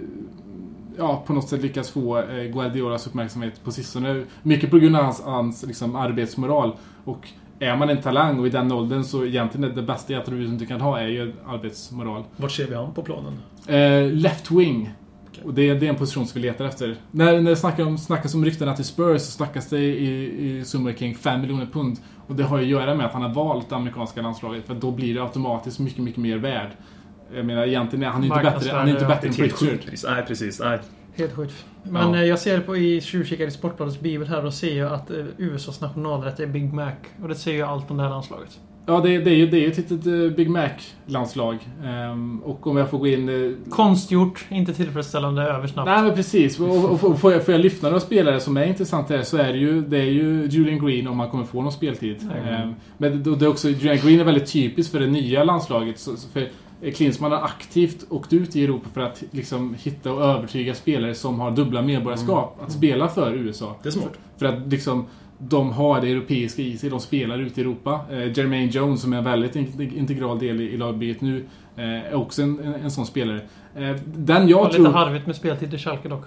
ja, 0.98 1.24
på 1.28 1.34
något 1.34 1.50
sätt 1.50 1.62
lyckats 1.62 1.90
få 1.90 2.24
Guardiolas 2.54 3.08
uppmärksamhet 3.08 3.64
på 3.64 3.72
sistone. 3.72 4.24
Mycket 4.44 4.72
på 4.72 4.78
grund 4.80 4.96
av 4.96 5.04
hans, 5.04 5.22
hans 5.24 5.64
liksom, 5.68 5.96
arbetsmoral. 5.96 6.76
Och 7.04 7.28
är 7.62 7.76
man 7.78 7.90
en 7.90 8.02
talang 8.02 8.40
och 8.40 8.48
i 8.48 8.50
den 8.50 8.72
åldern 8.72 9.04
så 9.04 9.26
egentligen 9.26 9.76
det, 9.76 9.82
bästa 9.82 10.14
tror 10.26 10.36
du 10.58 10.66
kan 10.66 10.82
ha 10.82 11.00
är 11.00 11.08
ju 11.08 11.34
arbetsmoral. 11.48 12.24
Vart 12.38 12.52
ser 12.52 12.68
vi 12.68 12.76
han 12.76 12.94
på 12.94 13.02
planen? 13.04 13.34
Eh, 13.68 14.12
left 14.14 14.52
wing. 14.52 14.90
Och 15.44 15.54
det, 15.54 15.70
är- 15.70 15.76
det 15.76 15.86
är 15.86 15.90
en 15.90 15.96
position 15.96 16.28
som 16.28 16.42
vi 16.42 16.48
letar 16.48 16.66
efter. 16.66 16.96
När, 17.12 17.42
när 17.42 17.50
det 17.50 17.56
snackar 17.56 17.86
om, 17.86 17.98
snackas 17.98 18.34
om 18.36 18.46
ryktena 18.46 18.76
till 18.76 18.86
Spurs 18.86 19.22
så 19.22 19.32
snackas 19.32 19.70
det 19.70 19.80
i, 19.80 20.60
i 20.60 20.66
summor 20.66 20.92
kring 20.92 21.16
5 21.16 21.42
miljoner 21.42 21.66
pund. 21.66 21.98
Och 22.28 22.36
det 22.36 22.44
har 22.44 22.58
ju 22.58 22.64
att 22.64 22.70
göra 22.70 22.96
med 22.96 23.06
att 23.06 23.14
han 23.14 23.22
har 23.22 23.34
valt 23.34 23.70
det 23.70 23.76
amerikanska 23.76 24.22
landslaget 24.22 24.68
för 24.68 24.74
då 24.76 24.92
blir 24.92 25.14
det 25.14 25.22
automatiskt 25.22 25.80
mycket, 25.80 26.00
mycket 26.04 26.20
mer 26.22 26.38
värd. 26.38 26.70
Jag 27.36 27.46
menar 27.46 27.64
egentligen 27.68 28.12
han 28.12 28.24
är 28.24 28.28
ju 28.28 28.34
inte 28.34 28.44
bättre, 28.52 28.72
han 28.78 28.88
är 28.88 28.92
inte 28.92 29.06
bättre 29.06 29.28
än 29.28 29.34
Pritchard. 29.34 30.12
Nej, 30.12 30.24
precis. 30.28 30.60
Nej. 30.60 30.80
Helt 31.16 31.34
sjukt. 31.34 31.66
Men 31.84 32.14
Ja. 32.14 32.20
eh, 32.20 32.26
jag 32.26 32.40
ser 32.40 32.60
på 32.60 32.78
i 32.78 33.02
tjuvkikar 33.02 33.48
i 33.48 33.52
Sportbladets 33.52 34.00
bibel 34.00 34.28
här 34.28 34.46
och 34.46 34.54
ser 34.54 34.78
jag 34.78 34.94
att 34.94 35.12
eh, 35.12 35.18
USAs 35.38 35.82
nationalrätt 35.82 36.40
är 36.40 36.48
Big 36.48 36.74
Mac. 36.74 36.92
Och 37.22 37.28
det 37.30 37.36
säger 37.36 37.58
ju 37.58 37.64
allt 37.64 37.92
om 37.92 37.98
det 37.98 38.04
här 38.04 38.10
landslaget. 38.10 38.60
Ja, 38.86 39.00
det, 39.00 39.18
det 39.18 39.32
är 39.32 39.36
ju 39.36 39.48
det 39.48 39.58
är 39.58 39.62
ju 39.62 39.68
ett 39.72 39.78
litet 39.78 40.06
eh, 40.08 40.36
Big 40.38 40.50
Mac-landslag. 40.50 41.58
Ehm, 41.84 42.40
och 42.44 42.68
om 42.68 42.78
jag 42.78 42.90
får 42.90 42.98
gå 42.98 43.08
in... 43.08 43.30
eh, 43.30 43.52
Konstgjort, 43.70 44.46
inte 44.50 44.74
tillfredsställande, 44.74 45.42
över 45.44 45.68
snabbt. 45.68 45.86
Nej 45.90 46.04
men 46.04 46.14
precis. 46.16 46.60
Och, 46.60 46.92
och, 46.92 47.04
och 47.04 47.20
får, 47.20 47.34
jag, 47.34 47.46
får 47.46 47.54
jag 47.54 47.62
lyfta 47.62 47.88
några 47.88 48.00
spelare 48.00 48.40
som 48.40 48.58
är 48.58 48.66
intressanta 48.66 49.14
här 49.16 49.24
så 49.24 49.38
är 49.38 49.54
det 49.54 49.60
ju, 49.60 49.82
det 49.82 49.98
är 49.98 50.04
ju 50.12 50.48
Julian 50.50 50.86
Green 50.86 51.08
om 51.08 51.20
han 51.20 51.30
kommer 51.30 51.44
få 51.44 51.62
någon 51.62 51.72
speltid. 51.72 52.22
Mm. 52.24 52.48
Ehm, 52.54 52.74
men 52.98 53.24
det, 53.24 53.36
det 53.36 53.46
är 53.46 53.50
också, 53.50 53.70
Julian 53.70 53.98
Green 53.98 54.20
är 54.20 54.24
väldigt 54.24 54.52
typiskt 54.52 54.92
för 54.92 55.00
det 55.00 55.08
nya 55.08 55.44
landslaget. 55.44 56.00
Så 56.00 56.12
för 56.34 56.48
Klinsmann 56.96 57.32
har 57.32 57.40
aktivt 57.42 58.06
åkt 58.10 58.34
ut 58.34 58.56
i 58.56 58.64
Europa 58.64 58.90
för 58.94 59.02
att 59.02 59.24
liksom 59.32 59.76
hitta 59.84 60.12
och 60.14 60.22
övertyga 60.24 60.74
spelare 60.74 61.16
som 61.16 61.40
har 61.40 61.52
dubbla 61.52 61.82
medborgarskap 61.82 62.58
att 62.66 62.72
spela 62.72 63.08
för 63.08 63.34
USA. 63.34 63.76
Det 63.84 63.90
är 63.90 63.92
smart. 63.92 64.20
För 64.38 64.46
att 64.46 64.68
liksom 64.68 65.06
de 65.38 65.72
har 65.72 66.02
det 66.02 66.12
europeiska 66.12 66.62
i 66.62 66.78
sig, 66.78 66.90
de 66.90 67.00
spelar 67.00 67.40
ute 67.40 67.62
i 67.62 67.64
Europa. 67.64 68.00
Eh, 68.12 68.38
Jermaine 68.38 68.70
Jones 68.70 69.02
som 69.02 69.14
är 69.14 69.18
en 69.18 69.24
väldigt 69.24 69.56
in- 69.56 69.94
integral 69.98 70.40
del 70.40 70.62
i, 70.62 70.64
i 70.64 70.78
lagbygget 70.78 71.22
nu 71.22 71.46
eh, 71.76 71.84
är 71.86 72.14
också 72.16 72.42
en, 72.42 72.60
en, 72.60 72.74
en 72.76 72.92
sån 72.92 73.06
spelare. 73.06 73.42
Eh, 73.76 73.96
den 74.06 74.46
Det 74.46 74.52
jag 74.52 74.64
var 74.64 74.70
tror... 74.70 74.86
lite 74.86 74.98
harvigt 74.98 75.28
med 75.28 75.36
speltid 75.36 75.74
i 75.74 75.78
Schalke 75.78 76.10
dock. 76.10 76.24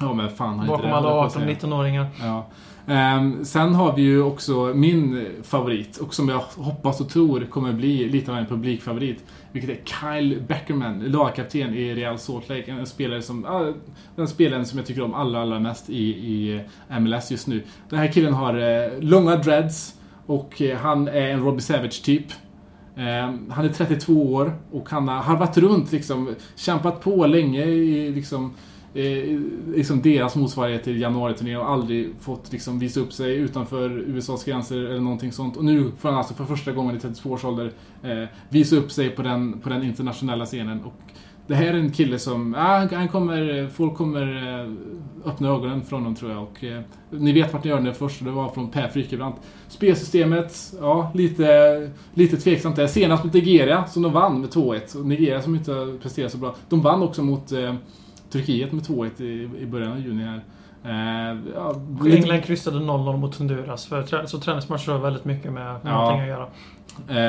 Ja, 0.00 0.12
men 0.12 0.30
fan 0.30 0.58
har 0.58 0.66
Bakom 0.66 0.74
inte 0.86 0.88
det, 0.88 0.94
alla 0.96 1.24
att 1.24 1.32
säga. 1.32 1.46
18-19-åringar. 1.46 2.06
Ja. 2.20 2.46
Ehm, 2.86 3.44
sen 3.44 3.74
har 3.74 3.96
vi 3.96 4.02
ju 4.02 4.22
också 4.22 4.72
min 4.74 5.26
favorit 5.42 5.96
och 5.96 6.14
som 6.14 6.28
jag 6.28 6.38
hoppas 6.38 7.00
och 7.00 7.08
tror 7.08 7.40
kommer 7.40 7.72
bli 7.72 8.08
lite 8.08 8.32
av 8.32 8.38
en 8.38 8.46
publikfavorit. 8.46 9.24
Vilket 9.52 9.70
är 9.70 9.84
Kyle 9.84 10.42
Beckerman, 10.48 10.98
lagkapten 10.98 11.74
i 11.74 11.94
Real 11.94 12.18
Salt 12.18 12.48
Lake. 12.48 12.72
En 12.72 12.86
spelare 12.86 13.22
som, 13.22 13.74
den 14.16 14.28
spelaren 14.28 14.66
som 14.66 14.78
jag 14.78 14.86
tycker 14.86 15.02
om 15.02 15.14
allra, 15.14 15.42
allra 15.42 15.58
mest 15.58 15.90
i, 15.90 16.08
i 16.08 16.60
MLS 17.00 17.30
just 17.30 17.46
nu. 17.46 17.62
Den 17.88 17.98
här 17.98 18.12
killen 18.12 18.34
har 18.34 18.54
eh, 18.54 19.00
långa 19.00 19.36
dreads 19.36 19.94
och 20.26 20.62
eh, 20.62 20.78
han 20.78 21.08
är 21.08 21.28
en 21.28 21.44
Robbie 21.44 21.60
Savage-typ. 21.60 22.26
Ehm, 22.96 23.50
han 23.50 23.64
är 23.64 23.68
32 23.68 24.12
år 24.12 24.52
och 24.72 24.90
han 24.90 25.08
har 25.08 25.16
harvat 25.16 25.58
runt 25.58 25.92
liksom, 25.92 26.34
kämpat 26.56 27.00
på 27.00 27.26
länge 27.26 27.64
i 27.64 28.10
liksom 28.10 28.54
eh, 28.94 29.40
liksom 29.74 30.02
deras 30.02 30.36
motsvarighet 30.36 30.84
till 30.84 31.00
januariturnén 31.00 31.56
och 31.56 31.70
aldrig 31.70 32.10
fått 32.20 32.52
liksom 32.52 32.78
visa 32.78 33.00
upp 33.00 33.12
sig 33.12 33.36
utanför 33.36 33.90
USAs 33.90 34.44
gränser 34.44 34.76
eller 34.76 35.00
någonting 35.00 35.32
sånt. 35.32 35.56
Och 35.56 35.64
nu 35.64 35.92
får 35.98 36.08
han 36.08 36.18
alltså 36.18 36.34
för 36.34 36.44
första 36.44 36.72
gången 36.72 36.96
i 36.96 37.00
32 37.00 37.30
års 37.30 37.44
ålder 37.44 37.72
eh, 38.02 38.24
visa 38.48 38.76
upp 38.76 38.92
sig 38.92 39.10
på 39.10 39.22
den, 39.22 39.60
på 39.60 39.68
den 39.68 39.82
internationella 39.82 40.46
scenen. 40.46 40.80
Och 40.84 41.00
det 41.46 41.54
här 41.54 41.66
är 41.66 41.74
en 41.74 41.90
kille 41.90 42.18
som, 42.18 42.54
ja, 42.58 42.88
han 42.92 43.08
kommer, 43.08 43.68
folk 43.68 43.94
kommer 43.94 44.60
eh, 44.60 44.72
öppna 45.30 45.48
ögonen 45.48 45.82
för 45.82 45.96
honom 45.96 46.14
tror 46.14 46.30
jag. 46.30 46.42
Och, 46.42 46.64
eh, 46.64 46.80
ni 47.10 47.32
vet 47.32 47.52
vart 47.52 47.64
ni 47.64 47.70
hörde 47.70 47.84
det 47.84 47.94
först, 47.94 48.24
det 48.24 48.30
var 48.30 48.48
från 48.48 48.70
Per 48.70 48.88
Frykebrant. 48.88 49.36
Spelsystemet, 49.68 50.74
ja, 50.80 51.10
lite, 51.14 51.90
lite 52.14 52.36
tveksamt 52.36 52.76
där. 52.76 52.86
Senast 52.86 53.24
mot 53.24 53.32
Nigeria, 53.32 53.86
som 53.86 54.02
de 54.02 54.12
vann 54.12 54.40
med 54.40 54.50
2-1. 54.50 54.96
Och 54.96 55.06
Nigeria 55.06 55.42
som 55.42 55.54
inte 55.54 55.72
har 55.72 55.98
presterat 55.98 56.32
så 56.32 56.38
bra. 56.38 56.54
De 56.68 56.80
vann 56.80 57.02
också 57.02 57.22
mot 57.22 57.52
eh, 57.52 57.74
Turkiet 58.38 58.72
med 58.72 58.84
2-1 58.84 59.22
i, 59.22 59.48
i 59.62 59.66
början 59.66 59.92
av 59.92 60.00
juni 60.00 60.24
här. 60.24 60.40
Eh, 60.84 61.38
ja, 61.54 61.74
England 62.06 62.42
kryssade 62.42 62.78
0-0 62.78 63.16
mot 63.16 63.36
Honduras. 63.36 63.86
För, 63.86 64.02
trä- 64.02 64.26
så 64.26 64.38
träningsmatcher 64.40 64.92
har 64.92 64.98
väldigt 64.98 65.24
mycket 65.24 65.52
med 65.52 65.76
Ja. 65.84 65.90
någonting 65.90 66.20
att 66.20 66.28
göra. 66.28 66.48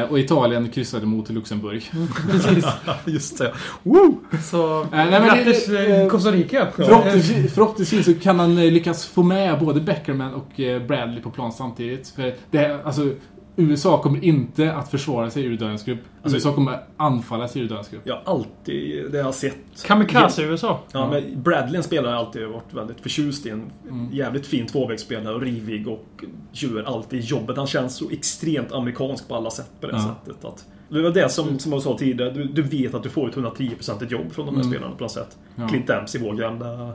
eh, 0.03 0.11
och 0.11 0.19
Italien 0.19 0.69
kryssade 0.69 1.05
mot 1.05 1.29
Luxemburg. 1.29 1.83
Precis. 2.31 2.65
Just 3.05 3.37
det. 3.37 3.53
Woo! 3.83 4.19
Så 4.43 4.87
nej, 4.91 5.11
men 5.11 5.23
grattis 5.25 5.69
eh, 5.69 6.01
eh, 6.01 6.07
Costa 6.09 6.31
Rica! 6.31 6.67
Förhoppningsvis, 6.75 7.53
förhoppningsvis 7.53 8.05
så 8.05 8.13
kan 8.13 8.39
han 8.39 8.57
eh, 8.57 8.71
lyckas 8.71 9.05
få 9.05 9.23
med 9.23 9.59
både 9.59 9.81
Beckerman 9.81 10.33
och 10.33 10.59
eh, 10.59 10.81
Bradley 10.87 11.21
på 11.21 11.29
plan 11.31 11.51
samtidigt. 11.51 12.07
För 12.09 12.33
det, 12.51 12.85
alltså, 12.85 13.09
USA 13.55 14.01
kommer 14.01 14.23
inte 14.23 14.73
att 14.73 14.91
försvara 14.91 15.29
sig 15.29 15.43
ur 15.45 15.57
dödens 15.57 15.83
grupp. 15.83 15.99
Alltså- 16.21 16.37
USA 16.37 16.53
kommer 16.53 16.79
anfalla 16.97 17.47
sig 17.47 17.61
ur 17.61 17.67
dödens 17.69 17.89
grupp. 17.89 18.01
Jag 18.03 18.15
har 18.15 18.33
alltid, 18.33 19.11
det 19.11 19.17
jag 19.17 19.25
har 19.25 19.31
sett... 19.31 19.57
Kamikaze-USA. 19.85 20.79
Ja, 20.91 21.09
men 21.11 21.43
Bradley 21.43 21.81
jag 21.91 22.05
alltid 22.07 22.47
varit 22.47 22.73
väldigt 22.73 22.99
förtjust 23.01 23.45
i. 23.45 23.49
En 23.49 23.63
Mm. 23.89 24.09
jävligt 24.13 24.47
fin 24.47 24.67
tvåvägsspelare 24.67 25.35
och 25.35 25.41
rivig 25.41 25.87
och 25.87 26.23
gör 26.51 26.83
alltid 26.83 27.21
jobbet. 27.23 27.57
Han 27.57 27.67
känns 27.67 27.95
så 27.95 28.09
extremt 28.09 28.71
amerikansk 28.71 29.27
på 29.27 29.35
alla 29.35 29.49
sätt 29.49 29.71
på 29.81 29.87
det 29.87 29.93
Ja. 29.93 30.15
sättet. 30.25 30.45
Att, 30.45 30.65
det 30.89 31.01
var 31.01 31.09
det 31.09 31.29
som, 31.29 31.59
som 31.59 31.71
jag 31.71 31.81
sa 31.81 31.97
tidigare, 31.97 32.31
du, 32.31 32.43
du 32.43 32.61
vet 32.61 32.93
att 32.93 33.03
du 33.03 33.09
får 33.09 33.29
ett 33.29 33.35
110% 33.35 34.11
jobb 34.11 34.31
från 34.31 34.45
de 34.45 34.55
här 34.55 34.61
Mm. 34.61 34.73
spelarna 34.73 34.95
på 34.95 35.03
något 35.03 35.11
sätt. 35.11 35.37
Ja. 35.55 35.67
Clint 35.67 35.87
Dempsey, 35.87 36.21
vår 36.21 36.33
gamla 36.33 36.91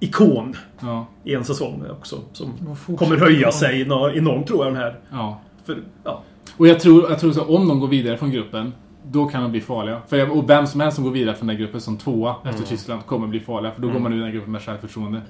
ikon 0.00 0.56
Ja, 0.80 1.06
i 1.24 1.34
en 1.34 1.44
säsong 1.44 1.84
också. 1.90 2.20
Som 2.32 2.76
kommer 2.98 3.16
höja 3.16 3.52
sig 3.52 3.80
enormt 3.80 4.46
tror 4.46 4.64
jag 4.64 4.74
den 4.74 4.82
här. 4.82 4.98
ja. 5.10 5.40
För, 5.68 5.78
ja, 6.04 6.22
Och 6.56 6.68
jag 6.68 6.80
tror, 6.80 7.10
jag 7.10 7.20
tror 7.20 7.32
så 7.32 7.44
om 7.44 7.68
de 7.68 7.80
går 7.80 7.88
vidare 7.88 8.16
från 8.16 8.30
gruppen, 8.30 8.72
då 9.04 9.26
kan 9.26 9.42
de 9.42 9.50
bli 9.50 9.60
farliga. 9.60 10.00
För 10.08 10.16
jag, 10.16 10.32
och 10.36 10.50
vem 10.50 10.66
som 10.66 10.80
helst 10.80 10.94
som 10.94 11.04
går 11.04 11.10
vidare 11.10 11.36
från 11.36 11.46
den 11.48 11.56
här 11.56 11.62
gruppen 11.64 11.80
som 11.80 11.96
tvåa 11.96 12.34
efter 12.44 12.64
Tyskland 12.64 13.06
kommer 13.06 13.26
bli 13.26 13.40
farliga. 13.40 13.72
För 13.72 13.82
då 13.82 13.88
går 13.88 14.00
man 14.00 14.12
ur 14.12 14.20
den 14.22 14.32
gruppen 14.32 14.52
med 14.52 14.62
självförtroende. 14.62 15.20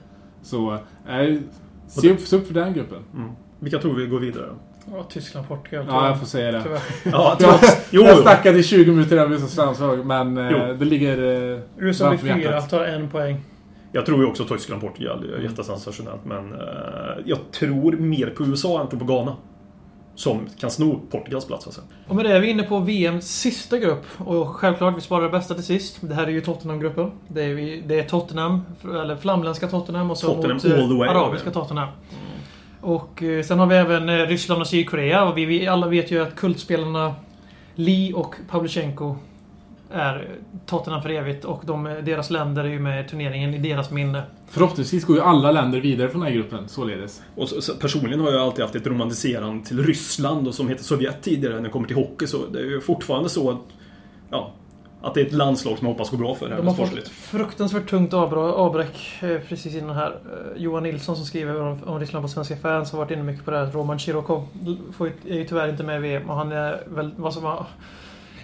Så, 0.43 0.73
eh, 1.09 1.37
se, 1.87 2.13
upp, 2.13 2.21
se 2.21 2.37
upp 2.37 2.47
för 2.47 2.55
den 2.55 2.73
gruppen. 2.75 2.99
mm. 3.15 3.31
Vilka 3.61 3.79
tror 3.79 3.95
vi 3.95 4.07
går 4.07 4.19
vidare? 4.21 4.47
Ja, 4.93 5.03
Tyskland, 5.09 5.49
Portugal. 5.49 5.85
Ja, 5.89 6.07
jag 6.09 6.19
får 6.19 6.27
säga 6.27 6.53
det. 6.53 6.63
Tyvärr. 6.63 6.81
Ja, 7.13 7.37
Jag. 7.41 7.55
Jo, 7.91 8.03
jag 8.03 8.17
jo. 8.17 8.23
snackade 8.23 8.59
i 8.59 8.63
20 8.63 8.91
minuter 8.93 9.25
om 9.27 9.33
USAs 9.33 9.57
landslag, 9.57 10.07
men 10.07 10.39
eh, 10.39 10.51
Jo. 10.51 10.75
det 10.79 10.85
ligger... 10.85 11.53
Eh, 11.55 11.61
USA 11.77 12.11
blir 12.11 12.35
fyra, 12.35 12.61
tar 12.63 12.85
en 12.85 13.09
poäng. 13.11 13.37
Jag 13.93 14.07
tror 14.07 14.19
ju 14.21 14.27
också 14.27 14.45
Tyskland 14.45 14.83
Portugal 14.83 15.25
Mm. 15.25 15.35
är 15.35 15.39
jättesensationellt. 15.49 16.25
Men 16.25 16.53
eh, 16.53 16.59
jag 17.25 17.39
tror 17.53 17.93
mer 17.93 18.27
på 18.37 18.45
USA 18.45 18.81
än 18.81 18.99
på 18.99 19.05
Ghana. 19.05 19.37
Som 20.19 20.49
kan 20.61 20.71
sno 20.71 21.01
Portugals 21.11 21.47
plats 21.47 21.67
alltså. 21.67 21.81
Och 22.09 22.17
med 22.17 22.25
det 22.25 22.33
är 22.33 22.41
vi 22.41 22.51
inne 22.51 22.63
på 22.63 22.79
VMs 22.79 23.41
sista 23.41 23.79
grupp. 23.79 24.07
Och 24.19 24.49
självklart, 24.49 24.97
vi 24.97 25.01
sparar 25.01 25.23
det 25.23 25.31
bästa 25.31 25.55
till 25.55 25.65
sist. 25.65 25.99
Det 26.01 26.15
här 26.15 26.27
är 26.27 26.31
ju 26.31 26.41
Tottenham-gruppen. 26.41 27.11
Det 27.29 27.43
är, 27.43 27.55
vi, 27.55 27.83
det 27.87 27.99
är 27.99 28.03
Tottenham, 28.05 28.63
eller 28.85 29.17
flamländska 29.17 29.69
Tottenham 29.69 30.11
och 30.11 30.19
så 30.19 30.27
Tottenham 30.27 30.57
mot 30.57 30.65
eh, 30.65 30.83
all 30.83 30.89
the 30.89 30.95
way. 30.95 31.09
arabiska 31.09 31.51
Tottenham. 31.51 31.89
Och 32.81 33.23
eh, 33.23 33.43
sen 33.43 33.59
har 33.59 33.67
vi 33.67 33.77
även 33.77 34.09
eh, 34.09 34.27
Ryssland 34.27 34.61
och 34.61 34.67
Sydkorea. 34.67 35.25
Och 35.25 35.39
vi, 35.39 35.45
vi 35.45 35.67
alla 35.67 35.87
vet 35.87 36.11
ju 36.11 36.23
att 36.23 36.37
kultspelarna 36.37 37.15
Lee 37.75 38.13
och 38.13 38.35
Pavlyuchenko 38.51 39.17
är 39.91 40.29
Tottenham 40.67 41.03
för 41.03 41.11
evigt. 41.11 41.45
Och 41.45 41.63
de, 41.67 41.85
deras 41.85 42.31
länder 42.31 42.65
är 42.65 42.69
ju 42.69 42.81
med 42.81 43.05
i 43.05 43.09
turneringen 43.09 43.55
i 43.55 43.59
deras 43.59 43.91
minne. 43.91 44.23
Förhoppningsvis 44.49 45.05
går 45.05 45.17
ju 45.17 45.23
alla 45.23 45.53
länder 45.53 45.81
vidare 45.81 46.09
från 46.09 46.21
den 46.21 46.29
här 46.29 46.37
gruppen, 46.37 46.69
således. 46.69 47.23
Och 47.35 47.49
så, 47.49 47.61
så, 47.61 47.75
personligen 47.75 48.21
har 48.21 48.33
jag 48.33 48.41
alltid 48.41 48.65
haft 48.65 48.75
ett 48.75 48.87
romantiserande 48.87 49.67
till 49.67 49.85
Ryssland 49.85 50.49
och 50.49 50.55
som 50.55 50.69
heter 50.69 50.85
Sovjet 50.85 51.23
tidigare 51.23 51.55
när 51.55 51.63
det 51.63 51.69
kommer 51.69 51.87
till 51.87 51.97
hockey. 51.97 52.27
Så 52.27 52.47
det 52.47 52.59
är 52.59 52.65
ju 52.65 52.81
fortfarande 52.81 53.29
så 53.29 53.51
att... 53.51 53.61
Ja, 54.31 54.53
att 55.03 55.15
det 55.15 55.21
är 55.21 55.27
ett 55.27 55.33
landslag 55.33 55.79
som 55.79 55.87
jag 55.87 55.95
hoppas 55.95 56.11
går 56.11 56.19
bra 56.19 56.35
för 56.35 56.49
det 56.49 56.55
här 56.55 56.63
De 56.63 56.69
har 56.69 56.75
fått 56.75 57.09
fruktansvärt 57.09 57.91
tungt 57.91 58.13
avbräck 58.15 59.23
eh, 59.23 59.39
precis 59.49 59.75
innan 59.75 59.97
här. 59.97 60.11
Eh, 60.11 60.63
Johan 60.63 60.83
Nilsson 60.83 61.17
som 61.17 61.25
skriver 61.25 61.61
om, 61.61 61.85
om 61.85 62.01
Ryssland 62.01 62.25
på 62.25 62.29
Svenska 62.29 62.57
fans 62.57 62.93
har 62.93 62.99
varit 62.99 63.11
inne 63.11 63.23
mycket 63.23 63.45
på 63.45 63.51
det 63.51 63.59
här. 63.59 63.73
Roman 63.73 63.99
Chirokov 63.99 64.49
är 65.27 65.35
ju 65.35 65.45
tyvärr 65.45 65.69
inte 65.69 65.83
med 65.83 65.97
i 65.97 66.01
VM 66.01 66.31
och 66.31 66.37
han 66.37 66.53
är 66.53 66.83
väl 66.87 67.11
vad 67.17 67.35
som 67.35 67.43
var 67.43 67.67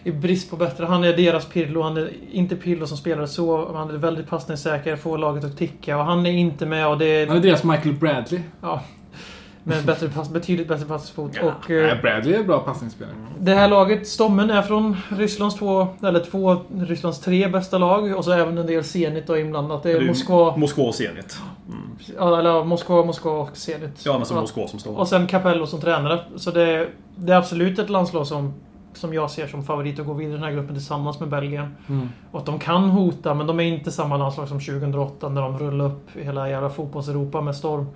i 0.05 0.11
brist 0.13 0.51
på 0.51 0.57
bättre. 0.57 0.85
Han 0.85 1.05
är 1.05 1.17
deras 1.17 1.47
Pirlo. 1.47 1.83
Han 1.83 1.97
är 1.97 2.11
inte 2.33 2.57
Pirlo 2.57 2.87
som 2.87 2.97
spelare 2.97 3.27
så. 3.27 3.73
Han 3.77 3.91
är 3.91 3.95
väldigt 3.95 4.29
passningssäker, 4.29 4.97
får 4.97 5.19
laget 5.19 5.45
att 5.45 5.59
ticka 5.59 5.97
och 5.99 6.05
han 6.05 6.27
är 6.27 6.31
inte 6.33 6.67
med 6.67 6.89
och 6.89 6.99
det 6.99 7.29
Han 7.29 7.37
är 7.37 7.41
är... 7.41 7.45
deras 7.45 7.65
Michael 7.65 7.95
Bradley. 7.95 8.41
Ja. 8.61 8.83
Med 9.67 9.85
bättre 9.85 10.09
pass, 10.09 10.29
betydligt 10.31 10.69
bättre 10.69 10.85
passningsfot. 10.87 11.31
Ja. 11.35 11.43
Och, 11.43 11.71
eh, 11.71 11.83
Nej, 11.87 11.99
Bradley 12.03 12.35
är 12.35 12.39
en 12.41 12.47
bra 12.47 12.59
passningsspelare. 12.61 13.15
det 13.39 13.55
här 13.55 13.69
laget, 13.69 14.09
stommen 14.09 14.51
är 14.51 14.63
från 14.63 14.97
Rysslands 15.09 15.57
två, 15.57 15.87
eller 16.03 16.21
två, 16.21 16.57
Rysslands 16.79 17.21
tre 17.21 17.49
bästa 17.49 17.79
lag 17.79 18.17
och 18.17 18.25
så 18.25 18.33
även 18.33 18.59
en 18.59 18.67
del 18.67 18.85
Zenit 18.85 19.27
då 19.27 19.39
inblandat. 19.39 19.83
Det 19.83 19.91
är 19.91 19.99
Det 19.99 20.05
är 20.05 20.09
Moskva, 20.09 20.57
Moskva 20.57 20.85
och 20.85 20.95
Zenit. 20.95 21.37
ja, 22.19 22.39
eller 22.39 22.65
Moskva, 22.65 23.05
Moskva 23.05 23.31
och 23.31 23.57
Zenit. 23.57 24.01
Ja, 24.05 24.17
men 24.19 24.27
som 24.27 24.37
och, 24.37 24.43
Moskva 24.43 24.69
som 24.69 24.79
står. 24.79 24.99
och 24.99 25.09
sen 25.09 25.27
Capello 25.27 25.67
som 25.67 25.81
tränare. 25.81 26.21
Så 26.37 26.51
det, 26.51 26.89
det 27.17 27.33
är 27.33 27.37
absolut 27.37 27.79
ett 27.79 27.91
landslag 27.91 28.27
som, 28.27 28.55
som 28.97 29.15
jag 29.15 29.31
ser 29.31 29.47
som 29.47 29.63
favorit 29.63 30.01
att 30.01 30.07
gå 30.07 30.13
vidare 30.13 30.33
i 30.33 30.41
den 30.41 30.45
här 30.45 30.53
gruppen 30.53 30.75
tillsammans 30.75 31.21
med 31.21 31.29
Belgien. 31.29 31.77
Mm. 31.89 32.09
Och 32.31 32.41
att 32.41 32.47
de 32.47 32.59
kan 32.59 32.91
hota, 32.91 33.35
men 33.35 33.47
de 33.47 33.61
är 33.61 33.65
inte 33.65 33.91
samma 33.91 34.17
landslag 34.17 34.49
som 34.49 34.61
2008 34.61 35.29
när 35.29 35.43
de 35.43 35.59
rullade 35.59 35.91
upp 35.91 36.11
hela 36.13 36.51
jävla 36.51 36.71
fotbolls-Europa 36.71 37.41
med 37.41 37.57
storm. 37.57 37.87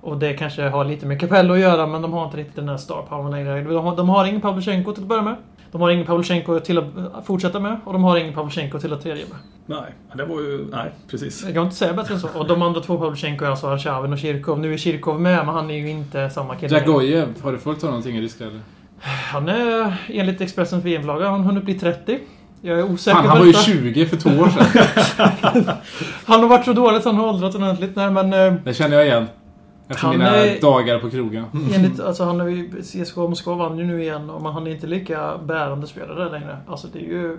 Och 0.00 0.18
det 0.18 0.34
kanske 0.34 0.62
har 0.62 0.84
lite 0.84 1.06
med 1.06 1.20
Capello 1.20 1.54
att 1.54 1.60
göra, 1.60 1.86
men 1.86 2.02
de 2.02 2.12
har 2.12 2.24
inte 2.24 2.36
riktigt 2.36 2.56
den 2.56 2.66
där 2.66 2.76
star 2.76 3.02
powern 3.08 3.30
längre. 3.30 3.62
De 3.62 3.84
har, 3.84 3.96
de 3.96 4.08
har 4.08 4.24
ingen 4.24 4.40
Pavlyuchenko 4.40 4.92
till 4.92 5.02
att 5.02 5.08
börja 5.08 5.22
med. 5.22 5.36
De 5.70 5.80
har 5.80 5.90
ingen 5.90 6.06
Pavlyuchenko 6.06 6.60
till 6.60 6.78
att 6.78 7.26
fortsätta 7.26 7.60
med. 7.60 7.80
Och 7.84 7.92
de 7.92 8.04
har 8.04 8.16
ingen 8.16 8.34
Pavlyuchenko 8.34 8.78
till 8.78 8.92
att 8.92 9.02
tredje 9.02 9.24
med. 9.24 9.38
Nej, 9.66 9.92
det 10.14 10.24
var 10.24 10.40
ju... 10.40 10.66
Nej, 10.70 10.90
precis. 11.10 11.44
Jag 11.44 11.54
kan 11.54 11.64
inte 11.64 11.76
säga 11.76 11.92
bättre 11.92 12.14
än 12.14 12.20
så. 12.20 12.28
Och 12.38 12.46
de 12.46 12.62
andra 12.62 12.80
två 12.80 12.98
Pavlyuchenko 12.98 13.44
är 13.44 13.48
alltså 13.48 13.66
Arshavin 13.66 14.12
och 14.12 14.18
Kirkov. 14.18 14.58
Nu 14.58 14.72
är 14.72 14.76
Kirkov 14.76 15.20
med, 15.20 15.46
men 15.46 15.54
han 15.54 15.70
är 15.70 15.74
ju 15.74 15.90
inte 15.90 16.30
samma 16.30 16.56
kille. 16.56 16.78
Jagojev, 16.78 17.42
har 17.42 17.52
du 17.52 17.58
följt 17.58 17.82
honom 17.82 17.92
någonting 17.92 18.16
i 18.16 18.20
Ryssland? 18.20 18.60
Han 19.02 19.48
är, 19.48 19.96
enligt 20.08 20.40
Expressens 20.40 20.84
VM-flagga, 20.84 21.28
han 21.30 21.44
hunnit 21.44 21.64
bli 21.64 21.74
30. 21.74 22.18
Jag 22.62 22.78
är 22.78 22.84
osäker 22.92 23.16
Fan, 23.16 23.28
han 23.28 23.38
var 23.38 23.46
ju 23.46 23.52
detta. 23.52 23.64
20 23.64 24.06
för 24.06 24.16
två 24.16 24.30
år 24.30 24.48
sedan. 24.48 25.64
Han 26.26 26.40
har 26.40 26.48
varit 26.48 26.64
så 26.64 26.72
dålig 26.72 27.02
så 27.02 27.08
han 27.08 27.18
har 27.18 27.28
åldrats 27.28 27.56
ordentligt. 27.56 27.96
Nej, 27.96 28.10
men... 28.10 28.32
eh, 28.32 28.54
Det 28.64 28.74
känner 28.74 28.96
jag 28.96 29.06
igen. 29.06 29.26
Efter 29.88 30.02
Han 30.06 30.10
mina 30.18 30.28
är- 30.36 30.60
dagar 30.60 30.98
på 30.98 31.10
krogen. 31.10 31.44
Enligt, 31.74 32.00
alltså 32.00 32.24
han 32.24 32.40
är 32.40 32.46
ju, 32.46 32.82
CSKA 32.82 33.20
Moskva 33.20 33.54
vann 33.54 33.78
ju 33.78 33.84
nu 33.84 34.02
igen, 34.02 34.30
och 34.30 34.52
han 34.52 34.66
är 34.66 34.70
inte 34.70 34.86
lika 34.86 35.38
bärande 35.44 35.86
spelare 35.86 36.30
längre. 36.30 36.56
Alltså 36.68 36.86
det 36.92 36.98
är 36.98 37.02
ju... 37.08 37.38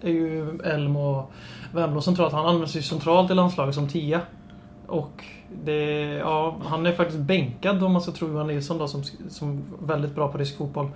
Det 0.00 0.08
är 0.08 0.12
ju 0.12 0.58
Elm 0.64 0.96
och 0.96 1.32
Wemblå 1.72 2.00
centralt. 2.00 2.32
Han 2.32 2.46
används 2.46 2.76
ju 2.76 2.82
centralt 2.82 3.30
i 3.30 3.34
landslaget 3.34 3.74
som 3.74 3.88
tia. 3.88 4.20
Och 4.92 5.24
det... 5.64 6.02
Ja, 6.18 6.56
han 6.64 6.86
är 6.86 6.92
faktiskt 6.92 7.18
bänkad 7.18 7.82
om 7.82 7.92
man 7.92 8.02
ska 8.02 8.12
tro 8.12 8.28
Johan 8.28 8.46
Nilsson 8.46 8.78
då, 8.78 8.88
som, 8.88 9.04
som 9.28 9.64
väldigt 9.82 10.14
bra 10.14 10.32
på 10.32 10.38
riskfotboll. 10.38 10.90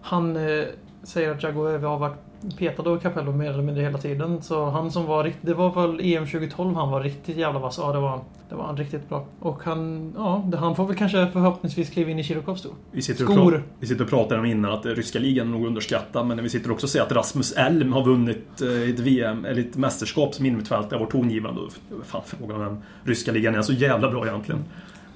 Han 0.00 0.36
eh, 0.36 0.64
säger 1.02 1.30
att 1.30 1.42
Jagoev 1.42 1.84
har 1.84 1.98
varit 1.98 2.18
petad 2.58 2.82
av 2.82 2.98
Capello 2.98 3.32
mer 3.32 3.50
eller 3.50 3.62
mindre 3.62 3.82
hela 3.82 3.98
tiden. 3.98 4.42
Så 4.42 4.70
han 4.70 4.90
som 4.90 5.06
var 5.06 5.24
riktigt... 5.24 5.46
Det 5.46 5.54
var 5.54 5.86
väl 5.86 6.00
EM 6.00 6.26
2012 6.26 6.74
han 6.74 6.90
var 6.90 7.02
riktigt 7.02 7.36
jävla 7.36 7.60
vass. 7.60 7.78
Ja, 7.78 7.92
det 7.92 8.00
var 8.00 8.08
han. 8.08 8.20
Det 8.48 8.54
var 8.54 8.64
han 8.64 8.76
riktigt 8.76 9.08
bra. 9.08 9.26
Och 9.40 9.62
han... 9.64 10.12
Ja, 10.16 10.44
han 10.58 10.76
får 10.76 10.86
väl 10.86 10.96
kanske 10.96 11.26
förhoppningsvis 11.32 11.90
kliva 11.90 12.10
in 12.10 12.18
i 12.18 12.24
Chirikovs 12.24 12.62
då. 12.62 12.68
Vi 12.90 13.02
sitter, 13.02 13.24
och 13.24 13.32
Skor. 13.32 13.62
vi 13.80 13.86
sitter 13.86 14.04
och 14.04 14.10
pratar 14.10 14.38
om 14.38 14.44
innan 14.44 14.72
att 14.72 14.86
ryska 14.86 15.18
ligan 15.18 15.46
är 15.46 15.50
nog 15.52 15.66
underskattad, 15.66 16.26
men 16.26 16.42
vi 16.42 16.48
sitter 16.48 16.70
också 16.70 16.86
och 16.86 16.90
säger 16.90 17.06
att 17.06 17.12
Rasmus 17.12 17.52
Elm 17.52 17.92
har 17.92 18.04
vunnit 18.04 18.62
eh, 18.62 18.90
ett 18.90 18.98
VM, 18.98 19.44
eller 19.44 19.60
ett 19.60 19.76
mästerskap 19.76 20.34
som 20.34 20.46
innermittfältare, 20.46 21.00
var 21.00 21.06
tongivande. 21.06 21.60
Och 21.60 21.72
Fan, 22.06 22.22
frågan 22.26 22.56
om 22.56 22.62
den 22.62 22.82
ryska 23.04 23.32
ligan 23.32 23.54
är 23.54 23.62
så 23.62 23.72
jävla 23.72 24.10
bra 24.10 24.26
egentligen. 24.26 24.64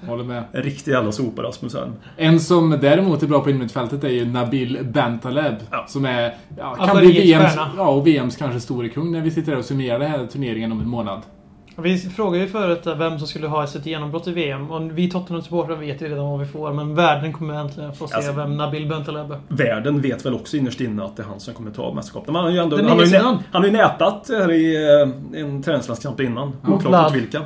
Håller 0.07 0.25
med. 0.25 0.45
En 0.53 0.63
riktig 0.63 0.93
jävla 0.93 1.13
sopa, 1.13 1.43
Rasmus 1.43 1.75
Elm. 1.75 1.93
En 2.17 2.41
som 2.41 2.71
däremot 2.81 3.23
är 3.23 3.27
bra 3.27 3.41
på 3.41 3.51
innermittfältet 3.51 4.05
är 4.05 4.09
ju 4.09 4.27
Nabil 4.27 4.79
Bentaleb. 4.83 5.55
Ja. 5.71 5.85
Som 5.89 6.05
är... 6.05 6.35
Ja, 6.59 6.75
kan 6.75 6.89
Algeriets 6.97 7.21
bli 7.23 7.33
VMs, 7.33 7.55
stjärna. 7.55 7.71
ja, 7.77 7.89
och 7.89 8.07
VMs 8.07 8.37
kanske 8.37 8.61
store 8.61 8.89
kung 8.89 9.13
när 9.13 9.21
vi 9.21 9.31
sitter 9.31 9.53
där 9.53 9.59
och 9.59 9.65
summerar 9.65 9.99
den 9.99 10.11
här 10.11 10.27
turneringen 10.27 10.73
om 10.73 10.81
en 10.81 10.89
månad. 10.89 11.23
Vi 11.79 11.99
frågade 11.99 12.45
ju 12.45 12.51
förut 12.51 12.87
eh, 12.87 12.97
vem 12.99 13.19
som 13.19 13.29
skulle 13.29 13.47
ha 13.47 13.67
sitt 13.67 13.87
genombrott 13.87 14.27
i 14.27 14.33
VM. 14.33 14.71
Och 14.71 14.99
vi 14.99 15.11
Tottenham-supportrar 15.11 15.77
vet 15.77 16.03
ju 16.03 16.09
redan 16.09 16.31
vad 16.31 16.41
vi 16.41 16.47
får. 16.47 16.73
Men 16.73 16.95
världen 16.95 17.33
kommer 17.33 17.55
äntligen 17.55 17.93
få 17.93 18.07
se 18.07 18.15
Alltså- 18.15 18.33
vem 18.33 18.57
Nabil 18.57 18.89
Bentaleb 18.89 19.31
är. 19.31 19.39
Världen 19.49 20.01
vet 20.01 20.27
väl 20.27 20.35
också 20.35 20.57
innerst 20.57 20.81
inne 20.81 21.05
att 21.05 21.17
det 21.17 21.23
är 21.23 21.27
han 21.27 21.41
som 21.41 21.55
kommer 21.55 21.71
ta 21.71 21.95
mästerskapet. 21.95 22.27
Men 22.27 22.35
han 22.37 22.45
har 22.45 22.51
ju 22.53 22.59
ändå... 22.59 22.77
Han 22.77 22.87
har 22.87 23.05
ju, 23.05 23.11
nä, 23.11 23.19
han 23.23 23.39
har 23.53 23.65
ju 23.65 23.71
nätat 23.73 24.29
här 24.29 24.53
i 24.53 24.75
eh, 25.35 25.41
en 25.41 25.63
träningslandskamp 25.63 26.21
innan. 26.21 26.53
Mot 26.63 26.87
Oklart 26.87 27.13
mot 27.13 27.23
vilka. 27.23 27.41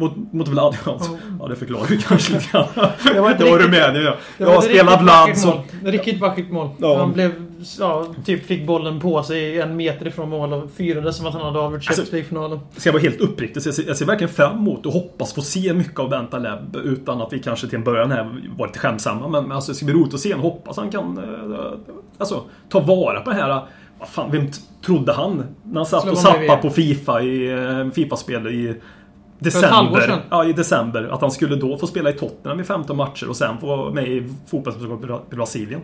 Mot, 0.00 0.32
mot 0.32 0.48
Vlad, 0.48 0.76
ja. 0.86 1.00
Ja, 1.40 1.48
det 1.48 1.56
förklarar 1.56 1.90
ju 1.90 1.98
kanske 1.98 2.32
lite 2.32 2.46
grann. 2.52 2.64
Det 3.14 3.20
var 3.20 3.34
Det 3.34 3.50
var 3.50 3.58
Rumänien, 3.58 4.04
ja. 4.04 4.14
Jag 4.38 4.64
riktigt 4.64 5.00
Vlad 5.00 5.38
som... 5.38 5.52
Riktigt 5.84 6.20
vackert 6.20 6.50
mål. 6.50 6.68
Ja. 6.78 6.98
Han 6.98 7.12
blev... 7.12 7.32
Ja, 7.78 8.06
typ 8.24 8.46
fick 8.46 8.66
bollen 8.66 9.00
på 9.00 9.22
sig 9.22 9.60
en 9.60 9.76
meter 9.76 10.06
ifrån 10.06 10.30
mål 10.30 10.52
och 10.52 10.70
firade 10.76 11.12
som 11.12 11.26
att 11.26 11.32
han 11.32 11.42
hade 11.42 11.58
avgjort 11.58 11.78
Alltså- 11.78 11.92
Champions 11.92 12.12
League-finalen. 12.12 12.60
Ska 12.76 12.88
jag 12.88 12.92
vara 12.92 13.02
helt 13.02 13.20
uppriktig, 13.20 13.62
så 13.62 13.68
jag 13.68 13.74
ser, 13.74 13.86
jag 13.86 13.96
ser 13.96 14.06
verkligen 14.06 14.32
fram 14.32 14.56
emot 14.56 14.86
och 14.86 14.92
hoppas 14.92 15.34
få 15.34 15.42
se 15.42 15.74
mycket 15.74 15.98
av 15.98 16.10
Bentaleb 16.10 16.76
utan 16.84 17.20
att 17.20 17.32
vi 17.32 17.38
kanske 17.38 17.66
till 17.66 17.78
en 17.78 17.84
början 17.84 18.10
här 18.10 18.40
var 18.58 18.66
lite 18.66 18.78
skämsamma. 18.78 19.28
Men, 19.28 19.42
men 19.42 19.52
alltså, 19.52 19.72
det 19.72 19.76
ska 19.76 19.86
bli 19.86 19.94
roligt 19.94 20.14
att 20.14 20.20
se 20.20 20.32
honom. 20.34 20.50
Hoppas 20.50 20.76
han 20.76 20.90
kan 20.90 21.18
eh, 21.18 21.94
alltså, 22.18 22.42
ta 22.68 22.80
vara 22.80 23.20
på 23.20 23.30
det 23.30 23.36
här. 23.36 23.62
Vad 23.98 24.08
fan, 24.08 24.30
vem 24.32 24.48
trodde 24.86 25.12
han 25.12 25.44
när 25.62 25.76
han 25.76 25.86
satt 25.86 26.08
och 26.08 26.18
zappade 26.18 26.56
på 26.62 26.70
Fifa 26.70 27.22
i 27.22 27.50
eh, 27.50 27.90
Fifa-spel 27.94 28.46
i 28.46 28.74
december? 29.40 30.22
Ja, 30.30 30.44
i 30.44 30.52
december. 30.52 31.08
Att 31.12 31.20
han 31.20 31.30
skulle 31.30 31.56
då 31.56 31.78
få 31.78 31.86
spela 31.86 32.10
i 32.10 32.12
Tottenham 32.12 32.60
i 32.60 32.64
15 32.64 32.96
matcher 32.96 33.28
och 33.28 33.36
sen 33.36 33.58
få 33.58 33.66
vara 33.66 33.90
med 33.92 34.08
i 34.08 34.32
fotbollsmästerskapet 34.46 35.32
i 35.32 35.36
Brasilien. 35.36 35.80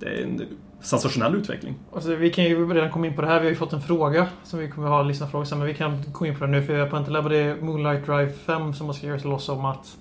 Det 0.00 0.06
är 0.06 0.22
en 0.22 0.42
sensationell 0.80 1.34
utveckling. 1.34 1.74
Alltså, 1.94 2.14
vi 2.14 2.30
kan 2.30 2.44
ju 2.44 2.74
redan 2.74 2.90
komma 2.90 3.06
in 3.06 3.16
på 3.16 3.22
det 3.22 3.28
här. 3.28 3.40
Vi 3.40 3.46
har 3.46 3.50
ju 3.50 3.56
fått 3.56 3.72
en 3.72 3.82
fråga 3.82 4.26
som 4.44 4.58
vi 4.58 4.68
kommer 4.68 4.88
ha 4.88 5.02
lyssnarfrågor 5.02 5.44
sen. 5.44 5.58
Men 5.58 5.66
vi 5.66 5.74
kan 5.74 6.02
gå 6.12 6.26
in 6.26 6.38
på 6.38 6.44
det 6.44 6.50
nu 6.50 6.62
för 6.62 6.86
på 6.86 6.96
och 6.96 7.30
det 7.30 7.38
är 7.38 7.56
Moonlight 7.60 8.06
Drive 8.06 8.32
5 8.32 8.74
som 8.74 8.86
har 8.86 8.92
skrivit 8.92 9.20
till 9.20 9.32
oss 9.32 9.48
om 9.48 9.64
att 9.64 9.96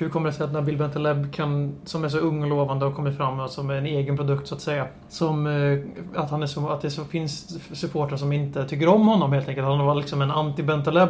hur 0.00 0.08
kommer 0.08 0.30
det 0.30 0.32
sig 0.32 0.44
att 0.44 0.52
Nabil 0.52 0.76
Bentaleb 0.76 1.32
kan, 1.32 1.76
som 1.84 2.04
är 2.04 2.08
så 2.08 2.18
ung 2.18 2.42
och 2.42 2.48
lovande 2.48 2.86
och 2.86 2.94
kommer 2.94 3.12
fram 3.12 3.48
som 3.48 3.70
en 3.70 3.86
egen 3.86 4.16
produkt 4.16 4.48
så 4.48 4.54
att 4.54 4.60
säga. 4.60 4.86
Som, 5.08 5.46
eh, 5.46 5.78
att, 6.22 6.30
han 6.30 6.42
är 6.42 6.46
så, 6.46 6.68
att 6.68 6.80
det 6.80 6.90
så 6.90 7.04
finns 7.04 7.58
supportrar 7.72 8.16
som 8.16 8.32
inte 8.32 8.68
tycker 8.68 8.88
om 8.88 9.08
honom 9.08 9.32
helt 9.32 9.48
enkelt. 9.48 9.66
Han 9.66 9.86
var 9.86 9.94
liksom 9.94 10.22
en 10.22 10.30
anti-Bentaleb. 10.30 11.08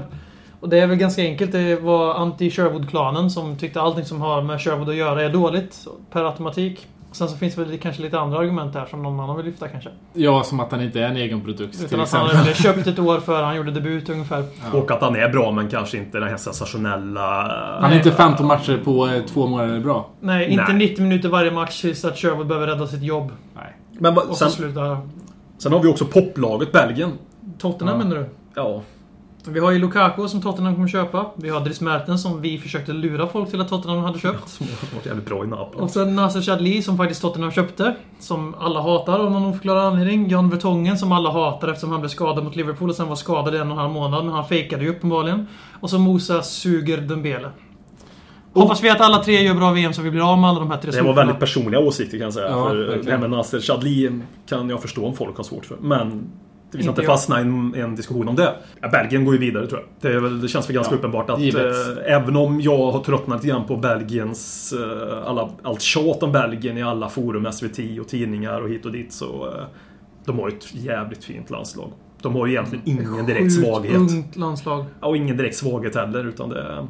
Och 0.60 0.68
det 0.68 0.78
är 0.78 0.86
väl 0.86 0.96
ganska 0.96 1.22
enkelt. 1.22 1.52
Det 1.52 1.76
var 1.76 2.14
anti-Sherwood-klanen 2.14 3.28
som 3.30 3.56
tyckte 3.56 3.80
allting 3.80 4.04
som 4.04 4.20
har 4.20 4.42
med 4.42 4.60
Sherwood 4.60 4.88
att 4.88 4.94
göra 4.94 5.22
är 5.22 5.28
dåligt 5.32 5.86
per 6.12 6.24
automatik. 6.24 6.86
Sen 7.12 7.28
så 7.28 7.36
finns 7.36 7.54
det 7.54 7.64
väl 7.64 7.78
kanske 7.78 8.02
lite 8.02 8.18
andra 8.20 8.38
argument 8.38 8.72
där 8.72 8.86
som 8.86 9.02
någon 9.02 9.20
annan 9.20 9.36
vill 9.36 9.46
lyfta 9.46 9.68
kanske. 9.68 9.90
Ja, 10.12 10.42
som 10.42 10.60
att 10.60 10.70
han 10.72 10.80
inte 10.82 11.00
är 11.00 11.04
en 11.08 11.16
egen 11.16 11.40
produkt 11.40 11.76
till 11.76 11.84
Utan 11.86 12.00
att 12.00 12.12
han 12.12 12.22
exempel. 12.26 12.36
hade 12.46 12.54
köpt 12.54 12.86
ett 12.86 12.98
år 12.98 13.20
före 13.20 13.44
han 13.44 13.56
gjorde 13.56 13.70
debut 13.70 14.08
ungefär. 14.08 14.44
Och 14.72 14.90
att 14.90 15.00
han 15.02 15.16
är 15.16 15.28
bra 15.28 15.50
men 15.50 15.68
kanske 15.68 15.98
inte 15.98 16.18
den 16.20 16.28
här 16.28 16.36
sensationella... 16.36 17.20
Han 17.80 17.92
är 17.92 17.96
inte 17.96 18.10
15 18.12 18.46
matcher 18.46 18.80
på 18.84 19.06
eh, 19.06 19.22
två 19.22 19.46
månader 19.46 19.80
bra. 19.80 20.08
Nej, 20.20 20.48
inte 20.50 20.64
Nej. 20.72 20.88
90 20.88 21.02
minuter 21.02 21.28
varje 21.28 21.50
match 21.50 21.80
tills 21.80 22.04
att 22.04 22.16
Sherwood 22.18 22.46
behöver 22.46 22.66
rädda 22.66 22.86
sitt 22.86 23.02
jobb. 23.02 23.32
Nej. 23.56 23.76
Men 23.92 24.14
va- 24.14 24.22
Och 24.28 24.36
så 24.36 24.44
sen, 24.44 24.50
sluta... 24.50 24.98
sen 25.58 25.72
har 25.72 25.80
vi 25.80 25.88
också 25.88 26.04
poplaget 26.04 26.72
Belgien. 26.72 27.12
Tottenham 27.58 27.98
Ja. 28.00 28.04
menar 28.04 28.16
du? 28.20 28.28
Ja, 28.54 28.82
Vi 29.48 29.60
har 29.60 29.70
ju 29.70 29.78
Lukaku 29.78 30.28
som 30.28 30.42
Tottenham 30.42 30.74
kommer 30.74 30.88
köpa. 30.88 31.30
Vi 31.36 31.48
har 31.48 31.60
Dries 31.60 31.80
Mertens 31.80 32.22
som 32.22 32.40
vi 32.40 32.58
försökte 32.58 32.92
lura 32.92 33.26
folk 33.26 33.50
till 33.50 33.60
att 33.60 33.68
Tottenham 33.68 34.04
hade 34.04 34.18
köpt. 34.18 34.48
som 34.48 34.66
har 34.66 34.96
varit 34.96 35.06
jävligt 35.06 35.26
bra 35.26 35.44
i 35.44 35.46
Napoli. 35.46 35.84
Och 35.84 35.90
sen 35.90 36.16
Nasser 36.16 36.40
Chadli 36.40 36.82
som 36.82 36.96
faktiskt 36.96 37.22
Tottenham 37.22 37.50
köpte. 37.50 37.94
Som 38.18 38.54
alla 38.58 38.80
hatar 38.80 39.18
av 39.18 39.30
någon 39.30 39.44
oförklarad 39.44 39.84
anledning. 39.84 40.28
Jan 40.28 40.50
Vertongen 40.50 40.98
som 40.98 41.12
alla 41.12 41.30
hatar 41.30 41.68
eftersom 41.68 41.90
han 41.90 42.00
blev 42.00 42.08
skadad 42.08 42.44
mot 42.44 42.56
Liverpool 42.56 42.88
och 42.88 42.96
sen 42.96 43.08
var 43.08 43.16
skadad 43.16 43.54
i 43.54 43.58
en 43.58 43.66
och 43.66 43.72
en 43.72 43.78
halv 43.78 43.92
månad. 43.92 44.24
Men 44.24 44.34
han 44.34 44.48
fejkade 44.48 44.84
ju 44.84 44.90
uppenbarligen. 44.90 45.46
Och 45.80 45.90
så 45.90 45.98
Musa 45.98 46.42
Suger 46.42 46.98
Dembele. 46.98 47.50
Hoppas 48.52 48.82
vi 48.82 48.90
att 48.90 49.00
alla 49.00 49.22
tre 49.22 49.42
gör 49.42 49.54
bra 49.54 49.72
VM 49.72 49.92
så 49.92 50.02
vi 50.02 50.10
blir 50.10 50.32
av 50.32 50.38
med 50.38 50.50
alla 50.50 50.60
de 50.60 50.70
här 50.70 50.78
tre 50.78 50.90
Det 50.90 51.02
var 51.02 51.14
väldigt 51.14 51.38
personliga 51.38 51.80
åsikter 51.80 52.18
kan 52.18 52.24
jag 52.24 52.34
säga. 52.34 52.48
Ja, 52.48 52.68
för 52.68 53.00
det 53.04 53.10
här 53.10 53.18
med 53.18 53.30
Nasser 53.30 53.60
Chadli 53.60 54.20
kan 54.48 54.70
jag 54.70 54.82
förstå 54.82 55.06
om 55.06 55.14
folk 55.16 55.36
har 55.36 55.44
svårt 55.44 55.66
för. 55.66 55.76
Men 55.80 56.30
vi 56.78 56.82
ska 56.82 56.90
Inte 56.90 57.00
inte 57.00 57.12
fastna 57.12 57.38
i 57.38 57.42
en, 57.42 57.74
en 57.74 57.96
diskussion 57.96 58.28
om 58.28 58.36
det. 58.36 58.54
Ja, 58.80 58.88
Belgien 58.88 59.24
går 59.24 59.34
ju 59.34 59.40
vidare 59.40 59.66
tror 59.66 59.80
jag. 59.80 59.88
Det, 60.10 60.16
är 60.16 60.20
väl, 60.20 60.40
det 60.40 60.48
känns 60.48 60.68
väl 60.68 60.74
ganska 60.74 60.94
Ja, 60.94 60.98
uppenbart 60.98 61.30
att 61.30 61.38
eh, 61.40 61.64
även 62.06 62.36
om 62.36 62.60
jag 62.60 62.90
har 62.92 63.00
tröttnat 63.00 63.36
lite 63.36 63.48
grann 63.48 63.66
på 63.66 63.76
Belgiens 63.76 64.72
eh, 64.72 65.28
alla, 65.28 65.48
allt 65.62 65.80
tjat 65.82 66.22
om 66.22 66.32
Belgien 66.32 66.78
i 66.78 66.82
alla 66.82 67.08
forum, 67.08 67.52
SVT 67.52 67.78
och 68.00 68.08
tidningar 68.08 68.60
och 68.60 68.68
hit 68.68 68.86
och 68.86 68.92
dit 68.92 69.12
så 69.12 69.46
eh, 69.46 69.64
de 70.24 70.38
har 70.38 70.48
ju 70.50 70.56
ett 70.56 70.74
jävligt 70.74 71.24
fint 71.24 71.50
landslag. 71.50 71.92
De 72.22 72.34
har 72.34 72.46
ju 72.46 72.52
egentligen 72.52 72.82
ingen 72.86 73.26
direkt 73.26 73.52
svaghet. 73.52 73.96
ungt 73.96 74.36
landslag. 74.36 74.84
Ja, 75.00 75.06
Och 75.06 75.16
ingen 75.16 75.36
direkt 75.36 75.56
svaghet 75.56 75.94
heller 75.94 76.28
utan 76.28 76.48
det. 76.48 76.86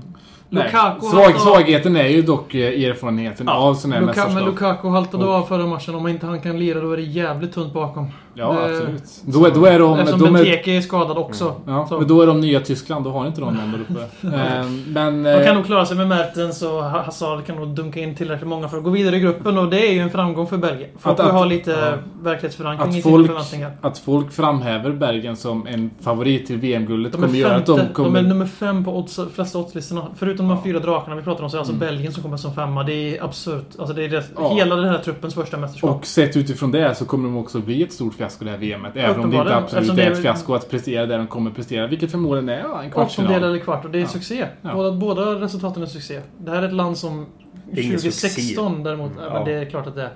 Lukaku 0.53 1.07
Svag, 1.07 1.41
svagheten 1.41 1.97
är 1.97 2.07
ju 2.09 2.23
dock 2.23 2.55
eh, 2.55 2.89
erfarenheten 2.91 3.47
Ja. 3.47 3.55
av 3.55 3.75
sådana 3.75 3.95
här 3.95 4.07
Luka, 4.07 4.15
men 4.25 4.35
mästerskap. 4.35 4.55
Lukaku 4.55 4.89
haltade 4.89 5.27
av 5.27 5.43
förra 5.43 5.67
matchen. 5.67 5.95
Om 5.95 6.09
inte 6.09 6.27
han 6.27 6.41
kan 6.41 6.59
lira 6.59 6.81
då 6.81 6.93
är 6.93 6.97
det 6.97 7.03
jävligt 7.03 7.53
tunt 7.53 7.75
bakom. 7.75 8.07
Ja, 8.35 8.53
Det- 8.53 8.65
absolut. 8.65 9.03
Då, 9.27 9.45
är- 9.47 9.51
då 9.51 9.65
är 9.67 9.79
de... 9.79 9.99
Eftersom 9.99 10.21
de 10.21 10.33
Benteke 10.33 10.71
är 10.77 10.81
skadad 10.81 11.19
också. 11.19 11.55
ja, 11.67 11.87
Så. 11.89 11.99
men 11.99 12.09
då 12.09 12.23
är 12.23 12.27
de 12.27 12.41
nya 12.41 12.61
Tyskland. 12.61 13.05
Då 13.05 13.11
har 13.11 13.27
inte 13.27 13.41
de 13.41 13.55
någon 13.55 13.73
där 13.73 13.81
uppe. 13.81 14.01
Eh, 14.37 14.67
men... 14.87 15.23
De 15.23 15.31
eh, 15.31 15.45
kan 15.47 15.55
nog 15.55 15.67
klara 15.67 15.87
sig 15.87 15.97
med 15.97 16.09
Mertens 16.09 16.63
och 16.63 16.69
Ha- 16.71 17.03
Hazard 17.03 17.47
kan 17.47 17.57
nog 17.57 17.69
dunka 17.69 18.01
in 18.01 18.15
tillräckligt 18.15 18.49
många 18.49 18.69
för 18.69 18.77
att 18.79 18.85
gå 18.85 18.91
vidare 18.91 19.17
i 19.17 19.21
gruppen 19.21 19.59
och 19.59 19.71
det 19.71 19.89
är 19.89 19.93
ju 19.93 19.99
en 19.99 20.11
framgång 20.11 20.47
för 20.47 20.57
Belgien. 20.57 20.91
Folk 20.99 21.13
Att- 21.15 21.21
att, 21.21 21.27
att- 21.27 21.33
ha 21.33 21.45
lite 21.45 21.71
ja. 21.71 21.93
verklighetsförankring 22.23 22.89
i 22.97 23.03
sina 23.03 23.13
folk, 23.13 23.27
förväntningar. 23.27 23.73
att 23.81 23.99
folk 23.99 24.33
framhäver 24.33 24.91
Belgien 24.93 25.37
som 25.37 25.67
en 25.67 25.91
favorit 26.01 26.47
till 26.47 26.57
VM-guldet 26.59 27.13
kommer 27.13 27.29
göra 27.29 27.57
att 27.57 27.67
de 27.67 27.81
kommer... 27.93 28.11
De 28.23 28.25
är 28.27 28.29
nummer 28.29 28.47
fem 28.47 28.85
på 28.85 28.99
odds, 28.99 29.21
flesta 29.35 29.59
oddslistorna. 29.59 30.07
Förutom 30.17 30.49
de 30.49 30.57
Ja. 30.57 30.63
fyra 30.65 30.79
drakarna 30.79 31.17
vi 31.17 31.23
pratar 31.23 31.45
om 31.45 31.51
så 31.51 31.57
är 31.57 31.59
alltså 31.59 31.75
Mm. 31.75 31.87
Belgien 31.87 32.13
som 32.13 32.23
kommer 32.23 32.37
som 32.37 32.55
femma. 32.55 32.83
Det 32.83 32.93
är 33.19 33.25
absurt. 33.25 33.67
Alltså 33.79 33.95
det 33.95 34.05
är 34.05 34.09
det, 34.09 34.25
Ja. 34.37 34.55
hela 34.55 34.77
den 34.77 34.85
här 34.89 34.99
truppens 34.99 35.35
första 35.35 35.57
mästerskap. 35.57 35.91
Och 35.97 36.07
sett 36.07 36.37
utifrån 36.37 36.71
det 36.73 36.95
så 36.95 37.05
kommer 37.05 37.29
de 37.29 37.37
också 37.37 37.59
bli 37.61 37.83
ett 37.83 37.93
stort 37.93 38.20
fiasko 38.21 38.45
det 38.45 38.51
här 38.51 38.59
VMet. 38.59 38.93
Även 38.97 39.21
om 39.25 39.31
det 39.31 39.37
inte 39.37 39.57
absolut 39.57 39.91
är 39.91 39.95
det 39.97 40.03
ett 40.03 40.19
är- 40.19 40.23
fiasko 40.23 40.55
att 40.55 40.71
prestera 40.71 41.07
där 41.07 41.19
de 41.19 41.27
kommer 41.27 41.51
prestera. 41.51 41.87
Vilket 41.87 42.11
förmodligen 42.11 42.49
är 42.49 42.59
ja, 42.59 42.65
en 42.65 42.71
Åttondel 42.73 42.91
kvartsfinal. 42.93 43.45
eller 43.45 43.59
kvart 43.59 43.85
och 43.85 43.91
det 43.91 43.99
är 43.99 44.03
Ja. 44.03 44.09
succé. 44.09 44.47
Ja. 44.63 44.75
Båda, 44.75 44.93
båda 44.93 45.23
resultaten 45.41 45.83
är 45.83 45.87
succé. 45.87 46.21
Det 46.39 46.51
här 46.51 46.63
är 46.63 46.67
ett 46.67 46.73
land 46.73 46.99
som 46.99 47.27
Det 47.73 47.81
är 47.81 47.85
ingen 47.85 47.99
2016 47.99 48.83
däremot, 48.83 49.13
ja. 49.19 49.25
Ja. 49.27 49.33
men 49.35 49.45
det 49.45 49.53
är 49.53 49.65
klart 49.65 49.87
att 49.87 49.95
det 49.95 50.03
är. 50.03 50.11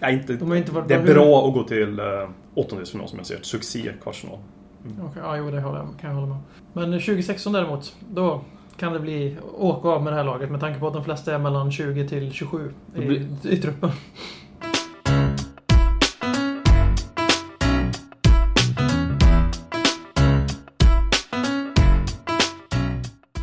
Ja, 0.00 0.10
inte, 0.10 0.32
De 0.32 0.48
har 0.48 0.56
inte 0.56 0.72
varit 0.72 0.88
det 0.88 0.94
är 0.94 1.02
bra 1.02 1.14
bra 1.14 1.48
att 1.48 1.54
gå 1.54 1.62
till 1.62 1.98
eh, 1.98 2.04
åttondelsfinal 2.54 3.08
som 3.08 3.18
jag 3.18 3.26
ser. 3.26 3.38
Succé 3.42 3.92
kvartsfinal. 4.02 4.38
Okej, 5.02 5.22
ja, 5.24 5.36
jo, 5.36 5.50
det 5.50 5.60
håller 5.60 5.78
jag, 5.78 5.88
kan 6.00 6.10
jag 6.10 6.16
hålla 6.16 6.26
med. 6.26 6.38
Men 6.72 6.92
2016 7.00 7.52
däremot, 7.52 7.96
då 8.10 8.40
kan 8.76 8.92
det 8.92 9.00
bli 9.00 9.36
åka 9.58 9.88
av 9.88 10.02
med 10.02 10.12
det 10.12 10.16
här 10.16 10.24
laget 10.24 10.50
med 10.50 10.60
tanke 10.60 10.80
på 10.80 10.86
att 10.86 10.92
de 10.94 11.04
flesta 11.04 11.34
är 11.34 11.38
mellan 11.38 11.72
20 11.72 12.08
till 12.08 12.32
27 12.32 12.72
Det 12.94 13.02
i, 13.02 13.06
blir- 13.06 13.52
i 13.52 13.56
truppen. 13.56 13.90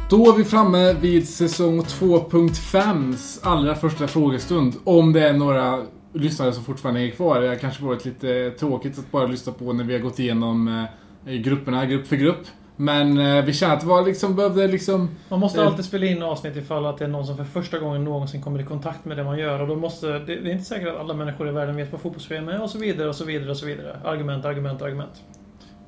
Då 0.10 0.30
är 0.34 0.38
vi 0.38 0.44
framme 0.44 0.94
vid 0.94 1.30
säsong 1.30 1.80
2.5s 1.82 3.40
allra 3.44 3.76
första 3.76 4.08
frågestund. 4.08 4.74
Om 4.84 5.14
det 5.14 5.28
är 5.30 5.34
några 5.34 5.82
lyssnare 6.14 6.54
som 6.54 6.64
fortfarande 6.64 7.02
är 7.02 7.10
kvar. 7.10 7.42
Det 7.42 7.48
har 7.48 7.56
kanske 7.56 7.84
varit 7.84 8.06
lite 8.06 8.52
tråkigt 8.52 9.00
att 9.00 9.12
bara 9.12 9.28
lyssna 9.28 9.54
på 9.54 9.74
när 9.74 9.84
vi 9.84 9.94
har 9.94 10.00
gått 10.00 10.20
igenom 10.20 10.86
eh, 11.26 11.34
grupperna 11.34 11.86
grupp 11.86 12.08
för 12.08 12.16
grupp. 12.16 12.46
Men 12.78 13.18
eh, 13.18 13.46
vi 13.46 13.54
känner 13.54 13.74
att 13.74 13.80
det 13.82 13.88
var 13.88 14.06
liksom, 14.06 14.36
behövde 14.36 14.68
liksom... 14.68 15.10
Man 15.30 15.40
måste 15.40 15.60
Det- 15.62 15.68
alltid 15.68 15.86
spela 15.86 16.06
in 16.06 16.24
avsnitt 16.24 16.56
ifall 16.56 16.86
att 16.86 16.98
det 16.98 17.04
är 17.06 17.10
någon 17.10 17.26
som 17.26 17.38
för 17.38 17.44
första 17.44 17.80
gången 17.80 18.04
någonsin 18.04 18.42
kommer 18.42 18.60
i 18.62 18.64
kontakt 18.64 19.06
med 19.06 19.18
det 19.18 19.24
man 19.24 19.38
gör. 19.40 19.62
Och 19.62 19.68
då 19.68 19.76
måste... 19.76 20.08
Det, 20.08 20.20
det 20.26 20.50
är 20.50 20.54
inte 20.54 20.66
säkert 20.66 20.88
att 20.88 21.00
alla 21.00 21.14
människor 21.14 21.50
i 21.50 21.52
världen 21.52 21.76
vet 21.76 21.92
vad 21.92 22.02
fotbolls-VM 22.02 22.48
är 22.50 22.62
och 22.62 22.70
så 22.70 22.78
vidare 22.78 23.10
och 23.10 23.16
så 23.16 23.26
vidare 23.26 23.50
och 23.52 23.58
så 23.58 23.66
vidare. 23.66 24.00
Argument, 24.04 24.46
argument, 24.46 24.82
argument. 24.82 25.14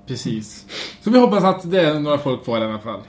Precis. 0.08 0.66
Så 1.04 1.10
vi 1.10 1.20
hoppas 1.20 1.44
att 1.44 1.72
det 1.72 1.82
är 1.82 2.00
några 2.00 2.18
folk 2.18 2.44
kvar 2.44 2.60
i 2.60 2.64
alla 2.64 2.80
fall. 2.80 3.00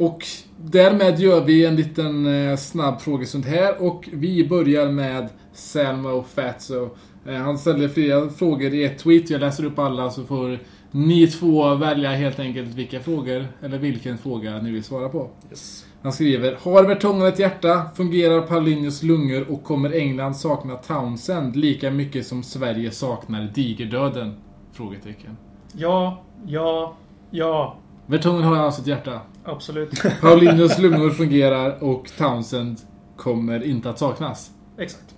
Och 0.00 0.26
därmed 0.56 1.18
gör 1.18 1.44
vi 1.44 1.66
en 1.66 1.76
liten 1.76 2.26
eh, 2.26 2.56
snabb 2.56 3.00
frågestund 3.00 3.46
här 3.46 3.82
och 3.82 4.08
vi 4.12 4.48
börjar 4.48 4.88
med 4.88 5.28
Selmo 5.52 6.22
Fatso. 6.22 6.88
Eh, 7.26 7.34
han 7.34 7.58
ställer 7.58 7.88
flera 7.88 8.28
frågor 8.28 8.74
i 8.74 8.84
ett 8.84 8.98
tweet. 8.98 9.30
Jag 9.30 9.40
läser 9.40 9.64
upp 9.64 9.78
alla 9.78 10.10
så 10.10 10.24
får 10.24 10.58
ni 10.90 11.26
två 11.26 11.74
välja 11.74 12.10
helt 12.10 12.38
enkelt 12.38 12.74
vilka 12.74 13.00
frågor, 13.00 13.46
eller 13.62 13.78
vilken 13.78 14.18
fråga 14.18 14.58
ni 14.58 14.70
vill 14.70 14.84
svara 14.84 15.08
på. 15.08 15.30
Yes. 15.50 15.86
Han 16.02 16.12
skriver 16.12 16.58
Har 16.62 16.84
Vertongen 16.84 17.26
ett 17.26 17.38
hjärta? 17.38 17.90
Fungerar 17.96 18.40
Paulinhos 18.40 19.02
lungor? 19.02 19.50
Och 19.50 19.64
kommer 19.64 19.92
England 19.92 20.34
sakna 20.34 20.76
Townsend 20.76 21.56
lika 21.56 21.90
mycket 21.90 22.26
som 22.26 22.42
Sverige 22.42 22.90
saknar 22.90 23.52
digerdöden? 23.54 24.34
Frågetecken. 24.72 25.36
Ja, 25.72 26.22
ja, 26.46 26.96
ja. 27.30 27.76
Vertongen 28.06 28.42
har 28.42 28.56
alltså 28.56 28.80
ett 28.80 28.86
hjärta. 28.86 29.20
Absolut. 29.44 30.02
Paulinhos 30.20 30.78
lungor 30.78 31.10
fungerar 31.10 31.84
och 31.84 32.10
Townsend 32.18 32.80
kommer 33.16 33.62
inte 33.64 33.90
att 33.90 33.98
saknas. 33.98 34.50
Exakt. 34.78 35.14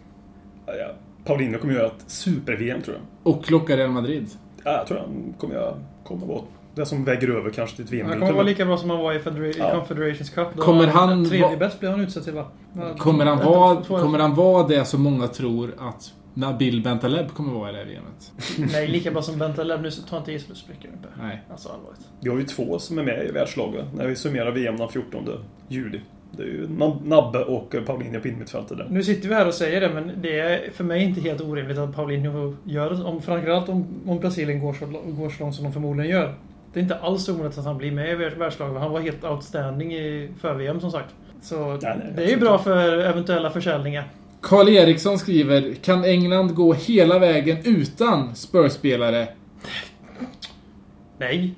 Ja, 0.67 0.73
ja. 0.75 0.87
Paulinho 1.25 1.59
kommer 1.59 1.75
göra 1.75 1.87
ett 1.87 2.05
super-VM 2.07 2.83
tror 2.83 2.97
jag. 2.97 3.33
Och 3.35 3.51
lockar 3.51 3.77
Real 3.77 3.91
Madrid. 3.91 4.29
Ja, 4.65 4.71
jag 4.73 4.87
tror 4.87 4.99
han 4.99 5.35
kommer, 5.39 5.55
göra, 5.55 5.75
kommer 6.05 6.27
vara 6.27 6.43
det 6.75 6.87
som 6.87 7.05
väger 7.05 7.29
över 7.31 7.51
kanske 7.51 7.77
till 7.77 7.85
ett 7.85 7.91
VM. 7.93 8.09
Han 8.09 8.19
kommer 8.21 8.33
vara 8.33 8.43
lika 8.43 8.65
bra 8.65 8.77
som 8.77 8.91
han 8.91 8.99
var 8.99 9.13
i 9.13 9.19
Federa- 9.19 9.53
Ja. 9.59 9.71
Confederations 9.79 10.31
Cup. 10.31 10.49
Då 10.57 10.63
Kommer 10.63 10.87
han 10.87 11.25
Tredje 11.29 11.49
va- 11.51 11.57
bäst 11.57 11.81
blev 11.81 11.91
han 11.93 12.01
utsedd 12.01 12.25
till 12.25 12.33
va? 12.35 12.47
Kommer 12.99 13.27
han, 13.27 13.39
vara, 13.39 13.83
kommer 14.01 14.19
han 14.19 14.35
vara 14.35 14.67
det 14.69 14.85
som 14.85 15.03
många 15.03 15.27
tror 15.29 15.75
att 15.79 16.13
Nabil 16.35 16.83
Bentaleb 16.83 17.29
kommer 17.31 17.53
vara 17.53 17.71
i 17.71 17.73
det 17.73 17.79
här 17.79 17.85
VMet? 17.87 18.33
Nej, 18.73 18.89
lika 18.89 19.11
bra 19.11 19.23
som 19.23 19.39
Bentaleb. 19.39 19.83
Nu 19.83 19.91
ta 19.91 20.19
inte 20.19 20.33
i 20.33 20.39
så 20.39 20.55
spricker 20.55 20.89
det 20.89 20.95
inte. 20.95 21.09
Nej. 21.19 21.43
Alltså 21.51 21.69
allvarligt. 21.69 22.09
Vi 22.21 22.31
har 22.31 22.39
ju 22.39 22.45
två 22.45 22.79
som 22.79 22.99
är 22.99 23.03
med 23.03 23.27
i 23.29 23.33
världslaget 23.33 23.85
när 23.95 24.07
vi 24.07 24.17
summerar 24.17 24.51
VM 24.51 24.77
den 24.77 24.89
14 24.89 25.29
juli. 25.69 26.01
Det 26.37 26.43
är 26.43 26.47
ju 26.47 26.67
Nab- 26.69 27.07
Nabbe 27.09 27.39
och 27.45 27.75
Paulinho 27.87 28.21
på 28.21 28.29
innermittfältet 28.29 28.79
där. 28.79 28.87
Nu 28.91 29.03
sitter 29.03 29.29
vi 29.29 29.35
här 29.35 29.47
och 29.47 29.55
säger 29.55 29.81
det, 29.81 29.89
men 29.95 30.13
det 30.23 30.39
är 30.41 30.71
för 30.71 30.85
mig 30.85 31.03
inte 31.03 31.21
helt 31.21 31.41
orimligt 31.41 31.79
att 31.79 31.95
Paulinho 31.95 32.57
gör 32.65 32.91
det. 32.91 33.03
Om, 33.05 33.23
framförallt 33.23 33.69
om, 33.69 33.87
om 34.07 34.19
Brasilien 34.19 34.61
går 34.61 34.73
så, 34.73 34.87
går 34.87 35.31
så 35.31 35.43
långt 35.43 35.55
som 35.55 35.65
de 35.65 35.73
förmodligen 35.73 36.11
gör. 36.11 36.35
Det 36.73 36.81
är 36.81 36.83
inte 36.83 36.97
alls 36.99 37.29
omöjligt 37.29 37.59
att 37.59 37.65
han 37.65 37.79
blir 37.79 37.93
med 37.93 38.11
i 38.11 38.15
värld- 38.15 38.37
världslaget. 38.39 38.81
Han 38.83 38.93
var 38.93 39.01
helt 39.01 39.25
outstanding 39.25 39.95
i 39.95 40.31
för-VM 40.41 40.81
som 40.81 40.91
sagt. 40.91 41.15
Så 41.43 41.79
nej, 41.83 42.13
det 42.17 42.25
är 42.25 42.29
ju 42.31 42.37
bra 42.37 42.59
för 42.59 42.99
eventuella 42.99 43.51
försäljningar. 43.51 44.05
Karl 44.43 44.69
Eriksson 44.69 45.19
skriver 45.19 45.75
Kan 45.83 46.05
England 46.05 46.55
gå 46.55 46.73
hela 46.73 47.19
vägen 47.19 47.59
utan 47.65 48.35
Spurs-spelare? 48.35 49.29
Nej. 51.19 51.55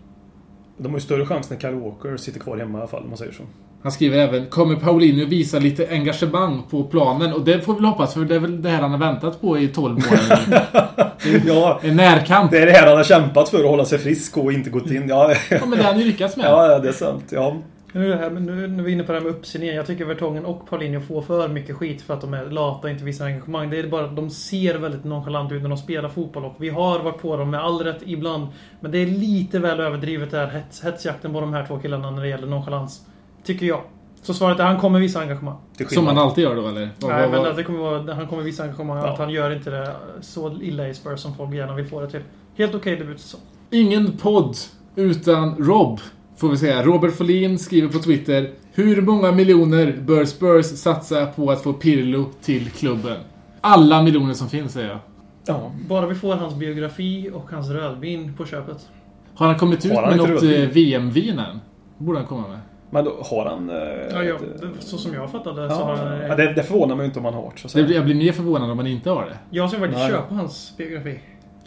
De 0.79 0.89
har 0.93 0.99
ju 0.99 1.01
större 1.05 1.27
chans 1.27 1.51
när 1.51 1.59
Kyle 1.59 1.75
Walker 1.75 2.17
sitter 2.17 2.41
kvar 2.41 2.57
hemma 2.57 2.79
i 2.79 2.81
alla 2.81 2.91
fall, 2.91 3.03
om 3.03 3.09
man 3.09 3.19
säger 3.19 3.33
så. 3.33 3.43
Han 3.83 3.93
skriver 3.93 4.19
även 4.19 4.47
Kommer 4.47 4.77
Paulinho 4.77 5.27
visa 5.27 5.59
lite 5.59 5.89
engagemang 5.91 6.63
på 6.71 6.85
planen? 6.85 7.33
Och 7.33 7.45
det 7.45 7.61
får 7.63 7.75
vi 7.81 7.87
hoppas, 7.87 8.15
för 8.15 8.21
det 8.25 8.35
är 8.35 8.39
väl 8.39 8.63
det 8.63 8.69
här 8.69 8.83
han 8.83 8.91
har 8.91 8.99
väntat 8.99 9.41
på 9.41 9.59
i 9.59 9.69
12 9.69 9.95
månader. 9.95 10.67
Ja, 11.47 11.81
En 11.83 11.97
närkamp. 11.97 12.51
det 12.51 12.59
är 12.59 12.67
det 12.67 12.73
här 12.73 12.87
han 12.87 12.97
har 12.97 13.05
kämpat 13.05 13.49
för, 13.49 13.59
att 13.65 13.71
hålla 13.71 13.85
sig 13.85 13.99
frisk 13.99 14.37
och 14.39 14.53
inte 14.53 14.71
gått 14.71 14.91
in. 14.91 15.09
Ja, 15.09 15.35
Ja, 15.51 15.59
men 15.61 15.71
det 15.71 15.77
har 15.77 15.93
han 15.93 15.99
ju 16.01 16.07
lyckats 16.07 16.37
med. 16.37 16.47
ja 16.47 16.79
det 16.79 16.89
är 16.89 16.93
sant. 16.93 17.25
Ja. 17.31 17.57
Nu 17.95 18.05
är, 18.07 18.09
det 18.09 18.17
här, 18.17 18.31
men 18.31 18.47
nu, 18.47 18.67
nu 18.67 18.83
är 18.83 18.87
vi 18.87 18.93
inne 18.93 19.03
på 19.03 19.13
det 19.13 19.19
här 19.19 19.25
med 19.25 19.35
uppsyn 19.35 19.67
Jag 19.67 19.87
tycker 19.87 20.05
Vertongen 20.05 20.45
och 20.45 20.67
Paulinho 20.71 21.01
får 21.01 21.23
för 21.23 21.49
mycket 21.49 21.77
skit 21.77 22.03
för 22.03 22.15
att 22.15 22.21
de 22.21 22.35
är 22.35 22.45
lata 22.51 22.81
och 22.87 22.91
inte 22.91 23.05
visar 23.05 23.27
engagemang. 23.27 23.71
Det 23.71 23.79
är 23.79 23.89
bara 23.89 24.05
att 24.05 24.17
de 24.17 24.31
ser 24.31 24.79
väldigt 24.79 25.05
nonchalant 25.05 25.53
ut 25.53 25.63
när 25.63 25.69
de 25.69 25.79
spelar 25.79 26.09
fotboll 26.09 26.45
och 26.45 26.55
vi 26.59 26.69
har 26.69 26.99
varit 27.03 27.19
på 27.23 27.37
dem 27.37 27.51
med 27.51 27.61
all 27.61 27.79
rätt 27.81 28.01
ibland. 28.05 28.47
Men 28.81 28.91
det 28.91 28.99
är 28.99 29.07
lite 29.07 29.59
väl 29.59 29.81
överdrivet 29.81 30.31
där 30.31 30.47
hets, 30.47 30.85
hetsjakten 30.85 31.33
på 31.33 31.41
de 31.41 31.53
här 31.53 31.67
två 31.67 31.79
killarna 31.79 32.11
när 32.11 32.23
det 32.23 32.29
gäller 32.29 32.47
nonchalans. 32.47 33.07
Tycker 33.45 33.67
jag. 33.67 33.81
Så 34.23 34.35
svaret 34.35 34.61
är 34.61 34.65
han 34.65 34.81
kommer 34.81 34.99
visa 35.01 35.21
engagemang. 35.21 35.57
Som 35.89 36.05
man 36.05 36.19
alltid 36.19 36.45
gör 36.45 36.57
då, 36.57 36.69
eller? 36.69 36.91
Vad- 37.01 37.11
Nej, 37.11 37.21
vad- 37.23 37.31
men 37.31 37.41
vad- 37.41 37.51
att 37.51 37.57
det 37.57 37.63
kommer 37.65 37.79
vara, 37.79 38.15
han 38.15 38.27
kommer 38.27 38.43
visa 38.43 38.63
engagemang. 38.63 38.97
Ja. 38.99 39.13
Att 39.13 39.19
han 39.19 39.31
gör 39.31 39.51
inte 39.51 39.71
det 39.71 39.95
så 40.21 40.53
illa 40.63 40.89
i 40.89 40.95
Spurs 40.95 41.21
som 41.21 41.35
folk 41.35 41.55
gärna 41.55 41.75
vill 41.75 41.87
få 41.87 42.01
det 42.01 42.11
till. 42.11 42.21
Helt 42.57 42.75
okej 42.75 42.97
debutsäsong. 42.97 43.41
Ingen 43.71 44.17
podd 44.17 44.57
utan 44.97 45.57
Rob, 45.57 46.01
får 46.45 46.51
vi 46.51 46.57
säga. 46.57 46.83
Robert 46.83 47.13
Folin 47.17 47.59
skriver 47.59 47.89
på 47.89 47.99
Twitter 47.99 48.51
Hur 48.73 49.03
många 49.03 49.33
miljoner 49.33 49.97
bör 50.07 50.25
Spurs 50.25 50.67
satsa 50.67 51.27
på 51.27 51.51
att 51.51 51.63
få 51.63 51.73
Pirlo 51.73 52.25
till 52.43 52.71
klubben? 52.71 53.17
Alla 53.61 54.03
miljoner 54.03 54.35
som 54.35 54.49
finns, 54.49 54.73
säger 54.73 54.89
jag. 54.89 54.99
Ja. 55.47 55.73
Bara 55.89 56.07
vi 56.07 56.15
får 56.15 56.35
hans 56.35 56.55
biografi 56.55 57.31
och 57.35 57.51
hans 57.51 57.71
rödvin 57.71 58.35
på 58.37 58.47
köpet. 58.47 58.89
Har 59.35 59.47
han 59.47 59.59
kommit 59.59 59.87
ut 59.87 59.93
han 59.93 60.09
med 60.09 60.17
något 60.17 60.29
rödvin? 60.29 60.63
eh, 60.63 60.69
VM-vin 60.69 61.39
än? 61.39 61.61
borde 61.99 62.19
han 62.19 62.27
komma 62.27 62.49
med. 62.49 62.59
Men 62.91 63.05
då 63.05 63.13
har 63.31 63.47
han... 63.47 63.71
eh, 63.71 63.77
Ja, 64.11 64.23
ja, 64.23 64.35
ett, 64.35 64.61
det- 64.61 64.69
så 64.81 64.99
som 64.99 65.15
jag 65.15 65.31
fattade 65.31 65.71
så 65.71 65.77
har 65.77 65.97
Ja, 65.97 66.05
han... 66.05 66.19
ja, 66.21 66.37
det, 66.37 66.53
det 66.53 66.63
förvånar 66.63 66.97
mig 66.97 67.07
inte 67.07 67.19
om 67.19 67.25
han 67.25 67.35
har 67.35 67.53
det. 67.75 67.95
Jag 67.95 68.05
blir 68.05 68.15
mer 68.15 68.33
förvånad 68.33 68.71
om 68.71 68.79
han 68.79 68.87
inte 68.87 69.11
har 69.11 69.25
det. 69.25 69.39
Jag 69.51 69.71
ska 69.71 69.79
faktiskt 69.79 70.07
köpa 70.09 70.35
hans 70.35 70.75
biografi. 70.79 71.19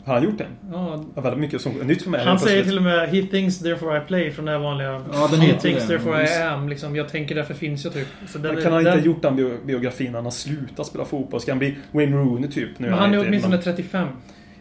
Har 0.08 0.14
han 0.14 0.24
gjort 0.24 0.38
det? 0.38 0.48
Ja, 0.72 1.04
Ja, 1.16 1.22
väldigt 1.22 1.40
mycket 1.42 1.62
som 1.62 1.74
nytt 1.74 2.02
för 2.02 2.10
mig. 2.10 2.26
han 2.26 2.40
säger 2.40 2.64
till 2.64 2.78
och 2.78 2.84
med 2.84 3.10
He 3.10 3.22
thinks 3.24 3.60
therefore 3.60 3.98
I 3.98 4.02
play 4.02 4.32
från 4.32 4.46
det 4.46 4.52
här 4.52 4.60
vanliga. 4.60 5.02
Ja, 5.14 5.28
den 5.32 5.40
He 5.42 5.54
thinks 5.60 5.82
det. 5.82 5.88
therefore 5.88 6.24
I 6.24 6.44
am. 6.44 6.70
Liksom, 6.70 6.96
jag 6.96 7.10
tänker 7.10 7.36
därför 7.36 7.54
finns 7.54 7.84
jag 7.84 7.94
typ. 7.94 8.08
Så 8.28 8.38
den, 8.38 8.54
Men 8.54 8.64
kan 8.64 8.72
han 8.72 8.82
inte 8.82 8.92
den, 8.92 9.00
ha 9.00 9.06
gjort 9.06 9.22
den 9.22 9.36
bio- 9.36 9.66
biografin 9.66 10.08
när 10.12 10.14
han 10.18 10.24
har 10.26 10.32
slutat 10.32 10.88
spela 10.88 11.06
fotboll? 11.06 11.42
Ska 11.42 11.52
han 11.52 11.60
bli 11.60 11.76
Wayne 11.92 12.18
Rooney 12.18 12.50
typ? 12.52 12.80
Nu 12.80 12.90
Men 12.90 13.00
han 13.00 13.14
är 13.14 13.18
inte- 13.18 13.28
åtminstone 13.28 13.56
men 13.56 13.64
35. 13.64 14.08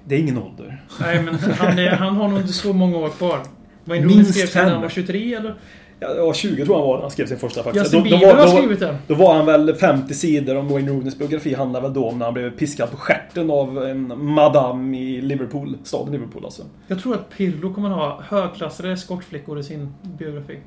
Det 0.04 0.14
är 0.14 0.18
ingen 0.18 0.38
ålder. 0.38 0.82
Nej, 1.00 1.22
men 1.22 1.34
han, 1.34 1.78
är, 1.78 1.90
han 1.90 2.16
har 2.16 2.28
nog 2.28 2.38
inte 2.40 2.52
så 2.52 2.72
många 2.72 2.96
år 2.96 3.08
kvar. 3.08 3.38
Wayne 3.84 4.06
Minst 4.06 4.18
Rooney 4.30 4.32
skrev 4.46 4.62
när 4.62 4.62
fem. 4.70 4.72
han 4.72 4.82
var 4.82 4.88
23 4.88 5.34
eller? 5.34 5.54
Ja, 6.00 6.14
ja, 6.14 6.34
20 6.34 6.64
tror 6.64 6.76
jag 6.76 6.82
han 6.82 6.88
var 6.88 6.94
när 6.94 7.02
han 7.02 7.10
skrev 7.10 7.26
sin 7.26 7.38
första 7.38 7.62
faktiskt. 7.62 7.84
Justin 7.84 8.02
Bieber 8.02 8.34
har 8.34 8.46
skrivit 8.46 8.80
den. 8.80 8.96
Då 9.06 9.14
var 9.14 9.34
han 9.34 9.46
väl 9.46 9.74
50 9.74 10.14
sidor 10.14 10.56
om 10.56 10.68
Wayne 10.68 10.90
Rooneys 10.90 11.18
biografi 11.18 11.54
handlar 11.54 11.80
väl 11.80 11.94
då 11.94 12.08
om 12.08 12.18
när 12.18 12.24
han 12.24 12.34
blev 12.34 12.56
piskad 12.56 12.90
på 12.90 12.96
stjärten 12.96 13.50
av 13.50 13.84
en 13.84 14.24
madame 14.24 14.98
i 14.98 15.20
Liverpool. 15.20 15.78
Staden 15.84 16.12
Liverpool 16.12 16.44
alltså. 16.44 16.62
Jag 16.86 17.02
tror 17.02 17.14
att 17.14 17.30
Pirlo 17.30 17.74
kommer 17.74 17.88
ha 17.90 18.22
högklassade 18.28 18.92
eskortflickor 18.92 19.58
i 19.58 19.62
sin 19.62 19.94
biografi. 20.02 20.58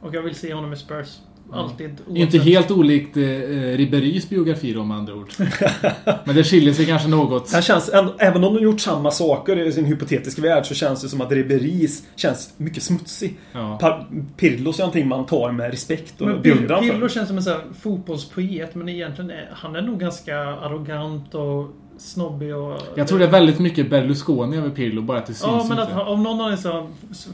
Och 0.00 0.14
jag 0.14 0.22
vill 0.22 0.34
se 0.34 0.54
honom 0.54 0.72
i 0.72 0.76
Spurs. 0.76 1.18
Alltid. 1.52 1.90
Inte 2.14 2.38
helt 2.38 2.70
olikt 2.70 3.16
eh, 3.16 3.20
Ribéry's 3.20 4.28
biografi 4.28 4.72
då 4.72 4.84
med 4.84 4.96
andra 4.96 5.14
ord. 5.14 5.32
Men 6.24 6.36
det 6.36 6.44
skiljer 6.44 6.74
sig 6.74 6.86
kanske 6.86 7.08
något. 7.08 7.52
Han 7.52 7.62
känns, 7.62 7.90
även 8.18 8.44
om 8.44 8.54
de 8.54 8.62
gjort 8.62 8.80
samma 8.80 9.10
saker 9.10 9.58
i 9.58 9.72
sin 9.72 9.84
hypotetiska 9.84 10.42
värld 10.42 10.66
så 10.66 10.74
känns 10.74 11.02
det 11.02 11.08
som 11.08 11.20
att 11.20 11.30
Ribéry's 11.30 12.02
känns 12.16 12.54
mycket 12.56 12.82
smutsig. 12.82 13.38
Ja. 13.52 14.06
Pirlos 14.36 14.78
är 14.78 14.82
någonting 14.82 15.08
man 15.08 15.26
tar 15.26 15.52
med 15.52 15.70
respekt 15.70 16.20
och 16.20 16.26
Men 16.26 16.42
beundran 16.42 16.82
Pirlo 16.82 17.00
för. 17.00 17.08
känns 17.08 17.28
som 17.28 17.36
en 17.36 17.42
sån 17.42 17.52
här 17.52 17.62
fotbollspoet, 17.80 18.74
men 18.74 18.88
egentligen 18.88 19.30
är 19.30 19.50
han 19.52 19.76
är 19.76 19.82
nog 19.82 20.00
ganska 20.00 20.38
arrogant 20.38 21.34
och 21.34 21.76
snobbig 22.02 22.56
och... 22.56 22.78
Jag 22.94 23.08
tror 23.08 23.18
det 23.18 23.24
är 23.24 23.30
väldigt 23.30 23.58
mycket 23.58 23.90
Berlusconi 23.90 24.56
över 24.56 24.70
Pirlo, 24.70 25.02
bara 25.02 25.18
att 25.18 25.26
det 25.26 25.34
syns 25.34 25.42
Ja, 25.52 25.56
men 25.68 25.70
inte. 25.78 25.82
att 25.82 25.90
han, 25.90 26.06
av 26.06 26.18
någon 26.20 26.40
anledning 26.40 26.56
så 26.58 26.86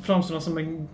framstår 0.02 0.34
han 0.34 0.42
som 0.42 0.58
en, 0.58 0.88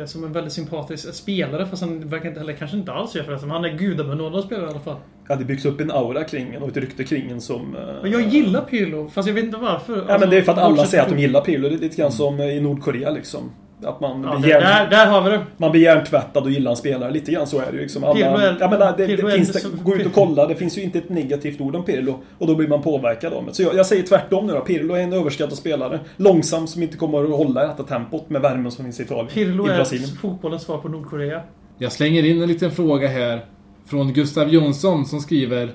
eh, 0.00 0.06
som 0.06 0.24
en 0.24 0.32
väldigt 0.32 0.52
sympatisk 0.52 1.14
spelare, 1.14 1.66
fast 1.66 1.82
han 1.82 2.08
verkar 2.08 2.28
inte, 2.28 2.40
eller 2.40 2.52
kanske 2.52 2.76
inte 2.76 2.92
alls 2.92 3.14
gör 3.14 3.22
förresten, 3.22 3.48
men 3.48 3.62
han 3.62 3.64
är 3.64 3.78
gudabenådad 3.78 4.44
spelare 4.44 4.66
i 4.66 4.70
alla 4.70 4.80
fall. 4.80 4.96
Ja, 5.28 5.36
det 5.36 5.44
byggs 5.44 5.64
upp 5.64 5.80
en 5.80 5.90
aura 5.90 6.24
kring 6.24 6.54
en 6.54 6.62
och 6.62 6.68
ett 6.68 6.76
rykte 6.76 7.04
kring 7.04 7.30
en 7.30 7.40
som... 7.40 7.76
eh, 7.76 8.00
Och 8.00 8.08
jag 8.08 8.22
gillar 8.22 8.60
Pirlo, 8.60 9.08
fast 9.08 9.28
jag 9.28 9.34
vet 9.34 9.44
inte 9.44 9.56
varför. 9.58 10.04
Ja, 10.08 10.18
men 10.18 10.30
det 10.30 10.36
är 10.38 10.42
för 10.42 10.52
att 10.52 10.58
alla 10.58 10.84
säger 10.84 11.02
att 11.04 11.10
de 11.10 11.18
gillar 11.18 11.40
Pirlo. 11.40 11.68
Det 11.68 11.74
är 11.74 11.78
lite 11.78 11.96
grann 11.96 12.12
som 12.12 12.40
i 12.40 12.60
Nordkorea 12.60 13.10
liksom. 13.10 13.50
Att 13.84 14.00
man 14.00 14.22
Ja, 14.22 14.38
blir 14.38 14.48
hjärn- 14.50 14.62
där, 14.62 14.90
där 14.90 15.06
har 15.06 15.22
vi 15.22 15.30
det. 15.30 15.40
Man 15.56 15.70
blir 15.70 15.80
hjärntvättad 15.82 16.44
och 16.44 16.50
gillar 16.50 16.70
en 16.70 16.76
spelare. 16.76 17.10
Lite 17.10 17.32
grann 17.32 17.46
så 17.46 17.58
är 17.60 17.66
det 17.66 17.72
ju. 17.76 17.82
Liksom. 17.82 18.04
Alla, 18.04 18.14
Pirlo 18.14 18.36
är- 18.36 18.56
jag 18.60 18.70
menar, 18.70 18.94
det, 18.96 19.06
Pirlo 19.06 19.26
det 19.28 19.32
är 19.32 19.36
finns 19.36 19.52
det, 19.52 19.82
gå 19.82 19.96
ut 19.96 20.06
och 20.06 20.12
kolla. 20.12 20.46
Det 20.46 20.54
finns 20.54 20.78
ju 20.78 20.82
inte 20.82 20.98
ett 20.98 21.08
negativt 21.08 21.60
ord 21.60 21.76
om 21.76 21.84
Pirlo. 21.84 22.18
Och 22.38 22.46
då 22.46 22.54
blir 22.54 22.68
man 22.68 22.82
påverkad 22.82 23.32
av 23.32 23.46
det. 23.46 23.54
Så 23.54 23.62
jag, 23.62 23.74
jag 23.74 23.86
säger 23.86 24.02
tvärtom 24.02 24.46
nu 24.46 24.52
då. 24.52 24.60
Pirlo 24.60 24.94
är 24.94 25.00
en 25.00 25.12
överskattad 25.12 25.58
spelare. 25.58 26.00
Långsam 26.16 26.66
som 26.66 26.82
inte 26.82 26.96
kommer 26.96 27.24
att 27.24 27.30
hålla 27.30 27.64
i 27.64 27.66
detta 27.66 27.82
tempot 27.82 28.30
med 28.30 28.42
värmen 28.42 28.72
som 28.72 28.84
finns 28.84 29.00
i 29.00 29.02
Italien. 29.02 29.26
Pirlo 29.26 29.66
I 29.68 29.70
är 29.70 29.76
Brasilien. 29.76 30.08
fotbollens 30.22 30.62
svar 30.62 30.78
på 30.78 30.88
Nordkorea. 30.88 31.40
Jag 31.78 31.92
slänger 31.92 32.24
in 32.24 32.42
en 32.42 32.48
liten 32.48 32.70
fråga 32.70 33.08
här 33.08 33.44
från 33.86 34.12
Gustav 34.12 34.48
Jonsson 34.48 35.04
som 35.06 35.20
skriver 35.20 35.70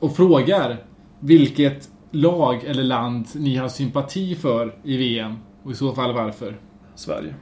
och 0.00 0.16
frågar 0.16 0.76
vilket 1.20 1.88
lag 2.10 2.64
eller 2.64 2.82
land 2.82 3.26
ni 3.34 3.56
har 3.56 3.68
sympati 3.68 4.34
för 4.34 4.74
i 4.84 4.96
VM 4.96 5.34
och 5.64 5.72
i 5.72 5.74
så 5.74 5.92
fall 5.92 6.12
varför. 6.14 6.56
Sverige. 6.94 7.34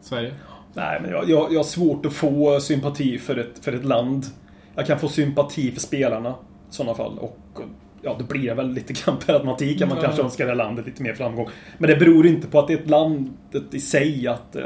Sverige? 0.00 0.34
Nej, 0.74 0.98
men 1.02 1.10
jag, 1.10 1.30
jag, 1.30 1.52
jag 1.52 1.58
har 1.58 1.64
svårt 1.64 2.06
att 2.06 2.12
få 2.12 2.60
sympati 2.60 3.18
för 3.18 3.36
ett, 3.36 3.58
för 3.64 3.72
ett 3.72 3.84
land. 3.84 4.26
Jag 4.74 4.86
kan 4.86 4.98
få 4.98 5.08
sympati 5.08 5.70
för 5.72 5.80
spelarna 5.80 6.30
i 6.30 6.74
sådana 6.74 6.94
fall. 6.94 7.18
Och 7.18 7.38
ja, 8.02 8.16
då 8.18 8.24
blir 8.24 8.48
det 8.48 8.54
väl 8.54 8.70
lite 8.72 8.92
grann 9.04 9.16
per 9.26 9.34
automatik 9.34 9.82
att 9.82 9.88
man 9.88 9.98
Ja. 9.98 10.04
kanske 10.04 10.22
önskar 10.22 10.44
det 10.44 10.50
här 10.50 10.56
landet 10.56 10.86
lite 10.86 11.02
mer 11.02 11.14
framgång. 11.14 11.48
Men 11.78 11.90
det 11.90 11.96
beror 11.96 12.26
inte 12.26 12.46
på 12.46 12.58
att 12.58 12.66
det 12.68 12.72
är 12.74 12.78
ett 12.78 12.90
land 12.90 13.32
i 13.72 13.80
sig 13.80 14.26
att... 14.28 14.56
Eh, 14.56 14.62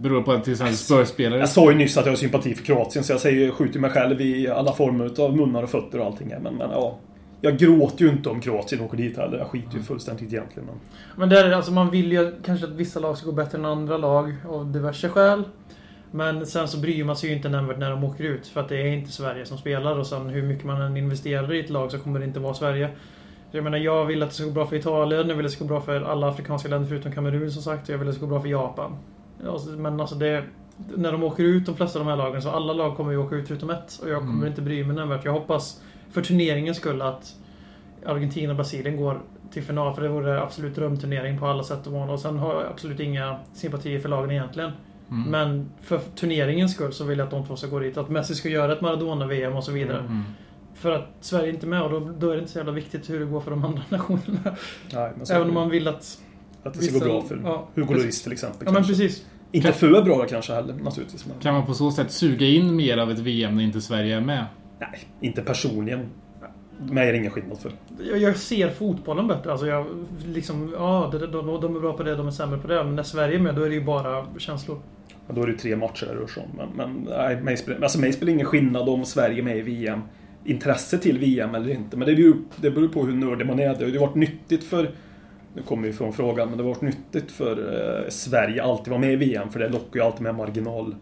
Beror 0.00 0.22
på 0.22 0.32
att 0.32 0.44
till 0.44 0.52
exempel 0.52 0.76
Spurs-spelare... 0.76 1.40
jag 1.40 1.48
sa 1.48 1.70
ju 1.70 1.76
nyss 1.76 1.96
att 1.96 2.04
jag 2.06 2.12
har 2.12 2.16
sympati 2.16 2.54
för 2.54 2.64
Kroatien, 2.64 3.04
så 3.04 3.12
jag 3.12 3.20
säger, 3.20 3.50
skjuter 3.50 3.80
mig 3.80 3.90
själv 3.90 4.20
i 4.20 4.48
alla 4.48 4.72
former 4.72 5.20
av 5.20 5.36
munnar 5.36 5.62
och 5.62 5.70
fötter 5.70 5.98
och 6.00 6.06
allting. 6.06 6.28
Men, 6.28 6.54
men 6.54 6.70
ja... 6.70 6.98
Jag 7.40 7.58
gråter 7.58 8.04
ju 8.04 8.10
inte 8.10 8.28
om 8.28 8.40
Kroatien 8.40 8.80
åker 8.82 8.96
dit 8.96 9.16
heller. 9.16 9.38
Jag 9.38 9.46
skiter 9.46 9.76
ju 9.76 9.82
fullständigt 9.82 10.32
egentligen. 10.32 10.66
Men... 10.66 10.74
Men 11.16 11.28
där 11.28 11.50
alltså, 11.52 11.72
man 11.72 11.90
vill 11.90 12.12
ju 12.12 12.32
kanske 12.44 12.66
att 12.66 12.72
vissa 12.72 13.00
lag 13.00 13.18
ska 13.18 13.26
gå 13.26 13.32
bättre 13.32 13.58
än 13.58 13.64
andra 13.64 13.96
lag 13.96 14.34
av 14.48 14.72
diverse 14.72 15.08
skäl. 15.08 15.44
Men 16.10 16.46
sen 16.46 16.68
så 16.68 16.78
bryr 16.78 17.04
man 17.04 17.16
sig 17.16 17.30
ju 17.30 17.36
inte 17.36 17.48
nämnvärt 17.48 17.78
när 17.78 17.90
de 17.90 18.04
åker 18.04 18.24
ut. 18.24 18.46
För 18.46 18.60
att 18.60 18.68
det 18.68 18.76
är 18.82 18.86
inte 18.86 19.12
Sverige 19.12 19.46
som 19.46 19.58
spelar 19.58 19.98
och 19.98 20.06
sen 20.06 20.26
hur 20.28 20.42
mycket 20.42 20.64
man 20.64 20.80
än 20.80 20.96
investerar 20.96 21.52
i 21.54 21.60
ett 21.60 21.70
lag 21.70 21.90
så 21.90 21.98
kommer 21.98 22.18
det 22.20 22.24
inte 22.26 22.40
vara 22.40 22.54
Sverige. 22.54 22.90
Jag 23.50 23.64
menar, 23.64 23.78
jag 23.78 24.04
vill 24.04 24.22
att 24.22 24.28
det 24.28 24.34
ska 24.34 24.44
gå 24.44 24.50
bra 24.50 24.66
för 24.66 24.76
Italien, 24.76 25.28
jag 25.28 25.36
vill 25.36 25.46
att 25.46 25.52
det 25.52 25.56
ska 25.56 25.64
gå 25.64 25.68
bra 25.68 25.80
för 25.80 26.02
alla 26.02 26.28
afrikanska 26.28 26.68
länder 26.68 26.88
förutom 26.88 27.12
Kamerun 27.12 27.50
som 27.50 27.62
sagt. 27.62 27.88
Jag 27.88 27.98
vill 27.98 28.08
att 28.08 28.14
det 28.14 28.18
ska 28.18 28.26
gå 28.26 28.30
bra 28.30 28.40
för 28.40 28.48
Japan. 28.48 28.96
Alltså, 29.48 29.70
Men 29.70 30.00
alltså 30.00 30.14
det... 30.16 30.44
När 30.96 31.12
de 31.12 31.22
åker 31.22 31.44
ut, 31.44 31.66
de 31.66 31.76
flesta 31.76 31.98
av 31.98 32.04
de 32.04 32.10
här 32.10 32.16
lagen, 32.16 32.42
så 32.42 32.50
alla 32.50 32.72
lag 32.72 32.96
kommer 32.96 33.12
ju 33.12 33.18
åka 33.18 33.36
ut 33.36 33.48
förutom 33.48 33.70
ett. 33.70 34.00
Och 34.02 34.08
jag 34.10 34.18
kommer 34.18 34.32
Mm. 34.32 34.46
inte 34.46 34.62
bry 34.62 34.84
mig 34.84 34.96
nämnvärt. 34.96 35.24
Jag 35.24 35.32
hoppas 35.32 35.82
för 36.10 36.22
turneringens 36.22 36.76
skull 36.76 37.02
att 37.02 37.34
Argentina 38.06 38.50
och 38.50 38.56
Brasilien 38.56 38.96
går 38.96 39.20
till 39.52 39.62
final. 39.62 39.94
För 39.94 40.02
det 40.02 40.08
vore 40.08 40.42
absolut 40.42 40.74
drömturnering 40.74 41.38
på 41.38 41.46
alla 41.46 41.62
sätt 41.64 41.86
och 41.86 41.92
vis. 41.92 42.10
Och 42.10 42.20
sen 42.20 42.38
har 42.38 42.54
jag 42.54 42.72
absolut 42.72 43.00
inga 43.00 43.38
sympatier 43.54 44.00
för 44.00 44.08
lagen 44.08 44.30
egentligen. 44.30 44.70
Mm. 45.10 45.30
Men 45.30 45.70
för 45.82 46.00
turneringens 46.16 46.72
skull 46.74 46.92
så 46.92 47.04
vill 47.04 47.18
jag 47.18 47.24
att 47.24 47.30
de 47.30 47.46
två 47.46 47.56
ska 47.56 47.66
gå 47.66 47.78
dit. 47.78 47.96
Att 47.96 48.08
Messi 48.08 48.34
ska 48.34 48.48
göra 48.48 48.72
ett 48.72 48.80
Maradona-VM 48.80 49.56
och 49.56 49.64
så 49.64 49.72
vidare. 49.72 49.98
Mm. 49.98 50.22
För 50.74 50.90
att 50.90 51.08
Sverige 51.20 51.48
är 51.48 51.52
inte 51.52 51.66
med 51.66 51.82
och 51.82 51.90
då, 51.90 52.12
då 52.18 52.30
är 52.30 52.34
det 52.34 52.40
inte 52.40 52.52
så 52.52 52.58
jävla 52.58 52.72
viktigt 52.72 53.10
hur 53.10 53.20
det 53.20 53.26
går 53.26 53.40
för 53.40 53.50
de 53.50 53.64
andra 53.64 53.82
nationerna. 53.88 54.56
Nej, 54.92 55.12
Även 55.30 55.48
om 55.48 55.54
man 55.54 55.70
vill 55.70 55.88
att... 55.88 56.18
att 56.62 56.74
det 56.74 56.82
ska 56.82 56.92
gå 56.92 57.04
vissa- 57.04 57.06
bra 57.06 57.22
för 57.22 57.40
ja, 57.44 57.68
Hugo. 57.74 57.94
Lloris 57.94 58.22
till 58.22 58.32
exempel. 58.32 58.62
Ja 58.66 58.72
men 58.72 58.84
precis. 58.84 59.24
Inte 59.52 59.72
för 59.72 60.02
bra 60.02 60.26
kanske 60.28 60.52
heller 60.52 60.74
naturligtvis. 60.74 61.26
Men... 61.26 61.38
Kan 61.40 61.54
man 61.54 61.66
på 61.66 61.74
så 61.74 61.90
sätt 61.90 62.12
suga 62.12 62.46
in 62.46 62.76
mer 62.76 62.98
av 62.98 63.10
ett 63.10 63.18
VM 63.18 63.56
när 63.56 63.64
inte 63.64 63.80
Sverige 63.80 64.16
är 64.16 64.20
med? 64.20 64.44
Nej, 64.78 65.00
inte 65.20 65.42
personligen. 65.42 66.10
Mig 66.78 67.08
är 67.08 67.12
det 67.12 67.18
ingen 67.18 67.30
skillnad 67.30 67.58
för. 67.58 67.72
Jag, 68.10 68.18
jag 68.18 68.36
ser 68.36 68.70
fotbollen 68.70 69.28
bättre. 69.28 69.50
Alltså 69.50 69.66
jag 69.66 69.86
liksom... 70.26 70.74
Ja, 70.78 71.08
det, 71.12 71.26
de, 71.26 71.60
de 71.60 71.76
är 71.76 71.80
bra 71.80 71.92
på 71.92 72.02
det, 72.02 72.16
de 72.16 72.26
är 72.26 72.30
sämre 72.30 72.58
på 72.58 72.68
det. 72.68 72.84
Men 72.84 72.96
när 72.96 73.02
Sverige 73.02 73.34
är 73.34 73.40
med, 73.40 73.54
då 73.54 73.62
är 73.62 73.68
det 73.68 73.74
ju 73.74 73.84
bara 73.84 74.26
känslor. 74.38 74.80
Men 75.26 75.36
då 75.36 75.42
är 75.42 75.46
det 75.46 75.52
ju 75.52 75.58
tre 75.58 75.76
matcher 75.76 76.06
det 76.06 76.14
rör 76.14 76.26
sig 76.26 76.42
om. 76.42 76.56
Men, 76.56 76.68
men 76.76 77.08
nej, 77.10 77.42
mig 77.42 77.56
spelar, 77.56 77.82
alltså 77.82 78.00
mig 78.00 78.12
spelar 78.12 78.32
ingen 78.32 78.46
skillnad 78.46 78.88
om 78.88 79.04
Sverige 79.04 79.38
är 79.38 79.42
med 79.42 79.56
i 79.58 79.62
VM. 79.62 80.00
Intresse 80.44 80.98
till 80.98 81.18
VM 81.18 81.54
eller 81.54 81.70
inte. 81.70 81.96
Men 81.96 82.08
det 82.08 82.14
beror, 82.14 82.36
det 82.56 82.70
beror 82.70 82.88
på 82.88 83.04
hur 83.04 83.14
nördig 83.14 83.46
man 83.46 83.58
är. 83.58 83.74
Det 83.74 83.84
har 83.84 83.90
ju 83.90 83.98
varit 83.98 84.14
nyttigt 84.14 84.64
för... 84.64 84.90
Nu 85.54 85.62
kommer 85.62 85.86
vi 85.86 85.92
från 85.92 86.12
frågan, 86.12 86.48
men 86.48 86.58
det 86.58 86.64
har 86.64 86.68
varit 86.68 86.82
nyttigt 86.82 87.32
för 87.32 87.74
eh, 87.74 88.08
Sverige 88.08 88.62
alltid 88.62 88.88
vara 88.88 89.00
med 89.00 89.12
i 89.12 89.16
VM. 89.16 89.50
För 89.50 89.60
det 89.60 89.68
lockar 89.68 90.00
ju 90.00 90.06
alltid 90.06 90.22
med 90.22 90.34
marginal 90.34 90.94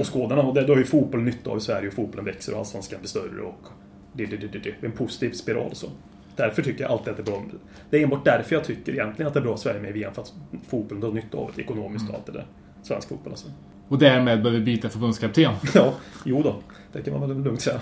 och 0.00 0.12
skådarna. 0.12 0.42
Och 0.42 0.54
det, 0.54 0.66
då 0.66 0.72
har 0.72 0.78
ju 0.78 0.84
fotbollen 0.84 1.26
nytta 1.26 1.50
av 1.50 1.58
i 1.58 1.60
Sverige 1.60 1.88
och 1.88 1.94
fotbollen 1.94 2.24
växer 2.24 2.52
och 2.52 2.58
allsvenskan 2.58 3.00
blir 3.00 3.08
större 3.08 3.42
och... 3.42 3.66
Det, 4.12 4.26
det, 4.26 4.36
det, 4.36 4.46
det, 4.46 4.58
det. 4.58 4.86
En 4.86 4.92
positiv 4.92 5.30
spiral 5.30 5.74
så. 5.74 5.86
Därför 6.36 6.62
tycker 6.62 6.82
jag 6.84 6.92
alltid 6.92 7.08
att 7.08 7.16
det 7.16 7.22
är 7.22 7.24
bra. 7.24 7.42
Det 7.90 7.98
är 7.98 8.04
enbart 8.04 8.24
därför 8.24 8.54
jag 8.54 8.64
tycker 8.64 8.92
egentligen 8.92 9.26
att 9.26 9.34
det 9.34 9.40
är 9.40 9.44
bra 9.44 9.54
att 9.54 9.60
Sverige 9.60 9.80
med 9.80 9.90
i 9.90 9.92
VM. 9.92 10.14
För 10.14 10.22
att 10.22 10.32
fotbollen 10.68 11.02
har 11.02 11.12
nytta 11.12 11.38
av 11.38 11.50
det 11.56 11.62
ekonomiskt 11.62 12.08
och 12.08 12.14
allt 12.14 12.26
det 12.26 12.32
där. 12.32 12.46
Svensk 12.82 13.08
fotboll 13.08 13.32
alltså. 13.32 13.48
Och 13.88 13.98
därmed 13.98 14.42
behöver 14.42 14.58
vi 14.58 14.64
byta 14.64 14.88
förbundskapten. 14.88 15.52
Ja, 15.74 15.94
jo 16.24 16.42
då. 16.42 16.56
Det 16.92 17.02
kan 17.02 17.20
man 17.20 17.28
väl 17.28 17.42
lugnt 17.42 17.60
säga. 17.60 17.80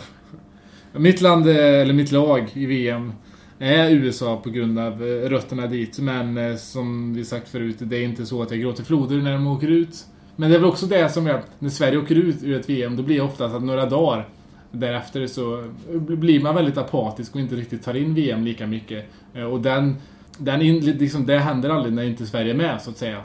Mitt 0.92 1.20
land, 1.20 1.48
eh, 1.48 1.56
eller 1.56 1.94
mitt 1.94 2.12
lag 2.12 2.50
i 2.52 2.66
VM, 2.66 3.12
är 3.58 3.90
USA 3.90 4.36
på 4.36 4.50
grund 4.50 4.78
av 4.78 4.92
eh, 5.02 5.28
rötterna 5.28 5.66
dit. 5.66 5.98
Men 5.98 6.38
eh, 6.38 6.56
som 6.56 7.14
vi 7.14 7.24
sagt 7.24 7.48
förut, 7.48 7.76
det 7.78 7.96
är 7.96 8.04
inte 8.04 8.26
så 8.26 8.42
att 8.42 8.50
jag 8.50 8.60
gråter 8.60 8.84
floder 8.84 9.16
när 9.16 9.32
de 9.32 9.46
åker 9.46 9.68
ut. 9.68 10.06
Men 10.36 10.50
det 10.50 10.56
är 10.56 10.60
väl 10.60 10.68
också 10.68 10.86
det 10.86 11.08
som 11.08 11.26
är 11.26 11.30
att 11.34 11.46
när 11.58 11.70
Sverige 11.70 11.98
åker 11.98 12.14
ut 12.14 12.42
ur 12.42 12.60
ett 12.60 12.68
VM, 12.68 12.96
då 12.96 13.02
blir 13.02 13.16
det 13.16 13.22
oftast 13.22 13.54
att 13.54 13.62
några 13.62 13.86
dagar 13.86 14.28
därefter 14.70 15.26
så 15.26 15.64
blir 15.98 16.40
man 16.40 16.54
väldigt 16.54 16.76
apatisk 16.78 17.34
och 17.34 17.40
inte 17.40 17.54
riktigt 17.54 17.82
tar 17.84 17.94
in 17.94 18.14
VM 18.14 18.44
lika 18.44 18.66
mycket. 18.66 19.04
Eh, 19.34 19.42
Och 19.44 19.60
den, 19.60 19.96
den 20.38 20.62
in, 20.62 20.80
liksom, 20.80 21.26
det 21.26 21.38
händer 21.38 21.70
aldrig 21.70 21.94
när 21.94 22.02
inte 22.04 22.26
Sverige 22.26 22.50
är 22.50 22.56
med, 22.56 22.82
så 22.82 22.90
att 22.90 22.96
säga. 22.96 23.22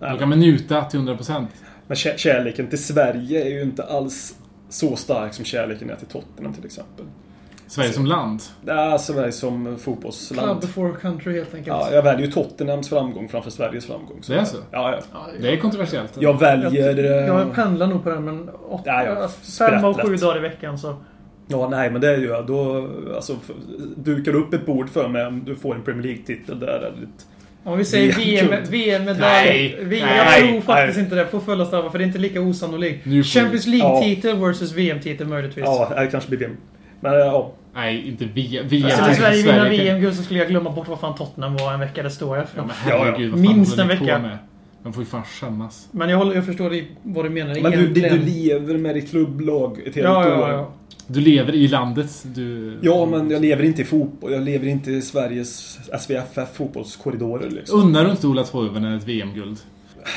Då 0.00 0.18
kan 0.18 0.28
man 0.28 0.38
njuta 0.40 0.84
till 0.84 1.00
100%. 1.00 1.46
Men 1.86 1.94
kä- 1.96 2.16
kärleken 2.16 2.66
till 2.66 2.84
Sverige 2.84 3.44
är 3.44 3.50
ju 3.50 3.62
inte 3.62 3.82
alls 3.84 4.34
så 4.68 4.96
stark 4.96 5.34
som 5.34 5.44
kärleken 5.44 5.90
är 5.90 5.96
till 5.96 6.06
Tottenham 6.06 6.54
till 6.54 6.64
exempel. 6.64 7.04
Sverige 7.72 7.92
som 7.92 8.06
land. 8.06 8.42
Det 8.60 8.72
är 8.72 8.98
Sverige 8.98 9.32
som 9.32 9.64
Club 9.64 9.80
fotbollsland. 9.80 10.60
before 10.60 10.92
country 11.00 11.32
helt 11.38 11.54
enkelt. 11.54 11.66
Ja, 11.80 11.88
jag 11.92 12.02
väljer 12.02 12.26
ju 12.26 12.32
Tottenhams 12.32 12.88
framgång 12.88 13.28
framför 13.28 13.50
Sveriges 13.50 13.86
framgång. 13.86 14.20
Det 14.26 14.34
är 14.34 14.44
så? 14.44 14.56
Ja, 14.70 14.90
ja. 14.92 14.98
Ja, 15.12 15.26
Det 15.40 15.52
är 15.52 15.56
kontroversiellt. 15.56 16.12
Jag 16.20 16.38
väljer... 16.40 16.98
eh, 16.98 17.26
Jag 17.26 17.54
pendlar 17.54 17.86
nog 17.86 18.04
på 18.04 18.10
den 18.10 18.24
men 18.24 18.48
åtta, 18.68 18.82
Ja, 18.86 19.04
ja. 19.04 19.28
fem 19.58 19.84
av 19.84 19.94
sju 20.06 20.16
dagar 20.16 20.36
i 20.36 20.40
veckan 20.40 20.78
så... 20.78 20.94
Ja, 21.48 21.68
nej, 21.68 21.90
men 21.90 22.00
det 22.00 22.08
är 22.08 22.16
ju... 22.18 22.28
Då, 22.46 22.88
alltså, 23.14 23.36
dukar 23.96 24.32
du 24.32 24.38
upp 24.38 24.54
ett 24.54 24.66
bord 24.66 24.88
för 24.90 25.08
mig 25.08 25.26
om 25.26 25.44
du 25.44 25.56
får 25.56 25.74
en 25.74 25.82
Premier 25.82 26.02
League-titel 26.02 26.58
där. 26.60 26.92
Om 27.64 27.78
vi 27.78 27.84
säger 27.84 28.12
VM-guld. 28.16 28.50
VM, 28.50 28.70
VM-medalj. 28.70 29.20
Nej, 29.20 29.76
VM, 29.80 30.08
nej, 30.08 30.40
jag 30.42 30.50
tror 30.50 30.60
faktiskt 30.60 30.96
nej. 30.96 31.04
inte 31.04 31.16
det 31.16 31.24
på 31.24 31.40
fulla 31.40 31.66
straffar 31.66 31.90
för 31.90 31.98
det 31.98 32.04
är 32.04 32.06
inte 32.06 32.18
lika 32.18 32.40
osannolikt. 32.40 33.04
Champions 33.26 33.66
League-titel 33.66 34.36
versus 34.36 34.72
VM-titel 34.72 35.26
möjligtvis. 35.26 35.64
ja, 35.66 35.92
det 35.96 36.06
kanske 36.06 36.28
blir 36.28 36.38
VM. 36.38 36.56
Men 37.00 37.12
ja, 37.12 37.52
Nej, 37.74 38.08
inte 38.08 38.24
VM. 38.24 38.68
VM 38.68 38.90
Skulle 38.90 39.14
Sverige 39.14 39.42
vinna 39.42 39.68
VM-guld 39.68 40.16
så 40.16 40.22
skulle 40.22 40.38
jag 40.38 40.48
glömma 40.48 40.70
bort 40.70 40.88
vad 40.88 41.00
fan 41.00 41.14
Tottenham 41.14 41.56
var 41.56 41.72
en 41.72 41.80
vecka. 41.80 42.02
Det 42.02 42.10
står 42.10 42.36
jag 42.36 42.48
för. 42.48 42.58
Ja, 42.58 42.64
men 42.66 42.76
herregud, 42.76 43.30
vad 43.30 43.44
fan 43.44 43.56
Minst 43.56 43.78
en 43.78 43.88
vecka. 43.88 44.38
De 44.82 44.92
får 44.92 45.02
ju 45.02 45.08
fan 45.08 45.24
skämmas. 45.24 45.88
Men 45.90 46.08
jag, 46.08 46.18
håller, 46.18 46.34
jag 46.34 46.46
förstår 46.46 46.84
vad 47.02 47.24
du 47.24 47.30
menar 47.30 47.60
men 47.60 47.72
du, 47.72 47.86
du, 47.88 48.18
lever 48.18 48.78
med 48.78 48.94
ditt 48.94 49.10
klubblag 49.10 49.78
ett 49.78 49.94
helt 49.94 49.96
ja, 49.96 50.18
år. 50.18 50.24
ja, 50.26 50.50
ja. 50.50 50.72
Du 51.06 51.20
lever 51.20 51.54
i 51.54 51.68
landet. 51.68 52.24
Du... 52.24 52.78
Ja, 52.82 53.06
men 53.06 53.30
jag 53.30 53.42
lever 53.42 53.64
inte 53.64 53.82
i 53.82 53.84
fotboll. 53.84 54.32
Jag 54.32 54.42
lever 54.42 54.66
inte 54.66 54.90
i 54.90 55.02
Sveriges 55.02 55.78
SVFF 56.00 56.54
fotbollskorridorer 56.54 57.50
liksom. 57.50 57.80
Unnar 57.80 58.04
du 58.04 58.10
inte 58.10 58.26
Ola 58.26 58.44
Toivonen 58.44 58.96
ett 58.98 59.08
VM-guld? 59.08 59.58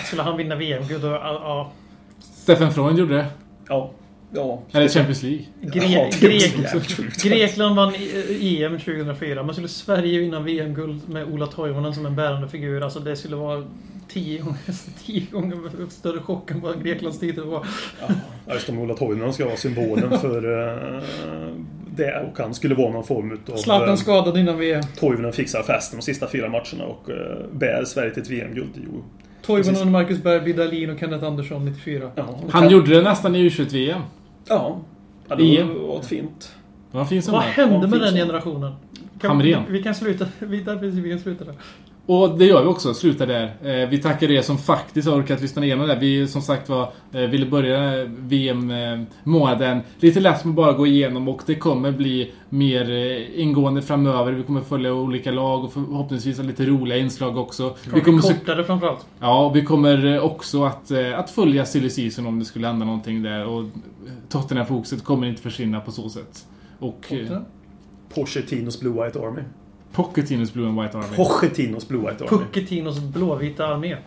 Skulle 0.05 0.21
han 0.21 0.37
vinna 0.37 0.55
VM-guld 0.55 1.03
ja. 1.03 1.71
Steffen 2.19 2.71
Freund 2.71 2.99
gjorde 2.99 3.15
det. 3.15 3.25
Ja. 3.67 3.91
Ja. 4.35 4.61
Eller 4.71 4.87
Champions 4.87 5.23
League. 5.23 5.45
Gre 5.61 5.85
Ja, 5.85 6.09
Grek. 6.19 6.55
Grekland 7.23 7.75
vann 7.75 7.93
i- 7.95 8.63
EM 8.63 8.79
2004. 8.79 9.43
Men 9.43 9.53
skulle 9.55 9.67
Sverige 9.67 10.19
vinna 10.19 10.39
VM-guld 10.39 11.09
med 11.09 11.33
Ola 11.33 11.47
Toivonen 11.47 11.93
som 11.93 12.05
en 12.05 12.15
bärande 12.15 12.47
figur, 12.47 12.81
alltså 12.83 12.99
det 12.99 13.15
skulle 13.15 13.35
vara 13.35 13.63
tio 14.07 14.39
gånger, 14.41 14.59
tio 15.05 15.23
gånger 15.31 15.57
större 15.89 16.19
chock 16.19 16.51
än 16.51 16.61
vad 16.61 16.83
Greklands 16.83 17.19
titel 17.19 17.43
var. 17.43 17.67
Ja, 18.47 18.53
just 18.53 18.69
om 18.69 18.79
Ola 18.79 18.93
Toivonen 18.93 19.33
ska 19.33 19.45
vara 19.45 19.55
symbolen 19.57 20.19
för 20.19 20.59
eh, 20.73 20.99
det 21.95 22.29
och 22.31 22.39
han 22.39 22.53
skulle 22.53 22.75
vara 22.75 22.91
någon 22.91 23.03
form 23.03 23.31
utav... 23.31 23.55
Zlatan 23.57 23.89
eh, 23.89 23.95
skadad 23.95 24.37
innan 24.37 24.57
VM. 24.57 24.83
Toivonen 24.99 25.33
fixar 25.33 25.63
festen 25.63 25.99
de 25.99 26.03
sista 26.05 26.27
fyra 26.27 26.49
matcherna 26.49 26.85
och 26.85 27.09
eh, 27.09 27.45
bär 27.51 27.85
Sverige 27.85 28.11
till 28.11 28.21
ett 28.23 28.29
VM-guld. 28.29 28.69
Jo. 28.75 29.03
Toivonen, 29.41 29.91
Marcus 29.91 30.23
Berg, 30.23 30.53
Dahlin 30.53 30.89
och 30.89 30.99
Kenneth 30.99 31.23
Andersson 31.25 31.65
94. 31.65 32.11
Ja, 32.15 32.39
Han 32.49 32.69
gjorde 32.69 32.95
det 32.95 33.01
nästan 33.01 33.35
i 33.35 33.49
U21-VM. 33.49 34.01
Ja. 34.47 34.79
ja 35.27 35.35
det 35.35 35.63
var 35.63 35.99
ett 35.99 36.05
fint. 36.05 36.55
Vad 36.91 37.43
hände 37.43 37.87
med 37.87 37.99
den 37.99 38.13
generationen? 38.13 38.73
Kan, 39.19 39.29
Hamrén. 39.29 39.63
Vi 39.69 39.83
kan 39.83 39.95
sluta. 39.95 40.27
Vi, 40.39 40.61
där, 40.61 40.77
precis, 40.77 40.99
vi 40.99 41.09
kan 41.09 41.19
sluta 41.19 41.43
där. 41.43 41.55
Och 42.07 42.37
det 42.37 42.45
gör 42.45 42.61
vi 42.61 42.67
också, 42.67 42.93
slutar 42.93 43.27
där. 43.27 43.43
Eh, 43.63 43.89
vi 43.89 43.97
tackar 43.97 44.31
er 44.31 44.41
som 44.41 44.57
faktiskt 44.57 45.07
har 45.07 45.15
orkat 45.21 45.41
lyssna 45.41 45.65
igenom 45.65 45.87
det. 45.87 45.95
Vi 45.95 46.27
som 46.27 46.41
sagt 46.41 46.69
var 46.69 46.91
eh, 47.11 47.21
ville 47.21 47.45
börja 47.45 48.05
VM-månaden 48.05 49.81
lite 49.99 50.19
lätt 50.19 50.45
med 50.45 50.51
att 50.51 50.55
bara 50.55 50.73
gå 50.73 50.87
igenom 50.87 51.27
och 51.27 51.41
det 51.45 51.55
kommer 51.55 51.91
bli 51.91 52.31
mer 52.49 52.91
eh, 52.91 53.41
ingående 53.41 53.81
framöver. 53.81 54.31
Vi 54.31 54.43
kommer 54.43 54.61
följa 54.61 54.93
olika 54.93 55.31
lag 55.31 55.63
och 55.63 55.73
förhoppningsvis 55.73 56.37
ha 56.37 56.43
lite 56.43 56.65
roliga 56.65 56.97
inslag 56.97 57.37
också. 57.37 57.75
Vi 57.93 58.01
kommer 58.01 58.21
Kortare 58.21 58.63
framförallt. 58.63 59.05
ja, 59.19 59.49
vi 59.49 59.65
kommer 59.65 60.05
eh, 60.05 60.23
också 60.23 60.63
att, 60.63 60.91
eh, 60.91 61.19
att 61.19 61.29
följa 61.29 61.65
silly 61.65 61.89
season 61.89 62.27
om 62.27 62.39
det 62.39 62.45
skulle 62.45 62.67
hända 62.67 62.85
någonting 62.85 63.23
där 63.23 63.45
och 63.45 63.63
Tottenham-fokuset 64.29 65.03
kommer 65.03 65.27
inte 65.27 65.41
försvinna 65.41 65.79
på 65.79 65.91
så 65.91 66.09
sätt. 66.09 66.45
Och 66.79 67.13
eh, 67.13 67.39
Pochettinos 68.15 68.79
Blue 68.79 69.05
White 69.05 69.19
Army. 69.19 69.41
Pochettinos 69.95 70.53
Blue 70.53 70.67
and 70.67 70.81
White 70.81 70.97
Army. 70.97 71.15
Pochettinos 71.15 71.87
Blue 71.87 71.99
White 71.99 72.23
Army. 72.23 72.27
Pucketinos 72.27 72.99
blåvita 72.99 73.67
armé. 73.67 73.97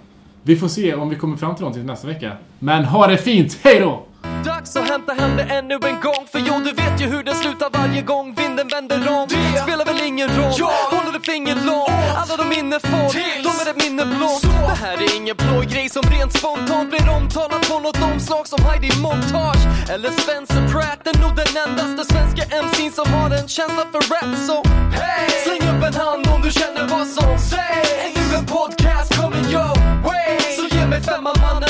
Vi 0.43 0.56
får 0.56 0.69
se 0.69 0.94
om 0.94 1.09
vi 1.09 1.16
kommer 1.16 1.36
fram 1.36 1.55
till 1.55 1.62
någonting 1.62 1.82
till 1.82 1.90
nästa 1.90 2.06
vecka. 2.06 2.32
Men 2.59 2.85
ha 2.85 3.06
det 3.06 3.16
fint! 3.16 3.59
Hej 3.65 3.81
då! 3.81 4.02
Dags 4.45 4.77
att 4.77 4.89
hämta 4.89 5.12
hem 5.12 5.36
det 5.36 5.43
ännu 5.43 5.74
en 5.74 6.01
gång 6.01 6.27
För 6.32 6.39
jo, 6.39 6.55
du 6.65 6.73
vet 6.73 7.01
ju 7.01 7.07
hur 7.07 7.23
det 7.23 7.35
slutar 7.35 7.70
varje 7.73 8.03
gång 8.03 8.35
vinden 8.35 8.69
vänder 8.69 9.09
om. 9.09 9.28
Det 9.28 9.61
spelar 9.62 9.85
väl 9.85 10.01
ingen 10.03 10.28
roll. 10.28 10.53
Håller 10.90 11.12
du 11.12 11.20
finger 11.20 11.55
långt 11.55 11.90
Alla 12.20 12.36
de 12.36 12.49
minne 12.49 12.81
får 12.81 13.09
De 13.47 13.51
är 13.62 13.70
ett 13.70 13.82
minne 13.85 14.05
blått 14.05 14.43
Det 14.43 14.78
här 14.85 14.97
är 15.03 15.16
ingen 15.16 15.36
plojgrej 15.36 15.89
som 15.89 16.03
rent 16.03 16.32
spontant 16.32 16.90
blir 16.90 17.09
omtalat 17.16 17.69
på 17.70 17.78
något 17.78 18.03
omslag 18.03 18.47
som 18.47 18.65
Heidi 18.65 18.90
Montage. 19.03 19.65
Eller 19.93 20.11
Spencer 20.11 20.62
Pratt 20.73 21.07
är 21.07 21.16
nog 21.23 21.32
den 21.36 21.51
endaste 21.65 22.15
svenska 22.15 22.43
MC'n 22.65 22.90
som 22.99 23.12
har 23.12 23.31
en 23.31 23.49
känsla 23.49 23.85
för 23.93 24.03
rap 24.12 24.32
Så 24.49 24.57
hey! 24.99 25.28
släng 25.45 25.62
upp 25.73 25.82
en 25.89 25.95
hand 25.95 26.27
om 26.35 26.40
du 26.43 26.51
känner 26.51 26.85
vad 26.95 27.07
som 27.07 27.39
sägs. 27.39 27.90
Ännu 28.07 28.36
en 28.39 28.47
podcast 28.47 29.09
coming 29.20 29.47
your 29.55 29.74
way. 30.07 30.39
Så 30.57 30.77
ge 30.77 30.86
mig 30.86 31.01
femman 31.01 31.36
mannen 31.40 31.69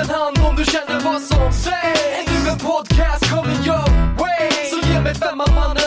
en 0.00 0.10
hand 0.10 0.38
om 0.38 0.56
du 0.56 0.64
känner 0.64 1.00
vad 1.00 1.22
som 1.22 1.52
sägs. 1.52 2.28
Ännu 2.28 2.50
en 2.50 2.58
podcast 2.58 3.30
coming 3.30 3.62
your 3.66 3.88
way. 4.20 4.50
Så 4.70 4.88
ge 4.88 5.00
mig 5.00 5.14
femman 5.14 5.54
mannen 5.54 5.77